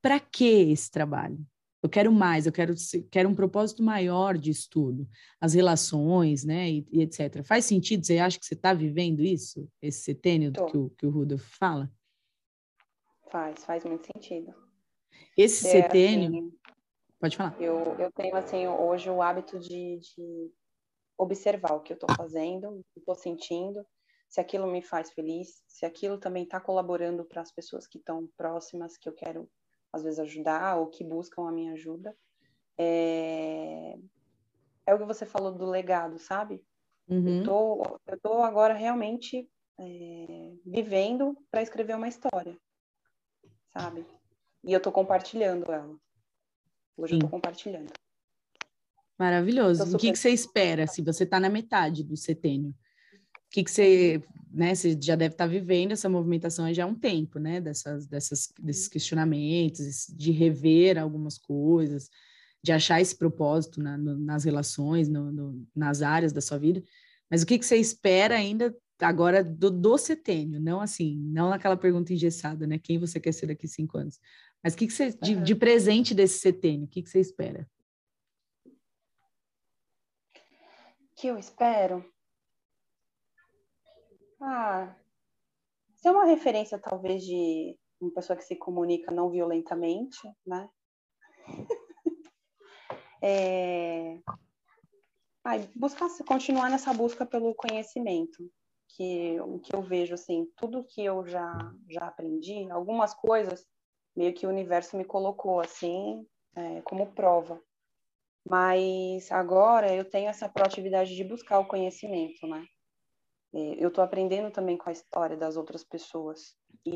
para 0.02 0.20
que 0.20 0.72
esse 0.72 0.90
trabalho? 0.90 1.38
Eu 1.82 1.90
quero 1.90 2.12
mais, 2.12 2.46
eu 2.46 2.52
quero, 2.52 2.74
quero 3.10 3.30
um 3.30 3.36
propósito 3.36 3.82
maior 3.82 4.38
de 4.38 4.52
estudo, 4.52 5.08
as 5.40 5.54
relações, 5.54 6.44
né, 6.44 6.70
e, 6.70 6.88
e 6.92 7.02
etc. 7.02 7.44
Faz 7.44 7.66
sentido? 7.66 8.06
Você 8.06 8.18
acha 8.18 8.38
que 8.38 8.46
você 8.46 8.54
está 8.54 8.74
vivendo 8.74 9.22
isso, 9.22 9.68
esse 9.82 10.02
setênio 10.02 10.52
que 10.52 10.78
o, 10.78 10.90
que 10.92 11.06
o 11.06 11.10
Rudolf 11.10 11.44
fala? 11.58 11.90
Faz, 13.32 13.64
faz 13.64 13.86
muito 13.86 14.08
sentido. 14.14 14.54
Esse 15.38 15.68
é, 15.68 15.72
setênio. 15.72 16.30
Assim, 16.30 16.54
pode 17.20 17.38
falar. 17.38 17.62
Eu, 17.62 17.96
eu 17.98 18.12
tenho, 18.12 18.36
assim, 18.36 18.68
hoje 18.68 19.10
o 19.10 19.22
hábito 19.22 19.58
de, 19.60 20.00
de 20.00 20.52
observar 21.18 21.74
o 21.74 21.82
que 21.82 21.94
eu 21.94 21.96
estou 21.96 22.10
fazendo, 22.16 22.70
o 22.70 22.84
que 22.94 23.00
estou 23.00 23.16
sentindo, 23.16 23.86
se 24.28 24.40
aquilo 24.40 24.68
me 24.68 24.82
faz 24.82 25.12
feliz, 25.12 25.64
se 25.68 25.86
aquilo 25.86 26.18
também 26.18 26.44
está 26.44 26.60
colaborando 26.60 27.26
para 27.26 27.42
as 27.42 27.52
pessoas 27.52 27.88
que 27.88 27.98
estão 27.98 28.28
próximas, 28.38 28.98
que 28.98 29.10
eu 29.10 29.14
quero, 29.14 29.50
às 29.92 30.04
vezes, 30.04 30.20
ajudar 30.20 30.78
ou 30.78 30.88
que 30.88 31.04
buscam 31.04 31.48
a 31.48 31.52
minha 31.52 31.74
ajuda. 31.74 32.16
É, 32.78 33.98
é 34.86 34.94
o 34.94 34.98
que 34.98 35.06
você 35.06 35.26
falou 35.26 35.52
do 35.52 35.66
legado, 35.66 36.18
sabe? 36.18 36.64
Uhum. 37.08 37.40
Eu, 37.40 37.44
tô, 37.44 38.00
eu 38.08 38.20
tô 38.20 38.44
agora 38.44 38.74
realmente 38.74 39.50
é, 39.80 40.54
vivendo 40.66 41.36
para 41.50 41.62
escrever 41.62 41.96
uma 41.96 42.08
história, 42.08 42.58
sabe? 43.74 44.06
E 44.64 44.72
eu 44.72 44.82
tô 44.82 44.92
compartilhando 44.92 45.72
ela. 45.72 45.96
Hoje 46.96 47.14
Sim. 47.14 47.18
eu 47.18 47.22
tô 47.22 47.30
compartilhando. 47.30 47.92
Maravilhoso. 49.18 49.84
Super... 49.84 49.96
O 49.96 50.00
que, 50.00 50.12
que 50.12 50.20
você 50.20 50.30
espera 50.30 50.88
se 50.88 51.02
você 51.02 51.24
está 51.24 51.40
na 51.40 51.50
metade 51.50 52.04
do 52.04 52.16
setênio? 52.16 52.70
O 52.70 53.50
que, 53.50 53.64
que 53.64 53.72
você, 53.72 54.24
né, 54.52 54.74
você 54.74 54.98
já 55.02 55.16
deve 55.16 55.34
estar 55.34 55.46
tá 55.46 55.52
vivendo 55.52 55.92
essa 55.92 56.10
movimentação 56.10 56.72
já 56.74 56.84
há 56.84 56.88
um 56.88 56.96
tempo, 56.96 57.40
né, 57.40 57.62
dessas, 57.62 58.08
dessas, 58.08 58.50
desses 58.60 58.88
questionamentos, 58.88 60.08
de 60.08 60.32
rever 60.32 60.98
algumas 60.98 61.38
coisas, 61.38 62.10
de 62.64 62.72
achar 62.72 63.02
esse 63.02 63.18
propósito 63.18 63.82
na, 63.82 63.98
no, 63.98 64.18
nas 64.18 64.44
relações, 64.44 65.08
no, 65.08 65.32
no, 65.32 65.68
nas 65.76 66.02
áreas 66.02 66.34
da 66.34 66.42
sua 66.42 66.58
vida. 66.58 66.84
Mas 67.30 67.44
o 67.44 67.46
que, 67.46 67.58
que 67.60 67.66
você 67.66 67.78
espera 67.78 68.36
ainda 68.36 68.76
agora 69.00 69.44
do, 69.44 69.70
do 69.70 69.98
setênio? 69.98 70.60
Não 70.60 70.82
assim, 70.82 71.18
não 71.18 71.54
aquela 71.54 71.78
pergunta 71.78 72.12
engessada, 72.12 72.68
né? 72.68 72.80
Quem 72.80 72.98
você 72.98 73.20
quer 73.20 73.32
ser 73.32 73.48
daqui 73.48 73.68
cinco 73.68 73.98
anos? 73.98 74.20
Mas 74.64 74.74
o 74.74 74.78
que, 74.78 74.88
que 74.88 74.94
você, 74.94 75.12
de, 75.12 75.36
de 75.36 75.56
presente 75.56 76.14
desse 76.14 76.40
setênio, 76.40 76.86
o 76.86 76.90
que, 76.90 77.02
que 77.04 77.10
você 77.10 77.20
espera? 77.20 77.68
que 81.20 81.28
eu 81.28 81.38
espero? 81.38 82.06
Ah, 84.42 84.96
ser 85.96 86.12
uma 86.12 86.26
referência 86.26 86.80
talvez 86.80 87.24
de 87.24 87.78
uma 88.00 88.12
pessoa 88.12 88.38
que 88.38 88.44
se 88.44 88.56
comunica 88.56 89.14
não 89.14 89.30
violentamente, 89.30 90.20
né? 90.46 90.70
é... 93.22 94.20
Ah, 95.44 95.58
buscar, 95.76 96.08
continuar 96.28 96.70
nessa 96.70 96.94
busca 96.94 97.26
pelo 97.26 97.54
conhecimento, 97.56 98.50
que 98.90 99.40
o 99.42 99.60
que 99.60 99.76
eu 99.76 99.82
vejo 99.82 100.14
assim, 100.14 100.48
tudo 100.56 100.84
que 100.84 101.04
eu 101.04 101.26
já 101.28 101.74
já 101.90 102.08
aprendi, 102.08 102.70
algumas 102.72 103.14
coisas 103.14 103.66
meio 104.16 104.34
que 104.34 104.46
o 104.46 104.50
universo 104.50 104.98
me 104.98 105.06
colocou 105.06 105.60
assim 105.60 106.26
é, 106.56 106.82
como 106.82 107.14
prova. 107.14 107.62
Mas 108.50 109.32
agora 109.32 109.94
eu 109.94 110.04
tenho 110.10 110.30
essa 110.30 110.50
proatividade 110.50 111.16
de 111.16 111.24
buscar 111.24 111.60
o 111.60 111.68
conhecimento, 111.68 112.48
né? 112.48 112.66
É, 113.54 113.84
eu 113.84 113.90
estou 113.90 114.04
aprendendo 114.04 114.52
também 114.52 114.78
com 114.78 114.90
a 114.90 114.94
história 114.94 115.36
das 115.36 115.58
outras 115.58 115.84
pessoas. 115.84 116.56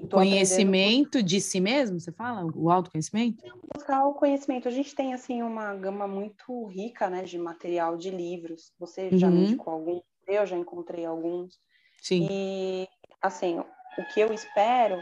conhecimento 0.09 1.17
aprendendo... 1.17 1.27
de 1.27 1.41
si 1.41 1.59
mesmo, 1.59 1.99
você 1.99 2.11
fala? 2.11 2.45
O 2.55 2.69
autoconhecimento? 2.69 3.43
Buscar 3.73 4.05
o 4.05 4.13
conhecimento. 4.13 4.67
A 4.67 4.71
gente 4.71 4.93
tem, 4.93 5.13
assim, 5.13 5.41
uma 5.41 5.73
gama 5.75 6.07
muito 6.07 6.65
rica, 6.67 7.09
né, 7.09 7.23
de 7.23 7.37
material, 7.37 7.97
de 7.97 8.09
livros. 8.11 8.71
Você 8.79 9.09
já 9.17 9.27
uhum. 9.27 9.33
me 9.33 9.43
indicou 9.45 9.73
alguns, 9.73 10.03
eu 10.27 10.45
já 10.45 10.57
encontrei 10.57 11.05
alguns. 11.05 11.59
Sim. 12.01 12.27
E, 12.29 12.87
assim, 13.21 13.59
o 13.59 14.05
que 14.13 14.19
eu 14.19 14.31
espero 14.31 15.01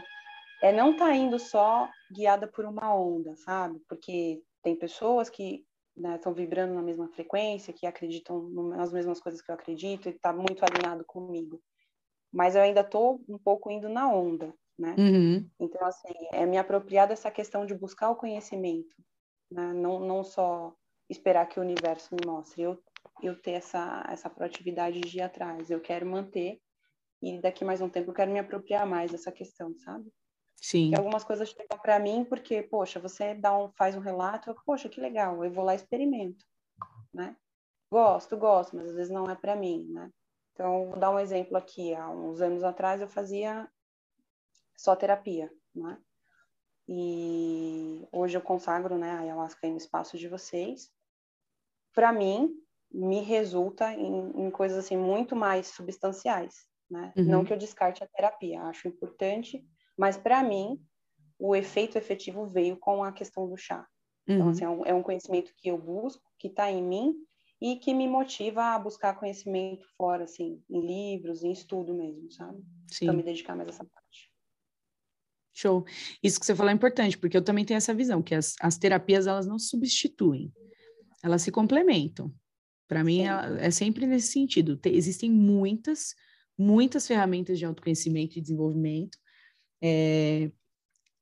é 0.62 0.72
não 0.72 0.92
estar 0.92 1.06
tá 1.06 1.14
indo 1.14 1.38
só 1.38 1.88
guiada 2.10 2.46
por 2.46 2.64
uma 2.64 2.94
onda, 2.94 3.34
sabe? 3.36 3.80
Porque 3.88 4.40
tem 4.62 4.76
pessoas 4.76 5.28
que 5.28 5.64
estão 5.96 6.32
né, 6.32 6.38
vibrando 6.38 6.74
na 6.74 6.82
mesma 6.82 7.08
frequência, 7.08 7.72
que 7.72 7.86
acreditam 7.86 8.48
nas 8.50 8.92
mesmas 8.92 9.20
coisas 9.20 9.40
que 9.42 9.50
eu 9.50 9.54
acredito 9.54 10.08
e 10.08 10.12
está 10.12 10.32
muito 10.32 10.64
alinhado 10.64 11.04
comigo. 11.04 11.60
Mas 12.32 12.54
eu 12.54 12.62
ainda 12.62 12.80
estou 12.80 13.22
um 13.28 13.38
pouco 13.38 13.70
indo 13.70 13.88
na 13.88 14.10
onda, 14.12 14.54
né? 14.78 14.96
Uhum. 14.98 15.48
Então, 15.60 15.84
assim, 15.86 16.12
é 16.32 16.46
me 16.46 16.56
apropriar 16.56 17.06
dessa 17.06 17.30
questão 17.30 17.66
de 17.66 17.74
buscar 17.74 18.10
o 18.10 18.16
conhecimento, 18.16 18.96
né? 19.50 19.72
não, 19.74 20.00
não 20.00 20.24
só 20.24 20.74
esperar 21.10 21.46
que 21.46 21.58
o 21.60 21.62
universo 21.62 22.14
me 22.14 22.26
mostre, 22.26 22.62
eu, 22.62 22.82
eu 23.22 23.40
ter 23.40 23.52
essa, 23.52 24.04
essa 24.08 24.30
proatividade 24.30 25.00
de 25.00 25.18
ir 25.18 25.22
atrás, 25.22 25.70
eu 25.70 25.80
quero 25.80 26.06
manter 26.06 26.58
e 27.22 27.40
daqui 27.40 27.64
mais 27.64 27.80
um 27.80 27.88
tempo 27.88 28.10
eu 28.10 28.14
quero 28.14 28.32
me 28.32 28.38
apropriar 28.38 28.86
mais 28.86 29.12
dessa 29.12 29.30
questão, 29.30 29.76
sabe? 29.78 30.10
Sim. 30.56 30.94
Algumas 30.94 31.24
coisas 31.24 31.48
chegam 31.48 31.78
para 31.78 31.98
mim 31.98 32.24
porque, 32.24 32.62
poxa, 32.62 33.00
você 33.00 33.34
dá 33.34 33.56
um, 33.56 33.70
faz 33.72 33.96
um 33.96 34.00
relato, 34.00 34.50
eu, 34.50 34.54
poxa, 34.64 34.88
que 34.88 35.00
legal, 35.00 35.44
eu 35.44 35.50
vou 35.50 35.64
lá 35.64 35.72
e 35.72 35.76
experimento, 35.76 36.44
né? 37.12 37.36
Gosto, 37.90 38.36
gosto, 38.36 38.76
mas 38.76 38.88
às 38.88 38.94
vezes 38.94 39.12
não 39.12 39.28
é 39.30 39.34
para 39.34 39.56
mim, 39.56 39.86
né? 39.90 40.10
Então, 40.52 40.90
vou 40.90 40.98
dar 40.98 41.10
um 41.10 41.18
exemplo 41.18 41.56
aqui. 41.56 41.94
Há 41.94 42.08
uns 42.08 42.40
anos 42.40 42.62
atrás 42.62 43.00
eu 43.00 43.08
fazia 43.08 43.68
só 44.76 44.94
terapia, 44.94 45.52
né? 45.74 45.98
E 46.88 48.06
hoje 48.12 48.36
eu 48.36 48.42
consagro, 48.42 48.98
né, 48.98 49.10
a 49.10 49.20
ayahuasca 49.20 49.68
no 49.68 49.76
espaço 49.76 50.18
de 50.18 50.28
vocês. 50.28 50.90
Para 51.94 52.12
mim, 52.12 52.54
me 52.90 53.20
resulta 53.20 53.92
em, 53.92 54.46
em, 54.46 54.50
coisas 54.50 54.78
assim 54.78 54.96
muito 54.96 55.34
mais 55.36 55.68
substanciais, 55.68 56.66
né? 56.90 57.12
Uhum. 57.16 57.24
Não 57.24 57.44
que 57.44 57.52
eu 57.52 57.56
descarte 57.56 58.02
a 58.02 58.08
terapia, 58.08 58.62
acho 58.62 58.88
importante 58.88 59.66
mas 59.96 60.16
para 60.16 60.42
mim, 60.42 60.80
o 61.38 61.54
efeito 61.56 61.98
efetivo 61.98 62.46
veio 62.46 62.76
com 62.76 63.02
a 63.02 63.12
questão 63.12 63.48
do 63.48 63.56
chá. 63.56 63.86
Então, 64.26 64.46
uhum. 64.46 64.50
assim, 64.50 64.64
é, 64.64 64.90
é 64.90 64.94
um 64.94 65.02
conhecimento 65.02 65.52
que 65.56 65.68
eu 65.68 65.78
busco, 65.78 66.22
que 66.38 66.48
está 66.48 66.70
em 66.70 66.82
mim 66.82 67.14
e 67.60 67.76
que 67.76 67.94
me 67.94 68.08
motiva 68.08 68.74
a 68.74 68.78
buscar 68.78 69.14
conhecimento 69.14 69.86
fora, 69.96 70.24
assim, 70.24 70.62
em 70.68 70.80
livros, 70.80 71.42
em 71.42 71.52
estudo 71.52 71.94
mesmo, 71.94 72.30
sabe? 72.30 72.58
Sim. 72.88 73.04
Então, 73.04 73.14
me 73.14 73.22
dedicar 73.22 73.56
mais 73.56 73.68
a 73.68 73.72
essa 73.72 73.84
parte. 73.84 74.32
Show. 75.54 75.84
Isso 76.22 76.40
que 76.40 76.46
você 76.46 76.54
falou 76.54 76.70
é 76.70 76.74
importante, 76.74 77.18
porque 77.18 77.36
eu 77.36 77.44
também 77.44 77.64
tenho 77.64 77.78
essa 77.78 77.94
visão, 77.94 78.22
que 78.22 78.34
as, 78.34 78.56
as 78.60 78.78
terapias, 78.78 79.26
elas 79.26 79.46
não 79.46 79.58
substituem, 79.58 80.52
elas 81.22 81.42
se 81.42 81.52
complementam. 81.52 82.34
Para 82.88 83.04
mim, 83.04 83.22
é, 83.22 83.66
é 83.66 83.70
sempre 83.70 84.06
nesse 84.06 84.28
sentido. 84.28 84.76
Tem, 84.76 84.94
existem 84.94 85.30
muitas, 85.30 86.14
muitas 86.58 87.06
ferramentas 87.06 87.58
de 87.58 87.64
autoconhecimento 87.64 88.38
e 88.38 88.42
desenvolvimento, 88.42 89.18
é, 89.82 90.50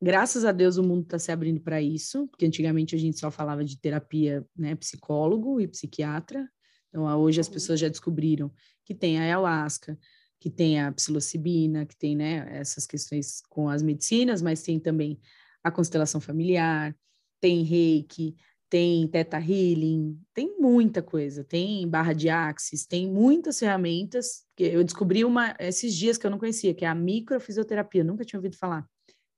graças 0.01 0.45
a 0.45 0.53
Deus 0.53 0.77
o 0.77 0.82
mundo 0.82 1.03
está 1.03 1.19
se 1.19 1.32
abrindo 1.32 1.61
para 1.61 1.81
isso, 1.81 2.28
porque 2.28 2.47
antigamente 2.47 2.95
a 2.95 2.99
gente 2.99 3.19
só 3.19 3.31
falava 3.31 3.65
de 3.65 3.78
terapia, 3.78 4.45
né, 4.57 4.74
psicólogo 4.74 5.61
e 5.61 5.66
psiquiatra. 5.66 6.49
Então 6.89 7.05
hoje 7.19 7.41
as 7.41 7.47
uhum. 7.47 7.55
pessoas 7.55 7.81
já 7.81 7.89
descobriram 7.89 8.53
que 8.85 8.95
tem 8.95 9.19
a 9.19 9.23
ayahuasca, 9.23 9.99
que 10.39 10.51
tem 10.51 10.81
a 10.81 10.93
psilocibina, 10.93 11.87
que 11.87 11.97
tem, 11.97 12.16
né, 12.16 12.49
essas 12.59 12.87
questões 12.87 13.43
com 13.49 13.69
as 13.69 13.82
medicinas, 13.82 14.43
mas 14.43 14.62
tem 14.62 14.78
também 14.78 15.20
a 15.62 15.70
constelação 15.70 16.20
familiar, 16.20 16.97
tem 17.41 17.62
reiki, 17.62 18.37
tem 18.71 19.09
teta 19.09 19.37
healing, 19.39 20.17
tem 20.33 20.57
muita 20.59 21.03
coisa, 21.03 21.43
tem 21.43 21.87
barra 21.89 22.13
de 22.13 22.29
axis, 22.29 22.87
tem 22.87 23.11
muitas 23.11 23.59
ferramentas 23.59 24.45
que 24.57 24.63
eu 24.63 24.85
descobri 24.85 25.25
uma 25.25 25.57
esses 25.59 25.95
dias 25.95 26.17
que 26.17 26.25
eu 26.25 26.31
não 26.31 26.39
conhecia, 26.39 26.73
que 26.73 26.85
é 26.85 26.89
a 26.89 26.95
microfisioterapia, 26.95 28.05
nunca 28.05 28.25
tinha 28.25 28.39
ouvido 28.39 28.57
falar, 28.57 28.89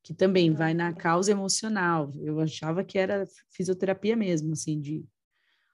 que 0.03 0.13
também 0.13 0.53
vai 0.53 0.75
na 0.75 0.93
causa 0.93 1.31
emocional. 1.33 2.13
Eu 2.21 2.39
achava 2.41 2.85
que 2.85 2.99
era 2.99 3.27
fisioterapia 3.51 4.15
mesmo, 4.15 4.53
assim, 4.53 4.79
de 4.79 5.03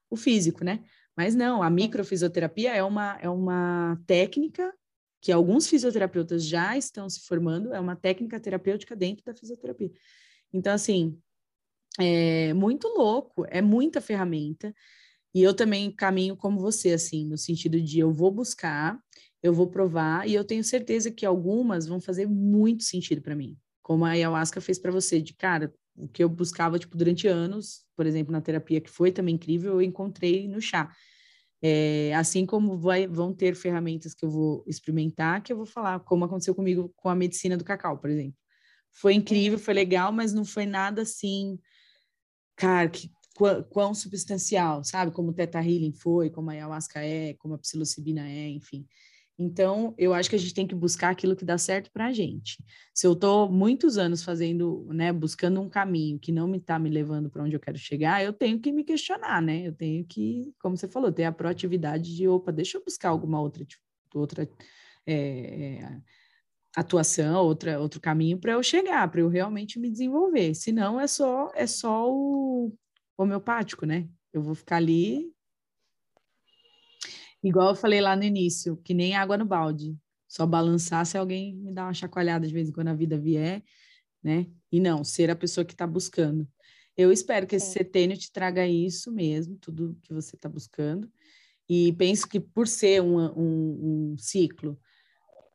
o 0.09 0.17
físico, 0.17 0.65
né? 0.65 0.85
Mas 1.17 1.35
não, 1.35 1.61
a 1.61 1.69
microfisioterapia 1.69 2.75
é 2.75 2.83
uma 2.83 3.19
é 3.21 3.29
uma 3.29 4.01
técnica 4.07 4.73
que 5.21 5.33
alguns 5.33 5.67
fisioterapeutas 5.67 6.45
já 6.45 6.77
estão 6.79 7.11
se 7.11 7.27
formando, 7.27 7.75
é 7.75 7.81
uma 7.81 7.97
técnica 7.97 8.39
terapêutica 8.39 8.95
dentro 8.95 9.25
da 9.25 9.35
fisioterapia. 9.35 9.91
Então, 10.53 10.73
assim, 10.73 11.21
é 11.99 12.53
muito 12.55 12.89
louco, 12.89 13.45
é 13.49 13.63
muita 13.63 14.01
ferramenta. 14.01 14.75
E 15.35 15.43
eu 15.43 15.55
também 15.55 15.91
caminho 15.93 16.37
como 16.37 16.61
você, 16.61 16.93
assim, 16.93 17.27
no 17.27 17.39
sentido 17.39 17.81
de 17.81 17.99
eu 18.01 18.13
vou 18.13 18.31
buscar, 18.31 18.99
eu 19.43 19.53
vou 19.53 19.69
provar, 19.69 20.29
e 20.29 20.35
eu 20.35 20.45
tenho 20.45 20.65
certeza 20.65 21.11
que 21.11 21.27
algumas 21.27 21.87
vão 21.87 22.01
fazer 22.01 22.27
muito 22.27 22.85
sentido 22.85 23.23
para 23.23 23.37
mim. 23.37 23.57
Como 23.83 24.05
a 24.05 24.11
ayahuasca 24.11 24.61
fez 24.61 24.79
para 24.79 24.93
você, 24.93 25.21
de 25.23 25.35
cara, 25.35 25.73
o 25.97 26.09
que 26.09 26.23
eu 26.25 26.29
buscava, 26.29 26.79
tipo, 26.79 26.97
durante 26.97 27.29
anos, 27.29 27.85
por 27.97 28.07
exemplo, 28.07 28.33
na 28.33 28.41
terapia, 28.41 28.81
que 28.81 28.91
foi 28.91 29.13
também 29.13 29.35
incrível, 29.37 29.75
eu 29.75 29.83
encontrei 29.83 30.49
no 30.49 30.61
chá. 30.61 30.91
É, 31.63 32.15
assim 32.15 32.47
como 32.47 32.79
vai, 32.79 33.07
vão 33.09 33.35
ter 33.35 33.55
ferramentas 33.57 34.15
que 34.15 34.25
eu 34.25 34.31
vou 34.31 34.65
experimentar, 34.67 35.43
que 35.43 35.53
eu 35.53 35.57
vou 35.57 35.67
falar, 35.67 35.99
como 36.01 36.25
aconteceu 36.25 36.55
comigo 36.55 36.93
com 36.97 37.09
a 37.09 37.15
medicina 37.17 37.57
do 37.57 37.65
cacau, 37.65 37.99
por 37.99 38.11
exemplo. 38.11 38.37
Foi 38.93 39.15
incrível, 39.15 39.59
foi 39.59 39.75
legal, 39.75 40.13
mas 40.13 40.33
não 40.33 40.45
foi 40.45 40.67
nada 40.67 41.03
assim 41.03 41.59
cara, 42.59 42.89
que, 42.89 43.11
quão, 43.37 43.63
quão 43.63 43.95
substancial, 43.95 44.83
sabe? 44.85 45.13
Como 45.13 45.31
o 45.31 45.33
Teta 45.33 45.61
Healing 45.61 45.93
foi, 45.93 46.29
como 46.29 46.51
a 46.51 46.53
Ayahuasca 46.53 47.01
é, 47.01 47.35
como 47.35 47.55
a 47.55 47.59
psilocibina 47.59 48.29
é, 48.29 48.49
enfim. 48.49 48.87
Então, 49.41 49.95
eu 49.97 50.13
acho 50.13 50.29
que 50.29 50.35
a 50.35 50.39
gente 50.39 50.53
tem 50.53 50.67
que 50.67 50.75
buscar 50.75 51.11
aquilo 51.11 51.37
que 51.37 51.45
dá 51.45 51.57
certo 51.57 51.93
para 51.93 52.07
a 52.07 52.13
gente. 52.13 52.59
Se 52.93 53.07
eu 53.07 53.13
estou 53.13 53.49
muitos 53.49 53.97
anos 53.97 54.25
fazendo, 54.25 54.89
né, 54.93 55.13
buscando 55.13 55.61
um 55.61 55.69
caminho 55.69 56.19
que 56.19 56.33
não 56.33 56.49
me 56.49 56.59
está 56.59 56.77
me 56.77 56.91
levando 56.91 57.31
para 57.31 57.45
onde 57.45 57.55
eu 57.55 57.61
quero 57.61 57.79
chegar, 57.79 58.25
eu 58.25 58.33
tenho 58.33 58.59
que 58.59 58.73
me 58.73 58.83
questionar, 58.83 59.41
né? 59.41 59.69
Eu 59.69 59.73
tenho 59.73 60.05
que, 60.05 60.53
como 60.61 60.77
você 60.77 60.89
falou, 60.89 61.13
ter 61.13 61.23
a 61.23 61.31
proatividade 61.31 62.17
de, 62.17 62.27
opa, 62.27 62.51
deixa 62.51 62.79
eu 62.79 62.85
buscar 62.85 63.11
alguma 63.11 63.41
outra, 63.41 63.65
tipo, 63.65 63.81
outra 64.15 64.51
é, 65.07 66.01
atuação, 66.81 67.45
outra, 67.45 67.81
outro 67.81 68.01
caminho 68.01 68.39
para 68.39 68.53
eu 68.53 68.63
chegar, 68.63 69.11
para 69.11 69.21
eu 69.21 69.29
realmente 69.29 69.79
me 69.79 69.91
desenvolver. 69.91 70.55
Senão 70.55 71.01
é 71.01 71.07
só 71.07 71.51
é 71.55 71.67
só 71.67 72.11
o 72.11 72.73
homeopático, 73.17 73.85
né? 73.85 74.09
Eu 74.33 74.43
vou 74.43 74.55
ficar 74.55 74.77
ali 74.77 75.33
igual 77.43 77.71
eu 77.71 77.75
falei 77.75 78.01
lá 78.01 78.15
no 78.15 78.25
início, 78.25 78.77
que 78.79 78.95
nem 78.95 79.17
água 79.17 79.37
no 79.37 79.45
balde. 79.45 79.97
Só 80.29 80.47
balançar 80.47 81.07
se 81.07 81.17
alguém 81.17 81.55
me 81.55 81.73
dá 81.73 81.85
uma 81.85 81.95
chacoalhada 81.95 82.47
de 82.47 82.53
vez 82.53 82.69
em 82.69 82.73
quando 82.73 82.89
a 82.89 82.95
vida 82.95 83.19
vier, 83.19 83.63
né? 84.23 84.47
E 84.71 84.79
não, 84.79 85.03
ser 85.03 85.31
a 85.31 85.37
pessoa 85.37 85.65
que 85.65 85.73
está 85.73 85.87
buscando. 85.87 86.47
Eu 86.97 87.11
espero 87.11 87.47
que 87.47 87.57
esse 87.57 87.73
setênio 87.73 88.17
te 88.17 88.31
traga 88.31 88.67
isso 88.67 89.11
mesmo, 89.11 89.57
tudo 89.57 89.97
que 90.03 90.13
você 90.13 90.37
está 90.37 90.49
buscando. 90.49 91.11
E 91.69 91.93
penso 91.95 92.29
que 92.29 92.41
por 92.41 92.69
ser 92.69 93.03
um, 93.03 93.19
um, 93.19 94.13
um 94.13 94.19
ciclo 94.19 94.79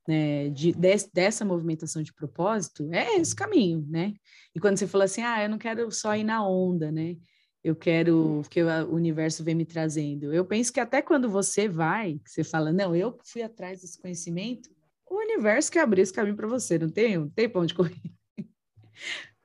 né, 0.07 0.49
de, 0.49 0.71
de, 0.73 1.09
dessa 1.13 1.45
movimentação 1.45 2.01
de 2.01 2.13
propósito, 2.13 2.89
é 2.91 3.15
esse 3.15 3.35
caminho, 3.35 3.85
né? 3.89 4.13
E 4.55 4.59
quando 4.59 4.77
você 4.77 4.87
fala 4.87 5.05
assim, 5.05 5.21
ah, 5.21 5.43
eu 5.43 5.49
não 5.49 5.57
quero 5.57 5.91
só 5.91 6.15
ir 6.15 6.23
na 6.23 6.47
onda, 6.47 6.91
né? 6.91 7.17
Eu 7.63 7.75
quero 7.75 8.41
que 8.49 8.61
o 8.61 8.93
universo 8.93 9.43
vem 9.43 9.55
me 9.55 9.65
trazendo. 9.65 10.33
Eu 10.33 10.45
penso 10.45 10.71
que 10.73 10.81
até 10.81 11.01
quando 11.01 11.29
você 11.29 11.69
vai, 11.69 12.19
você 12.25 12.43
fala, 12.43 12.73
não, 12.73 12.93
eu 12.93 13.17
fui 13.23 13.41
atrás 13.41 13.81
desse 13.81 13.97
conhecimento, 14.01 14.69
o 15.09 15.15
universo 15.15 15.71
que 15.71 15.79
abriu 15.79 16.03
esse 16.03 16.11
caminho 16.11 16.35
para 16.35 16.47
você, 16.47 16.77
não 16.77 16.89
tem, 16.89 17.17
não 17.17 17.29
tem 17.29 17.47
para 17.47 17.61
onde 17.61 17.73
correr. 17.73 17.95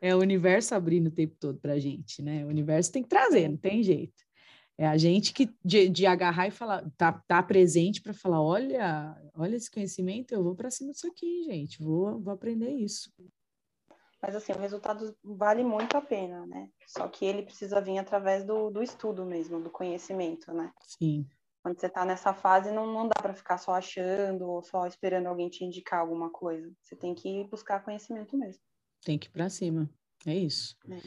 É 0.01 0.14
o 0.14 0.20
universo 0.20 0.76
abrindo 0.76 1.09
o 1.09 1.10
tempo 1.10 1.35
todo 1.40 1.59
para 1.59 1.72
a 1.72 1.78
gente, 1.80 2.22
né? 2.22 2.44
O 2.44 2.48
universo 2.48 2.93
tem 2.93 3.02
que 3.02 3.09
trazer, 3.09 3.48
não 3.48 3.56
tem 3.56 3.82
jeito. 3.82 4.27
É 4.78 4.86
a 4.86 4.96
gente 4.96 5.34
que 5.34 5.52
de, 5.64 5.88
de 5.88 6.06
agarrar 6.06 6.46
e 6.46 6.52
falar, 6.52 6.88
tá, 6.96 7.12
tá 7.26 7.42
presente 7.42 8.00
para 8.00 8.14
falar, 8.14 8.40
olha, 8.40 9.20
olha 9.34 9.56
esse 9.56 9.68
conhecimento, 9.68 10.32
eu 10.32 10.44
vou 10.44 10.55
para 10.55 10.70
cima 10.70 10.92
disso 10.92 11.09
aqui, 11.09 11.42
gente, 11.42 11.82
vou, 11.82 12.20
vou 12.20 12.32
aprender 12.32 12.70
isso. 12.70 13.12
Mas 14.22 14.36
assim, 14.36 14.52
o 14.52 14.59
resultado 14.59 15.16
vale 15.22 15.64
muito 15.64 15.96
a 15.96 16.00
pena, 16.00 16.46
né? 16.46 16.70
Só 16.86 17.09
que 17.09 17.24
ele 17.24 17.42
precisa 17.42 17.80
vir 17.80 17.98
através 17.98 18.44
do, 18.44 18.70
do 18.70 18.80
estudo 18.80 19.26
mesmo, 19.26 19.60
do 19.60 19.70
conhecimento, 19.70 20.52
né? 20.52 20.72
Sim. 20.80 21.26
Quando 21.60 21.80
você 21.80 21.86
está 21.86 22.05
nessa 22.05 22.32
fase, 22.32 22.70
não, 22.70 22.86
não 22.86 23.09
dá 23.09 23.20
para 23.20 23.34
ficar 23.34 23.59
só 23.59 23.74
achando 23.74 24.48
ou 24.48 24.62
só 24.62 24.86
esperando 24.86 25.26
alguém 25.26 25.48
te 25.48 25.64
indicar 25.64 26.00
alguma 26.00 26.30
coisa. 26.30 26.72
Você 26.82 26.94
tem 26.94 27.14
que 27.14 27.44
buscar 27.44 27.84
conhecimento 27.84 28.36
mesmo. 28.36 28.62
Tem 29.05 29.18
que 29.18 29.26
ir 29.26 29.30
para 29.30 29.48
cima. 29.48 29.90
É 30.26 30.34
isso. 30.34 30.76
É. 30.90 30.98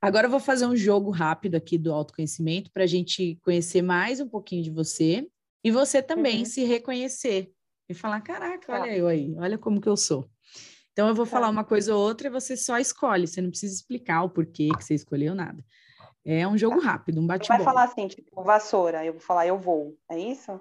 Agora 0.00 0.26
eu 0.26 0.30
vou 0.30 0.40
fazer 0.40 0.66
um 0.66 0.76
jogo 0.76 1.10
rápido 1.10 1.56
aqui 1.56 1.76
do 1.76 1.92
autoconhecimento 1.92 2.70
para 2.70 2.84
a 2.84 2.86
gente 2.86 3.38
conhecer 3.42 3.82
mais 3.82 4.20
um 4.20 4.28
pouquinho 4.28 4.62
de 4.62 4.70
você 4.70 5.28
e 5.64 5.70
você 5.70 6.02
também 6.02 6.40
uhum. 6.40 6.44
se 6.44 6.64
reconhecer 6.64 7.50
e 7.88 7.94
falar: 7.94 8.20
caraca, 8.20 8.72
olha 8.72 8.82
tá. 8.82 8.96
eu 8.96 9.06
aí, 9.08 9.34
olha 9.38 9.58
como 9.58 9.80
que 9.80 9.88
eu 9.88 9.96
sou. 9.96 10.30
Então 10.92 11.08
eu 11.08 11.14
vou 11.14 11.26
tá. 11.26 11.32
falar 11.32 11.48
uma 11.48 11.64
coisa 11.64 11.94
ou 11.94 12.00
outra 12.00 12.28
e 12.28 12.30
você 12.30 12.56
só 12.56 12.78
escolhe, 12.78 13.26
você 13.26 13.40
não 13.40 13.50
precisa 13.50 13.74
explicar 13.74 14.22
o 14.22 14.30
porquê 14.30 14.68
que 14.76 14.84
você 14.84 14.94
escolheu 14.94 15.34
nada. 15.34 15.64
É 16.24 16.46
um 16.46 16.58
jogo 16.58 16.80
tá. 16.80 16.86
rápido, 16.86 17.20
um 17.20 17.26
bate-bola. 17.26 17.58
Vai 17.58 17.64
falar 17.64 17.84
assim, 17.84 18.08
tipo, 18.08 18.42
vassoura, 18.42 19.04
eu 19.04 19.12
vou 19.12 19.22
falar 19.22 19.46
eu 19.46 19.58
vou, 19.58 19.96
é 20.10 20.18
isso? 20.18 20.60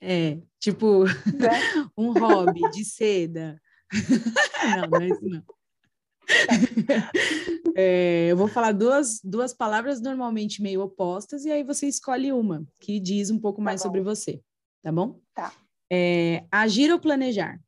É, 0.00 0.38
tipo, 0.58 1.06
é. 1.06 1.10
um 1.96 2.12
hobby 2.12 2.60
de 2.70 2.84
seda. 2.84 3.60
não, 4.76 4.90
não 4.90 5.00
é 5.00 5.08
isso 5.08 5.24
não. 5.24 5.55
é, 7.76 8.26
eu 8.30 8.36
vou 8.36 8.48
falar 8.48 8.72
duas, 8.72 9.20
duas 9.22 9.52
palavras 9.52 10.00
normalmente 10.00 10.60
meio 10.60 10.82
opostas, 10.82 11.44
e 11.44 11.50
aí 11.50 11.62
você 11.62 11.86
escolhe 11.86 12.32
uma 12.32 12.66
que 12.80 12.98
diz 13.00 13.30
um 13.30 13.38
pouco 13.38 13.58
tá 13.58 13.64
mais 13.64 13.80
bom. 13.80 13.88
sobre 13.88 14.00
você, 14.00 14.42
tá 14.82 14.90
bom? 14.90 15.20
Tá. 15.34 15.52
É, 15.90 16.44
agir 16.50 16.92
ou 16.92 16.98
planejar? 16.98 17.60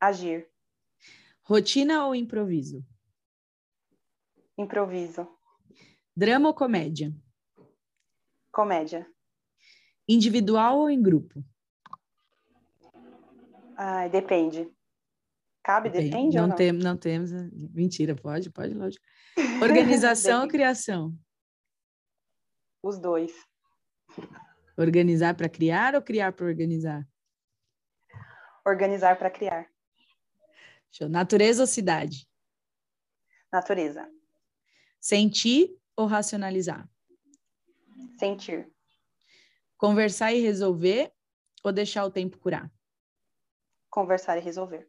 Agir. 0.00 0.48
Rotina 1.42 2.06
ou 2.06 2.14
improviso? 2.14 2.84
Improviso. 4.56 5.28
Drama 6.16 6.48
ou 6.48 6.54
comédia? 6.54 7.14
Comédia. 8.52 9.06
Individual 10.08 10.80
ou 10.80 10.90
em 10.90 11.00
grupo? 11.00 11.44
Ah, 13.76 14.08
depende. 14.08 14.70
Cabe, 15.62 15.90
depende 15.90 16.36
não, 16.36 16.48
não? 16.48 16.56
Tem, 16.56 16.72
não 16.72 16.96
temos. 16.96 17.32
Eh, 17.32 17.48
mentira, 17.52 18.14
pode, 18.14 18.50
pode, 18.50 18.74
lógico. 18.74 19.04
Organização 19.62 20.42
ou 20.42 20.48
criação? 20.48 21.14
Os 22.82 22.98
dois. 22.98 23.32
Organizar 24.76 25.34
para 25.34 25.48
criar 25.48 25.94
ou 25.94 26.02
criar 26.02 26.32
para 26.32 26.46
organizar? 26.46 27.06
Organizar 28.66 29.18
para 29.18 29.30
criar. 29.30 29.70
Show. 30.90 31.08
Natureza 31.08 31.62
ou 31.62 31.66
cidade? 31.66 32.26
Natureza. 33.52 34.08
Sentir 34.98 35.76
ou 35.94 36.06
racionalizar? 36.06 36.88
Sentir. 38.18 38.70
Conversar 39.76 40.32
e 40.32 40.40
resolver 40.40 41.12
ou 41.62 41.72
deixar 41.72 42.04
o 42.04 42.10
tempo 42.10 42.38
curar? 42.38 42.70
Conversar 43.90 44.38
e 44.38 44.40
resolver. 44.40 44.88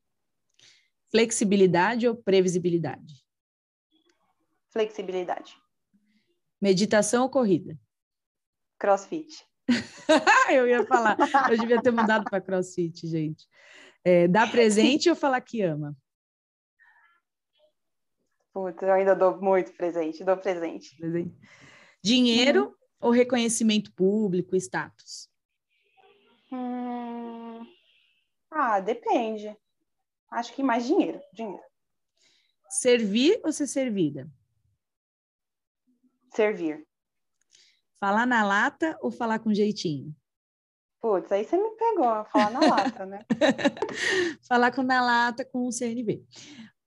Flexibilidade 1.11 2.07
ou 2.07 2.15
previsibilidade? 2.15 3.25
Flexibilidade. 4.69 5.57
Meditação 6.61 7.23
ou 7.23 7.29
corrida? 7.29 7.77
Crossfit. 8.79 9.45
eu 10.49 10.67
ia 10.67 10.85
falar, 10.85 11.17
eu 11.51 11.57
devia 11.57 11.81
ter 11.81 11.91
mudado 11.91 12.23
para 12.23 12.39
crossfit, 12.39 13.05
gente. 13.07 13.45
É, 14.03 14.27
dar 14.27 14.49
presente 14.49 15.09
ou 15.09 15.15
falar 15.15 15.41
que 15.41 15.61
ama? 15.61 15.95
Putz, 18.53 18.81
eu 18.81 18.91
ainda 18.91 19.15
dou 19.15 19.39
muito 19.39 19.73
presente, 19.73 20.23
dou 20.23 20.37
presente. 20.37 20.95
Dinheiro 22.03 22.65
uhum. 22.65 22.73
ou 23.01 23.11
reconhecimento 23.11 23.93
público, 23.93 24.55
status? 24.55 25.29
Hum... 26.51 27.65
Ah, 28.49 28.79
depende. 28.79 29.55
Acho 30.31 30.53
que 30.55 30.63
mais 30.63 30.85
dinheiro, 30.85 31.19
dinheiro. 31.33 31.63
Servir 32.69 33.41
ou 33.43 33.51
ser 33.51 33.67
servida? 33.67 34.31
Servir. 36.33 36.87
Falar 37.99 38.25
na 38.25 38.43
lata 38.43 38.97
ou 39.01 39.11
falar 39.11 39.39
com 39.39 39.53
jeitinho? 39.53 40.15
Putz, 41.01 41.31
aí 41.31 41.43
você 41.43 41.57
me 41.57 41.75
pegou, 41.75 42.23
falar 42.25 42.51
na 42.51 42.59
lata, 42.61 43.05
né? 43.05 43.25
falar 44.47 44.71
com 44.71 44.83
na 44.83 45.01
lata 45.01 45.43
com 45.43 45.67
o 45.67 45.71
CNB. 45.71 46.23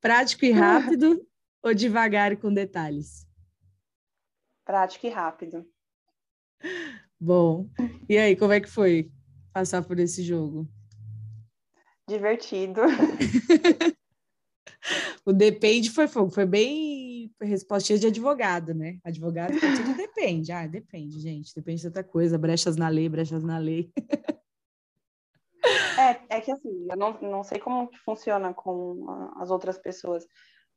Prático 0.00 0.46
e 0.46 0.50
rápido 0.50 1.26
ou 1.62 1.74
devagar 1.74 2.32
e 2.32 2.36
com 2.36 2.52
detalhes? 2.52 3.26
Prático 4.64 5.06
e 5.06 5.10
rápido. 5.10 5.68
Bom, 7.20 7.68
e 8.08 8.16
aí, 8.16 8.36
como 8.36 8.52
é 8.52 8.60
que 8.60 8.70
foi 8.70 9.10
passar 9.52 9.82
por 9.82 9.98
esse 9.98 10.22
jogo? 10.22 10.66
Divertido. 12.08 12.82
o 15.24 15.32
depende 15.32 15.90
foi 15.90 16.06
fogo, 16.06 16.30
foi 16.30 16.44
bem 16.44 17.34
respostinha 17.40 17.98
de 17.98 18.06
advogado, 18.08 18.74
né? 18.74 18.98
Advogado 19.02 19.52
tudo 19.58 19.96
depende. 19.96 20.52
Ah, 20.52 20.66
depende, 20.66 21.18
gente. 21.20 21.54
Depende 21.54 21.80
de 21.80 21.86
outra 21.86 22.04
coisa. 22.04 22.38
Brechas 22.38 22.76
na 22.76 22.88
lei, 22.88 23.08
brechas 23.08 23.42
na 23.42 23.58
lei. 23.58 23.90
é, 25.98 26.36
é 26.36 26.40
que 26.40 26.52
assim, 26.52 26.86
eu 26.90 26.96
não, 26.96 27.18
não 27.20 27.42
sei 27.42 27.58
como 27.58 27.88
que 27.88 27.98
funciona 27.98 28.52
com 28.52 29.06
as 29.36 29.50
outras 29.50 29.78
pessoas, 29.78 30.26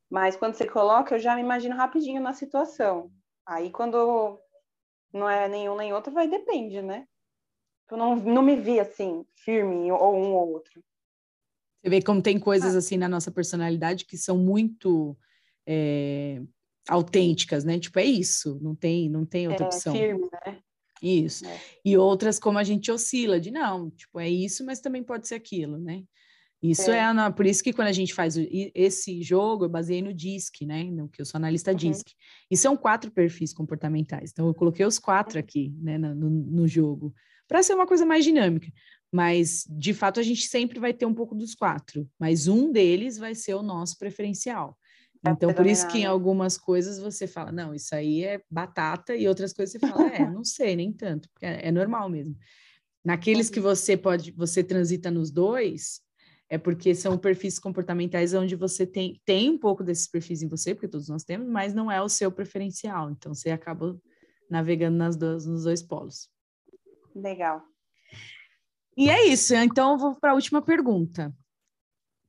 mas 0.10 0.38
quando 0.38 0.56
você 0.56 0.66
coloca, 0.66 1.16
eu 1.16 1.20
já 1.20 1.36
me 1.36 1.41
imagino 1.41 1.76
rapidinho 1.76 2.22
na 2.22 2.34
situação. 2.34 3.12
Aí 3.45 3.70
quando 3.70 4.40
não 5.14 5.30
é 5.30 5.48
nenhum 5.48 5.76
nem 5.76 5.94
outro, 5.94 6.14
vai 6.14 6.28
depende, 6.28 6.82
né? 6.82 7.06
Eu 7.90 7.98
não, 7.98 8.16
não 8.16 8.41
me 8.41 8.56
vi 8.56 8.80
assim, 8.80 9.26
firme, 9.36 9.91
ou 9.91 10.16
um 10.16 10.34
ou 10.34 10.52
outro. 10.54 10.84
Você 11.82 11.90
vê 11.90 12.02
como 12.02 12.22
tem 12.22 12.40
coisas 12.40 12.76
ah. 12.76 12.80
assim 12.80 12.98
na 12.98 13.08
nossa 13.08 13.32
personalidade 13.32 14.06
que 14.06 14.18
são 14.18 14.38
muito 14.38 15.18
é, 15.66 16.41
autênticas, 16.88 17.64
né? 17.64 17.80
Tipo, 17.80 17.99
é 17.99 18.06
isso, 18.06 18.60
não 18.62 18.76
tem, 18.76 19.10
não 19.10 19.26
tem 19.26 19.48
outra 19.48 19.66
é, 19.66 19.68
opção. 19.68 19.94
Firme, 19.94 20.30
né? 20.45 20.60
Isso. 21.02 21.45
É. 21.45 21.62
E 21.86 21.98
outras 21.98 22.40
como 22.40 22.58
a 22.58 22.64
gente 22.64 22.91
oscila, 22.91 23.40
de 23.40 23.52
não, 23.52 23.91
tipo, 23.91 24.20
é 24.20 24.30
isso, 24.30 24.66
mas 24.66 24.80
também 24.80 25.04
pode 25.04 25.28
ser 25.28 25.36
aquilo, 25.36 25.78
né? 25.78 26.04
Isso 26.62 26.90
é, 26.90 26.98
é 26.98 27.32
por 27.32 27.45
isso 27.45 27.64
que 27.64 27.72
quando 27.72 27.90
a 27.90 27.94
gente 27.94 28.14
faz 28.16 28.36
esse 28.74 29.22
jogo, 29.22 29.66
eu 29.66 29.70
baseei 29.70 30.02
no 30.02 30.12
DISC, 30.12 30.66
né? 30.66 30.86
No 30.86 31.08
que 31.08 31.22
eu 31.22 31.26
sou 31.26 31.38
analista 31.38 31.70
uhum. 31.72 31.78
DISC. 31.78 32.14
E 32.49 32.58
são 32.58 32.76
quatro 32.76 33.12
perfis 33.12 33.54
comportamentais. 33.54 34.32
Então, 34.32 34.48
eu 34.48 34.56
coloquei 34.56 34.84
os 34.84 34.98
quatro 34.98 35.38
uhum. 35.38 35.40
aqui, 35.40 35.72
né, 35.80 35.99
no, 35.99 36.30
no 36.30 36.68
jogo, 36.68 37.14
para 37.48 37.62
ser 37.62 37.76
uma 37.76 37.86
coisa 37.86 38.06
mais 38.06 38.26
dinâmica. 38.26 38.68
Mas, 39.11 39.65
de 39.69 39.93
fato, 39.93 40.19
a 40.19 40.23
gente 40.23 40.47
sempre 40.47 40.79
vai 40.79 40.93
ter 40.93 41.05
um 41.05 41.13
pouco 41.13 41.34
dos 41.34 41.55
quatro, 41.55 42.09
mas 42.19 42.47
um 42.47 42.71
deles 42.71 43.17
vai 43.17 43.34
ser 43.34 43.53
o 43.53 43.63
nosso 43.63 43.97
preferencial. 43.97 44.77
Então, 45.25 45.53
por 45.53 45.65
isso 45.65 45.88
que 45.88 45.99
em 45.99 46.05
algumas 46.05 46.57
coisas 46.57 46.99
você 46.99 47.25
fala, 47.25 47.51
não, 47.51 47.73
isso 47.73 47.93
aí 47.95 48.23
é 48.23 48.41
batata, 48.49 49.15
e 49.15 49.27
outras 49.27 49.53
coisas 49.53 49.71
você 49.71 49.79
fala, 49.79 50.07
é, 50.09 50.29
não 50.29 50.43
sei, 50.43 50.75
nem 50.75 50.91
tanto, 50.91 51.29
porque 51.29 51.45
é, 51.45 51.67
é 51.67 51.71
normal 51.71 52.09
mesmo. 52.09 52.38
Naqueles 53.03 53.49
que 53.49 53.59
você 53.59 53.95
pode, 53.95 54.31
você 54.31 54.63
transita 54.63 55.09
nos 55.09 55.31
dois, 55.31 56.01
é 56.49 56.57
porque 56.57 56.93
são 56.93 57.17
perfis 57.17 57.59
comportamentais 57.59 58.34
onde 58.34 58.55
você 58.55 58.85
tem, 58.85 59.19
tem 59.25 59.49
um 59.49 59.57
pouco 59.57 59.84
desses 59.84 60.07
perfis 60.07 60.41
em 60.41 60.47
você, 60.47 60.73
porque 60.73 60.88
todos 60.88 61.09
nós 61.09 61.23
temos, 61.23 61.47
mas 61.47 61.73
não 61.73 61.91
é 61.91 62.01
o 62.01 62.09
seu 62.09 62.31
preferencial. 62.31 63.09
Então, 63.11 63.34
você 63.34 63.49
acaba 63.49 63.97
navegando 64.49 64.97
nas 64.97 65.15
duas, 65.15 65.45
nos 65.45 65.63
dois 65.63 65.81
polos. 65.81 66.29
Legal. 67.15 67.61
E 68.98 69.10
é 69.10 69.28
isso. 69.28 69.53
Então, 69.53 69.91
eu 69.91 69.98
vou 69.98 70.15
para 70.15 70.32
a 70.32 70.34
última 70.34 70.61
pergunta. 70.61 71.32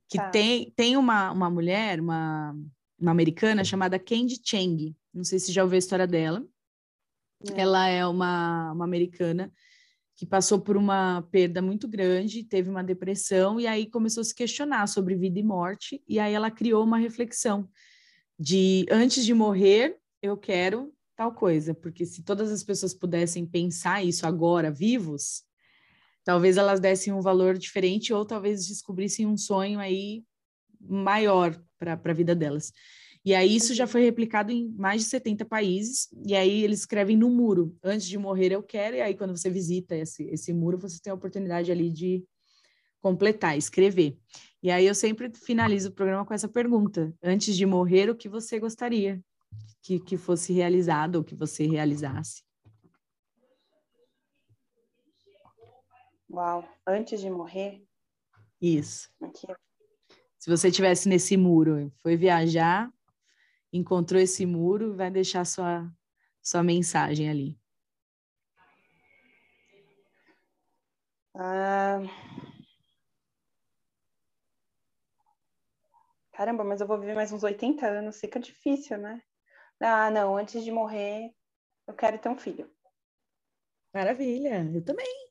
Que 0.07 0.17
tá. 0.17 0.29
tem, 0.29 0.71
tem 0.75 0.95
uma, 0.95 1.31
uma 1.31 1.49
mulher, 1.49 1.99
uma, 1.99 2.55
uma 2.99 3.11
americana 3.11 3.63
chamada 3.63 3.97
Candy 3.97 4.39
Chang. 4.43 4.95
Não 5.13 5.23
sei 5.23 5.39
se 5.39 5.51
já 5.51 5.63
ouviu 5.63 5.75
a 5.75 5.79
história 5.79 6.05
dela. 6.07 6.45
É. 7.51 7.61
Ela 7.61 7.87
é 7.87 8.05
uma, 8.05 8.71
uma 8.71 8.85
americana 8.85 9.51
que 10.15 10.25
passou 10.25 10.59
por 10.59 10.75
uma 10.75 11.21
perda 11.31 11.61
muito 11.61 11.87
grande, 11.87 12.43
teve 12.43 12.69
uma 12.69 12.83
depressão 12.83 13.57
e 13.57 13.65
aí 13.65 13.89
começou 13.89 14.19
a 14.19 14.23
se 14.25 14.35
questionar 14.35 14.85
sobre 14.87 15.15
vida 15.15 15.39
e 15.39 15.43
morte. 15.43 16.03
E 16.07 16.19
aí 16.19 16.33
ela 16.33 16.51
criou 16.51 16.83
uma 16.83 16.97
reflexão 16.97 17.69
de 18.37 18.85
antes 18.91 19.25
de 19.25 19.33
morrer, 19.33 19.97
eu 20.21 20.37
quero 20.37 20.93
tal 21.15 21.33
coisa, 21.33 21.73
porque 21.73 22.05
se 22.05 22.23
todas 22.23 22.51
as 22.51 22.63
pessoas 22.63 22.93
pudessem 22.93 23.45
pensar 23.45 24.03
isso 24.03 24.27
agora, 24.27 24.71
vivos, 24.71 25.43
talvez 26.29 26.57
elas 26.57 26.79
dessem 26.79 27.11
um 27.11 27.21
valor 27.21 27.57
diferente 27.57 28.13
ou 28.13 28.23
talvez 28.23 28.67
descobrissem 28.67 29.25
um 29.25 29.35
sonho 29.35 29.79
aí 29.79 30.23
maior 30.79 31.59
para 31.79 31.99
a 32.05 32.13
vida 32.13 32.35
delas. 32.35 32.71
E 33.25 33.33
aí 33.33 33.55
isso 33.55 33.73
já 33.73 33.87
foi 33.87 34.03
replicado 34.03 34.51
em 34.51 34.69
mais 34.77 35.01
de 35.01 35.09
70 35.09 35.43
países, 35.43 36.07
e 36.23 36.35
aí 36.35 36.63
eles 36.63 36.81
escrevem 36.81 37.17
no 37.17 37.31
muro, 37.31 37.75
antes 37.83 38.07
de 38.07 38.15
morrer 38.15 38.51
eu 38.51 38.61
quero, 38.61 38.97
e 38.97 39.01
aí 39.01 39.15
quando 39.15 39.35
você 39.35 39.49
visita 39.49 39.95
esse, 39.95 40.23
esse 40.25 40.53
muro, 40.53 40.77
você 40.77 40.99
tem 41.01 41.09
a 41.09 41.15
oportunidade 41.15 41.71
ali 41.71 41.91
de 41.91 42.23
completar, 43.01 43.57
escrever. 43.57 44.15
E 44.61 44.69
aí 44.69 44.85
eu 44.85 44.93
sempre 44.93 45.31
finalizo 45.33 45.89
o 45.89 45.93
programa 45.93 46.23
com 46.27 46.33
essa 46.35 46.47
pergunta, 46.47 47.11
antes 47.23 47.57
de 47.57 47.65
morrer, 47.65 48.07
o 48.07 48.15
que 48.15 48.29
você 48.29 48.59
gostaria 48.59 49.19
que, 49.81 49.99
que 49.99 50.15
fosse 50.15 50.53
realizado, 50.53 51.15
ou 51.15 51.23
que 51.23 51.33
você 51.33 51.65
realizasse? 51.65 52.43
Uau, 56.31 56.63
antes 56.85 57.19
de 57.19 57.29
morrer? 57.29 57.83
Isso. 58.61 59.09
Aqui. 59.21 59.47
Se 60.37 60.49
você 60.49 60.71
tivesse 60.71 61.09
nesse 61.09 61.35
muro, 61.35 61.91
foi 61.97 62.15
viajar, 62.15 62.93
encontrou 63.73 64.21
esse 64.21 64.45
muro, 64.45 64.95
vai 64.95 65.09
deixar 65.09 65.43
sua, 65.45 65.91
sua 66.41 66.61
mensagem 66.61 67.29
ali. 67.29 67.59
Ah... 71.35 71.99
Caramba, 76.31 76.63
mas 76.63 76.79
eu 76.79 76.87
vou 76.87 76.97
viver 76.97 77.15
mais 77.15 77.33
uns 77.33 77.43
80 77.43 77.85
anos, 77.85 78.19
fica 78.19 78.39
difícil, 78.39 78.97
né? 78.97 79.21
Ah, 79.81 80.09
não, 80.09 80.37
antes 80.37 80.63
de 80.63 80.71
morrer, 80.71 81.33
eu 81.85 81.93
quero 81.93 82.17
ter 82.17 82.29
um 82.29 82.37
filho. 82.37 82.69
Maravilha, 83.93 84.63
eu 84.73 84.85
também. 84.85 85.28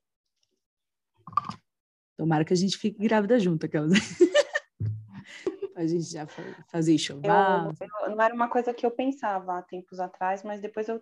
Tomara 2.19 2.45
que 2.45 2.53
a 2.53 2.57
gente 2.57 2.77
fique 2.77 2.99
grávida 2.99 3.39
junto, 3.39 3.65
aquelas. 3.65 3.93
a 5.77 5.87
gente 5.87 6.11
já 6.11 6.27
fazer 6.67 6.95
enxoval. 6.95 7.73
não 8.09 8.21
era 8.21 8.35
uma 8.35 8.49
coisa 8.49 8.75
que 8.75 8.85
eu 8.85 8.91
pensava 8.91 9.57
há 9.57 9.63
tempos 9.63 10.01
atrás, 10.01 10.43
mas 10.43 10.61
depois 10.61 10.89
eu 10.89 11.01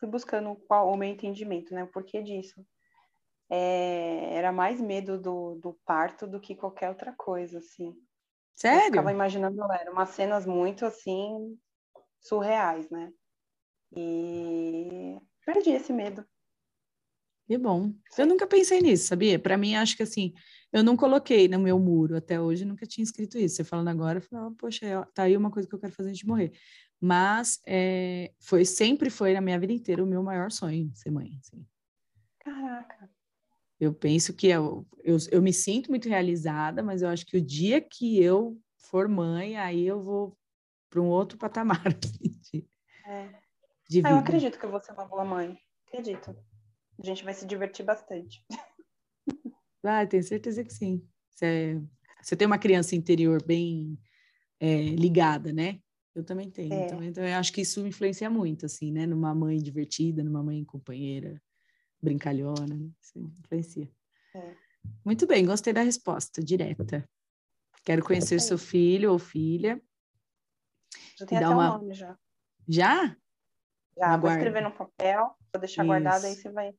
fui 0.00 0.08
buscando 0.08 0.56
qual 0.66 0.90
o 0.90 0.96
meu 0.96 1.08
entendimento, 1.08 1.72
né? 1.72 1.84
O 1.84 1.86
porquê 1.86 2.20
disso. 2.20 2.66
É, 3.48 4.34
era 4.34 4.50
mais 4.50 4.80
medo 4.80 5.16
do, 5.20 5.54
do 5.54 5.78
parto 5.86 6.26
do 6.26 6.40
que 6.40 6.56
qualquer 6.56 6.88
outra 6.88 7.12
coisa, 7.12 7.58
assim. 7.58 7.94
Sério? 8.56 8.80
Eu 8.80 8.84
ficava 8.86 9.12
imaginando, 9.12 9.62
eram 9.72 9.92
umas 9.92 10.08
cenas 10.08 10.44
muito, 10.44 10.84
assim, 10.84 11.56
surreais, 12.18 12.90
né? 12.90 13.12
E 13.96 15.16
perdi 15.44 15.70
esse 15.70 15.92
medo. 15.92 16.26
Que 17.46 17.56
bom. 17.56 17.94
Eu 18.18 18.26
nunca 18.26 18.48
pensei 18.48 18.80
nisso, 18.80 19.06
sabia? 19.06 19.38
Para 19.38 19.56
mim, 19.56 19.76
acho 19.76 19.96
que 19.96 20.02
assim, 20.02 20.34
eu 20.72 20.82
não 20.82 20.96
coloquei 20.96 21.48
no 21.48 21.58
meu 21.58 21.78
muro 21.78 22.16
até 22.16 22.40
hoje, 22.40 22.64
nunca 22.64 22.86
tinha 22.86 23.04
escrito 23.04 23.38
isso. 23.38 23.56
Você 23.56 23.64
falando 23.64 23.88
agora, 23.88 24.18
eu 24.18 24.22
falei, 24.22 24.46
oh, 24.46 24.50
poxa, 24.52 24.86
é, 24.86 25.04
tá 25.14 25.24
aí 25.24 25.36
uma 25.36 25.50
coisa 25.50 25.68
que 25.68 25.74
eu 25.74 25.78
quero 25.78 25.92
fazer 25.92 26.10
antes 26.10 26.20
de 26.20 26.26
morrer. 26.26 26.52
Mas 27.00 27.60
é, 27.66 28.32
foi 28.40 28.64
sempre 28.64 29.10
foi 29.10 29.34
na 29.34 29.40
minha 29.40 29.58
vida 29.58 29.72
inteira 29.72 30.02
o 30.02 30.06
meu 30.06 30.22
maior 30.22 30.50
sonho 30.50 30.90
ser 30.94 31.10
mãe. 31.10 31.38
Assim. 31.40 31.66
Caraca. 32.40 33.10
Eu 33.78 33.92
penso 33.92 34.32
que 34.32 34.48
eu, 34.48 34.86
eu, 35.04 35.16
eu 35.30 35.42
me 35.42 35.52
sinto 35.52 35.90
muito 35.90 36.08
realizada, 36.08 36.82
mas 36.82 37.02
eu 37.02 37.08
acho 37.08 37.26
que 37.26 37.36
o 37.36 37.44
dia 37.44 37.80
que 37.80 38.22
eu 38.22 38.58
for 38.78 39.06
mãe, 39.08 39.56
aí 39.56 39.86
eu 39.86 40.02
vou 40.02 40.36
para 40.88 41.00
um 41.00 41.08
outro 41.08 41.36
patamar. 41.36 41.82
Assim, 41.86 42.40
de, 42.52 42.66
é. 43.06 43.40
de 43.88 44.02
ah, 44.04 44.10
eu 44.10 44.16
acredito 44.16 44.58
que 44.58 44.64
eu 44.64 44.70
vou 44.70 44.80
ser 44.80 44.92
uma 44.92 45.04
boa 45.04 45.24
mãe. 45.24 45.58
Acredito. 45.86 46.34
A 46.98 47.04
gente 47.04 47.22
vai 47.22 47.34
se 47.34 47.46
divertir 47.46 47.84
bastante. 47.84 48.44
Ah, 49.86 50.06
tenho 50.06 50.22
certeza 50.22 50.64
que 50.64 50.72
sim. 50.72 51.06
Você, 51.30 51.80
você 52.22 52.36
tem 52.36 52.46
uma 52.46 52.58
criança 52.58 52.94
interior 52.94 53.42
bem 53.44 53.98
é, 54.60 54.82
ligada, 54.82 55.52
né? 55.52 55.80
Eu 56.14 56.24
também 56.24 56.50
tenho. 56.50 56.72
É. 56.72 56.86
Então, 56.86 57.02
então, 57.02 57.24
eu 57.24 57.36
acho 57.36 57.52
que 57.52 57.60
isso 57.60 57.86
influencia 57.86 58.30
muito, 58.30 58.66
assim, 58.66 58.90
né? 58.90 59.06
Numa 59.06 59.34
mãe 59.34 59.58
divertida, 59.58 60.24
numa 60.24 60.42
mãe 60.42 60.64
companheira, 60.64 61.40
brincalhona, 62.00 62.74
né? 62.74 62.90
isso 63.00 63.18
influencia. 63.38 63.90
É. 64.34 64.54
Muito 65.04 65.26
bem, 65.26 65.44
gostei 65.44 65.72
da 65.72 65.82
resposta, 65.82 66.42
direta. 66.42 67.08
Quero 67.84 68.04
conhecer 68.04 68.40
seu 68.40 68.58
filho 68.58 69.12
ou 69.12 69.18
filha. 69.18 69.80
Já 71.18 71.26
tem 71.26 71.38
até 71.38 71.48
uma... 71.48 71.78
nome 71.78 71.94
já. 71.94 72.18
Já? 72.68 73.16
Já, 73.96 74.16
vou 74.16 74.30
escrever 74.30 74.62
no 74.62 74.72
papel, 74.72 75.36
vou 75.52 75.60
deixar 75.60 75.82
Isso. 75.82 75.86
guardado, 75.86 76.24
aí 76.24 76.34
você 76.34 76.50
vai 76.50 76.74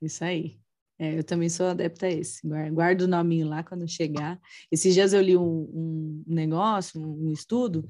isso 0.00 0.24
aí. 0.24 0.60
É, 1.02 1.18
eu 1.18 1.24
também 1.24 1.48
sou 1.48 1.66
adepta 1.66 2.06
a 2.06 2.10
esse. 2.10 2.46
Guardo 2.72 3.00
o 3.00 3.08
nominho 3.08 3.48
lá 3.48 3.64
quando 3.64 3.88
chegar. 3.88 4.40
Esses 4.70 4.94
dias 4.94 5.12
eu 5.12 5.20
li 5.20 5.36
um, 5.36 5.42
um 5.74 6.24
negócio, 6.24 7.00
um, 7.00 7.26
um 7.26 7.32
estudo. 7.32 7.88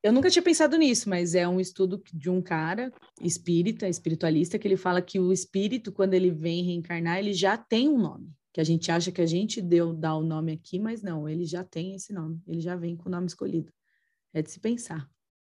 Eu 0.00 0.12
nunca 0.12 0.30
tinha 0.30 0.40
pensado 0.40 0.76
nisso, 0.76 1.10
mas 1.10 1.34
é 1.34 1.48
um 1.48 1.58
estudo 1.58 2.00
de 2.14 2.30
um 2.30 2.40
cara 2.40 2.92
espírita, 3.20 3.88
espiritualista, 3.88 4.60
que 4.60 4.68
ele 4.68 4.76
fala 4.76 5.02
que 5.02 5.18
o 5.18 5.32
espírito, 5.32 5.90
quando 5.90 6.14
ele 6.14 6.30
vem 6.30 6.62
reencarnar, 6.62 7.18
ele 7.18 7.32
já 7.32 7.58
tem 7.58 7.88
um 7.88 7.98
nome. 7.98 8.30
Que 8.52 8.60
a 8.60 8.64
gente 8.64 8.92
acha 8.92 9.10
que 9.10 9.20
a 9.20 9.26
gente 9.26 9.60
deu 9.60 9.92
dá 9.92 10.14
o 10.14 10.22
nome 10.22 10.52
aqui, 10.52 10.78
mas 10.78 11.02
não, 11.02 11.28
ele 11.28 11.44
já 11.44 11.64
tem 11.64 11.96
esse 11.96 12.12
nome. 12.12 12.40
Ele 12.46 12.60
já 12.60 12.76
vem 12.76 12.94
com 12.96 13.08
o 13.08 13.12
nome 13.12 13.26
escolhido. 13.26 13.72
É 14.32 14.40
de 14.40 14.52
se 14.52 14.60
pensar. 14.60 15.10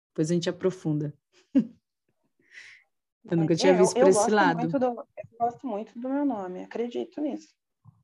Depois 0.08 0.28
a 0.28 0.34
gente 0.34 0.50
aprofunda. 0.50 1.14
Eu 3.30 3.36
nunca 3.36 3.54
tinha 3.54 3.72
é, 3.72 3.76
visto 3.76 3.94
por 3.94 4.08
esse 4.08 4.30
lado. 4.30 4.66
Do, 4.66 4.86
eu 4.86 5.06
gosto 5.38 5.66
muito 5.66 5.98
do 5.98 6.08
meu 6.08 6.24
nome, 6.24 6.64
acredito 6.64 7.20
nisso. 7.20 7.54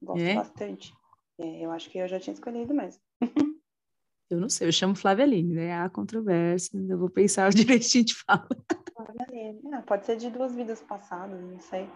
Gosto 0.01 0.23
é? 0.23 0.35
bastante. 0.35 0.93
É, 1.39 1.65
eu 1.65 1.71
acho 1.71 1.91
que 1.91 1.99
eu 1.99 2.09
já 2.09 2.19
tinha 2.21 2.35
escolhido 2.35 2.75
mesmo. 2.75 3.01
Eu 4.31 4.39
não 4.39 4.51
sei, 4.51 4.69
eu 4.69 4.73
chamo 4.73 4.95
Flávia 4.95 5.25
Aline, 5.25 5.55
né? 5.55 5.81
Há 5.81 5.89
controvérsia, 5.89 6.79
eu 6.79 6.99
vou 6.99 7.09
pensar 7.09 7.49
direitinho 7.55 8.05
de 8.05 8.15
fala. 8.15 8.47
Flávia 8.95 9.27
Aline. 9.27 9.61
Ah, 9.73 9.81
pode 9.81 10.05
ser 10.05 10.19
de 10.19 10.29
duas 10.29 10.55
vidas 10.55 10.83
passadas, 10.83 11.41
não 11.41 11.59
sei. 11.59 11.89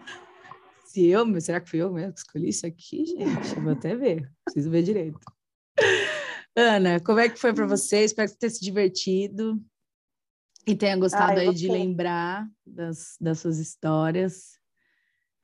Se 0.83 1.05
eu, 1.05 1.39
será 1.39 1.61
que 1.61 1.69
fui 1.69 1.79
eu 1.79 1.93
mesmo 1.93 2.11
que 2.11 2.19
escolhi 2.21 2.49
isso 2.49 2.65
aqui, 2.65 3.05
gente? 3.05 3.55
Eu 3.55 3.61
vou 3.61 3.73
até 3.73 3.95
ver, 3.95 4.31
preciso 4.45 4.71
ver 4.71 4.81
direito. 4.81 5.19
Ana, 6.57 6.99
como 6.99 7.19
é 7.19 7.29
que 7.29 7.37
foi 7.37 7.53
para 7.53 7.67
você? 7.67 8.03
Espero 8.03 8.27
que 8.27 8.33
você 8.33 8.39
tenha 8.39 8.49
se 8.49 8.61
divertido. 8.61 9.63
E 10.65 10.75
tenha 10.75 10.95
gostado 10.97 11.39
ah, 11.39 11.41
aí 11.41 11.53
de 11.53 11.67
lembrar 11.67 12.47
das, 12.65 13.17
das 13.19 13.39
suas 13.39 13.59
histórias. 13.59 14.59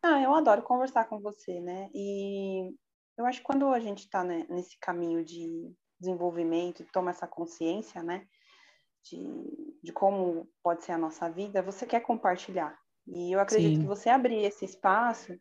Ah, 0.01 0.21
eu 0.21 0.33
adoro 0.33 0.63
conversar 0.63 1.05
com 1.05 1.19
você, 1.19 1.59
né? 1.59 1.89
E 1.93 2.73
eu 3.17 3.25
acho 3.25 3.39
que 3.39 3.45
quando 3.45 3.67
a 3.67 3.79
gente 3.79 3.99
está 3.99 4.23
né, 4.23 4.45
nesse 4.49 4.77
caminho 4.79 5.23
de 5.23 5.73
desenvolvimento 5.99 6.81
e 6.81 6.85
toma 6.85 7.11
essa 7.11 7.27
consciência, 7.27 8.01
né? 8.01 8.25
De, 9.03 9.77
de 9.83 9.91
como 9.91 10.49
pode 10.63 10.83
ser 10.83 10.93
a 10.93 10.97
nossa 10.97 11.29
vida, 11.29 11.61
você 11.61 11.85
quer 11.85 11.99
compartilhar. 11.99 12.77
E 13.07 13.33
eu 13.33 13.39
acredito 13.39 13.75
Sim. 13.75 13.81
que 13.81 13.87
você 13.87 14.09
abrir 14.09 14.43
esse 14.43 14.63
espaço, 14.63 15.37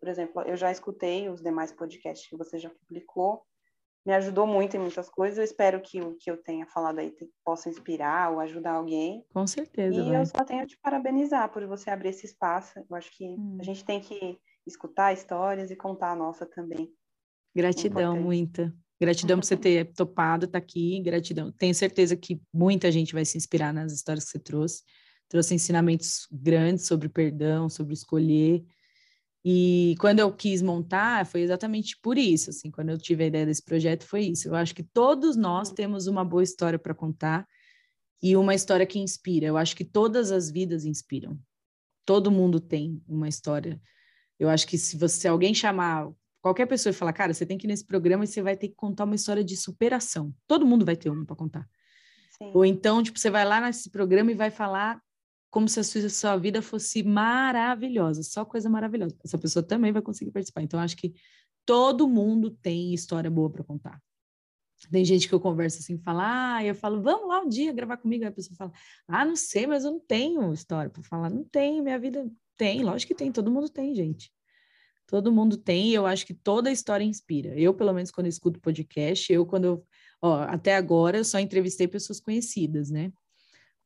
por 0.00 0.08
exemplo, 0.08 0.42
eu 0.42 0.56
já 0.56 0.72
escutei 0.72 1.28
os 1.28 1.40
demais 1.40 1.72
podcasts 1.72 2.28
que 2.28 2.36
você 2.36 2.58
já 2.58 2.70
publicou, 2.70 3.44
me 4.04 4.12
ajudou 4.14 4.46
muito 4.46 4.76
em 4.76 4.80
muitas 4.80 5.08
coisas. 5.08 5.38
Eu 5.38 5.44
espero 5.44 5.80
que 5.80 6.00
o 6.00 6.16
que 6.16 6.30
eu 6.30 6.36
tenha 6.36 6.66
falado 6.66 6.98
aí 6.98 7.14
possa 7.44 7.68
inspirar 7.68 8.32
ou 8.32 8.40
ajudar 8.40 8.72
alguém. 8.72 9.24
Com 9.32 9.46
certeza. 9.46 9.96
E 9.96 10.10
vai. 10.10 10.20
eu 10.20 10.26
só 10.26 10.44
tenho 10.44 10.62
a 10.62 10.66
te 10.66 10.76
parabenizar 10.82 11.48
por 11.52 11.64
você 11.66 11.90
abrir 11.90 12.08
esse 12.08 12.26
espaço. 12.26 12.72
Eu 12.78 12.96
acho 12.96 13.10
que 13.16 13.24
hum. 13.24 13.58
a 13.60 13.64
gente 13.64 13.84
tem 13.84 14.00
que 14.00 14.38
escutar 14.66 15.12
histórias 15.12 15.70
e 15.70 15.76
contar 15.76 16.12
a 16.12 16.16
nossa 16.16 16.44
também. 16.44 16.92
Gratidão, 17.54 18.12
Importante. 18.12 18.24
muita. 18.24 18.74
Gratidão 19.00 19.38
por 19.38 19.44
você 19.44 19.56
ter 19.56 19.92
topado 19.92 20.46
estar 20.46 20.60
tá 20.60 20.64
aqui, 20.64 21.00
gratidão. 21.00 21.50
Tenho 21.52 21.74
certeza 21.74 22.16
que 22.16 22.40
muita 22.52 22.90
gente 22.90 23.12
vai 23.12 23.24
se 23.24 23.36
inspirar 23.36 23.72
nas 23.72 23.92
histórias 23.92 24.24
que 24.24 24.30
você 24.30 24.38
trouxe. 24.38 24.82
Trouxe 25.28 25.54
ensinamentos 25.54 26.28
grandes 26.30 26.86
sobre 26.86 27.08
perdão, 27.08 27.68
sobre 27.68 27.94
escolher. 27.94 28.64
E 29.44 29.96
quando 29.98 30.20
eu 30.20 30.32
quis 30.32 30.62
montar, 30.62 31.26
foi 31.26 31.40
exatamente 31.40 31.98
por 32.00 32.16
isso, 32.16 32.50
assim, 32.50 32.70
quando 32.70 32.90
eu 32.90 32.98
tive 32.98 33.24
a 33.24 33.26
ideia 33.26 33.44
desse 33.44 33.62
projeto, 33.62 34.04
foi 34.04 34.22
isso. 34.26 34.48
Eu 34.48 34.54
acho 34.54 34.74
que 34.74 34.84
todos 34.84 35.36
nós 35.36 35.68
uhum. 35.68 35.74
temos 35.74 36.06
uma 36.06 36.24
boa 36.24 36.42
história 36.42 36.78
para 36.78 36.94
contar 36.94 37.46
e 38.22 38.36
uma 38.36 38.54
história 38.54 38.86
que 38.86 39.00
inspira. 39.00 39.46
Eu 39.46 39.56
acho 39.56 39.74
que 39.74 39.84
todas 39.84 40.30
as 40.30 40.48
vidas 40.48 40.84
inspiram. 40.84 41.36
Todo 42.06 42.30
mundo 42.30 42.60
tem 42.60 43.02
uma 43.08 43.28
história. 43.28 43.80
Eu 44.38 44.48
acho 44.48 44.66
que 44.66 44.78
se 44.78 44.96
você 44.96 45.20
se 45.22 45.28
alguém 45.28 45.52
chamar 45.52 46.08
qualquer 46.40 46.66
pessoa 46.66 46.90
e 46.90 46.94
falar, 46.94 47.12
cara, 47.12 47.34
você 47.34 47.44
tem 47.44 47.58
que 47.58 47.66
ir 47.66 47.68
nesse 47.68 47.84
programa 47.84 48.24
e 48.24 48.26
você 48.28 48.42
vai 48.42 48.56
ter 48.56 48.68
que 48.68 48.74
contar 48.74 49.04
uma 49.04 49.14
história 49.14 49.42
de 49.42 49.56
superação. 49.56 50.32
Todo 50.46 50.66
mundo 50.66 50.84
vai 50.84 50.96
ter 50.96 51.10
uma 51.10 51.24
para 51.24 51.36
contar. 51.36 51.68
Sim. 52.38 52.50
Ou 52.54 52.64
então, 52.64 53.02
tipo, 53.02 53.18
você 53.18 53.30
vai 53.30 53.44
lá 53.44 53.60
nesse 53.60 53.90
programa 53.90 54.30
e 54.30 54.34
vai 54.34 54.50
falar 54.50 55.00
como 55.52 55.68
se 55.68 55.78
a 55.78 55.84
sua, 55.84 56.08
sua, 56.08 56.36
vida 56.38 56.62
fosse 56.62 57.02
maravilhosa, 57.02 58.22
só 58.22 58.42
coisa 58.42 58.70
maravilhosa. 58.70 59.14
Essa 59.22 59.36
pessoa 59.36 59.62
também 59.62 59.92
vai 59.92 60.00
conseguir 60.00 60.30
participar. 60.30 60.62
Então, 60.62 60.80
acho 60.80 60.96
que 60.96 61.14
todo 61.66 62.08
mundo 62.08 62.50
tem 62.50 62.94
história 62.94 63.30
boa 63.30 63.50
para 63.50 63.62
contar. 63.62 64.00
Tem 64.90 65.04
gente 65.04 65.28
que 65.28 65.34
eu 65.34 65.38
converso 65.38 65.78
assim, 65.78 65.98
fala, 65.98 66.56
ah, 66.56 66.64
eu 66.64 66.74
falo, 66.74 67.02
vamos 67.02 67.28
lá 67.28 67.40
um 67.40 67.48
dia 67.48 67.70
gravar 67.70 67.98
comigo. 67.98 68.24
Aí 68.24 68.30
a 68.30 68.32
pessoa 68.32 68.56
fala, 68.56 68.72
ah, 69.06 69.26
não 69.26 69.36
sei, 69.36 69.66
mas 69.66 69.84
eu 69.84 69.92
não 69.92 70.00
tenho 70.00 70.54
história 70.54 70.90
para 70.90 71.02
falar. 71.02 71.28
Não 71.28 71.44
tenho, 71.44 71.84
minha 71.84 71.98
vida 71.98 72.26
tem, 72.56 72.82
lógico 72.82 73.08
que 73.08 73.14
tem, 73.14 73.30
todo 73.30 73.50
mundo 73.50 73.68
tem, 73.68 73.94
gente. 73.94 74.32
Todo 75.06 75.30
mundo 75.30 75.58
tem, 75.58 75.90
e 75.90 75.94
eu 75.94 76.06
acho 76.06 76.24
que 76.24 76.32
toda 76.32 76.72
história 76.72 77.04
inspira. 77.04 77.54
Eu, 77.60 77.74
pelo 77.74 77.92
menos, 77.92 78.10
quando 78.10 78.26
escuto 78.26 78.58
podcast, 78.58 79.30
eu, 79.30 79.44
quando 79.44 79.64
eu, 79.66 79.86
ó, 80.22 80.44
até 80.44 80.74
agora, 80.74 81.18
eu 81.18 81.24
só 81.24 81.38
entrevistei 81.38 81.86
pessoas 81.86 82.18
conhecidas, 82.18 82.90
né? 82.90 83.12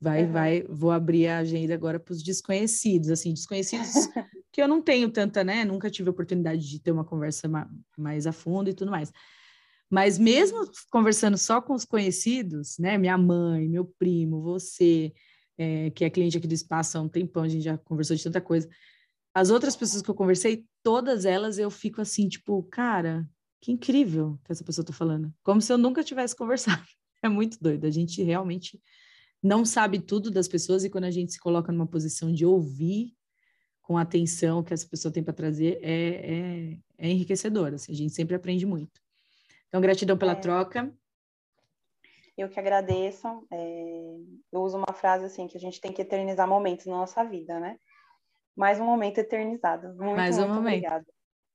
Vai, 0.00 0.24
uhum. 0.24 0.32
vai, 0.32 0.62
vou 0.68 0.90
abrir 0.90 1.26
a 1.26 1.38
agenda 1.38 1.72
agora 1.72 1.98
para 1.98 2.12
os 2.12 2.22
desconhecidos, 2.22 3.10
assim, 3.10 3.32
desconhecidos 3.32 3.86
que 4.52 4.60
eu 4.60 4.68
não 4.68 4.82
tenho 4.82 5.10
tanta, 5.10 5.42
né? 5.42 5.64
Nunca 5.64 5.90
tive 5.90 6.08
a 6.08 6.12
oportunidade 6.12 6.68
de 6.68 6.80
ter 6.80 6.90
uma 6.90 7.04
conversa 7.04 7.48
mais 7.96 8.26
a 8.26 8.32
fundo 8.32 8.68
e 8.68 8.74
tudo 8.74 8.90
mais. 8.90 9.12
Mas 9.90 10.18
mesmo 10.18 10.68
conversando 10.90 11.38
só 11.38 11.60
com 11.60 11.74
os 11.74 11.84
conhecidos, 11.84 12.76
né? 12.78 12.98
Minha 12.98 13.16
mãe, 13.16 13.68
meu 13.68 13.86
primo, 13.98 14.42
você, 14.42 15.12
é, 15.56 15.90
que 15.90 16.04
é 16.04 16.10
cliente 16.10 16.36
aqui 16.36 16.46
do 16.46 16.54
espaço 16.54 16.98
há 16.98 17.00
um 17.00 17.08
tempão, 17.08 17.44
a 17.44 17.48
gente 17.48 17.64
já 17.64 17.78
conversou 17.78 18.16
de 18.16 18.22
tanta 18.22 18.40
coisa. 18.40 18.68
As 19.34 19.50
outras 19.50 19.76
pessoas 19.76 20.02
que 20.02 20.10
eu 20.10 20.14
conversei, 20.14 20.64
todas 20.82 21.24
elas 21.24 21.58
eu 21.58 21.70
fico 21.70 22.00
assim, 22.00 22.28
tipo, 22.28 22.62
cara, 22.64 23.28
que 23.60 23.70
incrível 23.70 24.38
que 24.44 24.52
essa 24.52 24.64
pessoa 24.64 24.82
está 24.82 24.92
falando. 24.92 25.32
Como 25.42 25.60
se 25.60 25.72
eu 25.72 25.78
nunca 25.78 26.02
tivesse 26.02 26.34
conversado. 26.36 26.82
É 27.22 27.28
muito 27.28 27.58
doido. 27.60 27.86
A 27.86 27.90
gente 27.90 28.22
realmente 28.22 28.80
não 29.42 29.64
sabe 29.64 29.98
tudo 30.00 30.30
das 30.30 30.48
pessoas 30.48 30.84
e 30.84 30.90
quando 30.90 31.04
a 31.04 31.10
gente 31.10 31.32
se 31.32 31.40
coloca 31.40 31.70
numa 31.70 31.86
posição 31.86 32.32
de 32.32 32.44
ouvir 32.44 33.14
com 33.82 33.96
atenção 33.96 34.64
que 34.64 34.74
essa 34.74 34.86
pessoa 34.88 35.12
tem 35.12 35.22
para 35.22 35.32
trazer, 35.32 35.78
é, 35.80 35.88
é, 35.88 36.78
é 36.98 37.08
enriquecedor. 37.08 37.74
Assim, 37.74 37.92
a 37.92 37.94
gente 37.94 38.12
sempre 38.12 38.34
aprende 38.34 38.66
muito. 38.66 39.00
Então, 39.68 39.80
gratidão 39.80 40.18
pela 40.18 40.32
é. 40.32 40.36
troca. 40.36 40.92
Eu 42.36 42.48
que 42.48 42.58
agradeço. 42.58 43.46
É, 43.50 44.16
eu 44.52 44.60
uso 44.60 44.76
uma 44.76 44.92
frase 44.92 45.26
assim, 45.26 45.46
que 45.46 45.56
a 45.56 45.60
gente 45.60 45.80
tem 45.80 45.92
que 45.92 46.02
eternizar 46.02 46.48
momentos 46.48 46.86
na 46.86 46.96
nossa 46.96 47.24
vida, 47.24 47.60
né? 47.60 47.78
Mais 48.56 48.80
um 48.80 48.84
momento 48.84 49.18
eternizado. 49.18 49.88
Muito, 49.94 50.16
Mais 50.16 50.36
um 50.36 50.40
muito 50.40 50.54
momento. 50.54 50.74
obrigada. 50.74 51.06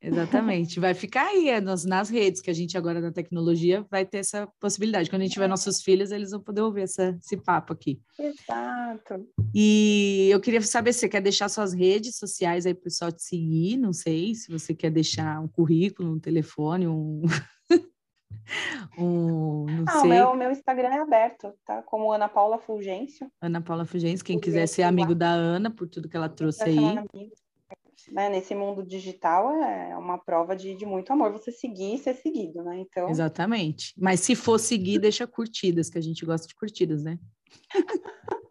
Exatamente. 0.02 0.80
Vai 0.80 0.94
ficar 0.96 1.28
aí 1.28 1.50
é, 1.50 1.62
nas, 1.62 1.86
nas, 1.86 2.10
redes, 2.10 2.42
que 2.42 2.50
a 2.50 2.54
gente 2.54 2.76
agora 2.78 3.00
na 3.00 3.12
tecnologia 3.12 3.86
vai 3.90 4.04
ter 4.04 4.18
essa 4.18 4.48
possibilidade. 4.60 5.10
Quando 5.10 5.22
a 5.22 5.26
gente 5.26 5.34
tiver 5.34 5.46
é. 5.46 5.50
nossos 5.50 5.82
filhos, 5.82 6.12
eles 6.12 6.32
vão 6.32 6.42
poder 6.42 6.62
ouvir 6.62 6.82
essa, 6.82 7.16
esse 7.22 7.38
papo 7.38 7.72
aqui. 7.72 8.02
Exato. 8.20 9.28
E 9.54 10.30
eu 10.32 10.40
queria 10.42 10.62
saber 10.62 10.92
se 10.94 11.02
você 11.02 11.10
quer 11.10 11.22
deixar 11.22 11.50
suas 11.50 11.72
redes 11.74 12.18
sociais 12.18 12.66
aí 12.66 12.74
para 12.74 12.82
o 12.82 12.84
pessoal 12.86 13.12
te 13.12 13.22
seguir, 13.22 13.78
não 13.78 13.94
sei, 13.94 14.34
se 14.34 14.52
você 14.52 14.74
quer 14.74 14.90
deixar 14.90 15.40
um 15.40 15.48
currículo, 15.48 16.14
um 16.14 16.20
telefone, 16.20 16.88
um. 16.88 17.22
um, 18.98 19.66
não 19.68 19.86
ah, 19.88 20.02
sei. 20.02 20.02
O 20.02 20.08
meu, 20.08 20.36
meu 20.36 20.52
Instagram 20.52 20.90
é 20.90 21.00
aberto, 21.00 21.54
tá? 21.64 21.84
Como 21.84 22.12
Ana 22.12 22.28
Paula 22.28 22.58
Fulgêncio. 22.58 23.32
Ana 23.40 23.62
Paula 23.62 23.86
Fulgêncio, 23.86 24.26
quem 24.26 24.40
quiser 24.40 24.66
ser 24.68 24.82
amigo 24.82 25.14
da 25.14 25.30
Ana, 25.30 25.70
por 25.70 25.88
tudo 25.88 26.10
que 26.10 26.18
ela 26.18 26.30
trouxe 26.30 26.64
aí. 26.64 26.78
Né, 28.10 28.30
nesse 28.30 28.56
mundo 28.56 28.84
digital 28.84 29.52
é 29.62 29.98
uma 29.98 30.18
prova 30.18 30.56
de, 30.56 30.76
de 30.76 30.86
muito 30.86 31.12
amor 31.12 31.32
você 31.32 31.52
seguir 31.52 31.96
e 31.96 31.98
ser 31.98 32.16
seguido, 32.16 32.64
né? 32.64 32.80
Então... 32.80 33.10
Exatamente. 33.10 33.94
Mas 33.98 34.22
se 34.22 34.36
for 34.36 34.60
seguir, 34.60 35.00
deixa 35.00 35.28
curtidas, 35.28 35.90
que 35.90 35.98
a 35.98 36.02
gente 36.02 36.26
gosta 36.26 36.48
de 36.48 36.56
curtidas, 36.56 37.04
né? 37.04 37.20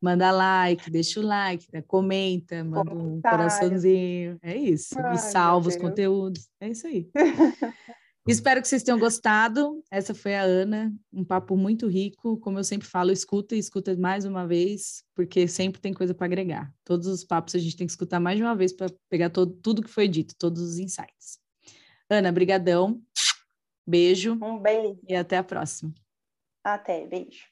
manda 0.00 0.30
like, 0.30 0.90
deixa 0.90 1.20
o 1.20 1.22
like, 1.22 1.66
né? 1.72 1.82
comenta, 1.82 2.64
manda 2.64 2.92
um 2.92 3.20
coraçãozinho. 3.20 4.38
É 4.42 4.56
isso. 4.56 4.98
Ai, 4.98 5.14
e 5.14 5.18
salva 5.18 5.68
os 5.68 5.76
conteúdos. 5.76 6.48
É 6.60 6.68
isso 6.68 6.86
aí. 6.86 7.08
Espero 8.26 8.62
que 8.62 8.68
vocês 8.68 8.84
tenham 8.84 9.00
gostado. 9.00 9.82
Essa 9.90 10.14
foi 10.14 10.36
a 10.36 10.42
Ana, 10.42 10.94
um 11.12 11.24
papo 11.24 11.56
muito 11.56 11.88
rico. 11.88 12.38
Como 12.38 12.58
eu 12.58 12.62
sempre 12.62 12.86
falo, 12.86 13.10
escuta 13.10 13.56
e 13.56 13.58
escuta 13.58 13.96
mais 13.96 14.24
uma 14.24 14.46
vez, 14.46 15.04
porque 15.12 15.48
sempre 15.48 15.80
tem 15.80 15.92
coisa 15.92 16.14
para 16.14 16.26
agregar. 16.26 16.72
Todos 16.84 17.08
os 17.08 17.24
papos 17.24 17.54
a 17.56 17.58
gente 17.58 17.76
tem 17.76 17.86
que 17.86 17.92
escutar 17.92 18.20
mais 18.20 18.36
de 18.36 18.44
uma 18.44 18.54
vez 18.54 18.72
para 18.72 18.92
pegar 19.08 19.30
todo, 19.30 19.52
tudo 19.60 19.82
que 19.82 19.90
foi 19.90 20.06
dito, 20.06 20.36
todos 20.38 20.62
os 20.62 20.78
insights. 20.78 21.40
Ana, 22.08 22.30
brigadão. 22.30 23.02
Beijo. 23.84 24.38
Um 24.40 24.58
beijo. 24.60 25.00
E 25.08 25.16
até 25.16 25.36
a 25.38 25.42
próxima. 25.42 25.92
Até, 26.62 27.04
beijo. 27.04 27.51